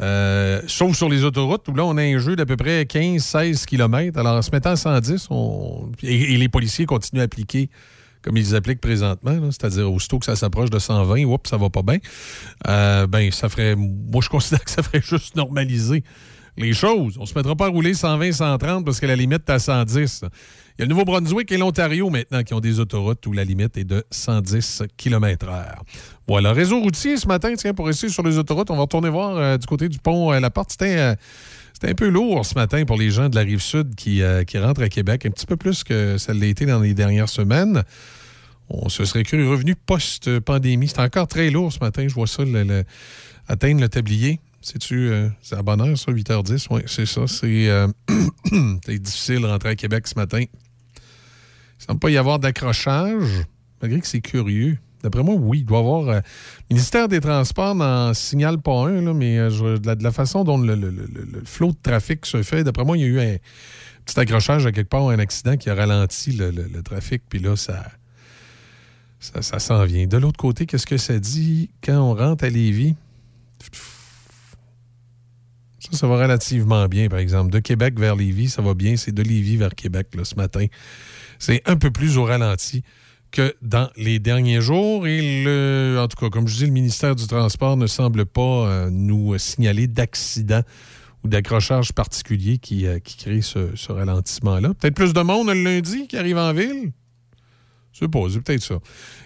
Euh, 0.00 0.62
sauf 0.66 0.96
sur 0.96 1.08
les 1.08 1.24
autoroutes, 1.24 1.66
où 1.68 1.74
là, 1.74 1.84
on 1.84 1.96
a 1.96 2.02
un 2.02 2.18
jeu 2.18 2.36
d'à 2.36 2.46
peu 2.46 2.56
près 2.56 2.84
15-16 2.84 3.64
km. 3.66 4.18
Alors, 4.18 4.36
en 4.36 4.42
se 4.42 4.50
mettant 4.50 4.70
à 4.70 4.76
110, 4.76 5.28
on... 5.30 5.90
et, 6.02 6.36
les 6.36 6.48
policiers 6.48 6.86
continuent 6.86 7.20
à 7.20 7.24
appliquer 7.24 7.68
comme 8.20 8.36
ils 8.36 8.56
appliquent 8.56 8.80
présentement, 8.80 9.38
c'est-à-dire 9.52 9.90
aussitôt 9.92 10.18
que 10.18 10.24
ça 10.26 10.34
s'approche 10.34 10.70
de 10.70 10.78
120, 10.80 11.24
oups, 11.24 11.48
ça 11.48 11.56
va 11.56 11.70
pas 11.70 11.82
bien. 11.82 11.98
Euh, 12.66 13.06
ben, 13.06 13.30
ça 13.30 13.48
ferait. 13.48 13.76
Moi, 13.76 14.20
je 14.22 14.28
considère 14.28 14.62
que 14.64 14.70
ça 14.70 14.82
ferait 14.82 15.00
juste 15.00 15.36
normaliser 15.36 16.02
les 16.58 16.72
choses. 16.72 17.16
On 17.18 17.26
se 17.26 17.34
mettra 17.34 17.54
pas 17.54 17.66
à 17.66 17.68
rouler 17.68 17.94
120, 17.94 18.32
130 18.32 18.84
parce 18.84 19.00
que 19.00 19.06
la 19.06 19.16
limite 19.16 19.48
est 19.48 19.52
à 19.52 19.58
110. 19.58 20.24
Il 20.78 20.82
y 20.82 20.84
a 20.84 20.86
le 20.86 20.90
Nouveau-Brunswick 20.90 21.50
et 21.50 21.56
l'Ontario 21.56 22.08
maintenant 22.08 22.44
qui 22.44 22.54
ont 22.54 22.60
des 22.60 22.78
autoroutes 22.78 23.26
où 23.26 23.32
la 23.32 23.42
limite 23.42 23.76
est 23.76 23.84
de 23.84 24.04
110 24.12 24.84
km/h. 24.96 25.74
Voilà. 26.28 26.52
Réseau 26.52 26.78
routier 26.80 27.16
ce 27.16 27.26
matin, 27.26 27.52
tiens, 27.56 27.74
pour 27.74 27.86
rester 27.86 28.08
sur 28.08 28.22
les 28.22 28.38
autoroutes, 28.38 28.70
on 28.70 28.76
va 28.76 28.82
retourner 28.82 29.08
voir 29.08 29.36
euh, 29.36 29.56
du 29.56 29.66
côté 29.66 29.88
du 29.88 29.98
pont 29.98 30.32
euh, 30.32 30.38
La 30.38 30.50
Porte. 30.50 30.70
C'était 30.70 30.98
euh, 30.98 31.14
c'était 31.72 31.88
un 31.88 31.94
peu 31.94 32.06
lourd 32.06 32.46
ce 32.46 32.54
matin 32.54 32.84
pour 32.84 32.96
les 32.96 33.10
gens 33.10 33.28
de 33.28 33.34
la 33.34 33.40
rive 33.40 33.60
sud 33.60 33.96
qui, 33.96 34.22
qui 34.46 34.58
rentrent 34.58 34.82
à 34.82 34.88
Québec, 34.88 35.26
un 35.26 35.30
petit 35.30 35.46
peu 35.46 35.56
plus 35.56 35.82
que 35.82 36.16
ça 36.16 36.32
l'a 36.32 36.46
été 36.46 36.64
dans 36.64 36.80
les 36.80 36.94
dernières 36.94 37.28
semaines. 37.28 37.82
On 38.68 38.88
se 38.88 39.04
serait 39.04 39.22
cru 39.22 39.48
revenu 39.48 39.74
post-pandémie. 39.74 40.88
C'est 40.88 41.00
encore 41.00 41.26
très 41.28 41.50
lourd 41.50 41.72
ce 41.72 41.78
matin. 41.78 42.06
Je 42.08 42.14
vois 42.14 42.26
ça, 42.26 42.42
atteindre 43.46 43.80
le 43.80 43.88
tablier. 43.88 44.40
C'est-tu, 44.60 45.12
c'est 45.40 45.54
à 45.54 45.62
bonne 45.62 45.80
heure, 45.80 45.96
ça, 45.96 46.10
8h10? 46.10 46.66
Oui, 46.70 46.82
c'est 46.86 47.06
ça. 47.06 47.26
C'est 48.84 48.98
difficile 48.98 49.42
de 49.42 49.46
rentrer 49.46 49.68
à 49.68 49.76
Québec 49.76 50.08
ce 50.08 50.16
matin. 50.16 50.42
Il 51.78 51.82
ne 51.82 51.86
semble 51.86 52.00
pas 52.00 52.10
y 52.10 52.16
avoir 52.16 52.38
d'accrochage, 52.38 53.44
malgré 53.80 54.00
que 54.00 54.06
c'est 54.06 54.20
curieux. 54.20 54.78
D'après 55.02 55.22
moi, 55.22 55.36
oui, 55.36 55.58
il 55.60 55.64
doit 55.64 55.78
y 55.78 55.80
avoir. 55.80 56.08
euh, 56.08 56.20
le 56.70 56.74
ministère 56.74 57.06
des 57.08 57.20
Transports 57.20 57.74
n'en 57.76 58.12
signale 58.14 58.58
pas 58.58 58.88
un, 58.88 59.00
là, 59.00 59.14
mais 59.14 59.38
euh, 59.38 59.78
de, 59.78 60.02
la, 60.02 60.10
façon 60.10 60.42
dont 60.42 60.58
le, 60.58 60.74
le- 60.74 60.90
le- 60.90 61.06
le- 61.06 61.42
flot 61.44 61.70
de 61.70 61.76
trafic 61.80 62.26
se 62.26 62.42
fait, 62.42 62.64
d'après 62.64 62.84
moi, 62.84 62.96
il 62.98 63.02
y 63.02 63.04
a 63.04 63.06
eu 63.06 63.20
un 63.20 63.36
petit 64.04 64.18
accrochage 64.18 64.66
à 64.66 64.72
quelque 64.72 64.88
part, 64.88 65.08
un 65.08 65.20
accident 65.20 65.56
qui 65.56 65.70
a 65.70 65.74
ralenti 65.76 66.32
le, 66.32 66.82
trafic, 66.82 67.22
puis 67.28 67.38
là, 67.38 67.54
ça. 67.56 67.84
Ça, 69.20 69.42
ça 69.42 69.58
s'en 69.58 69.84
vient. 69.84 70.06
De 70.06 70.16
l'autre 70.16 70.36
côté, 70.36 70.64
qu'est-ce 70.66 70.86
que 70.86 70.96
ça 70.96 71.18
dit 71.18 71.70
quand 71.82 71.98
on 72.00 72.14
rentre 72.14 72.44
à 72.44 72.48
Lévis? 72.48 72.94
Ça, 75.80 75.96
ça 75.96 76.06
va 76.08 76.16
relativement 76.22 76.86
bien, 76.86 77.08
par 77.08 77.18
exemple. 77.18 77.50
De 77.52 77.58
Québec 77.60 77.98
vers 77.98 78.14
Lévis, 78.16 78.48
ça 78.48 78.62
va 78.62 78.74
bien. 78.74 78.96
C'est 78.96 79.12
de 79.12 79.22
Lévis 79.22 79.56
vers 79.56 79.74
Québec, 79.74 80.08
là, 80.14 80.24
ce 80.24 80.34
matin. 80.34 80.66
C'est 81.38 81.62
un 81.66 81.76
peu 81.76 81.90
plus 81.90 82.18
au 82.18 82.24
ralenti 82.24 82.82
que 83.30 83.54
dans 83.62 83.90
les 83.96 84.18
derniers 84.18 84.60
jours. 84.60 85.06
Et 85.06 85.44
le, 85.44 85.98
en 86.00 86.08
tout 86.08 86.16
cas, 86.16 86.30
comme 86.30 86.48
je 86.48 86.56
dis, 86.56 86.66
le 86.66 86.72
ministère 86.72 87.14
du 87.14 87.26
Transport 87.26 87.76
ne 87.76 87.86
semble 87.86 88.26
pas 88.26 88.40
euh, 88.40 88.90
nous 88.90 89.36
signaler 89.38 89.86
d'accident 89.86 90.62
ou 91.24 91.28
d'accrochage 91.28 91.92
particulier 91.92 92.58
qui, 92.58 92.86
euh, 92.86 92.98
crée 93.00 93.42
ce, 93.42 93.92
ralentissement-là. 93.92 94.74
Peut-être 94.74 94.94
plus 94.94 95.12
de 95.12 95.20
monde 95.20 95.48
le 95.48 95.62
lundi 95.62 96.06
qui 96.06 96.16
arrive 96.16 96.38
en 96.38 96.52
ville? 96.52 96.92
Je 97.92 98.06
pas, 98.06 98.20
c'est 98.30 98.40
peut-être 98.40 98.62
ça. 98.62 98.78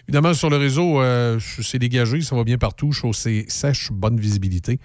Évidemment, 0.09 0.33
sur 0.33 0.49
le 0.49 0.57
réseau, 0.57 1.03
euh, 1.03 1.39
c'est 1.41 1.79
dégagé, 1.79 2.23
ça 2.23 2.35
va 2.35 2.45
bien 2.45 2.57
partout. 2.57 2.91
Chaussée 2.93 3.45
sèche, 3.49 3.91
bonne 3.93 4.19
visibilité. 4.19 4.81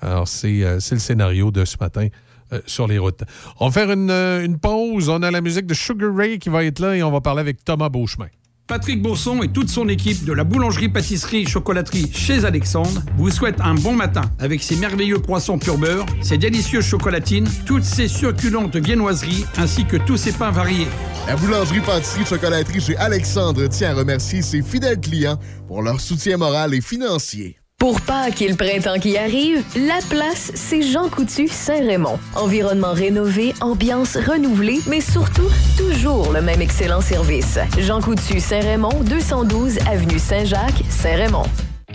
Alors, 0.00 0.26
c'est 0.26 0.62
le 0.62 0.80
scénario 0.80 1.50
de 1.50 1.66
ce 1.66 1.76
matin 1.78 2.08
euh, 2.52 2.60
sur 2.66 2.86
les 2.86 2.98
routes. 2.98 3.22
On 3.58 3.68
va 3.68 3.72
faire 3.72 3.90
une, 3.90 4.10
euh, 4.10 4.44
une 4.44 4.58
pause. 4.58 5.08
On 5.08 5.22
a 5.22 5.30
la 5.30 5.40
musique 5.40 5.66
de 5.66 5.74
Sugar 5.74 6.14
Ray 6.14 6.38
qui 6.38 6.48
va 6.48 6.64
être 6.64 6.78
là 6.78 6.96
et 6.96 7.02
on 7.02 7.10
va 7.10 7.20
parler 7.20 7.40
avec 7.40 7.64
Thomas 7.64 7.88
Beauchemin. 7.88 8.28
Patrick 8.70 9.02
Bourson 9.02 9.42
et 9.42 9.48
toute 9.48 9.68
son 9.68 9.88
équipe 9.88 10.24
de 10.24 10.32
la 10.32 10.44
boulangerie-pâtisserie-chocolaterie 10.44 12.08
chez 12.12 12.44
Alexandre 12.44 13.02
vous 13.16 13.28
souhaitent 13.28 13.60
un 13.60 13.74
bon 13.74 13.94
matin 13.94 14.22
avec 14.38 14.62
ses 14.62 14.76
merveilleux 14.76 15.18
croissants 15.18 15.58
pur 15.58 15.76
beurre, 15.76 16.06
ses 16.22 16.38
délicieuses 16.38 16.84
chocolatines, 16.84 17.48
toutes 17.66 17.82
ses 17.82 18.06
succulentes 18.06 18.76
viennoiseries 18.76 19.44
ainsi 19.58 19.84
que 19.84 19.96
tous 19.96 20.18
ses 20.18 20.30
pains 20.30 20.52
variés. 20.52 20.86
La 21.26 21.34
boulangerie-pâtisserie-chocolaterie 21.34 22.80
chez 22.80 22.96
Alexandre 22.96 23.66
tient 23.66 23.90
à 23.90 23.94
remercier 23.94 24.40
ses 24.40 24.62
fidèles 24.62 25.00
clients 25.00 25.40
pour 25.66 25.82
leur 25.82 26.00
soutien 26.00 26.36
moral 26.36 26.72
et 26.72 26.80
financier. 26.80 27.59
Pour 27.80 27.98
Pâques 28.02 28.42
et 28.42 28.48
le 28.48 28.56
printemps 28.56 28.98
qui 29.00 29.16
arrive, 29.16 29.64
la 29.74 30.00
place, 30.10 30.52
c'est 30.54 30.82
Jean 30.82 31.08
Coutu 31.08 31.48
Saint-Raymond. 31.48 32.18
Environnement 32.36 32.92
rénové, 32.92 33.54
ambiance 33.62 34.18
renouvelée, 34.18 34.80
mais 34.86 35.00
surtout, 35.00 35.48
toujours 35.78 36.30
le 36.30 36.42
même 36.42 36.60
excellent 36.60 37.00
service. 37.00 37.58
Jean 37.78 38.02
Coutu 38.02 38.38
Saint-Raymond, 38.38 39.00
212 39.04 39.78
Avenue 39.90 40.18
Saint-Jacques, 40.18 40.82
Saint-Raymond. 40.90 41.46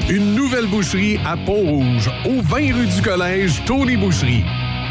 Une 0.09 0.33
nouvelle 0.33 0.65
boucherie 0.65 1.19
à 1.23 1.37
Pont-Rouge, 1.37 2.09
au 2.25 2.41
20 2.41 2.57
rue 2.73 2.87
du 2.87 3.01
Collège, 3.03 3.61
Tony 3.67 3.95
Boucherie. 3.95 4.43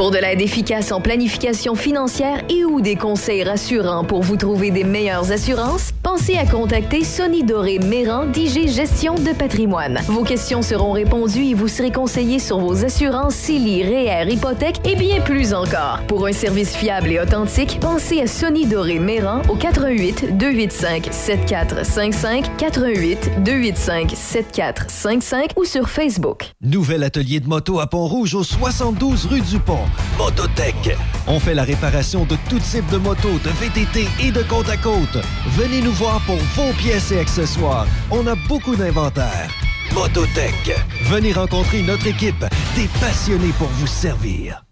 Pour 0.00 0.10
de 0.10 0.16
l'aide 0.16 0.40
efficace 0.40 0.92
en 0.92 1.02
planification 1.02 1.74
financière 1.74 2.42
et 2.48 2.64
ou 2.64 2.80
des 2.80 2.96
conseils 2.96 3.44
rassurants 3.44 4.02
pour 4.02 4.22
vous 4.22 4.38
trouver 4.38 4.70
des 4.70 4.82
meilleures 4.82 5.30
assurances, 5.30 5.92
pensez 6.02 6.38
à 6.38 6.46
contacter 6.46 7.04
Sonny 7.04 7.44
Doré 7.44 7.78
Méran 7.78 8.24
d'IG 8.24 8.66
Gestion 8.66 9.14
de 9.16 9.36
patrimoine. 9.36 10.00
Vos 10.06 10.24
questions 10.24 10.62
seront 10.62 10.92
répondues 10.92 11.48
et 11.48 11.52
vous 11.52 11.68
serez 11.68 11.92
conseillé 11.92 12.38
sur 12.38 12.60
vos 12.60 12.82
assurances 12.82 13.34
CELI, 13.34 13.82
REER, 13.82 14.32
hypothèque 14.32 14.80
et 14.86 14.96
bien 14.96 15.20
plus 15.20 15.52
encore. 15.52 16.00
Pour 16.08 16.24
un 16.26 16.32
service 16.32 16.74
fiable 16.74 17.10
et 17.10 17.20
authentique, 17.20 17.76
pensez 17.78 18.22
à 18.22 18.26
Sonny 18.26 18.64
Doré 18.64 18.98
Méran 18.98 19.42
au 19.50 19.54
88 19.56 20.38
285 20.38 21.08
7455 21.12 22.56
88 22.56 23.44
285 23.44 24.12
7455 24.16 25.50
ou 25.56 25.66
sur 25.66 25.90
Facebook. 25.90 26.52
Nouvel 26.62 27.04
atelier 27.04 27.40
de 27.40 27.48
moto 27.48 27.80
à 27.80 27.86
Pont-Rouge 27.86 28.34
au 28.34 28.44
72 28.44 29.26
rue 29.26 29.42
du 29.42 29.58
Pont. 29.58 29.89
Mototech. 30.18 30.96
On 31.26 31.38
fait 31.40 31.54
la 31.54 31.64
réparation 31.64 32.24
de 32.24 32.36
tout 32.48 32.58
type 32.58 32.88
de 32.90 32.98
motos, 32.98 33.38
de 33.44 33.50
VTT 33.50 34.08
et 34.20 34.30
de 34.30 34.42
côte 34.42 34.68
à 34.68 34.76
côte. 34.76 35.18
Venez 35.56 35.80
nous 35.80 35.92
voir 35.92 36.20
pour 36.26 36.36
vos 36.36 36.72
pièces 36.74 37.12
et 37.12 37.18
accessoires. 37.20 37.86
On 38.10 38.26
a 38.26 38.34
beaucoup 38.48 38.76
d'inventaire. 38.76 39.50
Mototech. 39.94 40.76
Venez 41.04 41.32
rencontrer 41.32 41.82
notre 41.82 42.06
équipe, 42.06 42.44
des 42.76 42.88
passionnés 43.00 43.52
pour 43.58 43.68
vous 43.68 43.86
servir. 43.86 44.64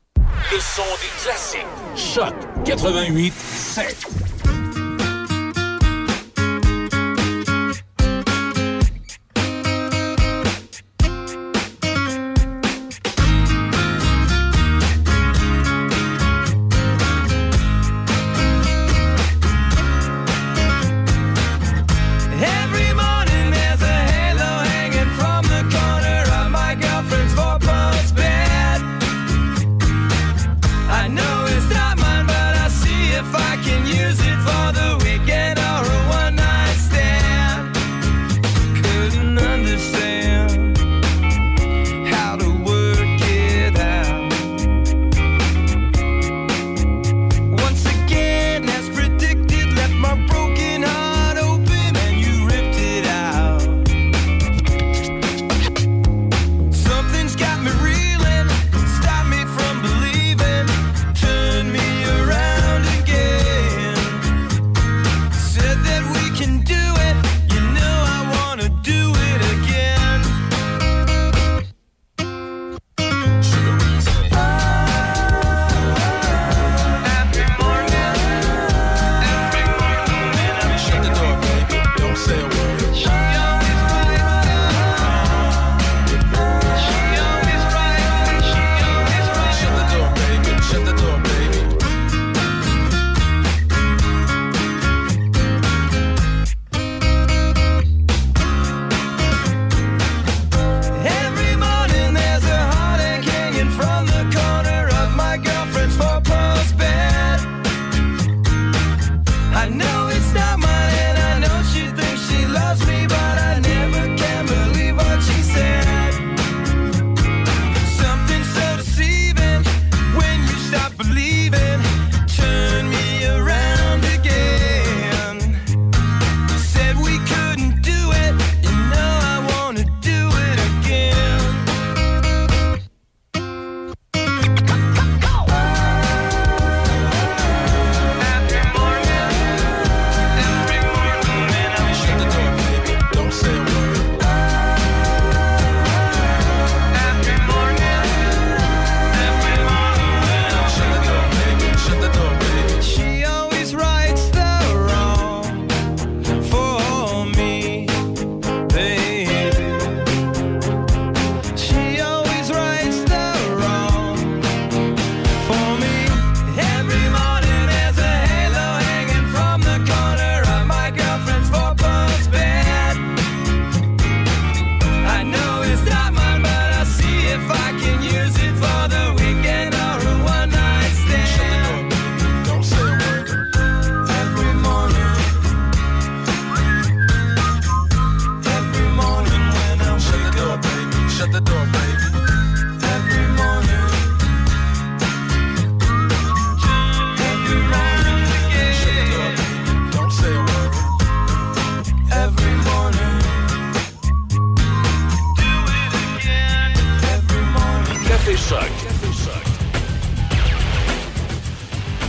Le 0.52 0.60
son 0.60 0.82
des 1.00 1.22
classiques. 1.22 1.66
Choc 1.96 2.34
88 2.64 3.32
7. 3.34 4.06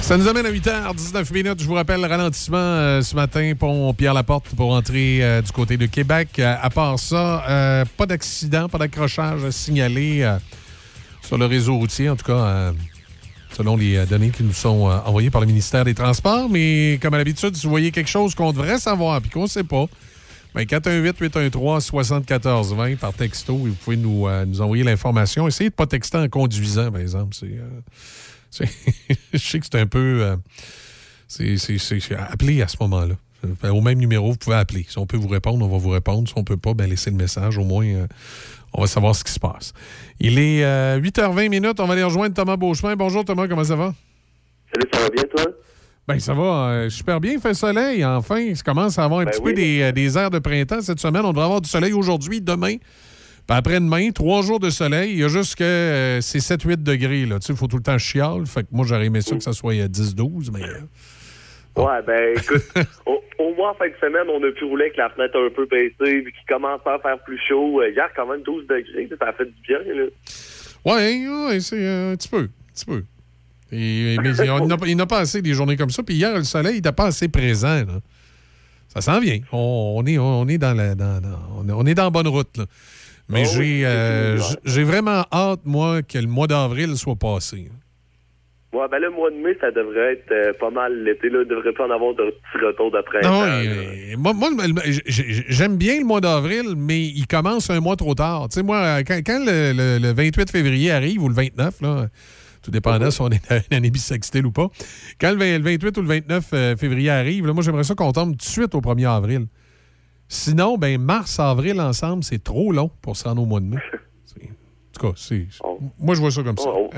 Ça 0.09 0.17
nous 0.17 0.27
amène 0.27 0.45
à 0.47 0.51
8h19 0.51 1.31
minutes. 1.31 1.61
Je 1.61 1.67
vous 1.67 1.75
rappelle 1.75 2.01
le 2.01 2.07
ralentissement 2.07 2.57
euh, 2.57 3.03
ce 3.03 3.13
matin, 3.13 3.53
pont 3.53 3.93
Pierre-Laporte 3.93 4.47
pour 4.57 4.71
entrer 4.71 5.19
euh, 5.21 5.43
du 5.43 5.51
côté 5.51 5.77
de 5.77 5.85
Québec. 5.85 6.39
Euh, 6.39 6.55
à 6.59 6.71
part 6.71 6.97
ça, 6.97 7.85
pas 7.95 8.07
d'accident, 8.07 8.67
pas 8.69 8.79
d'accrochage 8.79 9.41
euh, 9.43 9.51
sur 11.21 11.37
le 11.37 11.45
réseau 11.45 11.77
routier, 11.77 12.09
en 12.09 12.15
tout 12.15 12.25
cas, 12.25 12.73
selon 13.55 13.77
les 13.77 14.03
données 14.07 14.31
qui 14.31 14.41
nous 14.41 14.51
sont 14.51 14.89
envoyées 15.05 15.29
par 15.29 15.41
le 15.41 15.47
ministère 15.47 15.85
des 15.85 15.93
Transports. 15.93 16.49
Mais 16.49 16.97
comme 16.99 17.13
à 17.13 17.19
l'habitude, 17.19 17.55
si 17.55 17.65
vous 17.65 17.69
voyez 17.69 17.91
quelque 17.91 18.09
chose 18.09 18.33
qu'on 18.33 18.51
devrait 18.51 18.79
savoir 18.79 19.21
puis 19.21 19.29
qu'on 19.29 19.43
ne 19.43 19.47
sait 19.47 19.63
pas, 19.63 19.85
ben 20.55 20.63
418-813-7420 20.63 22.97
par 22.97 23.13
texto 23.13 23.55
vous 23.55 23.73
pouvez 23.73 23.97
nous, 23.97 24.25
envoyer 24.59 24.83
l'information. 24.83 25.47
Essayez 25.47 25.69
de 25.69 25.75
ne 25.75 25.77
pas 25.77 25.85
texter 25.85 26.17
en 26.17 26.27
conduisant, 26.29 26.91
par 26.91 26.99
exemple. 26.99 27.35
je 29.33 29.37
sais 29.37 29.59
que 29.59 29.65
c'est 29.71 29.79
un 29.79 29.87
peu. 29.87 30.21
euh, 30.23 30.35
c'est, 31.27 31.57
appelez 32.17 32.61
à 32.61 32.67
ce 32.67 32.77
moment-là. 32.81 33.15
Euh, 33.63 33.69
Au 33.69 33.81
même 33.81 33.99
numéro, 33.99 34.31
vous 34.31 34.37
pouvez 34.37 34.55
appeler. 34.57 34.85
Si 34.89 34.97
on 34.97 35.05
peut 35.05 35.17
vous 35.17 35.27
répondre, 35.27 35.63
on 35.65 35.69
va 35.69 35.77
vous 35.77 35.89
répondre. 35.89 36.27
Si 36.27 36.33
on 36.35 36.41
ne 36.41 36.45
peut 36.45 36.57
pas, 36.57 36.73
ben 36.73 36.89
laissez 36.89 37.09
le 37.09 37.15
message. 37.15 37.57
Au 37.57 37.63
moins, 37.63 37.85
euh, 37.85 38.07
on 38.73 38.81
va 38.81 38.87
savoir 38.87 39.15
ce 39.15 39.23
qui 39.23 39.31
se 39.31 39.39
passe. 39.39 39.73
Il 40.19 40.37
est 40.39 40.63
euh, 40.63 40.99
8h20 40.99 41.49
minutes. 41.49 41.79
On 41.79 41.85
va 41.85 41.93
aller 41.93 42.03
rejoindre 42.03 42.33
Thomas 42.35 42.57
Beauchemin. 42.57 42.95
Bonjour 42.95 43.23
Thomas, 43.23 43.47
comment 43.47 43.63
ça 43.63 43.75
va? 43.75 43.93
Salut, 44.73 44.89
ça 44.93 44.99
va 45.01 45.09
bien, 45.09 45.23
toi? 45.23 45.45
Ben, 46.07 46.19
ça 46.19 46.33
va 46.33 46.43
euh, 46.69 46.89
super 46.89 47.19
bien. 47.21 47.33
Il 47.33 47.39
fait 47.39 47.53
soleil. 47.53 48.03
Enfin, 48.03 48.53
ça 48.55 48.63
commence 48.63 48.97
à 48.97 49.03
avoir 49.05 49.21
un 49.21 49.25
Ben 49.25 49.31
petit 49.31 49.41
oui. 49.43 49.51
peu 49.51 49.61
des, 49.61 49.81
euh, 49.83 49.91
des 49.91 50.17
airs 50.17 50.31
de 50.31 50.39
printemps 50.39 50.81
cette 50.81 50.99
semaine. 50.99 51.23
On 51.23 51.29
devrait 51.29 51.45
avoir 51.45 51.61
du 51.61 51.69
soleil 51.69 51.93
aujourd'hui, 51.93 52.41
demain. 52.41 52.75
Puis 53.49 53.57
après-demain, 53.57 54.11
trois 54.11 54.43
jours 54.43 54.59
de 54.59 54.69
soleil. 54.69 55.13
Il 55.13 55.19
y 55.19 55.23
a 55.23 55.27
juste 55.27 55.55
que 55.55 55.63
euh, 55.63 56.21
c'est 56.21 56.37
7-8 56.37 56.83
degrés. 56.83 57.25
là. 57.25 57.39
Tu 57.39 57.47
sais, 57.47 57.53
il 57.53 57.57
faut 57.57 57.65
tout 57.65 57.77
le 57.77 57.81
temps 57.83 57.97
chiale. 57.97 58.45
Fait 58.45 58.61
que 58.61 58.67
moi, 58.71 58.85
j'aurais 58.87 59.07
aimé 59.07 59.21
ça 59.21 59.35
que 59.35 59.41
ça 59.41 59.53
soit 59.53 59.73
euh, 59.73 59.87
10-12, 59.87 60.51
mais... 60.53 60.61
euh, 60.63 60.81
Ouais, 61.75 62.01
ben 62.05 62.35
écoute, 62.37 62.63
au, 63.07 63.21
au 63.39 63.55
moins 63.55 63.71
en 63.71 63.73
fin 63.73 63.87
de 63.87 63.93
semaine, 64.01 64.27
on 64.29 64.43
a 64.47 64.51
pu 64.51 64.65
rouler 64.65 64.85
avec 64.85 64.97
la 64.97 65.09
fenêtre 65.09 65.35
un 65.39 65.49
peu 65.49 65.65
baissée, 65.65 66.21
puis 66.21 66.31
qui 66.31 66.45
commence 66.47 66.81
à 66.85 66.99
faire 66.99 67.17
plus 67.23 67.39
chaud. 67.47 67.81
Hier, 67.83 68.09
quand 68.15 68.27
même, 68.27 68.43
12 68.43 68.67
degrés, 68.67 69.09
ça 69.19 69.27
a 69.29 69.33
fait 69.33 69.45
du 69.45 69.53
bien, 69.67 69.79
là. 69.95 70.03
Ouais, 70.85 71.27
ouais, 71.47 71.59
c'est 71.59 71.77
euh, 71.87 72.13
un 72.13 72.15
petit 72.17 72.27
peu. 72.29 72.41
Un 72.41 72.73
petit 72.73 72.85
peu. 72.85 73.03
Et, 73.71 74.17
mais 74.21 74.31
il 74.87 74.97
n'a 74.97 75.05
pas 75.07 75.19
assez 75.19 75.41
des 75.41 75.53
journées 75.53 75.75
comme 75.77 75.89
ça. 75.91 76.03
Puis 76.03 76.15
hier, 76.15 76.35
le 76.37 76.43
soleil, 76.43 76.73
il 76.73 76.75
n'était 76.77 76.91
pas 76.91 77.05
assez 77.05 77.29
présent. 77.29 77.85
là. 77.85 77.99
Ça 78.87 79.01
s'en 79.01 79.19
vient. 79.19 79.39
On, 79.51 79.95
on 79.97 80.05
est, 80.05 80.17
on 80.17 80.47
est 80.47 80.57
dans 80.57 80.73
la, 80.75 80.95
dans- 80.95 81.19
dans- 81.21 81.39
on 81.59 81.67
est- 81.69 81.71
on 81.73 81.85
est 81.85 81.93
dans 81.95 82.05
la 82.05 82.09
bonne 82.09 82.27
route. 82.27 82.57
là. 82.57 82.65
Mais 83.29 83.43
Oh 83.45 83.49
j'ai 83.55 83.85
euh, 83.85 84.37
j'ai 84.65 84.83
vraiment 84.83 85.23
hâte, 85.31 85.61
moi, 85.65 86.01
que 86.01 86.17
le 86.17 86.27
mois 86.27 86.47
d'avril 86.47 86.95
soit 86.97 87.15
passé. 87.15 87.69
Ouais, 88.71 88.85
ben 88.91 88.99
le 88.99 89.09
mois 89.09 89.31
de 89.31 89.35
mai, 89.35 89.57
ça 89.59 89.71
devrait 89.71 90.13
être 90.13 90.31
euh, 90.31 90.53
pas 90.59 90.69
mal 90.69 91.03
l'été, 91.03 91.29
là. 91.29 91.43
devrait 91.43 91.73
pas 91.73 91.87
en 91.87 91.91
avoir 91.91 92.13
de 92.13 92.25
petits 92.53 92.63
retours 92.65 92.91
printemps. 93.03 93.41
Non, 94.17 94.33
moi, 94.33 94.33
moi, 94.51 94.63
j'aime 95.07 95.77
bien 95.77 95.97
le 95.99 96.05
mois 96.05 96.21
d'avril, 96.21 96.75
mais 96.77 97.01
il 97.01 97.25
commence 97.25 97.69
un 97.71 97.79
mois 97.79 97.95
trop 97.95 98.13
tard. 98.13 98.47
Tu 98.49 98.55
sais, 98.55 98.63
moi, 98.63 99.03
quand, 99.03 99.19
quand 99.25 99.43
le, 99.43 99.73
le- 99.73 99.97
le 99.99 100.13
28 100.13 100.51
février 100.51 100.91
arrive, 100.91 101.23
ou 101.23 101.29
le 101.29 101.33
29, 101.33 101.81
là, 101.81 102.07
tout 102.61 102.69
dépendant 102.69 103.09
si 103.09 103.21
on 103.21 103.29
est 103.29 103.41
une 103.71 103.77
année 103.77 103.89
bissextile 103.89 104.45
ou 104.45 104.51
pas, 104.51 104.67
quand 105.19 105.31
le, 105.31 105.37
20 105.37 105.57
le 105.57 105.63
28 105.63 105.97
ou 105.97 106.01
le 106.01 106.07
29 106.07 106.45
euh, 106.53 106.75
février 106.77 107.09
arrive, 107.09 107.47
là, 107.47 107.53
moi, 107.53 107.63
j'aimerais 107.63 107.83
ça 107.83 107.95
qu'on 107.95 108.11
tombe 108.11 108.31
tout 108.31 108.37
de 108.37 108.41
suite 108.43 108.75
au 108.75 108.81
1er 108.81 109.07
avril. 109.09 109.45
Sinon, 110.31 110.77
ben 110.77 111.01
mars, 111.01 111.39
avril 111.39 111.81
ensemble, 111.81 112.23
c'est 112.23 112.43
trop 112.43 112.71
long 112.71 112.89
pour 113.01 113.17
se 113.17 113.23
rendre 113.27 113.41
au 113.41 113.45
mois 113.45 113.59
de 113.59 113.65
mai. 113.65 113.77
En 114.91 115.01
tout 115.01 115.07
cas, 115.13 115.13
c'est... 115.15 115.47
Moi, 115.97 116.13
je 116.15 116.19
vois 116.19 116.31
ça 116.31 116.43
comme 116.43 116.57
ça. 116.57 116.67
On, 116.67 116.89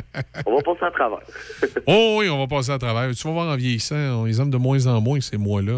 on 0.47 0.55
va 0.55 0.63
passer 0.63 0.85
à 0.85 0.91
travers. 0.91 1.19
Oh 1.85 2.15
oui, 2.19 2.29
on 2.29 2.39
va 2.39 2.47
passer 2.47 2.71
à 2.71 2.79
travers. 2.79 3.13
Tu 3.13 3.27
vas 3.27 3.33
voir 3.33 3.49
en 3.49 3.55
vieillissant, 3.55 3.95
on 3.95 4.25
les 4.25 4.41
aime 4.41 4.49
de 4.49 4.57
moins 4.57 4.87
en 4.87 4.99
moins 5.01 5.19
ces 5.21 5.37
mois-là. 5.37 5.73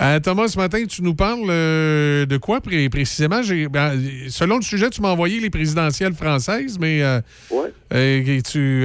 Euh, 0.00 0.20
Thomas, 0.20 0.48
ce 0.48 0.58
matin, 0.58 0.84
tu 0.86 1.02
nous 1.02 1.14
parles 1.14 1.48
euh, 1.48 2.26
de 2.26 2.36
quoi 2.38 2.60
pré- 2.60 2.88
précisément? 2.88 3.40
Ben, 3.70 4.00
selon 4.30 4.56
le 4.56 4.62
sujet, 4.62 4.90
tu 4.90 5.00
m'as 5.00 5.10
envoyé 5.10 5.38
les 5.38 5.50
présidentielles 5.50 6.14
françaises, 6.14 6.76
mais 6.80 7.02
euh, 7.04 7.20
Ouais. 7.52 7.72
euh, 7.92 8.40
tu 8.40 8.84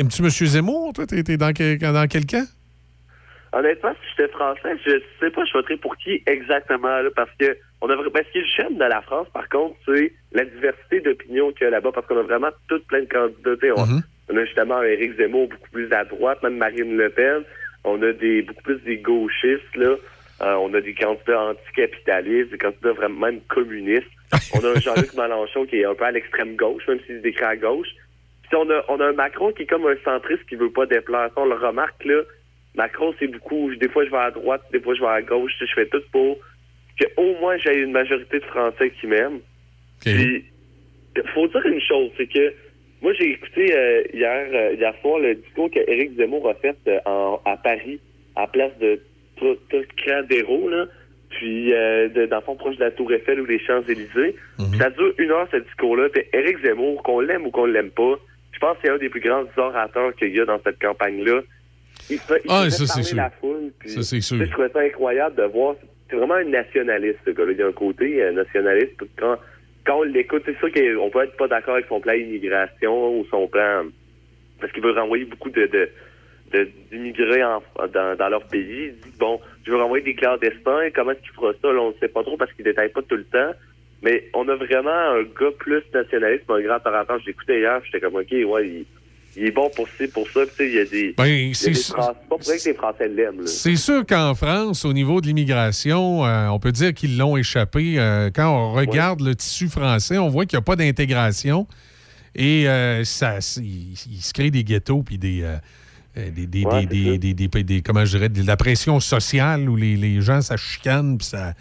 aimes-tu 0.00 0.22
M. 0.24 0.30
Zemmour? 0.30 0.94
Toi, 0.94 1.06
t'es, 1.06 1.22
dans, 1.36 1.52
quel, 1.52 1.78
dans 1.78 2.08
quel 2.08 2.26
camp? 2.26 2.46
Honnêtement, 3.56 3.92
si 3.92 4.10
j'étais 4.10 4.30
français, 4.32 4.76
je 4.84 5.00
sais 5.18 5.30
pas, 5.30 5.42
je 5.46 5.52
voterais 5.54 5.78
pour 5.78 5.96
qui 5.96 6.22
exactement, 6.26 7.00
là, 7.00 7.08
parce 7.16 7.30
que 7.40 7.56
on 7.80 7.88
a 7.88 7.96
ben, 7.96 8.22
ce 8.26 8.32
qui 8.32 8.38
est 8.38 8.44
j'aime 8.54 8.76
de 8.76 8.84
la 8.84 9.00
France, 9.00 9.28
par 9.32 9.48
contre, 9.48 9.76
c'est 9.86 10.12
la 10.32 10.44
diversité 10.44 11.00
d'opinions 11.00 11.52
qu'il 11.52 11.64
y 11.64 11.66
a 11.68 11.70
là-bas, 11.70 11.90
parce 11.94 12.06
qu'on 12.06 12.18
a 12.18 12.22
vraiment 12.22 12.50
toutes 12.68 12.86
plein 12.86 13.00
de 13.00 13.08
candidats. 13.08 13.56
Sais, 13.58 13.70
On, 13.70 14.02
on 14.28 14.36
a 14.36 14.44
justement 14.44 14.82
Éric 14.82 15.16
Zemmour 15.16 15.48
beaucoup 15.48 15.70
plus 15.70 15.90
à 15.90 16.04
droite, 16.04 16.42
même 16.42 16.58
Marine 16.58 16.98
Le 16.98 17.08
Pen. 17.08 17.44
On 17.84 18.02
a 18.02 18.12
des 18.12 18.42
beaucoup 18.42 18.62
plus 18.62 18.78
des 18.82 18.98
gauchistes, 18.98 19.74
là. 19.76 19.94
Euh, 20.42 20.54
on 20.56 20.74
a 20.74 20.80
des 20.82 20.92
candidats 20.92 21.40
anticapitalistes, 21.44 22.50
des 22.50 22.58
candidats 22.58 22.92
vraiment 22.92 23.26
même 23.26 23.40
communistes. 23.48 24.04
On 24.54 24.62
a 24.64 24.70
un 24.70 24.80
Jean-Luc 24.80 25.14
Mélenchon 25.14 25.64
qui 25.64 25.76
est 25.76 25.86
un 25.86 25.94
peu 25.94 26.04
à 26.04 26.10
l'extrême 26.10 26.56
gauche, 26.56 26.82
même 26.88 26.98
s'il 27.06 27.18
se 27.18 27.22
décrit 27.22 27.44
à 27.44 27.56
gauche. 27.56 27.88
Puis 28.42 28.56
on 28.56 28.68
a, 28.70 28.84
on 28.88 29.00
a 29.00 29.06
un 29.06 29.12
Macron 29.12 29.52
qui 29.52 29.62
est 29.62 29.66
comme 29.66 29.86
un 29.86 29.96
centriste 30.04 30.44
qui 30.48 30.56
veut 30.56 30.70
pas 30.70 30.84
déplacer. 30.84 31.32
On 31.36 31.46
le 31.46 31.54
remarque, 31.54 32.04
là. 32.04 32.22
Macron, 32.76 33.14
c'est 33.18 33.28
beaucoup. 33.28 33.74
Des 33.74 33.88
fois, 33.88 34.04
je 34.04 34.10
vais 34.10 34.16
à 34.16 34.30
droite, 34.30 34.62
des 34.72 34.80
fois, 34.80 34.94
je 34.94 35.00
vais 35.00 35.08
à 35.08 35.22
gauche. 35.22 35.52
Je 35.58 35.74
fais 35.74 35.86
tout 35.86 36.02
pour 36.12 36.38
que 36.98 37.06
au 37.16 37.38
moins 37.40 37.56
j'ai 37.58 37.78
une 37.78 37.92
majorité 37.92 38.38
de 38.38 38.44
Français 38.44 38.90
qui 39.00 39.06
m'aiment. 39.06 39.40
Puis, 40.00 40.44
faut 41.34 41.48
dire 41.48 41.66
une 41.66 41.80
chose, 41.80 42.10
c'est 42.16 42.26
que 42.26 42.52
moi, 43.02 43.12
j'ai 43.14 43.32
écouté 43.32 43.74
euh, 43.76 44.02
hier, 44.12 44.46
euh, 44.52 44.74
hier 44.74 44.94
soir 45.00 45.18
le 45.18 45.34
discours 45.34 45.70
que 45.70 45.80
Éric 45.90 46.16
Zemmour 46.16 46.48
a 46.48 46.54
fait 46.54 46.76
euh, 46.88 46.98
en, 47.04 47.40
à 47.44 47.56
Paris, 47.56 48.00
à 48.34 48.46
place 48.46 48.72
de 48.78 49.00
Trocadéro, 49.36 50.68
là, 50.68 50.86
puis 51.30 51.72
euh, 51.72 52.08
de, 52.08 52.26
dans 52.26 52.36
le 52.36 52.42
fond, 52.42 52.56
proche 52.56 52.76
de 52.76 52.84
la 52.84 52.90
Tour 52.90 53.12
Eiffel 53.12 53.40
ou 53.40 53.46
des 53.46 53.58
Champs-Élysées. 53.58 54.36
Puis 54.56 54.78
Ça 54.78 54.90
dure 54.90 55.12
une 55.18 55.30
heure, 55.30 55.46
ce 55.52 55.58
discours-là. 55.58 56.08
Puis 56.08 56.22
Éric 56.32 56.58
Zemmour, 56.64 57.02
qu'on 57.02 57.20
l'aime 57.20 57.46
ou 57.46 57.50
qu'on 57.50 57.66
l'aime 57.66 57.90
pas, 57.90 58.18
je 58.52 58.58
pense 58.58 58.76
que 58.76 58.82
c'est 58.84 58.90
un 58.90 58.98
des 58.98 59.10
plus 59.10 59.20
grands 59.20 59.44
orateurs 59.56 60.14
qu'il 60.16 60.34
y 60.34 60.40
a 60.40 60.46
dans 60.46 60.60
cette 60.64 60.80
campagne-là. 60.80 61.42
Il 62.10 62.18
fait, 62.18 62.40
il 62.44 62.50
Ah, 62.50 62.70
ça, 62.70 62.86
c'est 62.86 63.02
sûr. 63.02 63.16
la 63.16 63.30
foule. 63.30 63.72
puis- 63.78 63.90
Ça, 63.90 64.02
c'est 64.02 64.20
sûr. 64.20 64.36
Je 64.38 64.50
trouvais 64.50 64.68
ça 64.70 64.80
incroyable 64.80 65.36
de 65.36 65.42
voir. 65.44 65.74
C'est 66.08 66.16
vraiment 66.16 66.34
un 66.34 66.44
nationaliste, 66.44 67.18
ce 67.24 67.30
gars-là. 67.30 67.52
Il 67.52 67.58
y 67.58 67.62
a 67.62 67.66
un 67.66 67.72
côté 67.72 68.22
euh, 68.22 68.32
nationaliste. 68.32 68.94
Quand, 69.18 69.36
quand 69.84 69.98
on 69.98 70.02
l'écoute, 70.02 70.42
c'est 70.46 70.56
sûr 70.58 70.70
qu'on 70.72 71.10
peut 71.10 71.24
être 71.24 71.36
pas 71.36 71.48
d'accord 71.48 71.74
avec 71.74 71.86
son 71.88 72.00
plan 72.00 72.12
immigration 72.12 73.18
ou 73.18 73.26
son 73.30 73.48
plan. 73.48 73.84
Parce 74.60 74.72
qu'il 74.72 74.82
veut 74.82 74.92
renvoyer 74.92 75.24
beaucoup 75.24 75.50
de. 75.50 75.66
de 75.66 75.88
de- 76.52 76.68
d'immigrés 76.92 77.42
en- 77.42 77.60
dans, 77.92 78.16
dans 78.16 78.28
leur 78.28 78.44
pays. 78.46 78.92
Il 78.92 79.10
dit, 79.10 79.18
bon, 79.18 79.40
je 79.66 79.70
veux 79.72 79.78
renvoyer 79.78 80.04
des 80.04 80.14
clandestins. 80.14 80.90
Comment 80.94 81.10
est-ce 81.10 81.20
qu'il 81.22 81.32
fera 81.32 81.52
ça? 81.60 81.72
Là, 81.72 81.80
on 81.80 81.88
ne 81.88 81.94
sait 81.98 82.06
pas 82.06 82.22
trop 82.22 82.36
parce 82.36 82.52
qu'il 82.52 82.64
détaille 82.64 82.90
pas 82.90 83.02
tout 83.02 83.16
le 83.16 83.24
temps. 83.24 83.50
Mais 84.02 84.28
on 84.32 84.46
a 84.48 84.54
vraiment 84.54 84.90
un 84.92 85.22
gars 85.24 85.50
plus 85.58 85.82
nationaliste, 85.92 86.44
un 86.48 86.60
grand 86.60 86.78
orateur. 86.86 87.18
Je 87.18 87.26
l'écoutais 87.26 87.58
hier, 87.58 87.80
j'étais 87.84 87.98
comme, 87.98 88.14
OK, 88.14 88.30
ouais, 88.30 88.68
il, 88.68 88.86
il 89.36 89.44
est 89.46 89.50
bon 89.50 89.70
pour 89.74 89.86
ci, 89.98 90.06
pour 90.08 90.26
ça. 90.30 90.40
Il 90.60 90.74
y 90.74 90.78
a 90.78 90.84
des, 90.84 91.14
Ben, 91.16 91.52
c'est. 91.54 91.74
C'est 91.74 91.94
pas 91.94 92.14
pour 92.28 92.40
rien 92.40 92.56
que 92.56 92.64
les 92.68 92.74
Français 92.74 93.08
l'aiment. 93.08 93.46
C'est 93.46 93.76
sûr 93.76 94.04
qu'en 94.06 94.34
France, 94.34 94.84
au 94.84 94.92
niveau 94.92 95.20
de 95.20 95.26
l'immigration, 95.26 96.24
euh, 96.24 96.48
on 96.48 96.58
peut 96.58 96.72
dire 96.72 96.94
qu'ils 96.94 97.16
l'ont 97.18 97.36
échappé. 97.36 97.94
Euh, 97.98 98.30
quand 98.34 98.48
on 98.48 98.72
regarde 98.72 99.20
le 99.20 99.34
tissu 99.34 99.68
français, 99.68 100.18
on 100.18 100.28
voit 100.28 100.46
qu'il 100.46 100.56
n'y 100.56 100.62
a 100.62 100.64
pas 100.64 100.76
d'intégration. 100.76 101.66
Et 102.34 102.68
euh, 102.68 103.04
ça, 103.04 103.38
il, 103.58 103.92
il 104.10 104.20
se 104.22 104.32
crée 104.32 104.50
des 104.50 104.64
ghettos 104.64 105.02
puis 105.02 105.18
des, 105.18 105.44
des, 106.16 106.46
des, 106.46 106.64
Ouais, 106.64 106.86
des- 106.86 107.18
des- 107.18 107.82
comment 107.82 108.04
je 108.04 108.16
dirais, 108.16 108.28
de 108.28 108.46
la 108.46 108.56
pression 108.56 109.00
sociale 109.00 109.68
où 109.68 109.76
les, 109.76 109.96
les 109.96 110.20
gens, 110.20 110.40
ça 110.40 110.56
chicane 110.56 111.18
puis 111.18 111.26
ça, 111.26 111.54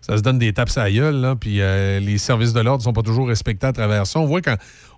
ça 0.00 0.16
se 0.16 0.22
donne 0.22 0.38
des 0.38 0.52
tapes 0.52 0.70
à 0.76 0.84
la 0.84 0.90
gueule. 0.92 1.16
là, 1.20 1.36
puis 1.36 1.56
les 1.58 2.18
services 2.18 2.52
de 2.52 2.60
l'ordre 2.60 2.78
ne 2.80 2.84
sont 2.84 2.92
pas 2.92 3.02
toujours 3.02 3.28
respectés 3.28 3.66
à 3.66 3.72
travers 3.72 4.06
ça. 4.06 4.18
On 4.20 4.26
voit 4.26 4.40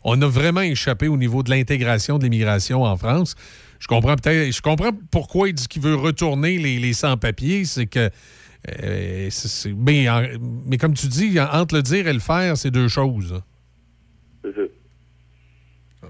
qu'on 0.02 0.20
a 0.22 0.26
vraiment 0.28 0.60
échappé 0.62 1.08
au 1.08 1.16
niveau 1.16 1.42
de 1.42 1.50
l'intégration 1.50 2.18
de 2.18 2.24
l'immigration 2.24 2.82
en 2.82 2.96
France. 2.96 3.34
Je 3.80 3.86
comprends 3.88 4.14
peut-être, 4.16 4.54
je 4.54 4.62
comprends 4.62 4.90
pourquoi 5.10 5.48
il 5.48 5.54
dit 5.54 5.66
qu'il 5.68 5.82
veut 5.82 5.94
retourner 5.96 6.58
les, 6.58 6.78
les 6.78 6.92
sans-papiers. 6.92 7.64
C'est 7.64 7.86
que. 7.86 8.10
euh, 8.82 9.26
c'est- 9.30 9.72
mais, 9.76 10.08
en- 10.08 10.22
mais 10.66 10.76
comme 10.78 10.94
tu 10.94 11.06
dis, 11.08 11.38
entre 11.40 11.74
le 11.76 11.82
dire 11.82 12.06
et 12.06 12.12
le 12.12 12.20
faire, 12.20 12.56
c'est 12.56 12.70
deux 12.70 12.88
choses. 12.88 13.42
C'est 14.44 14.54
ça. 14.54 14.62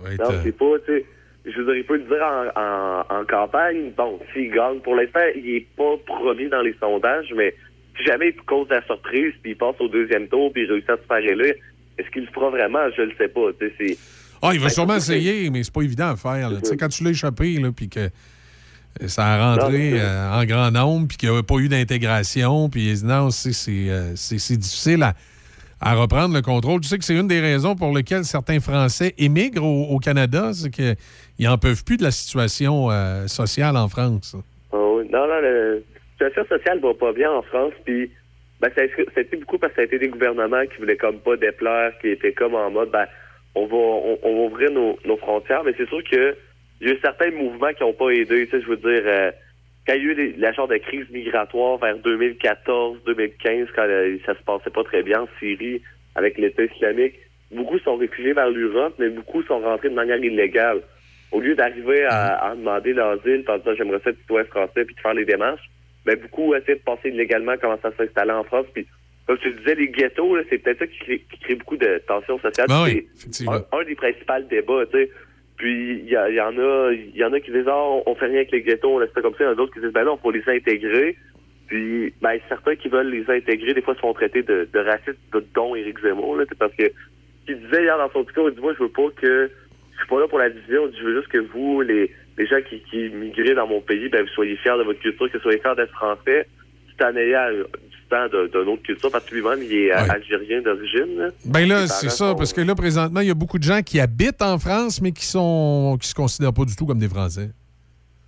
va 0.02 0.12
être, 0.12 0.22
Non, 0.22 0.30
euh, 0.36 0.40
c'est 0.44 0.56
pas, 0.58 0.78
tu 0.86 0.92
sais, 0.92 1.06
je 1.46 1.62
dire, 1.62 1.74
il 1.76 1.84
peut 1.84 1.96
le 1.96 2.04
dire 2.04 2.22
en, 2.22 2.60
en, 2.60 3.20
en 3.20 3.24
campagne. 3.24 3.92
Bon, 3.96 4.18
s'il 4.32 4.50
gagne, 4.52 4.80
pour 4.80 4.94
l'instant, 4.94 5.20
il 5.34 5.48
est 5.56 5.66
pas 5.76 5.96
premier 6.06 6.48
dans 6.48 6.60
les 6.62 6.74
sondages, 6.78 7.32
mais 7.36 7.54
si 7.96 8.04
jamais 8.04 8.28
il 8.28 8.36
cause 8.44 8.68
la 8.70 8.84
surprise, 8.84 9.32
puis 9.42 9.52
il 9.52 9.56
passe 9.56 9.76
au 9.80 9.88
deuxième 9.88 10.28
tour, 10.28 10.52
puis 10.52 10.62
il 10.64 10.70
réussit 10.70 10.90
à 10.90 10.96
se 10.96 11.02
faire 11.02 11.18
élire, 11.18 11.54
est-ce 11.98 12.10
qu'il 12.10 12.22
le 12.24 12.30
fera 12.32 12.50
vraiment? 12.50 12.80
Je 12.96 13.02
le 13.02 13.12
sais 13.18 13.28
pas, 13.28 13.52
tu 13.58 13.68
sais, 13.68 13.74
c'est... 13.78 13.98
Ah, 14.42 14.50
il 14.52 14.58
va 14.60 14.66
Ben, 14.66 14.72
sûrement 14.72 14.96
essayer, 14.96 15.50
mais 15.50 15.62
c'est 15.62 15.72
pas 15.72 15.82
évident 15.82 16.08
à 16.10 16.16
faire. 16.16 16.50
là. 16.50 16.60
Tu 16.60 16.70
sais, 16.70 16.76
Quand 16.76 16.88
tu 16.88 17.04
l'as 17.04 17.10
échappé, 17.10 17.54
là, 17.60 17.70
puis 17.70 17.88
que 17.88 18.00
euh, 18.00 19.08
ça 19.08 19.24
a 19.24 19.54
rentré 19.54 19.90
Non, 19.92 19.96
euh, 20.00 20.40
en 20.40 20.44
grand 20.44 20.70
nombre, 20.72 21.06
puis 21.08 21.16
qu'il 21.16 21.28
n'y 21.30 21.34
avait 21.36 21.44
pas 21.44 21.56
eu 21.58 21.68
d'intégration, 21.68 22.68
puis 22.68 22.92
non, 23.04 23.30
c'est 23.30 23.52
c'est, 23.52 23.88
euh, 23.88 24.12
difficile 24.56 25.02
à, 25.04 25.14
à 25.80 25.94
reprendre 25.94 26.34
le 26.34 26.42
contrôle. 26.42 26.80
Tu 26.80 26.88
sais 26.88 26.98
que 26.98 27.04
c'est 27.04 27.14
une 27.16 27.28
des 27.28 27.40
raisons 27.40 27.76
pour 27.76 27.94
lesquelles 27.96 28.24
certains 28.24 28.58
Français 28.60 29.14
émigrent 29.16 29.64
au, 29.64 29.94
au 29.94 29.98
Canada, 29.98 30.50
c'est 30.52 30.70
qu'ils 30.70 30.96
n'en 31.40 31.56
peuvent 31.58 31.84
plus 31.84 31.96
de 31.96 32.02
la 32.02 32.10
situation 32.10 32.90
euh, 32.90 33.28
sociale 33.28 33.76
en 33.76 33.88
France. 33.88 34.34
Oui. 34.72 35.04
Non, 35.12 35.20
non, 35.28 35.40
la 35.40 35.76
situation 36.12 36.44
sociale 36.56 36.80
va 36.80 36.94
pas 36.94 37.12
bien 37.12 37.30
en 37.30 37.42
France, 37.42 37.72
puis 37.84 38.10
ben, 38.62 38.70
ça, 38.76 38.82
a- 38.82 39.20
été 39.20 39.36
beaucoup 39.36 39.58
parce 39.58 39.72
que 39.72 39.76
ça 39.76 39.82
a 39.82 39.86
été 39.86 39.98
des 39.98 40.08
gouvernements 40.08 40.64
qui 40.66 40.78
voulaient 40.78 40.96
comme 40.96 41.18
pas 41.18 41.36
déplaire, 41.36 41.92
qui 42.00 42.08
étaient 42.08 42.32
comme 42.32 42.54
en 42.54 42.70
mode, 42.70 42.92
ben, 42.92 43.06
on 43.56 43.66
va, 43.66 43.76
on, 43.76 44.18
va 44.22 44.42
ouvrir 44.44 44.70
nos, 44.70 45.16
frontières, 45.16 45.64
mais 45.64 45.74
c'est 45.76 45.88
sûr 45.88 46.02
que 46.04 46.36
il 46.80 46.88
y 46.88 46.90
a 46.90 46.94
eu 46.94 46.98
certains 47.00 47.30
mouvements 47.32 47.72
qui 47.72 47.82
n'ont 47.82 47.92
pas 47.92 48.10
aidé, 48.10 48.46
tu 48.46 48.50
sais, 48.50 48.62
je 48.62 48.68
veux 48.68 48.76
dire, 48.76 49.02
euh, 49.04 49.30
quand 49.86 49.94
il 49.94 50.04
y 50.04 50.08
a 50.08 50.12
eu 50.12 50.34
la 50.38 50.52
genre 50.52 50.68
de 50.68 50.76
crise 50.76 51.08
migratoire 51.10 51.78
vers 51.78 51.96
2014-2015, 51.98 53.66
quand 53.74 53.82
euh, 53.82 54.16
ça 54.26 54.34
se 54.34 54.42
passait 54.44 54.70
pas 54.70 54.84
très 54.84 55.02
bien 55.02 55.22
en 55.22 55.28
Syrie 55.40 55.82
avec 56.14 56.38
l'État 56.38 56.62
islamique, 56.64 57.14
beaucoup 57.50 57.78
sont 57.80 57.96
réfugiés 57.96 58.32
vers 58.32 58.50
l'Europe, 58.50 58.94
mais 58.98 59.08
beaucoup 59.10 59.42
sont 59.42 59.60
rentrés 59.60 59.90
de 59.90 59.94
manière 59.94 60.22
illégale. 60.22 60.82
Au 61.32 61.40
lieu 61.40 61.54
d'arriver 61.56 62.04
à, 62.08 62.54
demander 62.56 62.92
l'asile, 62.92 63.44
en 63.48 63.58
disant 63.58 63.74
j'aimerais 63.76 64.00
ça 64.04 64.10
être 64.10 64.18
citoyen 64.20 64.44
français 64.46 64.84
puis 64.84 64.94
de 64.94 65.00
faire 65.00 65.14
les 65.14 65.24
démarches, 65.24 65.68
mais 66.06 66.16
beaucoup 66.16 66.54
essaient 66.54 66.76
de 66.76 66.80
passer 66.80 67.08
illégalement, 67.08 67.56
commencent 67.56 67.84
à 67.84 67.92
s'installer 67.92 68.32
en 68.32 68.44
France. 68.44 68.66
Puis, 68.72 68.86
comme 69.26 69.38
tu 69.38 69.52
disais, 69.52 69.74
les 69.74 69.88
ghettos, 69.88 70.36
là, 70.36 70.42
c'est 70.50 70.58
peut-être 70.58 70.80
ça 70.80 70.86
qui 70.86 70.98
crée, 70.98 71.24
qui 71.30 71.38
crée 71.38 71.54
beaucoup 71.54 71.76
de 71.76 72.02
tensions 72.06 72.38
sociales. 72.40 72.66
Ben 72.68 72.84
oui, 72.84 73.06
c'est 73.14 73.48
un, 73.48 73.64
un 73.72 73.84
des 73.84 73.94
principaux 73.94 74.40
débats, 74.50 74.86
tu 74.86 74.98
sais. 74.98 75.10
Puis 75.56 76.00
il 76.00 76.08
y, 76.08 76.16
en 76.16 76.58
a, 76.58 76.90
il 76.92 77.14
y 77.14 77.24
en 77.24 77.32
a 77.32 77.38
qui 77.38 77.52
disent 77.52 77.68
ah, 77.68 77.84
on, 78.06 78.14
fait 78.16 78.26
rien 78.26 78.38
avec 78.38 78.50
les 78.50 78.62
ghettos, 78.62 78.96
on 78.96 78.98
laisse 78.98 79.12
ça 79.14 79.20
comme 79.20 79.34
ça. 79.34 79.44
Il 79.44 79.46
y 79.46 79.48
en 79.48 79.52
a 79.52 79.54
d'autres 79.54 79.72
qui 79.72 79.78
disent 79.78 79.92
ben 79.92 80.04
non, 80.04 80.16
faut 80.16 80.32
les 80.32 80.42
intégrer. 80.48 81.16
Puis 81.68 82.12
ben 82.20 82.36
certains 82.48 82.74
qui 82.74 82.88
veulent 82.88 83.10
les 83.10 83.30
intégrer, 83.30 83.72
des 83.72 83.82
fois 83.82 83.94
se 83.94 84.00
font 84.00 84.12
traiter 84.12 84.42
de, 84.42 84.68
de 84.72 84.78
racistes, 84.80 85.20
de 85.32 85.44
dont 85.54 85.76
Éric 85.76 86.00
Zemmour, 86.00 86.36
là, 86.36 86.44
parce 86.58 86.74
que 86.74 86.90
il 87.46 87.60
disait 87.60 87.82
hier 87.82 87.96
dans 87.96 88.10
son 88.10 88.22
discours, 88.22 88.48
il 88.48 88.56
dit 88.56 88.60
moi 88.60 88.74
je 88.76 88.82
veux 88.82 88.88
pas 88.88 89.08
que 89.14 89.50
je 89.92 89.98
suis 89.98 90.08
pas 90.08 90.18
là 90.18 90.26
pour 90.26 90.38
la 90.38 90.50
division, 90.50 90.90
je 90.98 91.04
veux 91.04 91.20
juste 91.20 91.30
que 91.30 91.38
vous, 91.38 91.80
les, 91.82 92.10
les 92.38 92.46
gens 92.46 92.60
qui, 92.68 92.80
qui 92.90 93.08
migrez 93.10 93.54
dans 93.54 93.66
mon 93.66 93.80
pays, 93.80 94.08
ben 94.08 94.22
vous 94.22 94.28
soyez 94.28 94.56
fiers 94.56 94.76
de 94.78 94.82
votre 94.84 95.00
culture, 95.00 95.30
que 95.30 95.36
vous 95.36 95.42
soyez 95.42 95.58
fiers 95.60 95.74
d'être 95.76 95.92
français, 95.92 96.46
tout 96.96 97.04
en 97.04 97.16
ayant 97.16 97.50
du 97.50 97.98
temps 98.08 98.26
d'une 98.28 98.68
autre 98.68 98.82
culture, 98.82 99.10
parce 99.10 99.24
que 99.24 99.34
lui-même 99.34 99.62
il 99.62 99.72
est 99.72 99.92
euh, 99.92 99.96
algérien 100.10 100.60
d'origine. 100.62 101.30
Ben 101.46 101.68
là, 101.68 101.86
c'est 101.86 102.08
ça, 102.10 102.30
sont- 102.30 102.34
parce 102.34 102.52
que 102.52 102.60
là, 102.60 102.74
présentement, 102.74 103.20
il 103.20 103.28
y 103.28 103.30
a 103.30 103.34
beaucoup 103.34 103.58
de 103.58 103.64
gens 103.64 103.82
qui 103.82 104.00
habitent 104.00 104.42
en 104.42 104.58
France, 104.58 105.00
mais 105.02 105.12
qui 105.12 105.24
sont 105.26 105.96
qui 106.00 106.08
se 106.08 106.14
considèrent 106.14 106.52
pas 106.52 106.64
du 106.64 106.74
tout 106.76 106.86
comme 106.86 106.98
des 106.98 107.08
Français. 107.08 107.50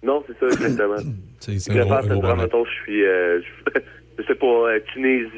Non, 0.02 0.22
c'est 0.26 0.38
ça, 0.38 0.46
exactement. 0.52 0.96
C'est 1.40 1.58
c'est 1.58 1.72
Je 1.72 2.82
suis, 2.82 3.04
euh, 3.04 3.40
je, 3.42 3.80
je 4.18 4.26
sais 4.26 4.34
pas, 4.34 4.46
euh, 4.46 4.78
tunisien, 4.92 5.28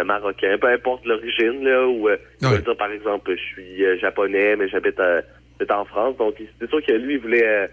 euh, 0.00 0.04
marocain, 0.04 0.56
peu 0.60 0.68
importe 0.68 1.04
l'origine, 1.06 1.64
là, 1.64 1.86
ou, 1.86 2.08
euh, 2.08 2.16
dire, 2.42 2.76
par 2.76 2.90
exemple, 2.90 3.32
je 3.34 3.40
suis 3.42 3.84
euh, 3.84 3.98
japonais, 3.98 4.56
mais 4.56 4.68
j'habite 4.68 5.00
en 5.70 5.84
France, 5.86 6.16
donc 6.18 6.34
c'est 6.60 6.68
sûr 6.68 6.84
que 6.84 6.92
lui, 6.92 7.14
il 7.14 7.20
voulait, 7.20 7.70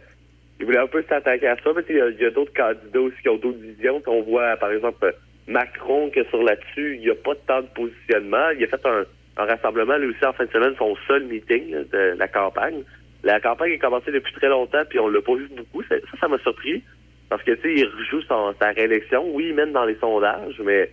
il 0.64 0.66
voulait 0.66 0.80
un 0.80 0.88
peu 0.88 1.04
s'attaquer 1.10 1.48
à 1.48 1.58
ça, 1.58 1.72
mais 1.76 1.84
il 1.90 1.98
y 1.98 2.00
a- 2.00 2.28
a, 2.28 2.32
d'autres 2.32 2.54
candidats 2.54 3.02
aussi 3.02 3.22
qui 3.22 3.28
ont 3.28 3.36
d'autres 3.36 3.60
visions, 3.60 4.02
on 4.08 4.22
voit, 4.22 4.56
par 4.56 4.72
exemple, 4.72 5.14
Macron, 5.46 6.10
que 6.10 6.24
sur 6.26 6.42
là-dessus, 6.42 6.96
il 6.96 7.02
n'y 7.02 7.10
a 7.10 7.16
pas 7.16 7.36
tant 7.46 7.62
de 7.62 7.68
positionnement, 7.76 8.50
il 8.58 8.64
a 8.64 8.68
fait 8.68 8.86
un, 8.86 9.04
rassemblement, 9.36 9.98
lui 9.98 10.12
aussi, 10.12 10.26
en 10.26 10.32
fin 10.32 10.46
de 10.46 10.52
semaine, 10.52 10.74
son 10.78 10.96
seul 11.06 11.24
meeting 11.26 11.72
de 11.92 12.16
la 12.18 12.28
campagne. 12.30 12.84
La 13.24 13.42
campagne 13.42 13.74
a 13.74 13.78
commencé 13.78 14.10
depuis 14.12 14.34
très 14.34 14.48
longtemps, 14.48 14.84
puis 14.90 15.00
on 15.00 15.10
l'a 15.10 15.22
pas 15.22 15.36
vu 15.36 15.50
beaucoup. 15.54 15.84
Ça, 15.84 15.96
ça 16.22 16.30
m'a 16.30 16.38
surpris. 16.40 16.82
Parce 17.30 17.44
que, 17.44 17.52
tu 17.52 17.62
sais, 17.62 17.74
il 17.74 17.86
rejoue 17.86 18.22
sa 18.22 18.70
réélection. 18.70 19.26
Oui, 19.34 19.48
il 19.50 19.56
mène 19.56 19.74
dans 19.74 19.86
les 19.86 19.96
sondages, 19.96 20.62
mais 20.64 20.90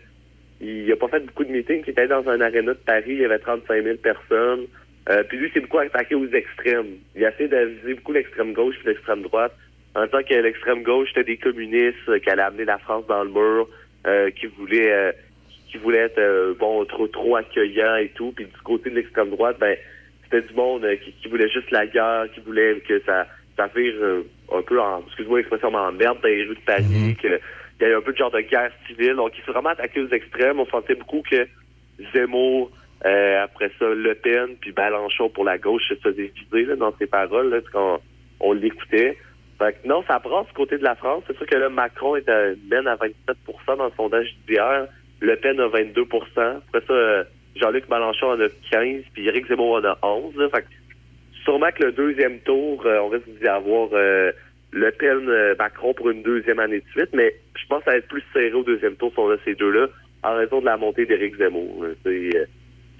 il 0.60 0.90
a 0.90 0.96
pas 0.96 1.08
fait 1.08 1.20
beaucoup 1.20 1.44
de 1.44 1.50
meetings. 1.52 1.82
Il 1.86 1.90
était 1.90 2.08
dans 2.08 2.28
un 2.28 2.40
aréna 2.40 2.72
de 2.72 2.78
Paris, 2.78 3.04
il 3.08 3.20
y 3.20 3.24
avait 3.24 3.38
35 3.38 3.84
000 3.84 3.96
personnes. 3.98 4.66
Euh, 5.10 5.24
puis 5.24 5.38
lui, 5.38 5.50
c'est 5.52 5.60
beaucoup 5.60 5.78
attaqué 5.78 6.14
aux 6.14 6.28
extrêmes. 6.28 6.98
Il 7.16 7.24
a 7.24 7.30
essayé 7.30 7.48
de 7.48 7.56
viser 7.56 7.94
beaucoup 7.94 8.12
l'extrême 8.12 8.52
gauche 8.52 8.76
puis 8.78 8.86
l'extrême 8.86 9.22
droite. 9.22 9.52
En 9.96 10.06
tant 10.06 10.22
que 10.22 10.34
l'extrême 10.34 10.82
gauche, 10.82 11.08
c'était 11.08 11.24
des 11.24 11.36
communistes 11.36 11.96
euh, 12.08 12.20
qui 12.20 12.30
allaient 12.30 12.42
amener 12.42 12.64
la 12.64 12.78
France 12.78 13.06
dans 13.08 13.24
le 13.24 13.30
mur, 13.30 13.68
euh, 14.06 14.30
qui 14.30 14.46
voulaient 14.46 14.92
euh, 14.92 15.12
qui 15.68 15.78
voulaient 15.78 16.10
être 16.10 16.56
bon 16.58 16.84
trop 16.84 17.08
trop 17.08 17.36
accueillants 17.36 17.96
et 17.96 18.08
tout. 18.14 18.32
Puis 18.32 18.44
du 18.44 18.60
côté 18.62 18.90
de 18.90 18.96
l'extrême 18.96 19.30
droite, 19.30 19.56
ben 19.58 19.76
c'était 20.24 20.46
du 20.46 20.54
monde 20.54 20.86
qui, 21.02 21.12
qui 21.12 21.28
voulait 21.28 21.48
juste 21.48 21.70
la 21.72 21.86
guerre, 21.86 22.26
qui 22.32 22.40
voulait 22.40 22.80
que 22.80 23.00
ça 23.00 23.26
ça 23.56 23.68
vire 23.74 23.94
un 24.52 24.62
peu 24.62 24.80
en 24.80 25.02
excuse-moi 25.06 25.38
l'expression 25.38 25.70
mais 25.70 25.78
en 25.78 25.92
merde 25.92 26.18
dans 26.22 26.28
les 26.28 26.44
rues 26.44 26.54
de 26.54 26.60
Paris, 26.60 27.16
que 27.20 27.40
il 27.80 27.84
y 27.84 27.86
a 27.86 27.88
eu 27.90 27.96
un 27.96 28.00
peu 28.00 28.12
de 28.12 28.18
genre 28.18 28.30
de 28.30 28.40
guerre 28.40 28.72
civile. 28.86 29.14
Donc 29.14 29.32
il 29.36 29.44
s'est 29.44 29.52
vraiment 29.52 29.70
attaqué 29.70 30.00
aux 30.00 30.08
extrêmes. 30.08 30.60
On 30.60 30.66
sentait 30.66 30.94
beaucoup 30.94 31.22
que 31.28 31.46
Zemmour, 32.12 32.70
euh, 33.06 33.42
après 33.42 33.70
ça, 33.78 33.88
Le 33.88 34.14
Pen, 34.14 34.56
puis 34.60 34.72
Balanchon 34.72 35.30
pour 35.30 35.44
la 35.44 35.58
gauche 35.58 35.82
se 35.88 36.08
diviser 36.08 36.64
là, 36.64 36.76
dans 36.76 36.94
ses 36.98 37.06
paroles, 37.06 37.50
là, 37.50 37.58
quand 37.72 38.00
on 38.40 38.52
l'écoutait. 38.52 39.16
Fait 39.58 39.72
que 39.72 39.88
non, 39.88 40.02
ça 40.06 40.18
brasse 40.18 40.46
du 40.46 40.52
côté 40.54 40.78
de 40.78 40.84
la 40.84 40.94
France. 40.94 41.22
C'est 41.26 41.36
sûr 41.36 41.46
que 41.46 41.56
là, 41.56 41.68
Macron 41.68 42.16
est 42.16 42.28
à, 42.28 42.54
mène 42.70 42.86
à 42.86 42.96
27% 42.96 43.76
dans 43.76 43.86
le 43.86 43.92
sondage 43.96 44.34
d'hier. 44.48 44.86
Le 45.20 45.36
Pen 45.36 45.60
a 45.60 45.68
22% 45.68 46.06
Après 46.38 46.86
ça, 46.86 46.92
euh, 46.92 47.24
Jean-Luc 47.56 47.88
Mélenchon 47.90 48.28
en 48.28 48.40
a 48.40 48.48
15 48.70 49.02
puis 49.12 49.28
Éric 49.28 49.48
Zemmour 49.48 49.76
en 49.76 49.84
a 49.84 49.98
11 50.02 50.36
là. 50.36 50.48
Fait 50.48 50.62
que 50.62 50.68
sûrement 51.44 51.70
que 51.72 51.84
le 51.84 51.92
deuxième 51.92 52.38
tour, 52.40 52.84
euh, 52.86 53.00
on 53.00 53.08
risque 53.08 53.28
d'y 53.40 53.48
avoir 53.48 53.88
euh, 53.92 54.32
Le 54.72 54.90
Pen, 54.92 55.28
euh, 55.28 55.54
Macron 55.58 55.94
pour 55.94 56.10
une 56.10 56.22
deuxième 56.22 56.58
année 56.58 56.80
de 56.80 56.88
suite, 56.90 57.10
mais 57.12 57.34
je 57.56 57.66
pense 57.66 57.80
que 57.80 57.86
ça 57.86 57.90
va 57.92 57.96
être 57.98 58.08
plus 58.08 58.22
serré 58.32 58.52
au 58.52 58.62
deuxième 58.62 58.96
tour 58.96 59.12
si 59.12 59.18
on 59.18 59.30
a 59.30 59.36
ces 59.44 59.54
deux-là, 59.54 59.88
en 60.22 60.36
raison 60.36 60.60
de 60.60 60.66
la 60.66 60.76
montée 60.76 61.06
d'Éric 61.06 61.36
Zemmour. 61.36 61.86
C'est, 62.04 62.48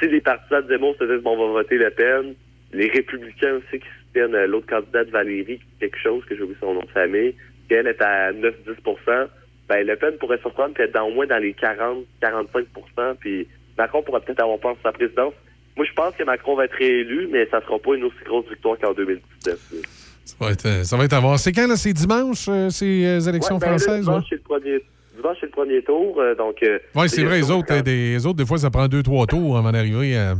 tu 0.00 0.06
sais, 0.06 0.12
les 0.12 0.20
partisans 0.20 0.62
de 0.62 0.68
Zemmour 0.68 0.96
se 0.98 1.04
disent, 1.04 1.22
bon, 1.22 1.36
on 1.38 1.46
va 1.48 1.62
voter 1.62 1.76
Le 1.76 1.90
Pen. 1.90 2.34
Les 2.72 2.88
républicains 2.88 3.54
aussi 3.56 3.78
qui 3.80 3.86
soutiennent 4.06 4.34
euh, 4.34 4.46
l'autre 4.46 4.66
candidate, 4.66 5.08
Valérie, 5.10 5.60
quelque 5.78 5.98
chose, 5.98 6.24
que 6.24 6.34
j'ai 6.36 6.42
oublié 6.42 6.56
son 6.60 6.74
nom 6.74 6.82
de 6.82 6.90
famille, 6.90 7.34
qui 7.68 7.74
elle 7.74 7.86
est 7.88 8.00
à 8.02 8.32
9-10% 8.32 9.28
ben 9.68 9.86
Le 9.86 9.94
Pen 9.94 10.16
pourrait 10.18 10.38
surprendre 10.40 10.74
puis 10.74 10.82
être 10.82 10.94
dans, 10.94 11.04
au 11.06 11.12
moins 11.14 11.26
dans 11.28 11.38
les 11.38 11.52
40-45% 11.52 13.14
puis 13.20 13.46
Macron 13.78 14.02
pourrait 14.02 14.20
peut-être 14.20 14.40
avoir 14.42 14.58
peur 14.58 14.74
de 14.74 14.80
sa 14.82 14.92
présidence. 14.92 15.32
Moi, 15.76 15.86
je 15.88 15.92
pense 15.94 16.14
que 16.16 16.24
Macron 16.24 16.56
va 16.56 16.64
être 16.64 16.74
réélu, 16.74 17.28
mais 17.30 17.46
ça 17.50 17.60
sera 17.62 17.78
pas 17.78 17.94
une 17.94 18.04
aussi 18.04 18.16
grosse 18.24 18.48
victoire 18.48 18.76
qu'en 18.78 18.92
2017. 18.92 19.46
là. 19.72 19.78
Ça 20.24 20.36
va 20.40 20.50
être, 20.52 20.66
euh, 20.66 20.82
ça 20.84 20.96
va 20.96 21.04
être 21.04 21.12
à 21.12 21.20
voir. 21.20 21.38
C'est 21.38 21.52
quand, 21.52 21.66
là? 21.66 21.76
C'est 21.76 21.92
dimanche, 21.92 22.46
euh, 22.48 22.68
ces 22.68 23.28
élections 23.28 23.54
Ouais, 23.56 23.60
ben 23.60 23.78
françaises? 23.78 24.00
dimanche, 24.04 24.22
ouais? 24.22 24.26
c'est 24.28 24.34
le 24.36 24.40
premier, 24.42 24.82
dimanche, 25.20 25.36
c'est 25.40 25.46
le 25.46 25.52
premier 25.52 25.82
tour, 25.82 26.20
euh, 26.20 26.34
donc... 26.34 26.62
euh, 26.62 26.78
Oui, 26.94 27.08
c'est 27.08 27.24
vrai, 27.24 27.36
les 27.38 27.50
autres, 27.50 27.72
euh, 27.72 27.82
des, 27.82 28.26
autres, 28.26 28.36
des 28.38 28.46
fois, 28.46 28.58
ça 28.58 28.70
prend 28.70 28.88
deux, 28.88 29.02
trois 29.02 29.26
tours 29.26 29.56
avant 29.56 29.72
d'arriver 29.72 30.16
à. 30.16 30.34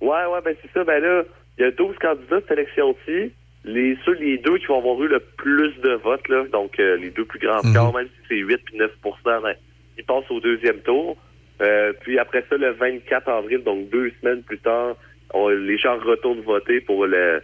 Ouais, 0.00 0.08
ouais, 0.32 0.40
ben 0.44 0.54
c'est 0.60 0.70
ça. 0.72 0.84
Ben 0.84 1.02
là, 1.02 1.22
il 1.58 1.62
y 1.64 1.64
a 1.66 1.70
12 1.70 1.96
candidats 2.00 2.40
cette 2.46 2.50
élection-ci. 2.58 3.32
Les, 3.64 3.96
ceux, 4.04 4.12
les 4.14 4.36
deux 4.38 4.58
qui 4.58 4.66
vont 4.66 4.78
avoir 4.78 5.02
eu 5.02 5.08
le 5.08 5.20
plus 5.20 5.72
de 5.80 5.94
votes, 5.94 6.28
là, 6.28 6.44
donc 6.52 6.78
euh, 6.78 6.96
les 6.98 7.10
deux 7.10 7.24
plus 7.24 7.38
grands 7.38 7.62
scores, 7.72 7.94
même 7.96 8.06
si 8.08 8.28
c'est 8.28 8.36
8 8.36 8.60
puis 8.66 8.76
9% 8.78 9.42
ben, 9.42 9.54
ils 9.96 10.04
passent 10.04 10.30
au 10.30 10.40
deuxième 10.40 10.80
tour. 10.80 11.16
Euh, 11.62 11.92
puis 12.02 12.18
après 12.18 12.44
ça, 12.50 12.56
le 12.58 12.72
24 12.72 13.28
avril, 13.28 13.62
donc 13.64 13.88
deux 13.88 14.12
semaines 14.20 14.42
plus 14.42 14.58
tard, 14.58 14.96
on- 15.32 15.48
les 15.48 15.78
gens 15.78 15.96
retournent 15.98 16.40
voter 16.42 16.80
pour 16.82 17.06
le 17.06 17.40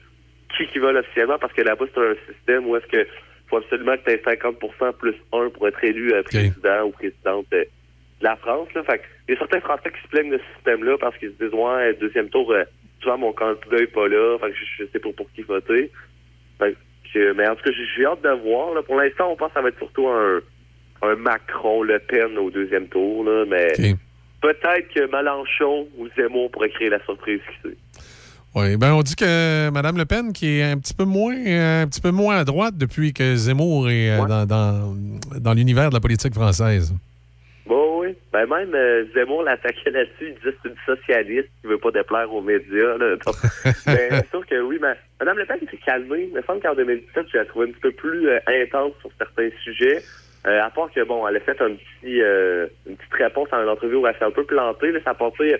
qui 0.59 0.67
qui 0.67 0.79
veulent 0.81 0.97
officiellement, 0.99 1.39
parce 1.41 1.53
que 1.55 1.62
là-bas, 1.62 1.87
c'est 1.95 2.01
un 2.01 2.15
système 2.35 2.67
où 2.69 2.77
est-ce 2.77 2.87
que 2.87 3.07
faut 3.51 3.57
absolument 3.59 3.97
que 3.97 4.05
tu 4.05 4.11
aies 4.12 4.23
50% 4.23 4.93
plus 4.95 5.17
1 5.33 5.51
pour 5.51 5.69
être 5.69 5.85
élu 5.85 6.12
euh, 6.12 6.23
président 6.23 6.85
ou 6.85 6.91
présidente 6.91 7.47
euh, 7.53 7.65
de 8.20 8.25
la 8.25 8.37
France. 8.37 8.69
Là. 8.75 8.83
Fait 8.85 8.99
que 8.99 9.05
il 9.29 9.35
y 9.35 9.37
a 9.37 9.39
certains 9.39 9.61
Français 9.61 9.91
qui 9.91 10.03
se 10.03 10.09
plaignent 10.09 10.31
de 10.31 10.39
ce 10.39 10.55
système-là 10.57 10.97
parce 10.99 11.17
qu'ils 11.19 11.33
se 11.39 11.45
disent 11.45 11.55
Ouais, 11.55 11.95
deuxième 11.95 12.29
tour, 12.31 12.51
euh, 12.53 12.65
souvent 13.01 13.19
mon 13.19 13.33
candidat 13.33 13.77
n'est 13.79 13.87
pas 13.87 14.09
là, 14.09 14.39
fait 14.39 14.51
que 14.51 14.57
je, 14.57 14.85
je 14.85 14.91
sais 14.93 14.99
pas 14.99 15.12
pour 15.12 15.31
qui 15.33 15.43
voter. 15.43 15.91
Fait 16.59 16.77
que, 17.12 17.33
mais 17.33 17.49
en 17.49 17.57
tout 17.57 17.65
cas, 17.65 17.70
j'ai 17.97 18.07
hâte 18.07 18.23
de 18.23 18.31
voir. 18.31 18.75
Là. 18.75 18.83
Pour 18.83 18.97
l'instant, 18.97 19.33
on 19.33 19.37
pense 19.37 19.49
que 19.49 19.55
ça 19.55 19.62
va 19.62 19.69
être 19.69 19.79
surtout 19.79 20.09
un, 20.09 20.41
un 21.03 21.17
Macron 21.17 21.83
Le 21.83 21.99
Pen 21.99 22.39
au 22.39 22.51
deuxième 22.51 22.87
tour, 22.89 23.25
là, 23.25 23.45
mais 23.49 23.73
peut-être 24.41 24.95
que 24.95 25.11
Mélenchon 25.11 25.89
ou 25.99 26.09
Zemmour 26.17 26.51
pourrait 26.51 26.70
créer 26.70 26.89
la 26.89 27.03
surprise 27.05 27.41
qui 27.41 27.69
sait. 27.69 27.77
Oui, 28.55 28.77
ben 28.77 28.93
on 28.95 29.03
dit 29.03 29.15
que 29.15 29.70
Mme 29.70 29.97
Le 29.97 30.05
Pen, 30.05 30.33
qui 30.33 30.59
est 30.59 30.65
un 30.65 30.77
petit 30.79 30.93
peu 30.95 31.05
moins, 31.05 31.35
un 31.37 31.87
petit 31.87 32.01
peu 32.01 32.11
moins 32.11 32.39
à 32.39 32.45
droite 32.45 32.75
depuis 32.77 33.12
que 33.12 33.37
Zemmour 33.37 33.89
est 33.89 34.11
euh, 34.11 34.27
dans, 34.27 34.45
dans, 34.45 34.97
dans 35.41 35.53
l'univers 35.55 35.89
de 35.91 35.95
la 35.95 36.01
politique 36.01 36.35
française. 36.35 36.93
Bon, 37.67 38.01
oui. 38.01 38.09
Ben 38.33 38.47
même 38.47 38.75
euh, 38.75 39.05
Zemmour 39.15 39.45
l'attaquait 39.45 39.91
là-dessus, 39.91 40.31
il 40.31 40.35
disait 40.35 40.57
c'est 40.65 40.69
une 40.69 40.75
socialiste 40.97 41.49
qui 41.61 41.69
veut 41.69 41.79
pas 41.79 41.93
déplaire 41.93 42.33
aux 42.35 42.41
médias. 42.43 42.99
Là. 42.99 43.15
Donc, 43.25 43.37
mais 43.87 44.09
c'est 44.11 44.31
sûr 44.31 44.45
que 44.45 44.61
oui, 44.62 44.79
mais 44.83 44.95
Mme 45.20 45.39
Le 45.39 45.47
Pen 45.47 45.59
s'est 45.70 45.77
calmée. 45.87 46.29
Il 46.31 46.35
me 46.35 46.43
semble 46.43 46.61
qu'en 46.61 46.75
2017, 46.75 47.27
je 47.33 47.39
la 47.39 47.45
trouvais 47.45 47.67
un 47.69 47.70
petit 47.70 47.81
peu 47.81 47.93
plus 47.93 48.29
euh, 48.31 48.41
intense 48.49 48.93
sur 49.01 49.11
certains 49.17 49.51
sujets. 49.62 50.03
Euh, 50.47 50.61
à 50.65 50.70
part 50.70 50.91
que 50.93 51.05
bon, 51.05 51.29
elle 51.29 51.37
a 51.37 51.41
fait 51.41 51.61
un 51.61 51.70
petit 51.75 52.17
une 52.89 52.97
petite 52.97 53.12
réponse 53.17 53.49
à 53.53 53.62
une 53.62 53.69
entrevue 53.69 53.97
où 53.97 54.07
elle 54.09 54.17
s'est 54.19 54.25
un 54.25 54.31
peu 54.33 54.45
plantée. 54.45 54.91
Là, 54.91 54.99
ça 55.05 55.11
a 55.11 55.15
passé- 55.15 55.57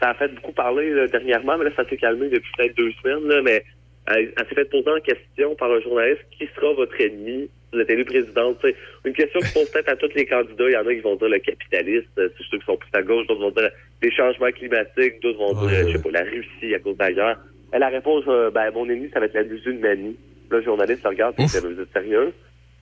ça 0.00 0.10
a 0.10 0.14
fait 0.14 0.28
beaucoup 0.34 0.52
parler 0.52 0.90
là, 0.90 1.06
dernièrement, 1.06 1.56
mais 1.58 1.64
là, 1.64 1.70
ça 1.76 1.88
s'est 1.88 1.96
calmé 1.96 2.28
depuis 2.28 2.50
peut-être 2.56 2.76
deux 2.76 2.92
semaines. 3.02 3.28
Là, 3.28 3.42
mais 3.42 3.64
Elle, 4.06 4.32
elle 4.36 4.46
s'est 4.48 4.54
fait 4.54 4.66
poser 4.66 4.90
en 4.90 5.00
question 5.00 5.54
par 5.54 5.70
un 5.70 5.80
journaliste 5.80 6.24
qui 6.38 6.46
sera 6.54 6.72
votre 6.74 7.00
ennemi 7.00 7.48
si 7.48 7.50
vous 7.72 7.80
êtes 7.80 7.90
élu 7.90 8.04
présidente. 8.04 8.58
Tu 8.60 8.68
sais, 8.68 8.76
Une 9.04 9.14
question 9.14 9.40
qui 9.40 9.52
pose 9.54 9.70
peut-être 9.70 9.88
à 9.88 9.96
tous 9.96 10.12
les 10.14 10.26
candidats. 10.26 10.68
Il 10.68 10.72
y 10.72 10.76
en 10.76 10.86
a 10.86 10.94
qui 10.94 11.00
vont 11.00 11.16
dire 11.16 11.28
le 11.28 11.38
capitaliste, 11.38 12.08
euh, 12.18 12.28
c'est 12.36 12.44
ceux 12.50 12.58
qui 12.58 12.66
sont 12.66 12.76
plus 12.76 12.90
à 12.92 13.02
gauche, 13.02 13.26
d'autres 13.26 13.40
vont 13.40 13.50
dire 13.50 13.70
les 14.02 14.10
changements 14.10 14.50
climatiques, 14.50 15.22
d'autres 15.22 15.38
vont 15.38 15.66
dire, 15.66 15.78
euh, 15.78 15.88
je 15.88 15.96
sais 15.96 16.02
pas, 16.02 16.10
la 16.10 16.24
Russie 16.24 16.74
à 16.74 16.78
cause 16.80 16.96
d'ailleurs. 16.96 17.38
Elle 17.72 17.80
la 17.80 17.88
réponse, 17.88 18.24
euh, 18.28 18.50
ben, 18.50 18.70
mon 18.72 18.88
ennemi, 18.88 19.08
ça 19.12 19.20
va 19.20 19.26
être 19.26 19.34
la 19.34 19.44
musulmanie. 19.44 20.16
Là, 20.50 20.58
le 20.58 20.64
journaliste 20.64 21.02
le 21.02 21.08
regarde, 21.08 21.34
et 21.38 21.44
dit, 21.44 21.58
vous 21.58 21.80
êtes 21.80 21.92
sérieux? 21.92 22.32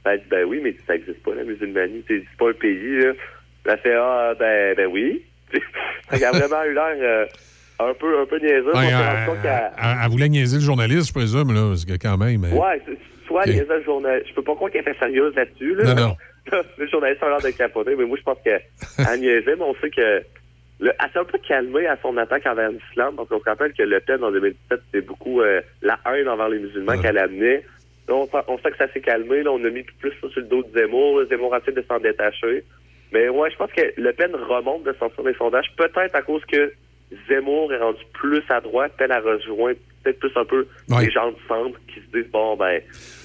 Ben, 0.05 0.13
elle 0.13 0.21
dit, 0.21 0.27
ben 0.29 0.45
oui, 0.45 0.61
mais 0.63 0.75
ça 0.87 0.97
existe 0.97 1.23
pas, 1.23 1.35
la 1.35 1.45
musulmanie. 1.45 2.03
C'est 2.09 2.19
c'est 2.19 2.39
pas 2.39 2.51
un 2.51 2.55
pays, 2.55 2.99
là. 2.99 3.13
Elle 3.65 3.79
fait, 3.79 3.95
ah, 3.95 4.35
ben, 4.39 4.75
ben 4.75 4.87
oui. 4.87 5.23
elle 6.11 6.25
a 6.25 6.31
vraiment 6.31 6.65
eu 6.65 6.75
l'air 6.75 6.97
euh, 7.01 7.27
un 7.81 7.95
peu, 7.95 8.21
un 8.21 8.27
peu. 8.27 8.37
Ouais, 8.39 8.63
On 8.65 8.73
s'est 8.73 8.89
elle, 9.45 9.71
elle- 9.79 9.97
elle 10.05 10.11
voulait 10.11 10.29
niaiser 10.29 10.57
le 10.59 10.63
journaliste, 10.63 11.09
je 11.09 11.13
présume, 11.13 11.53
là, 11.53 11.69
parce 11.69 11.85
que 11.85 11.93
quand 11.95 12.17
même. 12.19 12.45
hein. 12.45 12.53
Ouais, 12.57 12.83
soit 13.27 13.43
Ok. 13.43 13.47
les 13.47 13.63
autres 13.63 13.85
journalistes. 13.85 14.29
Je 14.29 14.35
peux 14.35 14.43
pas 14.43 14.55
croire 14.55 14.71
qu'elle 14.71 14.83
était 14.83 14.99
sérieuse 14.99 15.35
là-dessus. 15.35 15.75
Là. 15.77 15.95
Non, 15.95 16.09
non. 16.09 16.17
le 16.79 16.87
journaliste 16.89 17.23
a 17.23 17.29
l'air 17.29 17.41
de 17.41 17.51
capoter, 17.57 17.95
mais 17.97 18.05
moi, 18.05 18.17
je 18.19 18.23
pense 18.23 18.39
qu'elle 18.45 18.63
niaisait, 19.21 19.57
mais 19.57 19.63
on 19.65 19.75
sait 19.81 19.91
que. 19.91 20.23
Le, 20.81 20.91
elle 20.99 21.11
s'est 21.13 21.19
un 21.21 21.25
peu 21.25 21.39
calmée 21.39 21.87
à 21.87 21.97
son 22.03 22.17
attaque 22.17 22.45
envers 22.47 22.71
l'islam, 22.71 23.15
parce 23.17 23.29
qu'on 23.29 23.39
se 23.39 23.45
rappelle 23.45 23.73
que 23.73 23.85
Le 23.85 24.01
Pen, 24.01 24.25
en 24.25 24.33
2017, 24.33 24.81
c'était 24.87 25.07
beaucoup 25.07 25.41
euh, 25.41 25.61
la 25.81 25.97
haine 26.13 26.29
envers 26.29 26.49
les 26.49 26.59
musulmans 26.59 26.99
qu'elle 27.01 27.19
amenait. 27.19 27.63
Là, 28.09 28.15
on, 28.49 28.59
sait 28.59 28.71
que 28.73 28.77
ça 28.79 28.93
s'est 28.93 29.01
calmé. 29.01 29.45
Là, 29.45 29.53
on 29.53 29.65
a 29.65 29.71
mis 29.71 29.85
plus 30.01 30.11
ça 30.21 30.29
sur 30.31 30.41
le 30.41 30.47
dos 30.49 30.65
de 30.65 30.77
Zemmour. 30.77 31.23
Zemmour 31.31 31.55
essaie 31.57 31.71
de 31.71 31.85
s'en 31.87 32.01
détacher. 32.01 32.65
Mais 33.13 33.29
ouais, 33.29 33.51
je 33.51 33.57
pense 33.57 33.71
que 33.73 33.83
Le 33.97 34.13
Pen 34.13 34.31
remonte 34.35 34.85
de 34.85 34.93
sortir 34.99 35.23
des 35.25 35.35
sondages, 35.35 35.67
peut-être 35.77 36.15
à 36.15 36.23
cause 36.23 36.43
que 36.47 36.73
Zemmour 37.29 37.73
est 37.73 37.79
rendu 37.79 38.01
plus 38.15 38.43
à 38.49 38.61
droite, 38.61 38.93
Pen 38.97 39.11
a 39.11 39.21
rejoint 39.21 39.75
peut-être 40.03 40.19
plus 40.19 40.33
un 40.37 40.45
peu 40.45 40.67
Ouais. 40.89 41.05
les 41.05 41.11
gens 41.11 41.31
du 41.31 41.37
centre 41.47 41.79
qui 41.87 42.01
se 42.01 42.07
disent, 42.23 42.31
bon, 42.33 42.57
ben... 42.57 42.81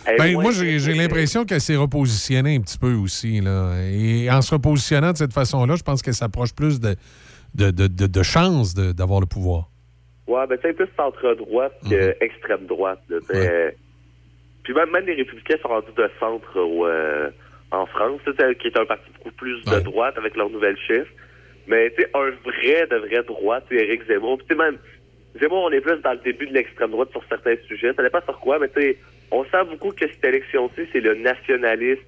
elle 0.06 0.18
Ben, 0.18 0.34
moi, 0.34 0.52
j'ai 0.52 0.78
que- 0.78 0.98
l'impression 0.98 1.46
qu'elle 1.46 1.62
s'est 1.62 1.76
repositionnée 1.78 2.56
un 2.58 2.62
petit 2.62 2.78
peu 2.78 2.94
aussi. 2.94 3.40
Là. 3.42 3.74
Et 3.90 4.30
en 4.30 4.42
se 4.42 4.54
repositionnant 4.54 5.14
de 5.14 5.18
cette 5.18 5.34
façon-là, 5.34 5.76
je 5.78 5.84
pense 5.84 6.02
qu'elle 6.02 6.14
s'approche 6.14 6.54
plus 6.54 6.80
de, 6.82 6.96
de, 7.56 7.72
de, 7.72 7.88
de, 7.88 8.08
de 8.08 8.24
chances 8.24 8.74
d'avoir 8.76 9.22
le 9.22 9.26
pouvoir. 9.26 9.70
Ouais, 10.28 10.46
ben, 10.48 10.58
tu 10.58 10.68
sais, 10.68 10.74
plus 10.74 10.88
centre-droite 10.98 11.74
que 11.90 12.16
extrême 12.24 12.66
droite. 12.68 13.00
Là, 13.10 13.18
tu 13.22 13.26
sais, 13.36 13.50
euh, 13.50 13.72
Puis 14.64 14.74
même, 14.74 14.92
même 14.92 15.06
les 15.06 15.14
républicains 15.16 15.56
sont 15.62 15.70
rendus 15.70 15.88
de 15.96 16.10
centre 16.20 16.60
au, 16.60 16.86
euh, 16.86 17.30
en 17.72 17.86
France, 17.86 18.22
qui 18.60 18.68
est 18.68 18.78
un 18.78 18.86
parti 18.86 19.10
beaucoup 19.18 19.36
plus 19.36 19.64
de 19.66 19.80
droite 19.80 20.18
avec 20.18 20.36
leur 20.36 20.50
nouvelle 20.50 20.78
chef. 20.88 21.08
Mais 21.68 21.92
tu 21.98 22.06
un 22.14 22.30
vrai 22.46 22.88
de 22.88 22.96
vrai 22.96 23.24
droite, 23.24 23.66
sais, 23.70 23.76
Éric 23.76 24.08
Zemmour. 24.08 24.40
Puis 24.48 24.56
même, 24.56 24.78
Zemmour, 25.40 25.64
on 25.64 25.72
est 25.72 25.82
plus 25.82 26.02
dans 26.02 26.14
le 26.14 26.20
début 26.20 26.48
de 26.48 26.54
l'extrême 26.54 26.92
droite 26.92 27.12
sur 27.12 27.24
certains 27.28 27.56
sujets. 27.68 27.94
Ça 27.94 28.04
dépend 28.04 28.22
sur 28.22 28.40
quoi, 28.40 28.58
mais 28.60 28.70
tu 28.70 28.98
on 29.32 29.44
sent 29.44 29.66
beaucoup 29.70 29.92
que 29.92 30.08
cette 30.08 30.24
élection-ci, 30.24 30.88
c'est 30.94 31.02
le 31.02 31.16
nationalisme 31.16 32.02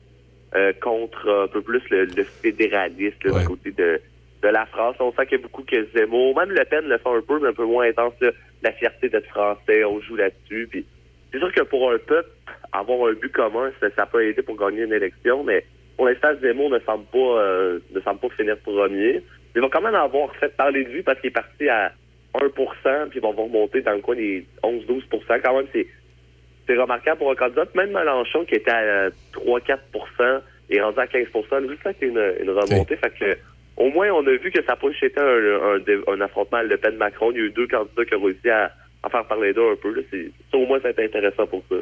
euh, 0.56 0.72
contre 0.82 1.28
euh, 1.28 1.44
un 1.44 1.48
peu 1.48 1.62
plus 1.62 1.82
le, 1.90 2.06
le 2.06 2.26
là, 2.74 2.90
du 2.90 3.14
côté 3.46 3.72
de, 3.72 4.00
de 4.42 4.48
la 4.48 4.66
France. 4.66 4.96
On 5.00 5.12
sent 5.12 5.26
qu'il 5.26 5.38
y 5.38 5.42
a 5.42 5.44
beaucoup 5.44 5.64
que 5.64 5.86
Zemmour, 5.94 6.38
même 6.38 6.52
Le 6.52 6.64
Pen 6.64 6.86
le 6.86 6.98
fait 6.98 7.10
un 7.10 7.22
peu, 7.22 7.40
mais 7.42 7.50
un 7.50 7.54
peu 7.54 7.66
moins 7.66 7.88
intense, 7.88 8.14
là, 8.22 8.32
la 8.64 8.72
fierté 8.72 9.10
d'être 9.10 9.28
français, 9.28 9.84
on 9.84 10.00
joue 10.00 10.16
là-dessus. 10.16 10.68
Puis 10.72 10.86
c'est 11.32 11.40
sûr 11.40 11.52
que 11.54 11.62
pour 11.62 11.92
un 11.92 11.98
peuple, 11.98 12.30
avoir 12.72 13.10
un 13.10 13.14
but 13.14 13.32
commun, 13.32 13.72
ça, 13.80 13.88
ça 13.96 14.06
peut 14.06 14.26
aider 14.26 14.42
pour 14.42 14.58
gagner 14.58 14.84
une 14.84 14.94
élection, 14.94 15.44
mais 15.44 15.66
pour 15.96 16.08
l'instant, 16.08 16.30
Zemmour 16.42 16.70
ne 16.70 16.80
semble 16.80 17.06
pas 17.06 17.18
euh, 17.18 17.80
ne 17.94 18.00
semble 18.02 18.20
pas 18.20 18.30
finir 18.30 18.58
premier. 18.60 19.22
Il 19.56 19.62
va 19.62 19.68
quand 19.70 19.82
même 19.82 19.96
avoir 19.96 20.34
fait 20.36 20.56
parler 20.56 20.84
de 20.86 20.90
lui 20.90 21.04
parce 21.04 21.20
qu'il 21.20 21.28
est 21.28 21.32
parti 21.32 21.68
à 21.68 21.92
1% 22.36 23.10
puis 23.10 23.20
ils 23.20 23.22
vont 23.22 23.32
remonter 23.32 23.82
dans 23.82 23.94
le 23.94 24.00
coin 24.00 24.16
des 24.16 24.46
11-12% 24.64 25.42
Quand 25.44 25.58
même, 25.58 25.68
c'est 25.74 25.88
c'est 26.68 26.78
remarquable 26.78 27.18
pour 27.18 27.32
un 27.32 27.36
candidat. 27.36 27.66
Même 27.76 27.92
Mélenchon, 27.92 28.46
qui 28.46 28.56
était 28.56 28.72
à 28.72 29.10
3-4% 29.34 30.42
est 30.70 30.82
rendu 30.82 31.00
à 31.00 31.06
15% 31.06 31.68
Lui, 31.68 31.78
ça, 31.84 31.92
c'est 32.00 32.06
une, 32.06 32.34
une 32.40 32.52
remontée. 32.52 32.96
Fait 32.96 33.10
que, 33.10 33.38
au 33.76 33.90
moins, 33.90 34.10
on 34.12 34.26
a 34.28 34.32
vu 34.32 34.52
que 34.52 34.62
ça 34.62 34.74
n'a 34.74 34.76
pas 34.76 34.88
été 34.90 35.20
un, 35.20 35.24
un, 35.26 36.14
un 36.14 36.22
affrontement 36.22 36.60
à 36.60 36.64
Le 36.64 36.78
Pen-Macron. 36.78 37.32
Il 37.32 37.38
y 37.38 37.42
a 37.42 37.46
eu 37.46 37.50
deux 37.50 37.68
candidats 37.68 38.06
qui 38.06 38.14
ont 38.14 38.24
réussi 38.24 38.50
à, 38.52 38.72
à 39.04 39.10
faire 39.10 39.26
parler 39.28 39.54
d'eux 39.54 39.72
un 39.72 39.76
peu. 39.82 39.94
Là. 39.94 40.02
C'est, 40.12 40.32
ça, 40.52 40.58
au 40.58 40.66
moins, 40.66 40.78
été 40.80 41.06
intéressant 41.06 41.48
pour 41.48 41.62
ça. 41.70 41.76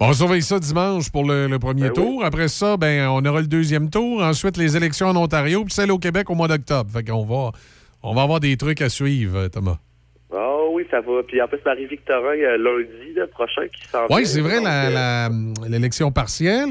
Bon, 0.00 0.06
on 0.08 0.12
surveille 0.12 0.42
ça 0.42 0.58
dimanche 0.58 1.10
pour 1.10 1.24
le, 1.26 1.48
le 1.48 1.58
premier 1.58 1.82
Ben 1.82 1.88
oui. 1.88 1.94
tour. 1.94 2.24
Après 2.24 2.48
ça, 2.48 2.76
ben, 2.76 3.08
on 3.08 3.24
aura 3.24 3.40
le 3.40 3.46
deuxième 3.48 3.90
tour. 3.90 4.22
Ensuite, 4.22 4.56
les 4.56 4.76
élections 4.76 5.08
en 5.08 5.16
Ontario, 5.16 5.64
puis 5.64 5.74
celle 5.74 5.90
au 5.90 5.98
Québec 5.98 6.30
au 6.30 6.34
mois 6.34 6.46
d'octobre. 6.48 6.88
Fait 6.90 7.02
qu'on 7.04 7.24
va, 7.24 7.50
on 8.02 8.14
va 8.14 8.22
avoir 8.22 8.38
des 8.40 8.56
trucs 8.56 8.80
à 8.80 8.88
suivre, 8.88 9.36
euh, 9.36 9.48
Thomas. 9.48 9.78
Ah 10.32 10.56
oui, 10.72 10.84
ça 10.90 11.00
va. 11.00 11.22
Puis 11.26 11.40
en 11.42 11.48
plus, 11.48 11.58
Marie-Victorin, 11.64 12.30
a 12.32 12.56
lundi 12.56 13.14
là, 13.16 13.26
prochain 13.26 13.62
qui 13.74 13.88
s'en 13.88 14.06
Oui, 14.10 14.24
c'est 14.26 14.40
vrai, 14.40 14.60
la- 14.62 14.86
euh, 14.86 14.90
la- 14.90 15.68
l'élection 15.68 16.12
partielle. 16.12 16.68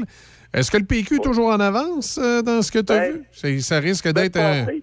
Est-ce 0.54 0.70
que 0.70 0.78
le 0.78 0.84
PQ 0.84 1.16
est 1.16 1.18
toujours 1.22 1.48
en 1.50 1.60
avance 1.60 2.18
euh, 2.22 2.40
dans 2.40 2.62
ce 2.62 2.72
que 2.72 2.78
tu 2.78 2.92
as 2.92 2.98
Ben, 3.00 3.12
vu? 3.12 3.22
C'est- 3.32 3.60
Ça 3.60 3.78
risque 3.80 4.08
d'être. 4.10 4.36
un- 4.38 4.64
passée- 4.64 4.82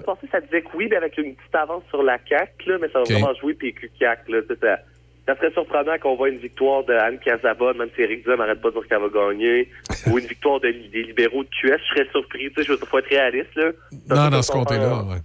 semaine 0.00 0.14
passée, 0.14 0.28
ça 0.32 0.40
disait 0.40 0.62
que 0.62 0.68
oui, 0.76 0.86
mais 0.90 0.96
avec 0.96 1.16
une 1.18 1.34
petite 1.34 1.54
avance 1.54 1.82
sur 1.90 2.02
la 2.02 2.18
CAQ, 2.28 2.68
là, 2.70 2.78
mais 2.80 2.88
ça 2.88 2.98
va 3.00 3.04
vraiment 3.04 3.34
jouer 3.40 3.54
PQ-CAQ. 3.54 4.32
Là, 4.32 4.38
ça, 4.48 4.76
ça 5.26 5.34
serait 5.36 5.50
surprenant 5.52 5.98
qu'on 6.00 6.14
voit 6.16 6.28
une 6.28 6.38
victoire 6.38 6.84
de 6.84 6.92
Anne 6.92 7.18
Casabonne, 7.18 7.78
même 7.78 7.88
si 7.96 8.02
Éric 8.02 8.24
Duhem 8.24 8.38
n'arrête 8.38 8.60
pas 8.60 8.70
de 8.70 8.74
dire 8.74 8.88
qu'elle 8.88 9.00
va 9.00 9.08
gagner, 9.08 9.68
ou 10.06 10.18
une 10.18 10.26
victoire 10.26 10.60
de- 10.60 10.68
des 10.92 11.02
libéraux 11.02 11.42
de 11.44 11.48
QS. 11.48 11.78
Je 11.82 11.94
serais 11.94 12.08
surpris. 12.12 12.50
Tu 12.56 12.62
sais, 12.62 12.68
je 12.68 12.76
faut 12.84 12.98
être 12.98 13.08
réaliste. 13.08 13.54
Là. 13.56 13.70
Non, 14.08 14.28
dans 14.30 14.42
ce 14.42 14.52
un- 14.52 15.08
ouais. 15.08 15.16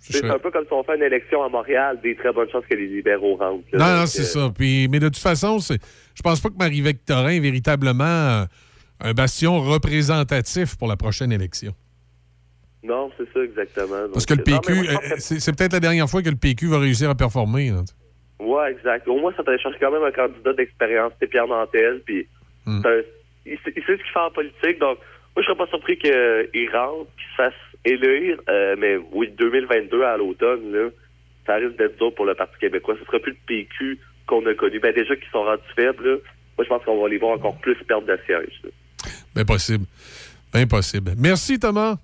C'est 0.00 0.24
un 0.24 0.38
peu 0.38 0.50
comme 0.50 0.64
si 0.64 0.72
on 0.72 0.82
fait 0.84 0.96
une 0.96 1.02
élection 1.02 1.42
à 1.42 1.48
Montréal, 1.50 1.98
des 2.02 2.14
très 2.14 2.32
bonnes 2.32 2.48
chances 2.50 2.64
que 2.70 2.74
les 2.74 2.86
libéraux 2.86 3.34
rentrent. 3.36 3.64
là. 3.72 3.78
Non, 3.94 4.00
non, 4.00 4.06
c'est 4.06 4.20
euh, 4.22 4.46
ça. 4.46 4.52
Puis, 4.56 4.88
mais 4.88 5.00
de 5.00 5.08
toute 5.08 5.18
façon, 5.18 5.58
c'est- 5.58 5.80
je 6.14 6.22
pense 6.22 6.40
pas 6.40 6.48
que 6.48 6.56
Marie-Victorin 6.56 7.30
est 7.32 7.40
véritablement 7.40 8.04
euh, 8.04 8.44
un 9.00 9.12
bastion 9.12 9.60
représentatif 9.60 10.76
pour 10.76 10.88
la 10.88 10.96
prochaine 10.96 11.32
élection. 11.32 11.72
Non, 12.82 13.10
c'est 13.18 13.30
ça 13.32 13.40
exactement. 13.42 14.08
Parce 14.12 14.24
que 14.26 14.34
le 14.34 14.40
euh, 14.40 14.44
PQ, 14.44 14.72
euh, 14.88 15.14
c'est 15.18 15.56
peut-être 15.56 15.72
la 15.72 15.80
dernière 15.80 16.08
fois 16.08 16.22
que 16.22 16.30
le 16.30 16.36
PQ 16.36 16.68
va 16.68 16.78
réussir 16.78 17.10
à 17.10 17.14
performer. 17.14 17.70
là. 17.70 17.82
Ouais, 18.40 18.70
exact. 18.70 19.08
Au 19.08 19.18
moins, 19.18 19.32
ça 19.36 19.42
te 19.42 19.56
cherche 19.58 19.74
quand 19.80 19.90
même 19.90 20.04
un 20.04 20.12
candidat 20.12 20.52
d'expérience. 20.52 21.12
C'est 21.20 21.26
Pierre 21.26 21.48
Nantel, 21.48 22.02
puis 22.04 22.26
Hmm. 22.66 22.82
il, 23.46 23.56
sait, 23.64 23.72
il 23.76 23.82
sait 23.84 23.96
ce 23.96 24.02
qu'il 24.02 24.12
fait 24.12 24.18
en 24.20 24.30
politique. 24.30 24.78
Donc, 24.78 24.98
moi, 25.34 25.38
je 25.38 25.42
serais 25.44 25.56
pas 25.56 25.66
surpris 25.68 25.96
qu'il 25.98 26.70
rentre, 26.72 27.06
qu'il 27.16 27.26
se 27.30 27.34
fasse 27.36 27.54
élire. 27.84 28.38
euh, 28.50 28.76
mais 28.78 28.96
oui, 29.12 29.32
2022 29.38 30.02
à 30.02 30.16
l'automne, 30.18 30.70
là, 30.72 30.88
ça 31.46 31.54
risque 31.54 31.76
d'être 31.78 31.96
dur 31.98 32.14
pour 32.14 32.26
le 32.26 32.34
Parti 32.34 32.58
québécois. 32.60 32.94
Ce 33.00 33.06
sera 33.06 33.18
plus 33.20 33.32
le 33.32 33.38
PQ 33.46 33.98
qu'on 34.26 34.44
a 34.46 34.54
connu. 34.54 34.78
Ben 34.80 34.92
déjà 34.94 35.16
qu'ils 35.16 35.30
sont 35.32 35.44
rendus 35.44 35.62
faibles, 35.74 36.06
là, 36.10 36.16
moi, 36.58 36.64
je 36.64 36.68
pense 36.68 36.84
qu'on 36.84 37.00
va 37.02 37.08
les 37.08 37.16
voir 37.18 37.32
encore 37.32 37.56
plus 37.58 37.74
perdre 37.86 38.06
de 38.06 38.18
siège. 38.26 38.60
là. 38.64 38.70
Bien 39.34 39.44
possible. 39.46 39.84
Bien 40.52 40.66
possible. 40.66 41.12
Merci, 41.16 41.58
Thomas. 41.58 41.96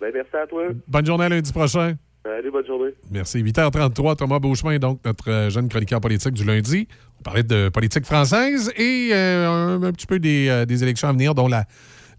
Ben, 0.00 0.10
merci 0.14 0.36
à 0.36 0.46
toi. 0.46 0.64
Bonne 0.88 1.06
journée 1.06 1.24
à 1.24 1.28
lundi 1.28 1.52
prochain. 1.52 1.94
Allez, 2.24 2.50
bonne 2.50 2.66
journée. 2.66 2.90
Merci. 3.10 3.42
8h33, 3.42 4.16
Thomas 4.16 4.38
Beauchemin, 4.38 4.78
donc 4.78 5.00
notre 5.04 5.30
euh, 5.30 5.50
jeune 5.50 5.68
chroniqueur 5.68 6.00
politique 6.00 6.34
du 6.34 6.44
lundi. 6.44 6.86
On 7.18 7.22
parlait 7.22 7.42
de 7.42 7.68
politique 7.70 8.04
française 8.04 8.70
et 8.76 9.10
euh, 9.12 9.48
un, 9.48 9.82
un 9.82 9.92
petit 9.92 10.06
peu 10.06 10.18
des, 10.18 10.48
euh, 10.48 10.66
des 10.66 10.82
élections 10.82 11.08
à 11.08 11.12
venir, 11.12 11.34
dont 11.34 11.48
la, 11.48 11.64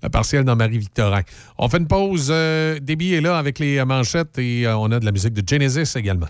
la 0.02 0.10
partielle 0.10 0.44
dans 0.44 0.56
Marie-Victorin. 0.56 1.22
On 1.60 1.70
fait 1.70 1.78
une 1.78 1.88
pause. 1.88 2.30
Euh, 2.32 2.80
Déby 2.80 3.14
est 3.14 3.22
là 3.22 3.38
avec 3.38 3.60
les 3.60 3.84
manchettes 3.86 4.38
et 4.40 4.68
on 4.68 4.92
a 4.92 5.00
de 5.00 5.06
la 5.06 5.12
musique 5.12 5.34
de 5.34 5.48
Genesis 5.48 5.96
également. 5.98 6.28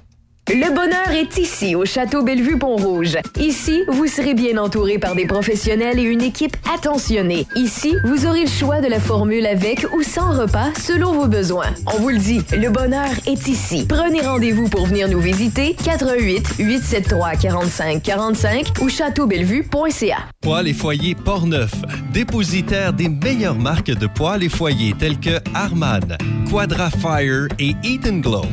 Le 0.53 0.69
bonheur 0.75 1.11
est 1.11 1.38
ici, 1.38 1.75
au 1.75 1.85
Château 1.85 2.23
Bellevue-Pont-Rouge. 2.23 3.17
Ici, 3.39 3.83
vous 3.88 4.07
serez 4.07 4.33
bien 4.33 4.57
entouré 4.57 4.99
par 4.99 5.15
des 5.15 5.25
professionnels 5.25 5.97
et 5.97 6.03
une 6.03 6.21
équipe 6.21 6.57
attentionnée. 6.75 7.47
Ici, 7.55 7.95
vous 8.03 8.25
aurez 8.25 8.41
le 8.41 8.49
choix 8.49 8.81
de 8.81 8.88
la 8.88 8.99
formule 8.99 9.45
avec 9.45 9.85
ou 9.95 10.03
sans 10.03 10.38
repas 10.38 10.73
selon 10.77 11.13
vos 11.13 11.27
besoins. 11.27 11.69
On 11.88 12.01
vous 12.01 12.09
le 12.09 12.17
dit, 12.17 12.41
le 12.51 12.69
bonheur 12.69 13.07
est 13.27 13.47
ici. 13.47 13.85
Prenez 13.88 14.19
rendez-vous 14.19 14.67
pour 14.67 14.88
venir 14.88 15.07
nous 15.07 15.21
visiter 15.21 15.73
88 15.85 16.55
873 16.59 17.39
45 17.39 18.03
45 18.03 18.73
ou 18.81 18.89
châteaubellevue.ca. 18.89 20.17
Poêles 20.41 20.67
et 20.67 20.73
foyers 20.73 21.15
Portneuf, 21.15 21.71
dépositaire 22.11 22.91
des 22.91 23.07
meilleures 23.07 23.55
marques 23.55 23.85
de 23.91 24.07
poêles 24.07 24.43
et 24.43 24.49
foyers 24.49 24.95
tels 24.99 25.17
que 25.17 25.39
Harman, 25.53 26.17
Quadra 26.49 26.89
Fire 26.89 27.47
et 27.57 27.73
Eden 27.85 28.19
Glow. 28.19 28.43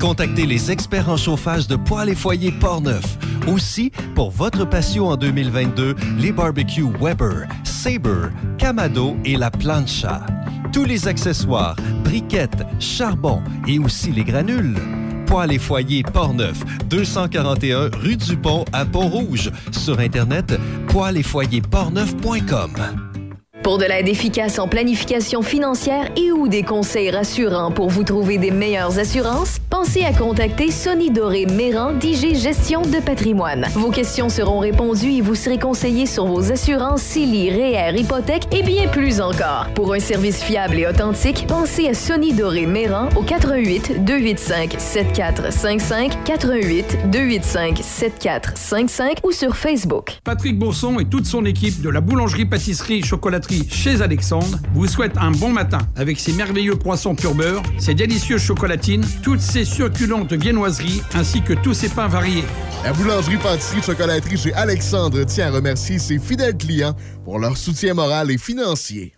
Contactez 0.00 0.46
les 0.46 0.70
experts 0.70 1.08
en 1.08 1.16
chauffage 1.16 1.47
de 1.56 1.76
poêles 1.76 2.10
et 2.10 2.14
foyers 2.14 2.52
Portneuf. 2.52 3.16
Aussi, 3.46 3.90
pour 4.14 4.30
votre 4.30 4.66
patio 4.66 5.06
en 5.06 5.16
2022, 5.16 5.96
les 6.18 6.30
barbecues 6.30 6.92
Weber, 7.00 7.48
Sabre, 7.64 8.30
Camado 8.58 9.16
et 9.24 9.36
la 9.36 9.50
Plancha. 9.50 10.26
Tous 10.72 10.84
les 10.84 11.08
accessoires, 11.08 11.76
briquettes, 12.04 12.62
charbon 12.78 13.42
et 13.66 13.78
aussi 13.78 14.12
les 14.12 14.24
granules. 14.24 14.76
Poêles 15.26 15.52
et 15.52 15.58
foyers 15.58 16.02
Portneuf, 16.02 16.62
241 16.90 17.90
rue 17.96 18.16
du 18.16 18.36
Pont 18.36 18.66
à 18.74 18.84
Pont-Rouge. 18.84 19.50
Sur 19.72 20.00
Internet, 20.00 20.52
poêles 20.88 21.16
et 21.16 21.22
foyers 21.22 21.62
portneuf.com. 21.62 23.07
Pour 23.62 23.76
de 23.76 23.84
l'aide 23.84 24.08
efficace 24.08 24.58
en 24.58 24.68
planification 24.68 25.42
financière 25.42 26.10
et 26.16 26.30
ou 26.32 26.48
des 26.48 26.62
conseils 26.62 27.10
rassurants 27.10 27.72
pour 27.72 27.90
vous 27.90 28.04
trouver 28.04 28.38
des 28.38 28.52
meilleures 28.52 28.98
assurances, 28.98 29.58
pensez 29.68 30.04
à 30.04 30.12
contacter 30.12 30.70
Sonny 30.70 31.10
Doré 31.10 31.44
Méran 31.44 31.92
d'IG 31.92 32.36
Gestion 32.36 32.82
de 32.82 32.98
patrimoine. 33.04 33.66
Vos 33.74 33.90
questions 33.90 34.28
seront 34.28 34.60
répondues 34.60 35.14
et 35.14 35.20
vous 35.20 35.34
serez 35.34 35.58
conseillé 35.58 36.06
sur 36.06 36.26
vos 36.26 36.52
assurances 36.52 37.02
CELI, 37.02 37.50
REER, 37.50 37.98
hypothèque 37.98 38.44
et 38.52 38.62
bien 38.62 38.86
plus 38.88 39.20
encore. 39.20 39.66
Pour 39.74 39.92
un 39.92 39.98
service 39.98 40.42
fiable 40.42 40.78
et 40.78 40.86
authentique, 40.86 41.44
pensez 41.48 41.88
à 41.88 41.94
Sonny 41.94 42.32
Doré 42.32 42.64
Méran 42.64 43.08
au 43.16 43.22
88 43.22 44.04
285 44.04 44.76
7455 44.78 46.24
88 46.24 47.10
285 47.10 47.78
7455 47.82 49.18
ou 49.24 49.32
sur 49.32 49.56
Facebook. 49.56 50.18
Patrick 50.24 50.58
Bourson 50.58 50.98
et 51.00 51.04
toute 51.04 51.26
son 51.26 51.44
équipe 51.44 51.82
de 51.82 51.90
la 51.90 52.00
boulangerie-pâtisserie 52.00 53.02
chocolaterie 53.02 53.47
chez 53.70 54.00
Alexandre 54.02 54.58
vous 54.74 54.86
souhaitent 54.86 55.16
un 55.18 55.30
bon 55.30 55.50
matin 55.50 55.78
avec 55.96 56.18
ses 56.20 56.32
merveilleux 56.32 56.76
croissants 56.76 57.14
pur 57.14 57.34
ses 57.78 57.94
délicieuses 57.94 58.42
chocolatines, 58.42 59.04
toutes 59.22 59.40
ses 59.40 59.64
succulentes 59.64 60.32
viennoiseries 60.32 61.02
ainsi 61.14 61.42
que 61.42 61.52
tous 61.52 61.74
ses 61.74 61.88
pains 61.88 62.08
variés. 62.08 62.44
La 62.84 62.92
boulangerie-pâtisserie 62.92 63.82
chocolaterie 63.82 64.36
chez 64.36 64.54
Alexandre 64.54 65.24
tient 65.24 65.48
à 65.48 65.50
remercier 65.50 65.98
ses 65.98 66.18
fidèles 66.18 66.56
clients 66.56 66.94
pour 67.24 67.38
leur 67.38 67.56
soutien 67.56 67.94
moral 67.94 68.30
et 68.30 68.38
financier. 68.38 69.17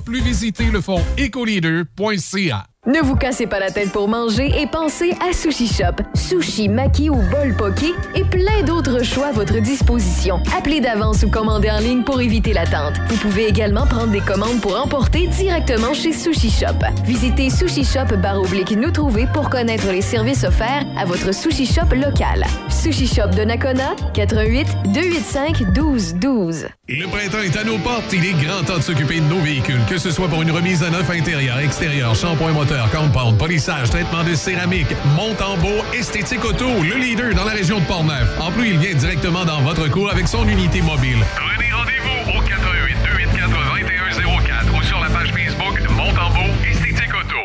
plus, 0.00 0.20
visitez 0.20 0.70
le 0.70 0.80
fonds 0.80 1.04
ecoleader.ca. 1.18 2.66
Ne 2.86 3.00
vous 3.00 3.16
cassez 3.16 3.48
pas 3.48 3.58
la 3.58 3.72
tête 3.72 3.90
pour 3.90 4.06
manger 4.06 4.48
et 4.60 4.68
pensez 4.68 5.12
à 5.20 5.32
Sushi 5.32 5.66
Shop. 5.66 6.04
Sushi, 6.14 6.68
maki 6.68 7.10
ou 7.10 7.16
bol 7.16 7.52
poké 7.58 7.92
et 8.14 8.22
plein 8.22 8.62
d'autres 8.64 9.02
choix 9.02 9.26
à 9.26 9.32
votre 9.32 9.60
disposition. 9.60 10.40
Appelez 10.56 10.80
d'avance 10.80 11.24
ou 11.24 11.28
commandez 11.28 11.68
en 11.68 11.80
ligne 11.80 12.04
pour 12.04 12.20
éviter 12.20 12.52
l'attente. 12.52 12.94
Vous 13.08 13.16
pouvez 13.16 13.48
également 13.48 13.86
prendre 13.86 14.12
des 14.12 14.20
commandes 14.20 14.60
pour 14.60 14.80
emporter 14.80 15.26
directement 15.26 15.94
chez 15.94 16.12
Sushi 16.12 16.48
Shop. 16.48 16.78
Visitez 17.04 17.50
Sushi 17.50 17.84
Shop 17.84 18.16
barre 18.22 18.40
oblique 18.40 18.70
nous 18.70 18.92
trouver 18.92 19.26
pour 19.34 19.50
connaître 19.50 19.90
les 19.90 20.02
services 20.02 20.44
offerts 20.44 20.86
à 20.96 21.04
votre 21.04 21.34
Sushi 21.34 21.66
Shop 21.66 21.92
local. 21.92 22.44
Sushi 22.68 23.08
Shop 23.08 23.30
de 23.36 23.42
Nakona, 23.42 23.96
88 24.14 24.68
285 24.94 25.72
12 25.72 26.14
12. 26.14 26.66
Le 26.88 27.06
printemps 27.08 27.42
est 27.42 27.56
à 27.56 27.64
nos 27.64 27.78
portes. 27.78 28.12
Il 28.12 28.24
est 28.24 28.44
grand 28.44 28.62
temps 28.64 28.78
de 28.78 28.82
s'occuper 28.82 29.18
de 29.18 29.26
nos 29.26 29.40
véhicules, 29.40 29.80
que 29.90 29.98
ce 29.98 30.12
soit 30.12 30.28
pour 30.28 30.40
une 30.42 30.52
remise 30.52 30.84
à 30.84 30.90
neuf 30.90 31.10
intérieur, 31.10 31.58
extérieur, 31.58 32.14
shampoing 32.14 32.52
moteur, 32.52 32.75
compound, 32.92 33.38
polissage, 33.38 33.90
traitement 33.90 34.24
de 34.24 34.34
céramique, 34.34 34.88
monte 35.16 35.40
en 35.42 35.56
beau, 35.56 35.82
esthétique 35.94 36.44
auto, 36.44 36.66
le 36.82 36.96
leader 36.96 37.34
dans 37.34 37.44
la 37.44 37.52
région 37.52 37.80
de 37.80 37.84
Portneuf. 37.84 38.28
En 38.40 38.50
plus, 38.50 38.70
il 38.70 38.78
vient 38.78 38.94
directement 38.94 39.44
dans 39.44 39.60
votre 39.62 39.88
cours 39.88 40.10
avec 40.10 40.28
son 40.28 40.46
unité 40.46 40.82
mobile. 40.82 41.24
Prenez 41.34 41.72
rendez-vous 41.72 42.38
au 42.38 42.42
88 42.42 42.96
284 43.02 44.18
2104 44.18 44.78
ou 44.78 44.82
sur 44.82 45.00
la 45.00 45.08
page 45.10 45.32
Facebook 45.32 45.80
Montembeau 45.90 46.52
Esthétique 46.70 47.14
Auto. 47.14 47.36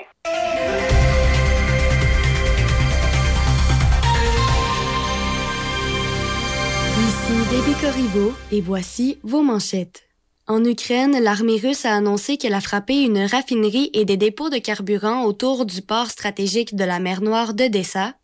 Ici 6.99 7.33
Debbie 7.49 7.79
Corriveau 7.81 8.33
et 8.51 8.61
voici 8.61 9.19
vos 9.23 9.43
manchettes. 9.43 10.10
En 10.51 10.65
Ukraine, 10.65 11.17
l'armée 11.23 11.55
russe 11.55 11.85
a 11.85 11.95
annoncé 11.95 12.35
qu'elle 12.35 12.53
a 12.53 12.59
frappé 12.59 13.03
une 13.03 13.19
raffinerie 13.19 13.89
et 13.93 14.03
des 14.03 14.17
dépôts 14.17 14.49
de 14.49 14.57
carburant 14.57 15.23
autour 15.23 15.65
du 15.65 15.81
port 15.81 16.07
stratégique 16.07 16.75
de 16.75 16.83
la 16.83 16.99
mer 16.99 17.21
Noire 17.21 17.53
d'Odessa. 17.53 18.15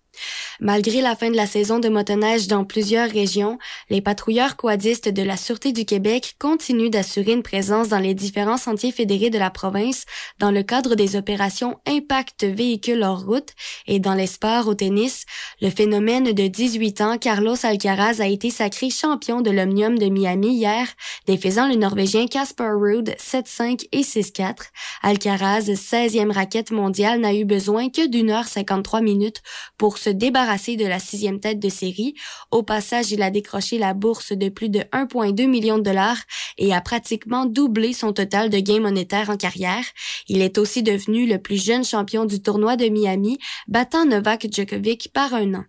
Malgré 0.59 1.01
la 1.01 1.15
fin 1.15 1.29
de 1.29 1.35
la 1.35 1.45
saison 1.45 1.79
de 1.79 1.89
motoneige 1.89 2.47
dans 2.47 2.65
plusieurs 2.65 3.09
régions, 3.09 3.57
les 3.89 4.01
patrouilleurs 4.01 4.55
quadistes 4.55 5.09
de 5.09 5.23
la 5.23 5.37
Sûreté 5.37 5.71
du 5.71 5.85
Québec 5.85 6.35
continuent 6.39 6.89
d'assurer 6.89 7.33
une 7.33 7.43
présence 7.43 7.89
dans 7.89 7.99
les 7.99 8.13
différents 8.13 8.57
sentiers 8.57 8.91
fédérés 8.91 9.29
de 9.29 9.37
la 9.37 9.49
province 9.49 10.05
dans 10.39 10.51
le 10.51 10.63
cadre 10.63 10.95
des 10.95 11.15
opérations 11.15 11.77
Impact 11.87 12.43
véhicules 12.43 13.03
hors 13.03 13.23
route 13.23 13.53
et 13.87 13.99
dans 13.99 14.13
les 14.13 14.27
sports 14.27 14.67
au 14.67 14.73
tennis. 14.73 15.25
Le 15.61 15.69
phénomène 15.69 16.31
de 16.33 16.47
18 16.47 17.01
ans, 17.01 17.17
Carlos 17.17 17.55
Alcaraz, 17.63 18.19
a 18.19 18.27
été 18.27 18.49
sacré 18.49 18.89
champion 18.89 19.41
de 19.41 19.51
l'Omnium 19.51 19.97
de 19.97 20.07
Miami 20.07 20.55
hier, 20.55 20.87
défaisant 21.27 21.67
le 21.67 21.75
Norvégien 21.75 22.27
Casper 22.27 22.71
Ruud 22.73 23.15
7-5 23.17 23.87
et 23.91 24.01
6-4. 24.01 24.55
Alcaraz, 25.01 25.61
16e 25.61 26.31
raquette 26.31 26.71
mondiale, 26.71 27.19
n'a 27.19 27.33
eu 27.33 27.45
besoin 27.45 27.89
que 27.89 28.07
d'une 28.07 28.31
heure 28.31 28.47
53 28.47 29.01
minutes 29.01 29.41
pour 29.77 29.97
débarrasser 30.09 30.75
de 30.75 30.85
la 30.85 30.99
sixième 30.99 31.39
tête 31.39 31.59
de 31.59 31.69
série. 31.69 32.15
Au 32.51 32.63
passage, 32.63 33.11
il 33.11 33.21
a 33.21 33.31
décroché 33.31 33.77
la 33.77 33.93
bourse 33.93 34.31
de 34.31 34.49
plus 34.49 34.69
de 34.69 34.79
1,2 34.79 35.47
million 35.47 35.77
de 35.77 35.83
dollars 35.83 36.19
et 36.57 36.73
a 36.73 36.81
pratiquement 36.81 37.45
doublé 37.45 37.93
son 37.93 38.13
total 38.13 38.49
de 38.49 38.59
gains 38.59 38.79
monétaires 38.79 39.29
en 39.29 39.37
carrière. 39.37 39.83
Il 40.27 40.41
est 40.41 40.57
aussi 40.57 40.83
devenu 40.83 41.27
le 41.27 41.39
plus 41.39 41.63
jeune 41.63 41.83
champion 41.83 42.25
du 42.25 42.41
tournoi 42.41 42.75
de 42.75 42.89
Miami, 42.89 43.37
battant 43.67 44.05
Novak 44.05 44.47
Djokovic 44.51 45.11
par 45.13 45.33
un 45.33 45.53
an. 45.55 45.65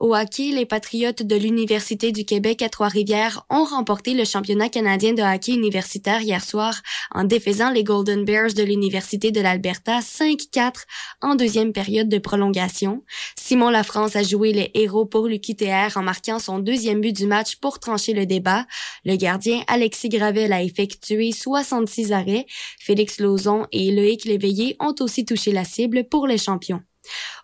Au 0.00 0.16
hockey, 0.16 0.50
les 0.52 0.64
Patriotes 0.64 1.22
de 1.22 1.36
l'Université 1.36 2.10
du 2.10 2.24
Québec 2.24 2.62
à 2.62 2.70
Trois-Rivières 2.70 3.44
ont 3.50 3.64
remporté 3.64 4.14
le 4.14 4.24
championnat 4.24 4.70
canadien 4.70 5.12
de 5.12 5.20
hockey 5.20 5.52
universitaire 5.52 6.22
hier 6.22 6.42
soir 6.42 6.80
en 7.10 7.24
défaisant 7.24 7.70
les 7.70 7.84
Golden 7.84 8.24
Bears 8.24 8.54
de 8.54 8.62
l'Université 8.62 9.30
de 9.30 9.42
l'Alberta 9.42 10.00
5-4 10.00 10.86
en 11.20 11.34
deuxième 11.34 11.74
période 11.74 12.08
de 12.08 12.16
prolongation. 12.16 13.04
Simon 13.36 13.68
Lafrance 13.68 14.16
a 14.16 14.22
joué 14.22 14.54
les 14.54 14.70
héros 14.72 15.04
pour 15.04 15.28
l'UQTR 15.28 15.94
en 15.94 16.02
marquant 16.02 16.38
son 16.38 16.60
deuxième 16.60 17.02
but 17.02 17.14
du 17.14 17.26
match 17.26 17.56
pour 17.56 17.78
trancher 17.78 18.14
le 18.14 18.24
débat. 18.24 18.64
Le 19.04 19.16
gardien 19.16 19.62
Alexis 19.66 20.08
Gravel 20.08 20.54
a 20.54 20.62
effectué 20.62 21.30
66 21.30 22.12
arrêts. 22.12 22.46
Félix 22.78 23.20
Lauzon 23.20 23.66
et 23.70 23.90
Loïc 23.92 24.24
Léveillé 24.24 24.76
ont 24.80 24.94
aussi 25.00 25.26
touché 25.26 25.52
la 25.52 25.64
cible 25.64 26.04
pour 26.04 26.26
les 26.26 26.38
champions. 26.38 26.80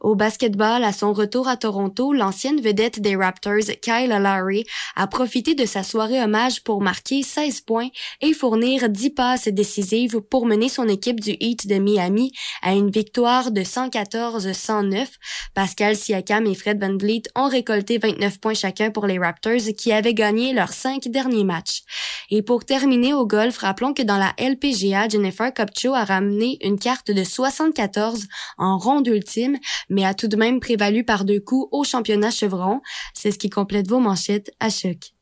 Au 0.07 0.15
basketball, 0.15 0.85
à 0.85 0.93
son 0.93 1.12
retour 1.12 1.49
à 1.49 1.57
Toronto, 1.57 2.12
l'ancienne 2.12 2.60
vedette 2.60 3.01
des 3.01 3.17
Raptors, 3.17 3.75
Kyle 3.83 4.10
Lowry, 4.10 4.65
a 4.94 5.09
profité 5.09 5.57
de 5.57 5.67
sa 5.67 5.83
soirée 5.83 6.23
hommage 6.23 6.62
pour 6.62 6.81
marquer 6.81 7.25
16 7.25 7.62
points 7.62 7.89
et 8.20 8.33
fournir 8.33 8.89
10 8.89 9.10
passes 9.10 9.49
décisives 9.49 10.20
pour 10.20 10.47
mener 10.47 10.68
son 10.68 10.86
équipe 10.86 11.18
du 11.18 11.33
Heat 11.41 11.67
de 11.67 11.78
Miami 11.78 12.31
à 12.62 12.75
une 12.75 12.89
victoire 12.89 13.51
de 13.51 13.62
114-109. 13.62 15.09
Pascal 15.55 15.97
Siakam 15.97 16.47
et 16.47 16.55
Fred 16.55 16.81
VanVleet 16.81 17.23
ont 17.35 17.49
récolté 17.49 17.99
29 17.99 18.39
points 18.39 18.55
chacun 18.55 18.93
pour 18.93 19.07
les 19.07 19.18
Raptors 19.18 19.75
qui 19.76 19.91
avaient 19.91 20.15
gagné 20.15 20.52
leurs 20.52 20.73
cinq 20.73 21.09
derniers 21.09 21.43
matchs. 21.43 21.83
Et 22.31 22.43
pour 22.43 22.65
terminer 22.65 23.12
au 23.12 23.26
golf, 23.26 23.59
rappelons 23.59 23.93
que 23.93 24.02
dans 24.02 24.18
la 24.18 24.35
LPGA, 24.39 25.09
Jennifer 25.09 25.52
Kupcho 25.52 25.94
a 25.94 26.05
ramené 26.05 26.59
une 26.62 26.78
carte 26.78 27.10
de 27.10 27.25
74 27.25 28.26
en 28.59 28.78
ronde 28.78 29.09
ultime, 29.09 29.59
mais 29.97 30.05
a 30.05 30.12
tout 30.12 30.28
de 30.28 30.36
même 30.36 30.60
prévalu 30.60 31.05
par 31.05 31.25
deux 31.25 31.41
coups 31.41 31.68
au 31.73 31.83
championnat 31.83 32.31
Chevron. 32.31 32.83
C'est 33.15 33.31
ce 33.31 33.39
qui 33.39 33.49
complète 33.49 33.89
vos 33.89 33.99
manchettes 33.99 34.50
à 34.60 34.68
choc. 34.68 35.15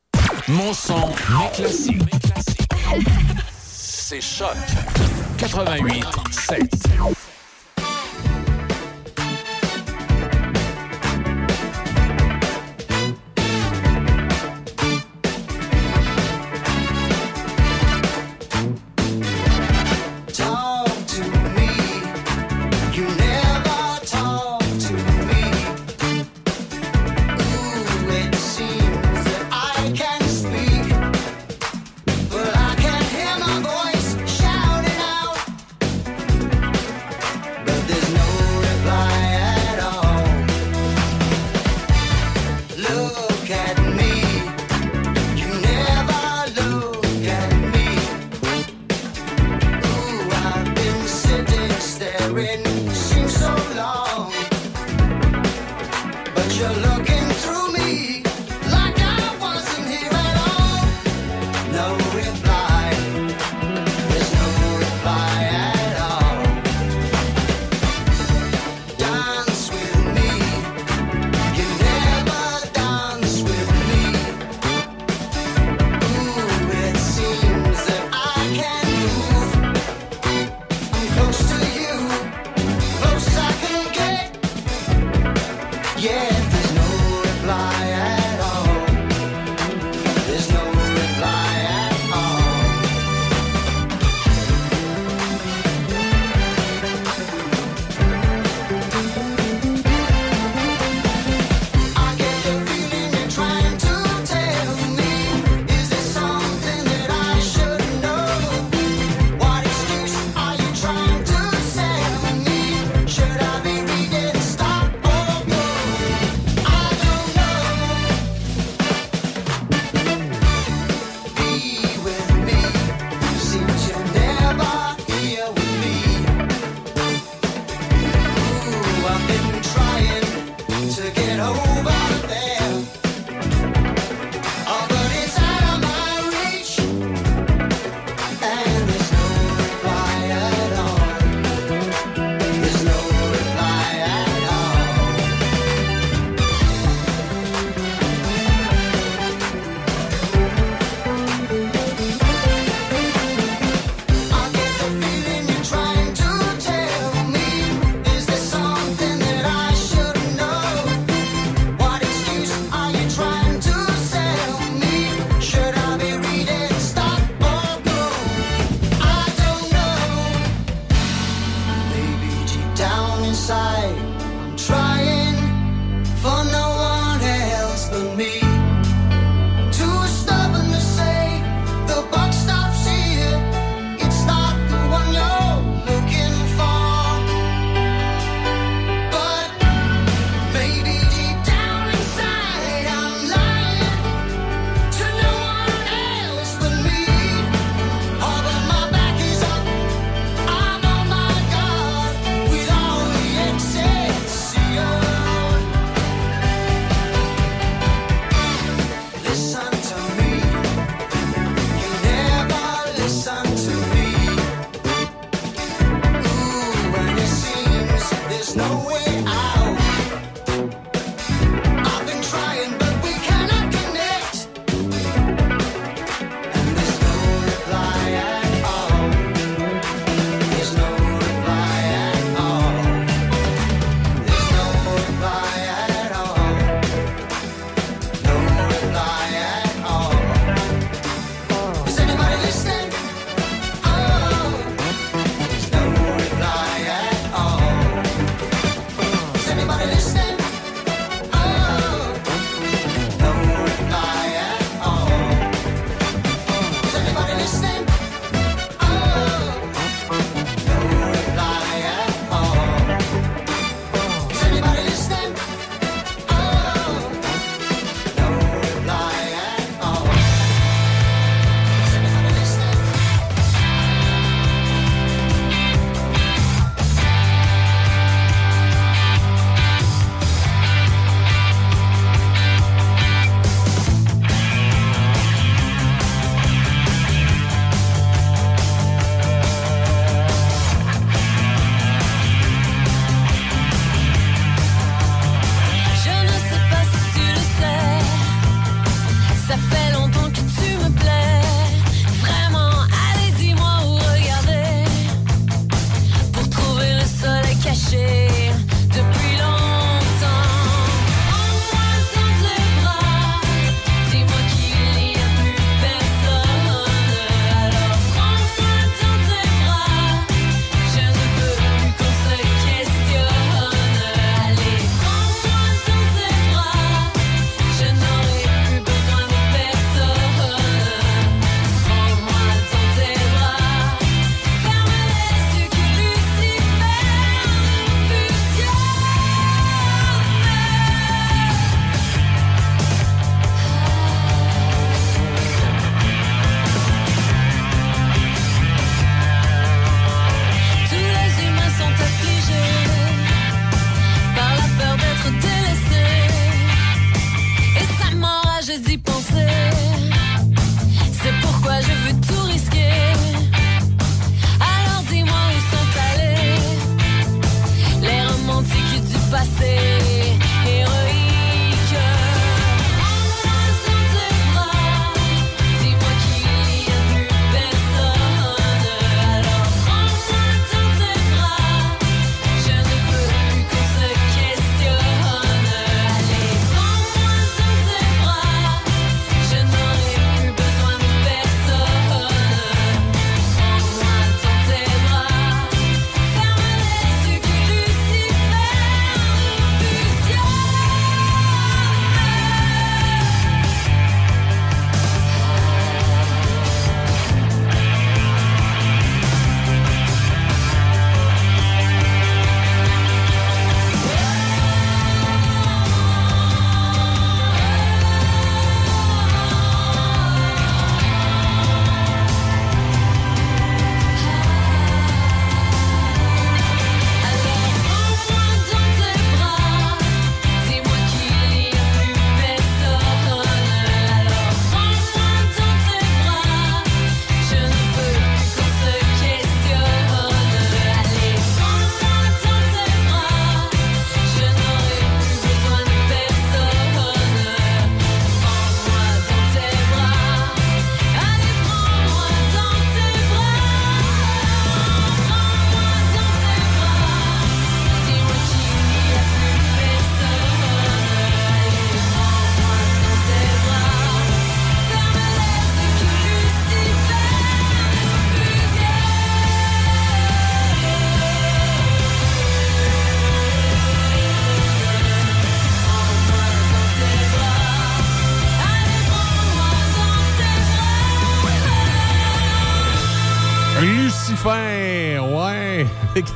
Mon 0.49 0.75
son, 0.75 0.99
mes 0.99 1.51
classiques. 1.55 2.03
C'est 3.63 4.21
Choc 4.21 4.57
88 5.39 6.05
7. 6.33 6.61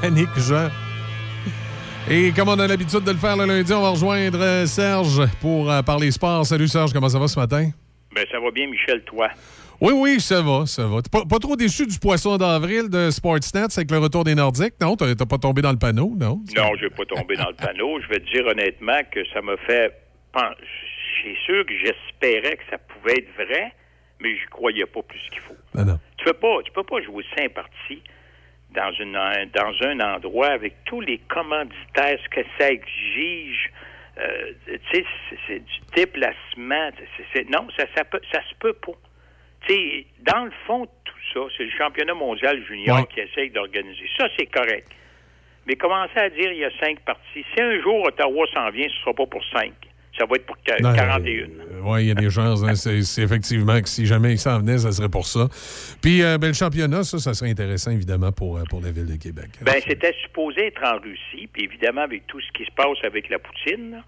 Jean. 0.02 0.70
Et 2.10 2.33
comme 2.33 2.49
on 2.49 2.59
a 2.59 2.67
l'habitude 2.67 3.02
de 3.02 3.10
le 3.10 3.17
faire 3.17 3.36
le 3.36 3.47
lundi, 3.47 3.73
on 3.73 3.83
va 3.83 3.91
rejoindre 3.91 4.39
euh, 4.41 4.65
Serge 4.65 5.27
pour 5.41 5.70
euh, 5.70 5.83
parler 5.83 6.10
sport. 6.12 6.47
Salut 6.47 6.68
Serge, 6.68 6.93
comment 6.93 7.09
ça 7.09 7.18
va 7.18 7.27
ce 7.27 7.39
matin? 7.39 7.70
Ben, 8.15 8.25
ça 8.31 8.39
va 8.39 8.51
bien, 8.52 8.68
Michel, 8.68 9.02
toi? 9.02 9.28
Oui, 9.81 9.93
oui, 9.94 10.20
ça 10.20 10.41
va, 10.41 10.67
ça 10.67 10.86
va. 10.86 11.02
T'es 11.02 11.10
pas, 11.10 11.25
pas 11.28 11.39
trop 11.39 11.57
déçu 11.57 11.86
du 11.86 11.99
poisson 11.99 12.36
d'avril 12.36 12.89
de 12.89 13.10
Sportsnet 13.10 13.67
avec 13.77 13.91
le 13.91 13.99
retour 13.99 14.25
des 14.25 14.35
Nordiques? 14.35 14.75
Non, 14.81 14.97
t'as 14.97 15.15
pas 15.17 15.39
tombé 15.39 15.62
dans 15.62 15.73
le 15.73 15.78
panneau, 15.78 16.15
non? 16.17 16.41
Non, 16.57 16.70
je 16.77 16.83
vais 16.83 16.91
pas 16.91 17.05
tomber 17.05 17.36
dans 17.36 17.49
le 17.49 17.55
panneau. 17.55 18.01
Je 18.01 18.09
vais 18.09 18.20
te 18.20 18.31
dire 18.31 18.47
honnêtement 18.47 19.01
que 19.10 19.20
ça 19.33 19.43
m'a 19.43 19.57
fait. 19.67 19.93
C'est 20.35 21.36
sûr 21.44 21.67
que 21.67 21.73
j'espérais 21.77 22.57
que 22.57 22.62
ça 22.70 22.78
pouvait 22.78 23.18
être 23.18 23.35
vrai, 23.35 23.73
mais 24.20 24.36
je 24.36 24.49
croyais 24.51 24.86
pas 24.86 25.02
plus 25.02 25.20
qu'il 25.33 25.41
faut. 25.41 25.57
Non, 25.75 25.85
non. 25.85 25.99
Tu 26.18 26.25
peux 26.25 26.35
pas, 26.35 26.62
tu 26.65 26.73
peux 26.73 26.85
pas 26.85 27.02
jouer 27.02 27.25
cinq 27.36 27.52
parties 27.52 28.02
dans 28.71 28.93
une 28.93 29.17
un- 29.17 29.47
dans 29.47 29.73
un 29.87 30.01
endroit 30.01 30.49
avec 30.49 30.75
tous 30.85 31.01
les 31.01 31.19
commanditaires, 31.19 32.19
ce 32.23 32.29
que 32.29 32.41
ça 32.59 32.71
exige. 32.71 33.71
Euh, 34.19 34.53
tu 34.67 34.81
sais, 34.93 35.05
c'est- 35.47 35.59
du 35.61 35.81
déplacement. 35.95 36.91
non, 37.51 37.69
ça, 37.77 37.85
ça, 37.97 38.05
peut, 38.05 38.21
ça 38.33 38.43
se 38.49 38.55
peut 38.59 38.73
pas. 38.75 38.93
Tu 39.67 39.73
sais, 39.75 40.07
dans 40.21 40.45
le 40.45 40.51
fond, 40.67 40.87
tout 41.05 41.15
ça, 41.33 41.41
c'est 41.57 41.65
le 41.65 41.71
championnat 41.71 42.15
mondial 42.15 42.63
junior 42.67 42.99
Ouais. 42.99 43.07
qui 43.13 43.21
essaye 43.21 43.51
d'organiser. 43.51 44.09
Ça, 44.19 44.29
c'est 44.37 44.47
correct. 44.47 44.89
Mais 45.67 45.77
commencer 45.77 46.19
à 46.19 46.31
dire 46.31 46.51
il 46.53 46.59
y 46.59 46.65
a 46.65 46.71
cinq 46.81 47.01
parties. 47.01 47.45
Si 47.55 47.61
un 47.63 47.81
jour 47.81 48.03
Ottawa 48.07 48.47
s'en 48.55 48.71
vient, 48.71 48.89
ce 48.89 48.97
sera 49.01 49.15
pas 49.15 49.27
pour 49.27 49.45
cinq. 49.53 49.73
Ça 50.19 50.27
va 50.27 50.37
être 50.37 50.47
pour 50.47 50.57
qu- 50.59 50.83
Non, 50.83 50.93
41. 50.95 51.47
Oui, 51.85 52.03
il 52.03 52.09
y 52.09 52.11
a 52.11 52.15
des 52.15 52.29
chances. 52.31 52.63
hein. 52.65 52.75
c'est 52.75 53.23
effectivement 53.23 53.81
que 53.81 53.89
si 53.89 54.05
jamais 54.05 54.33
il 54.33 54.39
s'en 54.39 54.59
venait, 54.59 54.79
ça 54.79 54.91
serait 54.93 55.09
pour 55.09 55.27
ça. 55.27 55.47
Puis, 56.03 56.23
euh, 56.23 56.39
ben, 56.39 56.49
le 56.49 56.53
championnat, 56.55 57.05
ça, 57.05 57.19
ça 57.19 57.35
serait 57.35 57.51
intéressant, 57.51 57.91
évidemment, 57.93 58.33
pour, 58.33 58.59
euh, 58.59 58.63
pour 58.69 58.81
la 58.81 58.91
ville 58.91 59.07
de 59.07 59.17
Québec. 59.17 59.51
Ben, 59.63 59.77
c'était 59.87 60.15
supposé 60.25 60.67
être 60.67 60.83
en 60.85 60.99
Russie, 60.99 61.49
puis 61.53 61.65
évidemment, 61.65 62.03
avec 62.03 62.27
tout 62.27 62.41
ce 62.41 62.51
qui 62.53 62.65
se 62.65 62.73
passe 62.75 62.99
avec 63.05 63.29
la 63.31 63.39
Poutine, 63.39 63.93
là, 63.93 64.05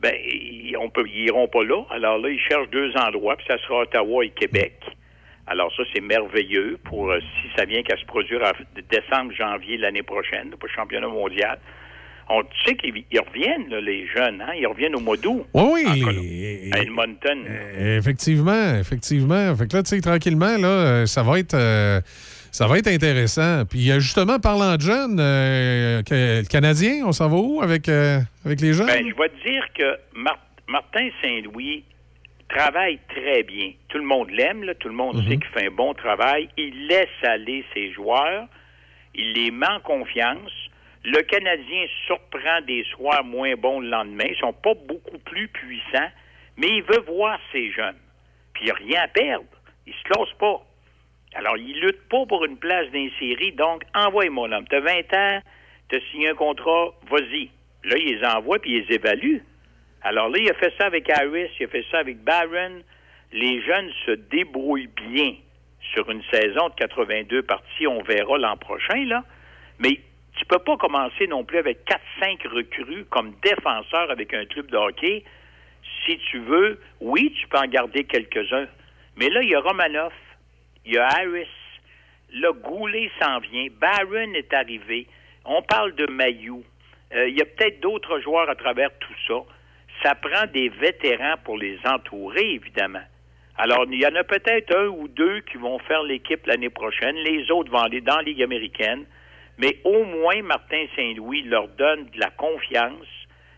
ben, 0.00 0.14
ils, 0.24 0.76
on 0.78 0.88
peut, 0.90 1.04
ils 1.06 1.26
iront 1.26 1.48
pas 1.48 1.62
là. 1.64 1.82
Alors 1.90 2.18
là, 2.18 2.28
ils 2.30 2.40
cherchent 2.40 2.70
deux 2.70 2.92
endroits, 2.96 3.36
puis 3.36 3.46
ça 3.48 3.58
sera 3.58 3.80
Ottawa 3.82 4.24
et 4.24 4.30
Québec. 4.30 4.74
Alors 5.46 5.70
ça, 5.76 5.82
c'est 5.94 6.00
merveilleux 6.00 6.78
pour 6.84 7.10
euh, 7.10 7.20
si 7.20 7.48
ça 7.56 7.66
vient 7.66 7.82
qu'à 7.82 7.96
se 7.98 8.04
produire 8.06 8.40
en 8.42 8.52
décembre, 8.90 9.32
janvier 9.34 9.76
l'année 9.76 10.02
prochaine, 10.02 10.50
pour 10.50 10.68
le 10.68 10.74
championnat 10.74 11.08
mondial. 11.08 11.58
On 12.28 12.42
tu 12.42 12.48
sais 12.64 12.74
qu'ils 12.76 13.04
ils 13.10 13.20
reviennent, 13.20 13.68
là, 13.68 13.80
les 13.80 14.06
jeunes, 14.06 14.40
hein? 14.40 14.52
Ils 14.58 14.66
reviennent 14.66 14.94
au 14.94 15.00
mois 15.00 15.16
d'août. 15.16 15.44
Oui, 15.52 15.84
oui, 15.86 16.70
à 16.72 16.78
Edmonton. 16.78 17.38
Effectivement, 17.78 18.74
effectivement. 18.80 19.54
Fait 19.56 19.68
que 19.68 19.76
là, 19.76 19.82
tu 19.82 19.90
sais, 19.90 20.00
tranquillement, 20.00 20.56
là, 20.56 20.68
euh, 20.68 21.06
ça 21.06 21.22
va 21.22 21.38
être. 21.38 21.54
euh, 21.54 22.00
ça 22.50 22.66
va 22.68 22.78
être 22.78 22.86
intéressant. 22.88 23.64
Puis 23.66 23.90
euh, 23.90 23.98
justement, 23.98 24.38
parlant 24.38 24.76
de 24.76 24.80
jeunes, 24.80 25.18
euh, 25.20 26.02
le 26.08 26.46
Canadien, 26.48 27.02
on 27.04 27.12
s'en 27.12 27.28
va 27.28 27.36
où 27.36 27.60
avec, 27.60 27.88
avec 27.88 28.60
les 28.60 28.72
jeunes? 28.72 28.86
Ben, 28.86 29.04
je 29.06 29.14
vais 29.14 29.28
te 29.28 29.48
dire 29.48 29.64
que 29.76 29.98
Mar- 30.16 30.38
Martin 30.68 31.08
Saint-Louis 31.20 31.82
travaille 32.48 33.00
très 33.08 33.42
bien. 33.42 33.72
Tout 33.88 33.98
le 33.98 34.04
monde 34.04 34.30
l'aime, 34.30 34.64
tout 34.78 34.88
le 34.88 34.94
monde 34.94 35.16
sait 35.24 35.36
qu'il 35.36 35.46
fait 35.52 35.66
un 35.66 35.74
bon 35.74 35.92
travail. 35.94 36.48
Il 36.56 36.86
laisse 36.86 37.08
aller 37.22 37.64
ses 37.74 37.92
joueurs. 37.92 38.46
Il 39.16 39.32
les 39.32 39.50
met 39.50 39.66
en 39.66 39.80
confiance. 39.80 40.50
Le 41.04 41.20
Canadien 41.22 41.86
surprend 42.06 42.62
des 42.66 42.82
soirs 42.84 43.24
moins 43.24 43.54
bons 43.56 43.80
le 43.80 43.88
lendemain. 43.88 44.24
Ils 44.28 44.38
sont 44.38 44.54
pas 44.54 44.72
beaucoup 44.72 45.18
plus 45.18 45.48
puissants, 45.48 46.10
mais 46.56 46.68
il 46.68 46.82
veut 46.82 47.04
voir 47.06 47.38
ses 47.52 47.70
jeunes. 47.72 47.98
Puis 48.54 48.64
il 48.64 48.68
n'a 48.68 48.74
rien 48.74 49.02
à 49.02 49.08
perdre. 49.08 49.44
Il 49.86 49.92
se 49.92 50.02
classe 50.04 50.32
pas. 50.38 50.62
Alors, 51.34 51.58
il 51.58 51.78
lutte 51.80 52.08
pas 52.08 52.24
pour 52.26 52.44
une 52.44 52.56
place 52.56 52.86
dans 52.86 52.98
les 52.98 53.12
séries, 53.18 53.52
donc 53.52 53.82
envoie 53.94 54.30
mon 54.30 54.50
homme. 54.50 54.66
T'as 54.68 54.80
20 54.80 54.92
ans, 55.14 55.40
t'as 55.90 56.00
signé 56.10 56.30
un 56.30 56.34
contrat, 56.34 56.94
vas-y. 57.10 57.50
Là, 57.84 57.96
il 57.98 58.16
les 58.16 58.24
envoie 58.24 58.58
puis 58.58 58.72
il 58.72 58.86
les 58.86 58.94
évalue. 58.94 59.38
Alors 60.02 60.28
là, 60.28 60.38
il 60.38 60.48
a 60.50 60.54
fait 60.54 60.72
ça 60.78 60.86
avec 60.86 61.10
Harris, 61.10 61.50
il 61.58 61.66
a 61.66 61.68
fait 61.68 61.84
ça 61.90 61.98
avec 61.98 62.18
Barron. 62.22 62.82
Les 63.32 63.60
jeunes 63.62 63.90
se 64.06 64.12
débrouillent 64.12 64.90
bien 65.10 65.34
sur 65.92 66.08
une 66.10 66.22
saison 66.32 66.68
de 66.68 66.74
82 66.76 67.42
parties. 67.42 67.86
On 67.86 68.02
verra 68.02 68.38
l'an 68.38 68.56
prochain, 68.56 69.04
là. 69.06 69.24
Mais 69.78 69.98
tu 70.36 70.44
peux 70.46 70.58
pas 70.58 70.76
commencer 70.76 71.26
non 71.26 71.44
plus 71.44 71.58
avec 71.58 71.86
4-5 72.20 72.48
recrues 72.48 73.04
comme 73.10 73.34
défenseur 73.42 74.10
avec 74.10 74.34
un 74.34 74.44
club 74.46 74.66
de 74.66 74.76
hockey. 74.76 75.24
Si 76.04 76.18
tu 76.30 76.38
veux, 76.40 76.80
oui, 77.00 77.32
tu 77.40 77.46
peux 77.48 77.58
en 77.58 77.66
garder 77.66 78.04
quelques-uns. 78.04 78.66
Mais 79.16 79.28
là, 79.28 79.42
il 79.42 79.50
y 79.50 79.54
a 79.54 79.60
Romanoff, 79.60 80.12
il 80.84 80.94
y 80.94 80.98
a 80.98 81.06
Harris, 81.06 81.46
le 82.32 82.52
Goulet 82.52 83.10
s'en 83.22 83.38
vient, 83.38 83.68
Barron 83.80 84.34
est 84.34 84.52
arrivé, 84.52 85.06
on 85.44 85.62
parle 85.62 85.94
de 85.94 86.06
Mayou. 86.06 86.64
Euh, 87.14 87.28
il 87.28 87.38
y 87.38 87.42
a 87.42 87.44
peut-être 87.44 87.80
d'autres 87.80 88.18
joueurs 88.20 88.50
à 88.50 88.56
travers 88.56 88.90
tout 88.98 89.14
ça. 89.28 89.34
Ça 90.02 90.14
prend 90.16 90.46
des 90.52 90.68
vétérans 90.68 91.36
pour 91.44 91.56
les 91.58 91.78
entourer, 91.84 92.54
évidemment. 92.54 93.04
Alors, 93.56 93.84
il 93.88 94.00
y 94.00 94.06
en 94.06 94.14
a 94.16 94.24
peut-être 94.24 94.76
un 94.76 94.88
ou 94.88 95.06
deux 95.06 95.40
qui 95.42 95.58
vont 95.58 95.78
faire 95.78 96.02
l'équipe 96.02 96.44
l'année 96.46 96.70
prochaine. 96.70 97.14
Les 97.16 97.50
autres 97.52 97.70
vont 97.70 97.82
aller 97.82 98.00
dans 98.00 98.16
la 98.16 98.22
Ligue 98.22 98.42
américaine. 98.42 99.04
Mais 99.58 99.78
au 99.84 100.04
moins, 100.04 100.42
Martin 100.42 100.84
Saint-Louis 100.96 101.42
leur 101.42 101.68
donne 101.68 102.06
de 102.06 102.18
la 102.18 102.30
confiance, 102.30 103.06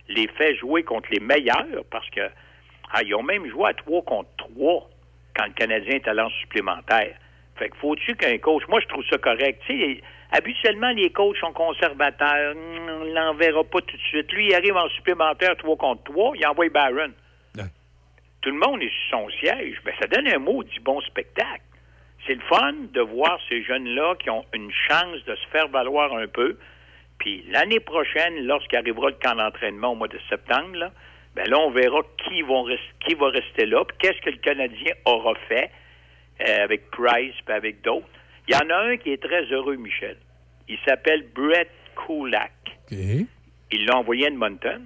les 0.08 0.28
fait 0.28 0.54
jouer 0.56 0.82
contre 0.82 1.08
les 1.10 1.20
meilleurs, 1.20 1.84
parce 1.90 2.08
que 2.10 2.20
ah, 2.92 3.02
ils 3.02 3.14
ont 3.14 3.22
même 3.22 3.48
joué 3.48 3.70
à 3.70 3.74
3 3.74 4.02
contre 4.02 4.28
3 4.36 4.90
quand 5.36 5.46
le 5.46 5.52
Canadien 5.52 5.96
est 5.96 6.08
allant 6.08 6.30
supplémentaire. 6.40 7.16
Fait 7.56 7.70
que 7.70 7.76
faut-tu 7.78 8.14
qu'un 8.16 8.38
coach... 8.38 8.62
Moi, 8.68 8.80
je 8.80 8.86
trouve 8.86 9.04
ça 9.10 9.18
correct. 9.18 9.62
Tu 9.66 9.78
sais, 9.78 10.02
habituellement, 10.30 10.90
les 10.90 11.10
coachs 11.10 11.36
sont 11.38 11.52
conservateurs. 11.52 12.54
Hum, 12.54 13.00
On 13.00 13.04
l'enverra 13.04 13.64
pas 13.64 13.80
tout 13.80 13.96
de 13.96 14.02
suite. 14.02 14.30
Lui, 14.32 14.48
il 14.48 14.54
arrive 14.54 14.76
en 14.76 14.88
supplémentaire 14.90 15.56
3 15.56 15.76
contre 15.76 16.04
3, 16.04 16.32
il 16.36 16.46
envoie 16.46 16.68
Barron. 16.68 17.12
Tout 18.42 18.50
le 18.52 18.58
monde 18.58 18.80
est 18.80 18.92
sur 19.08 19.18
son 19.18 19.28
siège. 19.40 19.80
Ben, 19.84 19.92
ça 19.98 20.06
donne 20.06 20.28
un 20.28 20.38
mot 20.38 20.62
du 20.62 20.78
bon 20.80 21.00
spectacle. 21.00 21.62
C'est 22.26 22.34
le 22.34 22.40
fun 22.42 22.72
de 22.92 23.00
voir 23.00 23.38
ces 23.48 23.62
jeunes-là 23.62 24.14
qui 24.16 24.30
ont 24.30 24.44
une 24.52 24.70
chance 24.88 25.24
de 25.26 25.34
se 25.36 25.46
faire 25.52 25.68
valoir 25.68 26.14
un 26.14 26.26
peu. 26.26 26.56
Puis 27.18 27.44
l'année 27.50 27.80
prochaine, 27.80 28.44
lorsqu'arrivera 28.46 29.08
le 29.10 29.16
camp 29.22 29.36
d'entraînement 29.36 29.92
au 29.92 29.94
mois 29.94 30.08
de 30.08 30.18
septembre, 30.28 30.74
là, 30.76 30.90
ben 31.34 31.48
là, 31.48 31.58
on 31.58 31.70
verra 31.70 32.00
qui, 32.24 32.42
vont 32.42 32.66
res- 32.66 32.78
qui 33.06 33.14
va 33.14 33.28
rester 33.28 33.66
là, 33.66 33.84
puis 33.84 33.96
qu'est-ce 34.00 34.20
que 34.22 34.30
le 34.30 34.38
Canadien 34.38 34.92
aura 35.04 35.34
fait 35.48 35.70
euh, 36.40 36.64
avec 36.64 36.90
Price, 36.90 37.34
puis 37.44 37.54
avec 37.54 37.82
d'autres. 37.82 38.06
Il 38.48 38.54
y 38.54 38.56
en 38.56 38.70
a 38.70 38.76
un 38.90 38.96
qui 38.96 39.12
est 39.12 39.22
très 39.22 39.44
heureux, 39.44 39.76
Michel. 39.76 40.16
Il 40.68 40.78
s'appelle 40.86 41.26
Brett 41.34 41.70
Kulak. 42.06 42.52
Il 43.70 43.84
l'a 43.86 43.96
envoyé 43.98 44.24
à 44.24 44.28
Edmonton. 44.28 44.82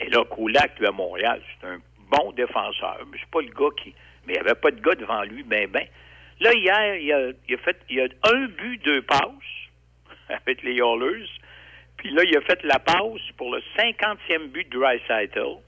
Et 0.00 0.08
là, 0.10 0.24
Kulak, 0.34 0.78
lui, 0.78 0.86
à 0.86 0.92
Montréal, 0.92 1.40
c'est 1.60 1.66
un 1.68 1.78
bon 2.10 2.32
défenseur. 2.32 2.98
Mais 3.10 3.18
c'est 3.20 3.30
pas 3.30 3.40
le 3.40 3.48
gars 3.48 3.74
qui... 3.82 3.94
Mais 4.26 4.34
il 4.34 4.36
n'y 4.36 4.40
avait 4.40 4.54
pas 4.58 4.70
de 4.70 4.80
gars 4.80 4.94
devant 4.94 5.22
lui, 5.22 5.42
ben, 5.42 5.68
ben. 5.70 5.86
Là, 6.40 6.52
hier, 6.54 6.96
il 6.96 7.12
a, 7.12 7.28
a 7.28 7.58
fait... 7.58 7.76
Il 7.88 8.00
a 8.00 8.06
un 8.32 8.46
but, 8.48 8.84
deux 8.84 9.02
passes 9.02 9.20
avec 10.28 10.62
les 10.62 10.76
Oilers. 10.76 11.28
Puis 11.96 12.10
là, 12.10 12.22
il 12.24 12.36
a 12.36 12.40
fait 12.42 12.62
la 12.64 12.78
passe 12.78 13.22
pour 13.36 13.54
le 13.54 13.62
50e 13.76 14.48
but 14.48 14.68
de 14.68 14.78
Dreisaitl. 14.78 15.58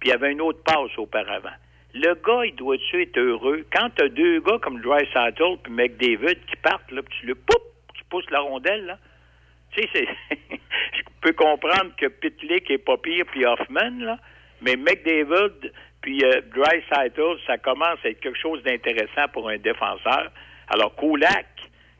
Puis 0.00 0.08
il 0.08 0.12
y 0.12 0.12
avait 0.12 0.32
une 0.32 0.40
autre 0.40 0.62
passe 0.64 0.96
auparavant. 0.98 1.52
Le 1.92 2.14
gars, 2.14 2.44
il 2.44 2.54
doit-tu 2.54 3.02
être 3.02 3.18
heureux? 3.18 3.66
Quand 3.72 3.90
tu 3.90 4.04
as 4.04 4.08
deux 4.08 4.40
gars 4.40 4.58
comme 4.60 4.80
Dreisaitl 4.80 5.58
puis 5.62 5.72
McDavid 5.72 6.38
qui 6.46 6.56
partent, 6.62 6.90
là, 6.92 7.02
puis 7.02 7.18
tu 7.20 7.26
le 7.26 7.34
poup, 7.34 7.62
tu 7.94 8.04
pousses 8.08 8.30
la 8.30 8.40
rondelle, 8.40 8.86
là. 8.86 8.98
Tu 9.72 9.82
sais, 9.92 10.08
je 10.30 11.02
peux 11.20 11.32
comprendre 11.32 11.94
que 11.96 12.06
Pitlick 12.06 12.70
est 12.70 12.78
pas 12.78 12.96
pire 12.96 13.24
puis 13.26 13.44
Hoffman, 13.44 13.98
là. 14.00 14.18
Mais 14.62 14.76
McDavid 14.76 15.72
puis 16.00 16.24
euh, 16.24 16.40
Dreisaitl, 16.54 17.38
ça 17.46 17.58
commence 17.58 17.98
à 18.04 18.08
être 18.08 18.20
quelque 18.20 18.38
chose 18.38 18.62
d'intéressant 18.62 19.28
pour 19.32 19.48
un 19.48 19.58
défenseur. 19.58 20.30
Alors, 20.68 20.94
Kulak, 20.96 21.46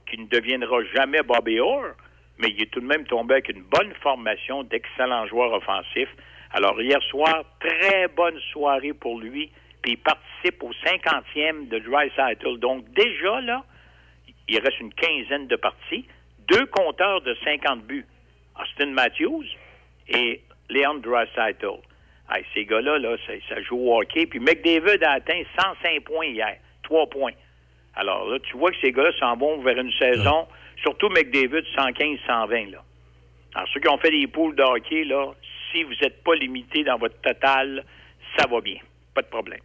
qui 0.09 0.19
ne 0.19 0.27
deviendra 0.27 0.79
jamais 0.95 1.23
Bobby 1.23 1.61
Orr, 1.61 1.95
mais 2.39 2.49
il 2.49 2.63
est 2.63 2.71
tout 2.71 2.81
de 2.81 2.87
même 2.87 3.05
tombé 3.05 3.35
avec 3.35 3.51
une 3.51 3.63
bonne 3.63 3.93
formation 4.03 4.63
d'excellents 4.63 5.27
joueurs 5.27 5.53
offensifs. 5.53 6.15
Alors, 6.53 6.81
hier 6.81 7.01
soir, 7.03 7.45
très 7.61 8.09
bonne 8.09 8.39
soirée 8.53 8.95
pour 8.95 9.21
lui, 9.21 9.51
puis 9.83 9.93
il 9.93 9.99
participe 9.99 10.63
au 10.63 10.73
50e 10.73 11.69
de 11.69 11.79
Dreisaitl. 11.79 12.59
Donc, 12.59 12.91
déjà, 12.93 13.41
là, 13.43 13.65
il 14.49 14.59
reste 14.59 14.81
une 14.81 14.93
quinzaine 14.95 15.47
de 15.47 15.57
parties, 15.57 16.07
deux 16.49 16.67
compteurs 16.67 17.21
de 17.21 17.37
50 17.45 17.85
buts, 17.85 18.07
Austin 18.61 18.91
Matthews 18.91 19.45
et 20.09 20.41
Leon 20.71 20.95
Dreisaitl. 20.95 21.79
Ces 22.55 22.65
gars-là, 22.65 22.99
là, 22.99 23.17
ça, 23.27 23.63
joue 23.63 23.77
au 23.77 24.01
hockey. 24.01 24.27
Puis 24.27 24.39
McDavid 24.39 25.03
a 25.05 25.13
atteint 25.13 25.43
105 25.59 26.05
points 26.05 26.27
hier, 26.27 26.57
3 26.85 27.07
points. 27.09 27.33
Alors 27.95 28.29
là, 28.29 28.39
tu 28.39 28.57
vois 28.57 28.71
que 28.71 28.77
ces 28.81 28.93
gars-là 28.93 29.11
s'en 29.19 29.37
vont 29.37 29.61
vers 29.63 29.79
une 29.79 29.93
saison, 29.99 30.47
surtout 30.83 31.09
McDavid, 31.09 31.65
115-120. 31.77 32.71
Là. 32.71 32.83
Alors, 33.55 33.69
ceux 33.75 33.81
qui 33.81 33.89
ont 33.89 33.99
fait 33.99 34.11
des 34.11 34.27
poules 34.27 34.55
de 34.55 34.63
hockey, 34.63 35.05
là, 35.05 35.33
si 35.73 35.83
vous 35.83 35.95
n'êtes 36.03 36.23
pas 36.23 36.35
limité 36.35 36.85
dans 36.85 36.99
votre 36.99 37.21
total, 37.21 37.85
ça 38.39 38.47
va 38.47 38.61
bien. 38.61 38.79
Pas 39.15 39.23
de 39.23 39.27
problème. 39.27 39.61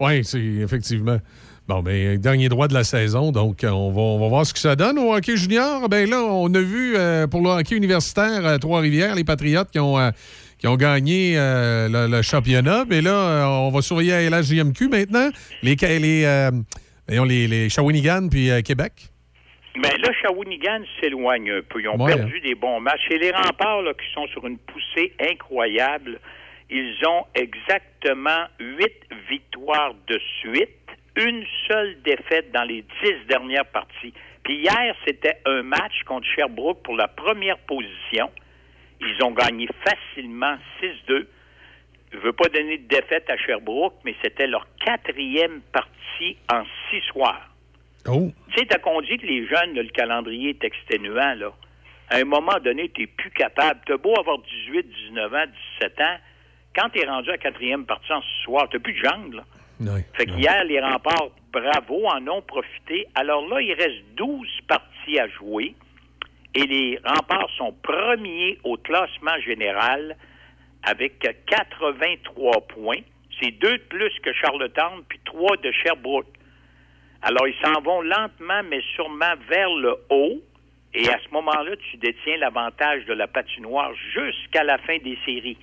Oui, 0.00 0.24
c'est 0.24 0.38
effectivement. 0.38 1.18
Bon, 1.66 1.82
ben, 1.82 2.16
dernier 2.18 2.48
droit 2.48 2.66
de 2.66 2.72
la 2.72 2.84
saison, 2.84 3.30
donc 3.30 3.62
euh, 3.62 3.68
on 3.68 3.90
va, 3.90 4.00
on 4.00 4.18
va 4.18 4.28
voir 4.28 4.46
ce 4.46 4.54
que 4.54 4.58
ça 4.58 4.74
donne. 4.74 4.98
Au 4.98 5.14
hockey 5.14 5.36
junior, 5.36 5.86
ben 5.88 6.08
là, 6.08 6.22
on 6.22 6.52
a 6.54 6.60
vu 6.60 6.96
euh, 6.96 7.26
pour 7.26 7.42
le 7.42 7.50
hockey 7.50 7.76
universitaire 7.76 8.46
à 8.46 8.58
Trois-Rivières, 8.58 9.14
les 9.14 9.24
Patriotes 9.24 9.70
qui 9.70 9.78
ont, 9.78 9.98
euh, 9.98 10.10
qui 10.58 10.66
ont 10.66 10.76
gagné 10.76 11.38
euh, 11.38 11.88
le, 11.88 12.10
le 12.10 12.22
championnat. 12.22 12.84
Mais 12.88 13.00
là, 13.00 13.10
euh, 13.12 13.44
on 13.46 13.70
va 13.70 13.80
surveiller 13.82 14.12
à 14.14 14.22
LHJMQ 14.28 14.88
maintenant. 14.88 15.30
Les, 15.62 15.76
les, 15.76 16.24
euh, 16.24 16.50
les, 17.08 17.46
les 17.46 17.68
Shawinigan 17.68 18.28
puis 18.28 18.50
euh, 18.50 18.60
Québec. 18.62 18.92
Mais 19.76 19.96
là, 19.98 20.10
Shawinigan 20.22 20.82
s'éloigne 21.00 21.50
un 21.52 21.60
peu. 21.68 21.80
Ils 21.80 21.88
ont 21.88 21.96
Ouais, 22.00 22.14
perdu 22.16 22.40
des 22.40 22.54
bons 22.56 22.80
matchs. 22.80 23.06
Et 23.10 23.18
les 23.18 23.30
remparts, 23.30 23.82
là, 23.82 23.92
qui 23.94 24.12
sont 24.12 24.26
sur 24.28 24.44
une 24.46 24.58
poussée 24.58 25.12
incroyable, 25.20 26.18
ils 26.70 26.96
ont 27.06 27.24
exactement 27.34 28.44
huit 28.58 28.92
victoires 29.30 29.94
de 30.08 30.20
suite, 30.40 30.70
une 31.16 31.44
seule 31.68 31.96
défaite 32.04 32.50
dans 32.52 32.64
les 32.64 32.84
dix 33.02 33.14
dernières 33.28 33.66
parties. 33.66 34.12
Puis 34.42 34.56
hier, 34.62 34.94
c'était 35.06 35.38
un 35.46 35.62
match 35.62 36.02
contre 36.06 36.26
Sherbrooke 36.34 36.82
pour 36.82 36.96
la 36.96 37.06
première 37.08 37.58
position. 37.58 38.30
Ils 39.00 39.24
ont 39.24 39.32
gagné 39.32 39.68
facilement 39.84 40.56
6-2. 40.80 41.26
Je 42.10 42.16
ne 42.16 42.22
veux 42.22 42.32
pas 42.32 42.48
donner 42.48 42.78
de 42.78 42.88
défaite 42.88 43.28
à 43.28 43.36
Sherbrooke, 43.36 43.94
mais 44.04 44.14
c'était 44.22 44.46
leur 44.46 44.66
quatrième 44.84 45.60
partie 45.72 46.36
en 46.52 46.64
six 46.90 47.02
soirs. 47.12 47.54
Oh. 48.06 48.30
Tu 48.50 48.58
sais, 48.58 48.66
t'as 48.66 48.78
qu'on 48.78 49.00
dit 49.02 49.18
que 49.18 49.26
les 49.26 49.46
jeunes, 49.46 49.74
là, 49.74 49.82
le 49.82 49.90
calendrier 49.90 50.50
est 50.50 50.64
exténuant, 50.64 51.34
là. 51.34 51.52
À 52.10 52.16
un 52.16 52.24
moment 52.24 52.58
donné, 52.64 52.88
t'es 52.88 53.06
plus 53.06 53.30
capable. 53.30 53.80
T'as 53.86 53.98
beau 53.98 54.18
avoir 54.18 54.38
18, 54.38 54.86
19 55.10 55.34
ans, 55.34 55.44
17 55.80 56.00
ans, 56.00 56.16
quand 56.74 56.88
t'es 56.90 57.06
rendu 57.06 57.30
à 57.30 57.36
quatrième 57.36 57.84
partie 57.84 58.12
en 58.12 58.22
ce 58.22 58.44
soir, 58.44 58.68
t'as 58.70 58.78
plus 58.78 58.94
de 58.94 59.04
jambes, 59.04 59.34
là. 59.34 59.44
Fait 60.14 60.26
qu'hier, 60.26 60.64
les 60.64 60.80
remparts, 60.80 61.28
bravo, 61.52 62.06
en 62.06 62.26
ont 62.26 62.42
profité. 62.42 63.06
Alors 63.14 63.46
là, 63.48 63.60
il 63.60 63.72
reste 63.74 64.02
12 64.16 64.48
parties 64.66 65.18
à 65.20 65.28
jouer 65.28 65.74
et 66.58 66.66
les 66.66 66.98
remparts 67.04 67.50
sont 67.56 67.72
premiers 67.84 68.58
au 68.64 68.76
classement 68.76 69.38
général 69.46 70.16
avec 70.82 71.20
83 71.46 72.66
points. 72.66 72.98
C'est 73.40 73.52
deux 73.52 73.78
de 73.78 73.82
plus 73.84 74.12
que 74.24 74.32
Charlottetown, 74.32 75.04
puis 75.08 75.20
trois 75.24 75.56
de 75.58 75.70
Sherbrooke. 75.70 76.26
Alors, 77.22 77.46
ils 77.46 77.54
s'en 77.64 77.80
vont 77.80 78.02
lentement, 78.02 78.62
mais 78.68 78.80
sûrement 78.96 79.34
vers 79.48 79.70
le 79.70 79.94
haut. 80.10 80.42
Et 80.94 81.08
à 81.08 81.18
ce 81.24 81.32
moment-là, 81.32 81.76
tu 81.90 81.96
détiens 81.98 82.38
l'avantage 82.38 83.04
de 83.04 83.12
la 83.12 83.28
patinoire 83.28 83.92
jusqu'à 84.12 84.64
la 84.64 84.78
fin 84.78 84.98
des 84.98 85.16
séries. 85.24 85.58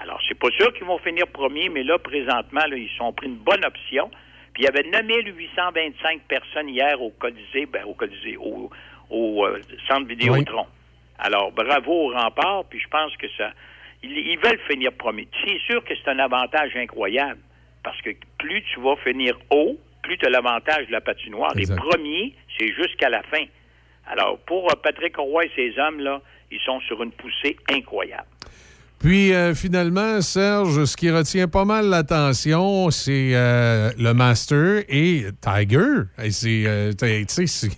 Alors, 0.00 0.20
c'est 0.26 0.38
pas 0.38 0.50
sûr 0.58 0.72
qu'ils 0.72 0.86
vont 0.86 0.98
finir 0.98 1.28
premiers, 1.28 1.68
mais 1.68 1.84
là, 1.84 1.98
présentement, 1.98 2.62
ils 2.72 2.90
ont 2.98 3.12
pris 3.12 3.28
une 3.28 3.36
bonne 3.36 3.64
option. 3.64 4.10
Puis 4.52 4.64
il 4.64 4.66
y 4.66 4.68
avait 4.68 4.88
9825 4.88 6.22
personnes 6.22 6.68
hier 6.68 7.00
au 7.00 7.10
Colisée, 7.10 7.66
ben, 7.66 7.84
au 7.84 7.94
Colisée, 7.94 8.36
au 9.10 9.44
euh, 9.44 9.60
centre 9.88 10.06
Vidéotron. 10.06 10.66
Alors, 11.18 11.52
bravo 11.52 11.92
aux 11.92 12.12
remparts, 12.12 12.64
puis 12.64 12.80
je 12.80 12.88
pense 12.88 13.16
que 13.16 13.26
ça. 13.36 13.50
Ils, 14.02 14.10
ils 14.10 14.38
veulent 14.38 14.60
finir 14.68 14.92
premier. 14.92 15.28
C'est 15.44 15.58
sûr 15.60 15.82
que 15.84 15.94
c'est 15.94 16.10
un 16.10 16.18
avantage 16.18 16.76
incroyable, 16.76 17.40
parce 17.82 18.00
que 18.02 18.10
plus 18.38 18.62
tu 18.72 18.80
vas 18.80 18.96
finir 18.96 19.38
haut, 19.50 19.78
plus 20.02 20.18
tu 20.18 20.26
as 20.26 20.30
l'avantage 20.30 20.86
de 20.86 20.92
la 20.92 21.00
patinoire. 21.00 21.56
Exact. 21.56 21.74
Les 21.74 21.90
premiers, 21.90 22.34
c'est 22.58 22.72
jusqu'à 22.72 23.08
la 23.08 23.22
fin. 23.22 23.44
Alors, 24.06 24.38
pour 24.40 24.70
euh, 24.70 24.74
Patrick 24.82 25.16
Roy 25.16 25.46
et 25.46 25.50
ses 25.56 25.78
hommes-là, 25.78 26.20
ils 26.50 26.60
sont 26.60 26.80
sur 26.80 27.02
une 27.02 27.12
poussée 27.12 27.56
incroyable. 27.70 28.26
Puis 29.04 29.34
euh, 29.34 29.54
finalement, 29.54 30.22
Serge, 30.22 30.86
ce 30.86 30.96
qui 30.96 31.10
retient 31.10 31.46
pas 31.46 31.66
mal 31.66 31.90
l'attention, 31.90 32.88
c'est 32.90 33.32
euh, 33.34 33.90
le 33.98 34.14
Master 34.14 34.82
et 34.88 35.26
Tiger. 35.42 36.04
C'est, 36.30 36.64
euh, 36.66 36.90
t'sais, 36.92 37.22
tu 37.26 37.46
sais, 37.46 37.68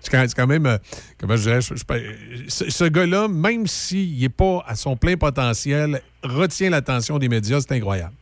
c'est 0.00 0.10
quand, 0.36 0.46
même, 0.48 0.78
comment 1.20 1.36
je 1.36 1.42
dirais, 1.42 1.60
je- 1.60 1.76
je- 1.76 2.48
ce, 2.50 2.68
ce 2.72 2.84
gars-là, 2.86 3.28
même 3.28 3.68
s'il 3.68 4.20
n'est 4.20 4.28
pas 4.28 4.64
à 4.66 4.74
son 4.74 4.96
plein 4.96 5.16
potentiel, 5.16 6.00
retient 6.24 6.70
l'attention 6.70 7.20
des 7.20 7.28
médias, 7.28 7.60
c'est 7.60 7.76
incroyable. 7.76 8.14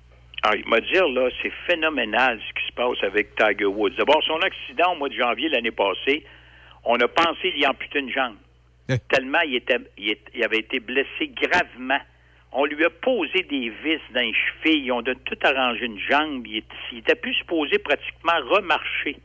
Alors, 0.42 0.56
il 0.62 0.68
m'a 0.68 0.80
dire, 0.80 1.08
là, 1.08 1.30
c'est 1.40 1.52
phénoménal 1.66 2.38
ce 2.38 2.60
qui 2.60 2.68
se 2.68 2.74
passe 2.74 3.02
avec 3.02 3.34
Tiger 3.34 3.64
Woods. 3.64 3.94
D'abord, 3.96 4.22
son 4.26 4.38
accident 4.40 4.92
au 4.92 4.98
mois 4.98 5.08
de 5.08 5.14
janvier 5.14 5.48
l'année 5.48 5.70
passée, 5.70 6.22
on 6.84 6.96
a 6.96 7.08
pensé 7.08 7.50
d'y 7.56 7.64
amputer 7.66 8.00
une 8.00 8.10
jambe. 8.12 8.34
Tellement 9.08 9.40
il, 9.46 9.54
était, 9.54 9.78
il 9.96 10.44
avait 10.44 10.58
été 10.58 10.80
blessé 10.80 11.30
gravement. 11.40 12.00
On 12.54 12.66
lui 12.66 12.84
a 12.84 12.90
posé 12.90 13.44
des 13.44 13.70
vis 13.70 14.00
dans 14.12 14.20
les 14.20 14.34
chevilles, 14.34 14.92
on 14.92 15.00
a 15.00 15.14
tout 15.14 15.38
arrangé 15.42 15.86
une 15.86 15.98
jambe. 15.98 16.46
Il, 16.46 16.62
était 16.98 17.14
plus 17.14 17.32
supposé 17.34 17.78
pratiquement 17.78 18.38
remarcher. 18.50 19.16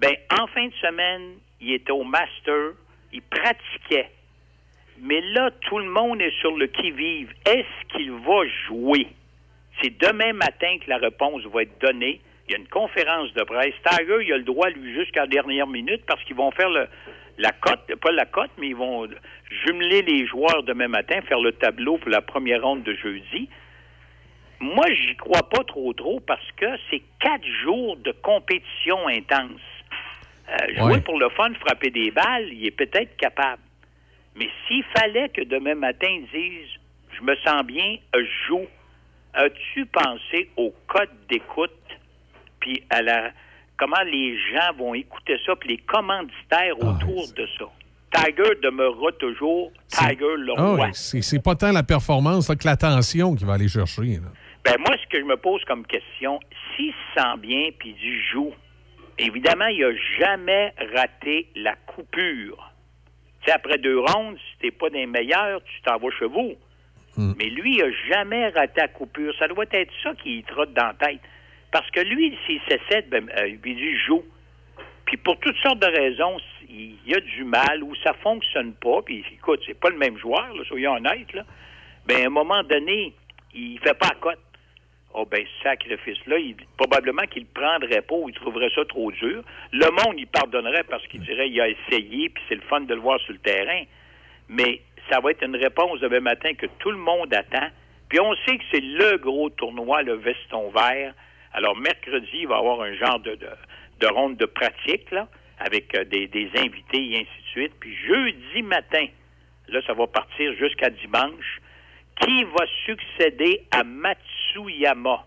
Ben, 0.00 0.14
en 0.40 0.46
fin 0.48 0.66
de 0.66 0.74
semaine, 0.74 1.36
il 1.60 1.74
était 1.74 1.92
au 1.92 2.02
Master, 2.02 2.72
il 3.12 3.22
pratiquait. 3.22 4.10
Mais 5.00 5.20
là, 5.20 5.52
tout 5.68 5.78
le 5.78 5.88
monde 5.88 6.20
est 6.20 6.36
sur 6.40 6.56
le 6.56 6.66
qui-vive. 6.66 7.32
Est-ce 7.46 7.96
qu'il 7.96 8.10
va 8.10 8.44
jouer? 8.66 9.06
C'est 9.80 9.96
demain 10.00 10.32
matin 10.32 10.78
que 10.84 10.90
la 10.90 10.98
réponse 10.98 11.44
va 11.44 11.62
être 11.62 11.80
donnée. 11.80 12.20
Il 12.48 12.52
y 12.52 12.54
a 12.56 12.58
une 12.58 12.68
conférence 12.68 13.32
de 13.34 13.42
presse. 13.44 13.74
Tiger, 13.88 14.18
il 14.22 14.32
a 14.32 14.36
le 14.36 14.42
droit, 14.42 14.68
lui, 14.70 14.94
jusqu'à 14.94 15.20
la 15.20 15.26
dernière 15.28 15.68
minute, 15.68 16.04
parce 16.06 16.22
qu'ils 16.24 16.34
vont 16.34 16.50
faire 16.50 16.70
la 16.70 17.52
cote, 17.52 17.94
pas 18.00 18.10
la 18.10 18.24
cote, 18.24 18.50
mais 18.58 18.68
ils 18.68 18.76
vont 18.76 19.06
jumeler 19.50 20.02
les 20.02 20.26
joueurs 20.26 20.62
demain 20.62 20.88
matin, 20.88 21.20
faire 21.22 21.40
le 21.40 21.52
tableau 21.52 21.98
pour 21.98 22.10
la 22.10 22.20
première 22.20 22.62
ronde 22.62 22.82
de 22.82 22.94
jeudi. 22.94 23.48
Moi, 24.60 24.86
j'y 24.92 25.16
crois 25.16 25.48
pas 25.48 25.62
trop 25.64 25.92
trop 25.92 26.20
parce 26.20 26.50
que 26.56 26.66
c'est 26.90 27.02
quatre 27.20 27.46
jours 27.62 27.96
de 27.96 28.12
compétition 28.12 29.06
intense. 29.08 29.60
Euh, 30.50 30.74
jouer 30.76 30.92
Ouais. 30.94 31.00
pour 31.00 31.18
le 31.18 31.28
fun, 31.30 31.52
frapper 31.60 31.90
des 31.90 32.10
balles, 32.10 32.48
il 32.52 32.66
est 32.66 32.70
peut-être 32.72 33.16
capable. 33.16 33.62
Mais 34.34 34.48
s'il 34.66 34.82
fallait 34.96 35.28
que 35.28 35.42
demain 35.42 35.74
matin, 35.74 36.08
ils 36.08 36.26
disent 36.32 36.68
Je 37.16 37.22
me 37.24 37.34
sens 37.36 37.64
bien, 37.64 37.96
je 38.14 38.24
joue, 38.46 38.66
as-tu 39.34 39.86
pensé 39.86 40.50
au 40.56 40.72
code 40.86 41.10
d'écoute, 41.28 41.72
puis 42.60 42.82
à 42.90 43.02
la 43.02 43.30
comment 43.76 44.02
les 44.04 44.36
gens 44.52 44.72
vont 44.76 44.94
écouter 44.94 45.36
ça, 45.46 45.54
puis 45.56 45.70
les 45.70 45.78
commanditaires 45.78 46.76
autour 46.78 47.26
de 47.36 47.46
ça? 47.58 47.64
Tiger 48.12 48.54
demeurera 48.62 49.12
toujours 49.12 49.70
Tiger 49.88 50.36
le 50.38 50.52
Ah 50.56 50.62
roi. 50.62 50.74
ouais, 50.86 50.90
c'est 50.92 51.20
c'est 51.22 51.42
pas 51.42 51.54
tant 51.54 51.72
la 51.72 51.82
performance 51.82 52.48
là, 52.48 52.56
que 52.56 52.66
l'attention 52.66 53.34
qu'il 53.34 53.46
va 53.46 53.54
aller 53.54 53.68
chercher. 53.68 54.02
là. 54.16 54.28
Ben 54.64 54.76
moi, 54.78 54.96
ce 55.02 55.06
que 55.08 55.18
je 55.20 55.24
me 55.24 55.36
pose 55.36 55.62
comme 55.64 55.86
question, 55.86 56.40
s'il 56.76 56.92
se 56.92 57.20
sent 57.20 57.36
bien 57.40 57.68
puis 57.78 57.94
il 58.02 58.20
joue, 58.32 58.52
évidemment, 59.18 59.66
il 59.66 59.84
a 59.84 59.92
jamais 60.18 60.72
raté 60.94 61.48
la 61.56 61.74
coupure. 61.86 62.72
Tu 63.40 63.46
sais, 63.46 63.52
après 63.52 63.78
deux 63.78 63.98
rondes, 64.00 64.36
si 64.36 64.58
t'es 64.60 64.70
pas 64.70 64.90
des 64.90 65.06
meilleurs, 65.06 65.62
tu 65.64 65.80
t'en 65.82 65.98
vas 65.98 66.10
chez 66.18 66.26
vous. 66.26 66.54
Mais 67.16 67.46
lui, 67.46 67.76
il 67.76 67.82
a 67.82 67.90
jamais 68.08 68.48
raté 68.50 68.80
la 68.80 68.88
coupure. 68.88 69.34
Ça 69.40 69.48
doit 69.48 69.64
être 69.72 69.92
ça 70.04 70.12
qui 70.22 70.42
trotte 70.44 70.72
dans 70.72 70.86
la 70.86 70.94
tête. 70.94 71.20
Parce 71.72 71.90
que 71.90 71.98
lui, 72.00 72.36
s'il 72.46 72.60
s'essaie, 72.68 73.02
ben, 73.10 73.28
euh, 73.36 73.48
il 73.48 73.58
dit 73.60 73.96
joue. 74.06 74.22
Puis 75.04 75.16
pour 75.16 75.36
toutes 75.40 75.56
sortes 75.56 75.80
de 75.80 75.86
raisons, 75.86 76.36
il 76.68 76.96
y 77.06 77.14
a 77.14 77.20
du 77.20 77.44
mal 77.44 77.82
ou 77.82 77.94
ça 77.96 78.12
fonctionne 78.14 78.74
pas. 78.74 79.02
Puis 79.02 79.24
écoute, 79.32 79.60
c'est 79.66 79.78
pas 79.78 79.90
le 79.90 79.96
même 79.96 80.18
joueur, 80.18 80.54
là, 80.54 80.62
soyons 80.66 80.94
honnêtes. 80.94 81.32
Là. 81.32 81.44
Ben, 82.06 82.22
à 82.22 82.26
un 82.26 82.30
moment 82.30 82.62
donné, 82.62 83.14
il 83.54 83.78
fait 83.80 83.94
pas 83.94 84.08
la 84.08 84.14
cote. 84.14 84.38
Oh 85.14 85.24
ben, 85.24 85.42
ce 85.42 85.62
sacrifice-là, 85.62 86.36
probablement 86.76 87.22
qu'il 87.22 87.46
prendrait 87.46 88.02
pas 88.02 88.14
ou 88.14 88.28
il 88.28 88.34
trouverait 88.34 88.70
ça 88.74 88.84
trop 88.84 89.10
dur. 89.10 89.42
Le 89.72 89.90
monde, 89.90 90.16
il 90.18 90.26
pardonnerait 90.26 90.84
parce 90.84 91.06
qu'il 91.06 91.22
dirait 91.22 91.48
il 91.48 91.60
a 91.60 91.68
essayé, 91.68 92.28
puis 92.28 92.42
c'est 92.48 92.54
le 92.54 92.60
fun 92.62 92.80
de 92.82 92.94
le 92.94 93.00
voir 93.00 93.18
sur 93.20 93.32
le 93.32 93.38
terrain. 93.38 93.84
Mais 94.48 94.82
ça 95.10 95.20
va 95.20 95.30
être 95.30 95.42
une 95.42 95.56
réponse 95.56 96.00
demain 96.00 96.20
matin 96.20 96.52
que 96.54 96.66
tout 96.78 96.90
le 96.90 96.98
monde 96.98 97.32
attend. 97.32 97.68
Puis 98.08 98.20
on 98.20 98.34
sait 98.46 98.58
que 98.58 98.64
c'est 98.70 98.80
le 98.80 99.16
gros 99.18 99.48
tournoi, 99.50 100.02
le 100.02 100.14
veston 100.14 100.70
vert. 100.70 101.14
Alors 101.52 101.76
mercredi, 101.76 102.28
il 102.34 102.48
va 102.48 102.56
y 102.56 102.58
avoir 102.58 102.82
un 102.82 102.94
genre 102.94 103.20
de, 103.20 103.34
de, 103.34 103.48
de 104.00 104.06
ronde 104.06 104.36
de 104.36 104.46
pratique, 104.46 105.10
là, 105.10 105.28
avec 105.58 105.94
euh, 105.94 106.04
des, 106.04 106.26
des 106.28 106.50
invités 106.56 107.12
et 107.12 107.16
ainsi 107.16 107.42
de 107.42 107.48
suite. 107.50 107.72
Puis 107.80 107.94
jeudi 108.06 108.62
matin, 108.62 109.06
là, 109.68 109.80
ça 109.86 109.94
va 109.94 110.06
partir 110.06 110.54
jusqu'à 110.54 110.90
dimanche. 110.90 111.60
Qui 112.20 112.44
va 112.44 112.66
succéder 112.84 113.62
à 113.70 113.84
Matsuyama? 113.84 115.24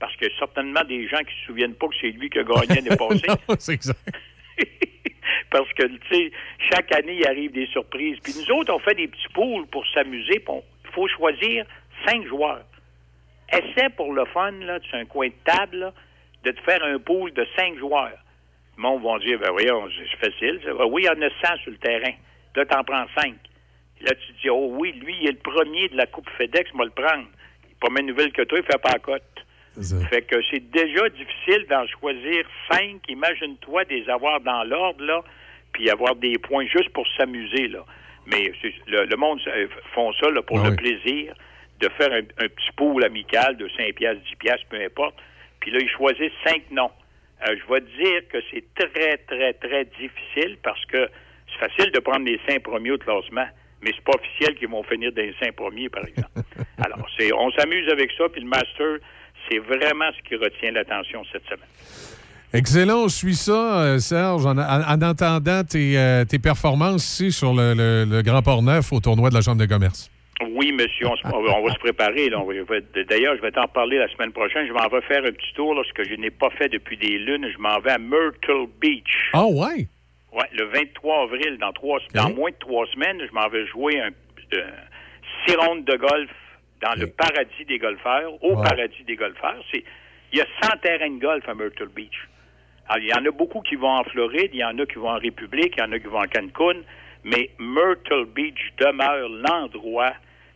Parce 0.00 0.14
a 0.14 0.38
certainement 0.38 0.82
des 0.84 1.06
gens 1.06 1.18
qui 1.18 1.26
ne 1.26 1.40
se 1.40 1.46
souviennent 1.46 1.74
pas 1.74 1.88
que 1.88 1.94
c'est 2.00 2.10
lui 2.10 2.30
qui 2.30 2.38
a 2.38 2.42
gagné 2.42 2.80
l'année 2.80 2.96
passée. 2.98 3.26
C'est 3.58 3.74
exact. 3.74 3.98
Parce 5.50 5.70
que, 5.74 5.86
tu 5.86 6.00
sais, 6.10 6.32
chaque 6.70 6.90
année, 6.92 7.18
il 7.20 7.26
arrive 7.26 7.52
des 7.52 7.66
surprises. 7.66 8.18
Puis 8.22 8.32
nous 8.36 8.56
autres, 8.56 8.72
on 8.72 8.78
fait 8.78 8.94
des 8.94 9.06
petits 9.06 9.28
poules 9.34 9.66
pour 9.66 9.86
s'amuser. 9.94 10.42
Il 10.48 10.90
faut 10.92 11.08
choisir 11.08 11.66
cinq 12.06 12.26
joueurs. 12.26 12.64
Essaie 13.52 13.90
pour 13.90 14.14
le 14.14 14.24
fun, 14.26 14.50
là, 14.52 14.80
sur 14.80 14.96
un 14.96 15.04
coin 15.04 15.28
de 15.28 15.34
table, 15.44 15.76
là, 15.76 15.92
de 16.44 16.50
te 16.50 16.60
faire 16.62 16.82
un 16.82 16.98
pool 16.98 17.32
de 17.32 17.46
cinq 17.54 17.76
joueurs. 17.78 18.18
Le 18.76 18.82
monde 18.82 19.02
va 19.02 19.18
dire, 19.18 19.38
ben 19.38 19.50
voyons, 19.50 19.88
c'est 19.96 20.30
facile. 20.30 20.60
ça. 20.64 20.74
Oui, 20.86 21.02
il 21.02 21.06
y 21.06 21.08
en 21.08 21.20
a 21.22 21.30
100 21.46 21.56
sur 21.62 21.70
le 21.72 21.78
terrain. 21.78 22.12
Là, 22.56 22.64
t'en 22.66 22.82
prends 22.84 23.06
cinq. 23.18 23.34
Là, 24.00 24.12
tu 24.14 24.32
dis, 24.42 24.50
oh 24.50 24.68
oui, 24.78 24.92
lui, 24.92 25.14
il 25.20 25.28
est 25.28 25.32
le 25.32 25.38
premier 25.38 25.88
de 25.88 25.96
la 25.96 26.06
Coupe 26.06 26.28
FedEx, 26.36 26.72
moi 26.74 26.84
le 26.86 26.90
prendre. 26.90 27.26
Il 27.68 27.74
pas 27.76 27.88
même 27.90 28.06
nouvelle 28.06 28.32
que 28.32 28.42
toi, 28.42 28.58
il 28.58 28.64
fait 28.64 28.80
pas 28.82 28.92
la 28.92 28.98
cote. 28.98 29.22
Fait 30.10 30.22
que 30.22 30.36
c'est 30.50 30.70
déjà 30.70 31.08
difficile 31.10 31.66
d'en 31.70 31.86
choisir 31.86 32.44
cinq. 32.70 33.00
Imagine-toi 33.08 33.84
des 33.86 34.08
avoir 34.10 34.40
dans 34.40 34.64
l'ordre, 34.64 35.02
là, 35.04 35.22
puis 35.72 35.88
avoir 35.88 36.14
des 36.16 36.36
points 36.38 36.66
juste 36.66 36.90
pour 36.90 37.06
s'amuser, 37.16 37.68
là. 37.68 37.84
Mais 38.26 38.52
le, 38.86 39.04
le 39.06 39.16
monde 39.16 39.40
euh, 39.48 39.66
font 39.94 40.12
ça 40.14 40.30
là, 40.30 40.42
pour 40.42 40.60
Ah 40.60 40.64
le 40.64 40.70
oui. 40.70 40.76
plaisir 40.76 41.34
de 41.80 41.88
faire 41.98 42.12
un, 42.12 42.18
un 42.44 42.48
petit 42.48 42.72
pool 42.76 43.02
amical 43.04 43.56
de 43.56 43.68
5 43.76 43.94
piastres, 43.94 44.22
10 44.30 44.36
piastres, 44.36 44.66
peu 44.68 44.80
importe. 44.80 45.16
Puis 45.60 45.70
là, 45.72 45.78
ils 45.80 45.88
choisissent 45.88 46.30
cinq 46.46 46.62
noms. 46.70 46.90
Euh, 47.48 47.56
je 47.58 47.72
vais 47.72 47.80
te 47.80 47.86
dire 48.02 48.20
que 48.32 48.38
c'est 48.50 48.64
très, 48.74 49.16
très, 49.18 49.52
très 49.54 49.84
difficile 49.86 50.58
parce 50.62 50.84
que 50.86 51.08
c'est 51.48 51.68
facile 51.68 51.90
de 51.92 51.98
prendre 52.00 52.24
les 52.24 52.38
cinq 52.48 52.62
premiers 52.62 52.92
au 52.92 52.98
classement, 52.98 53.46
mais 53.82 53.90
c'est 53.94 54.04
pas 54.04 54.12
officiel 54.18 54.54
qu'ils 54.54 54.68
vont 54.68 54.82
finir 54.84 55.10
dans 55.12 55.22
les 55.22 55.34
cinq 55.42 55.54
premiers, 55.56 55.88
par 55.88 56.04
exemple. 56.06 56.30
Alors, 56.84 57.06
c'est, 57.18 57.32
on 57.32 57.50
s'amuse 57.52 57.88
avec 57.90 58.10
ça, 58.16 58.24
puis 58.30 58.42
le 58.42 58.48
master, 58.48 58.98
c'est 59.50 59.58
vraiment 59.58 60.10
ce 60.16 60.28
qui 60.28 60.36
retient 60.36 60.70
l'attention 60.70 61.22
cette 61.32 61.44
semaine. 61.44 61.66
Excellent, 62.54 63.04
on 63.04 63.08
suit 63.08 63.34
ça, 63.34 63.82
euh, 63.82 63.98
Serge, 63.98 64.44
en, 64.46 64.56
en- 64.58 64.82
en 64.82 65.02
entendant 65.02 65.64
tes, 65.64 65.98
euh, 65.98 66.24
tes 66.26 66.38
performances 66.38 67.02
ici 67.04 67.32
sur 67.32 67.54
le, 67.54 67.72
le- 67.74 68.04
le 68.04 68.22
Grand 68.22 68.42
Port-Neuf 68.42 68.92
au 68.92 69.00
tournoi 69.00 69.30
de 69.30 69.34
la 69.34 69.40
Chambre 69.40 69.56
de 69.60 69.66
commerce. 69.66 70.10
Oui, 70.50 70.72
monsieur, 70.72 71.06
on, 71.08 71.16
se- 71.16 71.26
on 71.26 71.62
va 71.64 71.72
se 71.72 71.78
préparer. 71.78 72.28
D'ailleurs, 72.30 73.36
je 73.36 73.42
vais 73.42 73.50
t'en 73.52 73.66
parler 73.68 73.98
la 73.98 74.08
semaine 74.08 74.32
prochaine. 74.32 74.66
Je 74.66 74.72
m'en 74.72 74.88
vais 74.88 75.00
faire 75.02 75.24
un 75.24 75.32
petit 75.32 75.52
tour, 75.54 75.74
là, 75.74 75.82
ce 75.86 75.92
que 75.92 76.04
je 76.04 76.14
n'ai 76.14 76.30
pas 76.30 76.50
fait 76.50 76.68
depuis 76.68 76.96
des 76.96 77.18
lunes. 77.18 77.48
Je 77.52 77.58
m'en 77.58 77.78
vais 77.80 77.92
à 77.92 77.98
Myrtle 77.98 78.66
Beach. 78.80 79.30
Ah 79.32 79.46
ouais? 79.46 79.86
Ouais, 80.32 80.48
le 80.52 80.64
23 80.64 81.24
avril, 81.24 81.58
dans, 81.58 81.72
trois, 81.72 81.98
dans 82.14 82.30
moins 82.30 82.50
de 82.50 82.56
trois 82.56 82.86
semaines, 82.86 83.20
je 83.28 83.32
m'en 83.34 83.48
vais 83.48 83.66
jouer 83.66 84.00
un, 84.00 84.10
euh, 84.54 84.62
six 85.46 85.54
rondes 85.56 85.84
de 85.84 85.96
golf 85.96 86.30
dans 86.80 86.98
le 86.98 87.06
paradis 87.06 87.64
des 87.68 87.78
golfeurs, 87.78 88.32
au 88.42 88.54
Wow. 88.54 88.62
paradis 88.62 89.04
des 89.06 89.14
golfeurs. 89.16 89.62
Il 89.74 90.38
y 90.38 90.40
a 90.40 90.46
100 90.62 90.78
terrains 90.82 91.10
de 91.10 91.20
golf 91.20 91.46
à 91.48 91.54
Myrtle 91.54 91.88
Beach. 91.94 92.28
Alors, 92.88 93.04
il 93.04 93.08
y 93.10 93.14
en 93.14 93.24
a 93.24 93.30
beaucoup 93.30 93.60
qui 93.60 93.76
vont 93.76 93.90
en 93.90 94.04
Floride, 94.04 94.50
il 94.52 94.60
y 94.60 94.64
en 94.64 94.76
a 94.78 94.86
qui 94.86 94.94
vont 94.98 95.10
en 95.10 95.18
République, 95.18 95.74
il 95.76 95.80
y 95.80 95.82
en 95.82 95.92
a 95.92 95.98
qui 95.98 96.06
vont 96.06 96.18
en 96.20 96.26
Cancun, 96.26 96.80
mais 97.24 97.50
Myrtle 97.60 98.24
Beach 98.34 98.58
demeure 98.78 99.28
l'endroit 99.28 100.12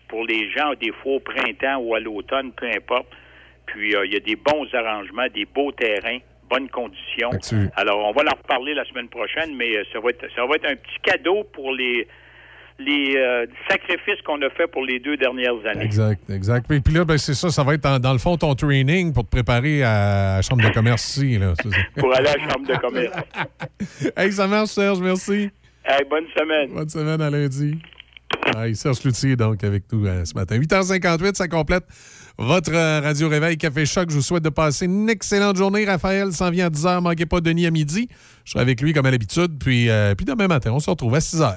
pour 0.09 0.25
les 0.25 0.51
gens, 0.51 0.73
des 0.81 0.93
fois 1.02 1.15
au 1.15 1.20
printemps 1.20 1.78
ou 1.78 1.94
à 1.94 2.01
l'automne, 2.01 2.52
peu 2.52 2.67
importe. 2.67 3.07
Puis, 3.67 3.94
euh, 3.94 4.07
il 4.07 4.12
y 4.12 4.17
a 4.17 4.20
des 4.20 4.36
bons 4.36 4.67
arrangements, 4.73 5.26
des 5.35 5.44
beaux 5.44 5.73
terrains, 5.73 6.18
bonnes 6.49 6.68
conditions. 6.68 7.31
Alors, 7.75 7.99
on 7.99 8.12
va 8.12 8.23
en 8.23 8.36
reparler 8.36 8.75
la 8.75 8.85
semaine 8.85 9.09
prochaine, 9.09 9.55
mais 9.57 9.76
euh, 9.76 9.83
ça 9.93 10.01
va 10.01 10.10
être, 10.10 10.25
ça 10.35 10.47
va 10.47 10.55
être 10.55 10.67
un 10.67 10.76
petit 10.76 10.99
cadeau 11.02 11.44
pour 11.52 11.73
les, 11.73 12.07
les 12.78 13.17
euh, 13.17 13.47
sacrifices 13.68 14.20
qu'on 14.25 14.41
a 14.43 14.51
fait 14.51 14.67
pour 14.68 14.85
les 14.85 15.01
deux 15.01 15.17
dernières 15.17 15.65
années. 15.67 15.85
Exact, 15.85 16.20
exact. 16.31 16.67
Puis, 16.68 16.81
puis 16.81 16.94
là, 16.94 17.05
ben, 17.05 17.18
c'est 17.18 17.35
ça, 17.35 17.51
ça 17.51 17.65
va 17.65 17.75
être 17.75 17.83
dans, 17.83 17.99
dans 17.99 18.12
le 18.12 18.18
fond 18.18 18.36
ton 18.36 18.55
training 18.55 19.12
pour 19.12 19.25
te 19.25 19.31
préparer 19.31 19.83
à 19.83 20.36
la 20.36 20.43
Chambre 20.43 20.62
de 20.62 20.73
commerce 20.73 21.17
ici. 21.17 21.39
Là. 21.39 21.55
Pour 21.97 22.15
aller 22.15 22.28
à 22.28 22.36
la 22.36 22.49
Chambre 22.49 22.68
de 22.68 22.76
commerce. 22.76 23.17
hey, 24.17 24.33
ça 24.33 24.47
marche, 24.47 24.70
Serge, 24.70 25.01
merci. 25.01 25.51
Hey, 25.85 26.05
bonne 26.09 26.26
semaine. 26.36 26.70
Bonne 26.73 26.89
semaine 26.89 27.20
à 27.20 27.31
lundi. 27.31 27.78
Hey, 28.56 28.74
Serge 28.74 29.02
Loutier, 29.05 29.36
donc, 29.36 29.62
avec 29.64 29.84
nous 29.92 30.06
euh, 30.06 30.24
ce 30.24 30.34
matin. 30.34 30.58
8h58, 30.58 31.34
ça 31.34 31.48
complète 31.48 31.84
votre 32.38 32.72
euh, 32.72 33.00
Radio 33.00 33.28
Réveil 33.28 33.56
Café 33.56 33.86
Choc. 33.86 34.10
Je 34.10 34.14
vous 34.14 34.22
souhaite 34.22 34.42
de 34.42 34.48
passer 34.48 34.86
une 34.86 35.08
excellente 35.08 35.56
journée. 35.56 35.84
Raphaël 35.84 36.32
s'en 36.32 36.50
vient 36.50 36.66
à 36.66 36.70
10h. 36.70 37.00
Manquez 37.00 37.26
pas 37.26 37.40
Denis 37.40 37.66
à 37.66 37.70
midi. 37.70 38.08
Je 38.44 38.52
serai 38.52 38.62
avec 38.62 38.80
lui 38.80 38.92
comme 38.92 39.06
à 39.06 39.10
l'habitude. 39.10 39.58
Puis, 39.58 39.90
euh, 39.90 40.14
puis 40.14 40.24
demain 40.24 40.48
matin, 40.48 40.72
on 40.72 40.80
se 40.80 40.88
retrouve 40.88 41.14
à 41.14 41.18
6h. 41.18 41.56